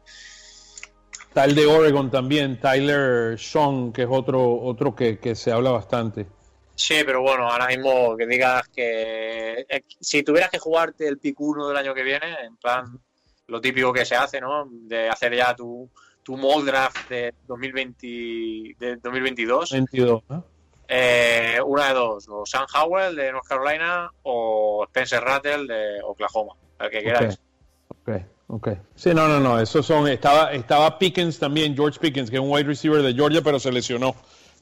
Tal 1.34 1.54
de 1.54 1.66
Oregon 1.66 2.10
también, 2.10 2.58
Tyler 2.58 3.38
Sean, 3.38 3.92
que 3.92 4.02
es 4.02 4.08
otro, 4.10 4.60
otro 4.62 4.94
que, 4.94 5.18
que 5.18 5.34
se 5.34 5.52
habla 5.52 5.70
bastante. 5.70 6.26
Sí, 6.76 7.02
pero 7.06 7.22
bueno, 7.22 7.48
ahora 7.48 7.68
mismo 7.68 8.16
que 8.16 8.26
digas 8.26 8.68
que 8.68 9.64
eh, 9.68 9.84
si 10.00 10.22
tuvieras 10.22 10.50
que 10.50 10.58
jugarte 10.58 11.06
el 11.06 11.18
pick 11.18 11.40
1 11.40 11.68
del 11.68 11.76
año 11.76 11.94
que 11.94 12.02
viene, 12.02 12.36
en 12.44 12.56
plan 12.56 12.98
lo 13.46 13.60
típico 13.60 13.92
que 13.92 14.04
se 14.04 14.16
hace, 14.16 14.40
¿no? 14.40 14.66
De 14.70 15.08
hacer 15.08 15.34
ya 15.34 15.54
tu, 15.54 15.88
tu 16.22 16.36
mold 16.36 16.66
draft 16.66 17.08
de, 17.08 17.34
2020, 17.46 18.06
de 18.78 18.96
2022. 19.02 19.70
22, 19.70 20.22
eh, 20.88 21.58
una 21.64 21.88
de 21.88 21.94
dos, 21.94 22.26
o 22.28 22.44
Sam 22.44 22.66
Howell 22.74 23.16
de 23.16 23.32
North 23.32 23.46
Carolina 23.46 24.10
o 24.22 24.84
Spencer 24.88 25.22
Rattle 25.22 25.66
de 25.66 26.02
Oklahoma, 26.02 26.54
el 26.80 26.90
que 26.90 27.02
quieras. 27.02 27.40
Ok, 27.88 28.10
ok. 28.48 28.68
Sí, 28.94 29.14
no, 29.14 29.28
no, 29.28 29.40
no, 29.40 29.60
esos 29.60 29.86
son, 29.86 30.08
estaba, 30.08 30.52
estaba 30.52 30.98
Pickens 30.98 31.38
también, 31.38 31.74
George 31.74 31.98
Pickens, 31.98 32.30
que 32.30 32.36
es 32.36 32.42
un 32.42 32.50
wide 32.50 32.64
receiver 32.64 33.00
de 33.02 33.14
Georgia, 33.14 33.40
pero 33.42 33.58
se 33.58 33.72
lesionó 33.72 34.14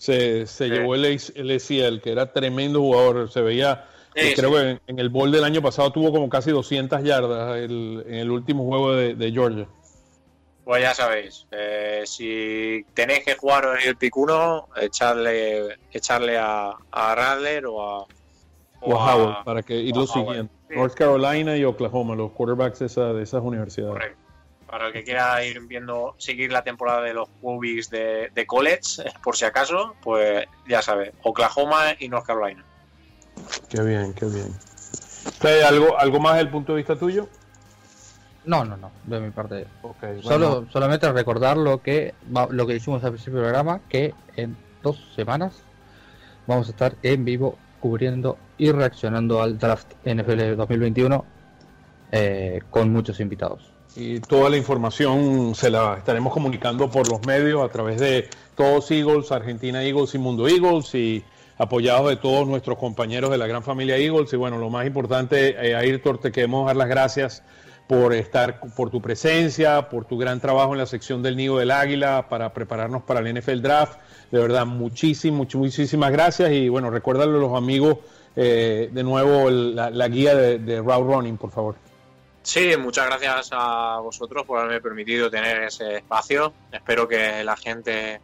se, 0.03 0.49
se 0.49 0.69
llevó 0.69 0.97
el, 0.97 1.05
el 1.05 1.51
ACL, 1.53 2.01
que 2.01 2.11
era 2.11 2.33
tremendo 2.33 2.81
jugador. 2.81 3.31
Se 3.31 3.41
veía, 3.41 3.87
creo 4.13 4.51
que 4.51 4.81
en, 4.89 4.99
el 4.99 5.11
bowl 5.11 5.31
del 5.31 5.45
año 5.45 5.63
pasado 5.63 5.93
tuvo 5.93 6.11
como 6.11 6.29
casi 6.29 6.51
200 6.51 7.05
yardas 7.05 7.59
en 7.59 8.03
el 8.13 8.31
último 8.33 8.65
juego 8.65 8.97
de, 8.97 9.31
Georgia. 9.31 9.69
Pues 10.65 10.83
ya 10.83 10.93
sabéis, 10.93 11.47
eh, 11.53 12.03
si 12.05 12.85
tenéis 12.95 13.25
que 13.25 13.37
jugar 13.37 13.79
en 13.81 13.91
el 13.91 13.97
pick 13.97 14.17
1, 14.17 14.71
echarle, 14.81 15.79
echarle 15.93 16.37
a, 16.37 16.73
a 16.91 17.15
Radler 17.15 17.67
o 17.67 17.81
a, 17.81 18.07
o, 18.81 18.97
a 18.97 19.15
Howard, 19.15 19.45
para 19.45 19.63
que 19.63 19.77
ir 19.77 19.95
lo 19.95 20.09
siguiente. 20.09 20.53
North 20.71 20.95
Carolina 20.95 21.57
y 21.57 21.65
Oklahoma, 21.65 22.17
los 22.17 22.33
quarterbacks 22.33 22.81
de, 22.81 23.15
de 23.15 23.23
esas 23.23 23.41
universidades. 23.41 23.93
Correcto. 23.93 24.22
Para 24.73 24.87
el 24.87 24.95
que 24.95 25.05
quiera 25.05 25.45
ir 25.45 25.61
viendo, 25.67 26.15
seguir 26.17 26.51
la 26.51 26.65
temporada 26.65 27.03
de 27.03 27.13
los 27.13 27.29
movies 27.43 27.91
de, 27.91 28.31
de 28.35 28.47
college, 28.47 29.03
por 29.23 29.37
si 29.37 29.45
acaso, 29.45 29.97
pues 30.03 30.47
ya 30.67 30.81
sabe, 30.81 31.13
Oklahoma 31.25 31.95
y 31.99 32.09
North 32.09 32.25
Carolina. 32.25 32.65
Qué 33.69 33.83
bien, 33.83 34.15
qué 34.15 34.25
bien. 34.25 34.49
¿Algo, 35.69 35.99
¿Algo 35.99 36.21
más 36.21 36.33
desde 36.37 36.47
el 36.47 36.51
punto 36.51 36.73
de 36.73 36.79
vista 36.79 36.97
tuyo? 36.97 37.29
No, 38.47 38.65
no, 38.65 38.79
no, 38.79 38.91
de 39.05 39.21
mi 39.21 39.31
parte. 39.31 39.67
Solo, 40.23 40.67
Solamente 40.73 41.13
recordar 41.13 41.59
lo 41.59 41.83
que, 41.83 42.15
lo 42.31 42.67
que 42.67 42.77
hicimos 42.77 43.05
al 43.05 43.11
principio 43.11 43.41
del 43.41 43.51
programa, 43.51 43.83
que 43.91 44.15
en 44.37 44.57
dos 44.83 45.13
semanas 45.15 45.63
vamos 46.47 46.69
a 46.69 46.71
estar 46.71 46.97
en 47.03 47.27
vivo 47.27 47.59
cubriendo 47.79 48.39
y 48.57 48.73
reaccionando 48.73 49.43
al 49.43 49.59
draft 49.59 49.93
NFL 50.07 50.57
2021 50.57 51.27
eh, 52.11 52.63
con 52.71 52.91
muchos 52.91 53.21
invitados. 53.21 53.72
Y 53.95 54.21
toda 54.21 54.49
la 54.49 54.57
información 54.57 55.55
se 55.55 55.71
la 55.71 55.97
estaremos 55.99 56.33
comunicando 56.33 56.91
por 56.91 57.09
los 57.11 57.27
medios 57.27 57.63
a 57.63 57.69
través 57.69 58.01
de 58.01 58.29
todos 58.57 58.91
Eagles, 58.91 59.31
Argentina 59.31 59.83
Eagles 59.83 60.15
y 60.15 60.19
Mundo 60.19 60.49
Eagles 60.49 60.95
y 60.95 61.23
apoyados 61.59 62.09
de 62.09 62.17
todos 62.17 62.49
nuestros 62.49 62.79
compañeros 62.79 63.31
de 63.31 63.37
la 63.37 63.47
gran 63.47 63.63
familia 63.63 63.99
Eagles. 63.99 64.33
Y 64.33 64.37
bueno, 64.37 64.57
lo 64.59 64.71
más 64.71 64.87
importante, 64.87 65.51
eh, 65.51 65.77
Ayrton, 65.77 66.19
te 66.19 66.33
queremos 66.33 66.67
dar 66.67 66.77
las 66.77 66.89
gracias 66.89 67.43
por 67.87 68.15
estar, 68.15 68.61
por 68.75 68.89
tu 68.89 69.03
presencia, 69.03 69.91
por 69.91 70.07
tu 70.07 70.17
gran 70.17 70.41
trabajo 70.41 70.73
en 70.73 70.79
la 70.79 70.87
sección 70.87 71.23
del 71.23 71.37
Nido 71.37 71.59
del 71.59 71.71
Águila 71.71 72.29
para 72.31 72.55
prepararnos 72.55 73.03
para 73.03 73.21
el 73.21 73.39
NFL 73.39 73.61
Draft. 73.61 73.99
De 74.31 74.39
verdad, 74.39 74.65
muchísimas, 74.65 75.55
muchísimas 75.55 76.13
gracias. 76.13 76.51
Y 76.53 76.71
bueno, 76.71 76.89
recuérdale 76.91 77.33
a 77.33 77.41
los 77.41 77.55
amigos 77.55 77.99
eh, 78.37 78.89
de 78.91 79.03
nuevo 79.03 79.51
la, 79.51 80.09
guía 80.09 80.35
de, 80.35 80.59
de 80.59 80.79
Route 80.79 81.15
Running, 81.15 81.37
por 81.37 81.51
favor. 81.51 81.82
Sí, 82.43 82.77
muchas 82.77 83.07
gracias 83.07 83.51
a 83.53 83.99
vosotros 84.01 84.45
por 84.45 84.59
haberme 84.59 84.81
permitido 84.81 85.31
tener 85.31 85.63
ese 85.63 85.97
espacio. 85.99 86.53
Espero 86.73 87.07
que 87.07 87.45
la 87.45 87.57
gente 87.57 88.21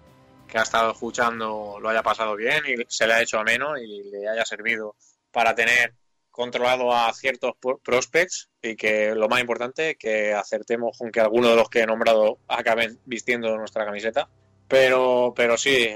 que 0.49 0.59
ha 0.59 0.63
estado 0.63 0.93
escuchando 0.93 1.79
lo 1.81 1.89
haya 1.89 2.03
pasado 2.03 2.35
bien 2.35 2.65
y 2.67 2.85
se 2.89 3.07
le 3.07 3.15
haya 3.15 3.23
hecho 3.23 3.39
ameno 3.39 3.79
y 3.79 4.11
le 4.11 4.29
haya 4.29 4.45
servido 4.45 4.97
para 5.31 5.55
tener 5.55 5.95
controlado 6.39 6.95
a 6.95 7.13
ciertos 7.13 7.55
prospects 7.83 8.49
y 8.63 8.77
que 8.77 9.15
lo 9.15 9.29
más 9.29 9.41
importante, 9.41 9.97
que 9.97 10.33
acertemos 10.33 10.97
con 10.97 11.11
que 11.11 11.21
alguno 11.21 11.51
de 11.51 11.57
los 11.57 11.69
que 11.69 11.81
he 11.81 11.87
nombrado 11.87 12.39
acaben 12.47 12.99
vistiendo 13.05 13.57
nuestra 13.57 13.85
camiseta. 13.85 14.29
Pero, 14.69 15.33
pero 15.35 15.57
sí, 15.57 15.89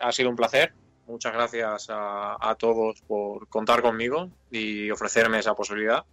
ha 0.00 0.12
sido 0.12 0.30
un 0.30 0.36
placer. 0.36 0.72
Muchas 1.06 1.32
gracias 1.32 1.86
a, 1.90 2.54
todos 2.58 3.00
por 3.08 3.48
contar 3.48 3.82
conmigo 3.82 4.30
y 4.50 4.90
ofrecerme 4.90 5.38
esa 5.38 5.54
posibilidad. 5.54 6.04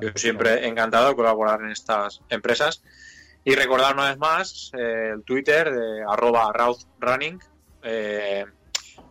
Yo 0.00 0.10
siempre 0.14 0.66
encantado 0.66 1.08
de 1.10 1.16
colaborar 1.16 1.60
en 1.60 1.70
estas 1.70 2.20
empresas. 2.28 2.82
Y 3.44 3.54
recordar 3.54 3.94
una 3.94 4.08
vez 4.08 4.18
más 4.18 4.72
eh, 4.76 5.12
el 5.14 5.22
Twitter 5.22 5.72
de 5.72 6.02
arroba 6.08 6.52
Running. 7.00 7.38
Eh, 7.82 8.44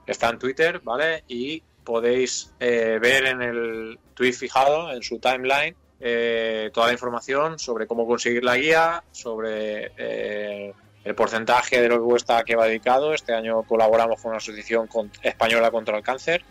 está 0.05 0.29
en 0.29 0.39
Twitter, 0.39 0.81
¿vale? 0.83 1.23
Y 1.27 1.63
podéis 1.85 2.53
eh, 2.59 2.99
ver 3.01 3.27
en 3.27 3.41
el 3.41 3.99
tweet 4.13 4.33
fijado, 4.33 4.91
en 4.91 5.01
su 5.03 5.19
timeline, 5.19 5.75
eh, 5.99 6.69
toda 6.73 6.87
la 6.87 6.93
información 6.93 7.57
sobre 7.59 7.87
cómo 7.87 8.05
conseguir 8.05 8.43
la 8.43 8.57
guía, 8.57 9.03
sobre 9.11 9.91
eh, 9.97 10.73
el 11.03 11.15
porcentaje 11.15 11.81
de 11.81 11.87
lo 11.87 11.99
que 11.99 12.03
cuesta 12.03 12.43
que 12.43 12.55
va 12.55 12.65
dedicado. 12.65 13.13
Este 13.13 13.33
año 13.33 13.63
colaboramos 13.63 14.21
con 14.21 14.29
una 14.29 14.37
asociación 14.37 14.89
española 15.21 15.71
contra 15.71 15.97
el 15.97 16.03
cáncer. 16.03 16.43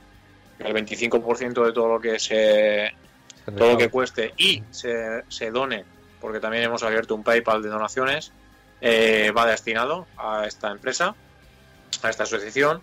El 0.59 0.73
25% 0.73 1.67
de 1.67 1.73
todo 1.73 1.89
lo 1.89 2.01
que 2.01 2.19
se 2.19 2.93
todo 3.53 3.73
lo 3.73 3.79
que 3.79 3.91
cueste 3.91 4.33
y 4.37 4.63
se, 4.71 5.25
se 5.29 5.51
done, 5.51 5.85
porque 6.21 6.41
también 6.41 6.65
hemos 6.65 6.83
abierto 6.83 7.15
un 7.15 7.23
PayPal 7.23 7.63
de 7.63 7.69
donaciones, 7.69 8.33
va 8.83 9.47
destinado 9.47 10.07
a 10.17 10.47
esta 10.47 10.71
empresa, 10.71 11.15
a 12.03 12.11
esta 12.11 12.25
asociación 12.25 12.83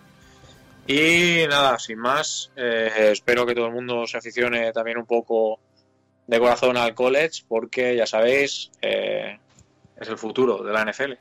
y 0.86 1.44
nada, 1.48 1.78
sin 1.78 1.98
más, 1.98 2.50
eh, 2.56 3.10
espero 3.12 3.46
que 3.46 3.54
todo 3.54 3.66
el 3.66 3.72
mundo 3.72 4.06
se 4.06 4.18
aficione 4.18 4.72
también 4.72 4.98
un 4.98 5.06
poco 5.06 5.60
de 6.26 6.38
corazón 6.40 6.76
al 6.76 6.94
college, 6.94 7.44
porque 7.46 7.96
ya 7.96 8.06
sabéis, 8.06 8.70
eh, 8.80 9.38
es 9.96 10.08
el 10.08 10.18
futuro 10.18 10.62
de 10.62 10.72
la 10.72 10.84
NFL. 10.84 11.12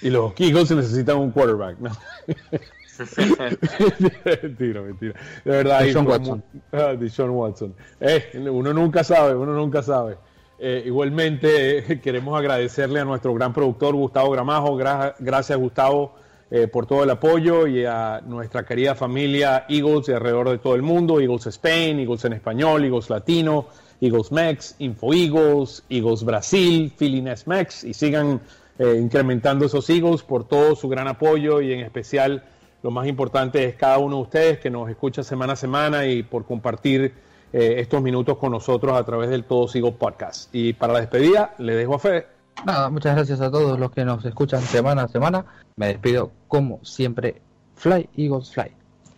Y 0.00 0.10
los 0.10 0.32
Eagles 0.38 0.70
necesitan 0.70 1.16
un 1.18 1.32
quarterback, 1.32 1.78
¿no? 1.78 1.90
mentira, 4.42 4.82
mentira. 4.82 5.14
De 5.44 5.50
verdad, 5.50 5.82
Dishon 5.82 6.06
Watson. 6.06 6.44
Ah, 6.72 6.94
Watson. 7.30 7.74
Eh, 8.00 8.48
uno 8.50 8.72
nunca 8.72 9.04
sabe, 9.04 9.34
uno 9.34 9.52
nunca 9.52 9.82
sabe. 9.82 10.16
igualmente, 10.58 12.00
queremos 12.02 12.38
agradecerle 12.38 13.00
a 13.00 13.04
nuestro 13.04 13.34
gran 13.34 13.52
productor 13.52 13.94
Gustavo 13.94 14.30
Gramajo. 14.30 14.76
gracias, 14.76 15.58
Gustavo 15.58 16.24
eh, 16.50 16.68
por 16.68 16.86
todo 16.86 17.02
el 17.02 17.10
apoyo 17.10 17.66
y 17.66 17.84
a 17.86 18.20
nuestra 18.24 18.64
querida 18.64 18.94
familia 18.94 19.64
Eagles 19.68 20.06
de 20.06 20.14
alrededor 20.14 20.50
de 20.50 20.58
todo 20.58 20.74
el 20.74 20.82
mundo, 20.82 21.18
Eagles 21.18 21.46
Spain, 21.46 21.98
Eagles 21.98 22.24
en 22.26 22.34
español, 22.34 22.84
Eagles 22.84 23.10
Latino, 23.10 23.66
Eagles 24.00 24.30
Mex, 24.30 24.76
Info 24.78 25.14
Eagles, 25.14 25.82
Eagles 25.88 26.22
Brasil, 26.22 26.92
Filines 26.94 27.48
Mex 27.48 27.82
y 27.82 27.94
sigan 27.94 28.40
eh, 28.78 28.98
incrementando 29.00 29.64
esos 29.64 29.90
Eagles 29.90 30.22
por 30.22 30.46
todo 30.46 30.76
su 30.76 30.88
gran 30.88 31.08
apoyo 31.08 31.60
y 31.60 31.72
en 31.72 31.80
especial 31.80 32.44
lo 32.84 32.90
más 32.90 33.06
importante 33.06 33.64
es 33.64 33.76
cada 33.76 33.96
uno 33.96 34.16
de 34.16 34.22
ustedes 34.22 34.58
que 34.58 34.68
nos 34.68 34.90
escucha 34.90 35.22
semana 35.22 35.54
a 35.54 35.56
semana 35.56 36.04
y 36.04 36.22
por 36.22 36.44
compartir 36.44 37.14
eh, 37.50 37.76
estos 37.78 38.02
minutos 38.02 38.36
con 38.36 38.52
nosotros 38.52 38.94
a 38.94 39.02
través 39.04 39.30
del 39.30 39.44
Todos 39.44 39.74
Eagles 39.74 39.94
Podcast. 39.94 40.54
Y 40.54 40.74
para 40.74 40.92
la 40.92 41.00
despedida, 41.00 41.54
le 41.56 41.76
dejo 41.76 41.94
a 41.94 41.98
Fede. 41.98 42.26
Nada, 42.66 42.90
muchas 42.90 43.16
gracias 43.16 43.40
a 43.40 43.50
todos 43.50 43.80
los 43.80 43.90
que 43.90 44.04
nos 44.04 44.22
escuchan 44.26 44.60
semana 44.60 45.04
a 45.04 45.08
semana. 45.08 45.46
Me 45.76 45.86
despido 45.86 46.30
como 46.46 46.84
siempre. 46.84 47.40
Fly 47.76 48.10
Eagles 48.18 48.52
Fly. 48.52 48.70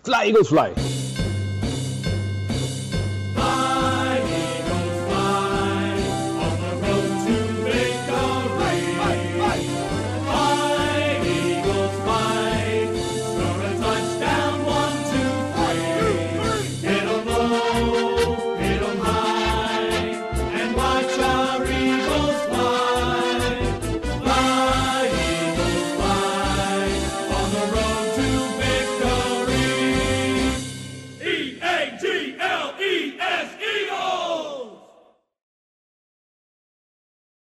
Fly 0.05 0.29
Eagles 0.29 0.49
Fly. 0.49 1.16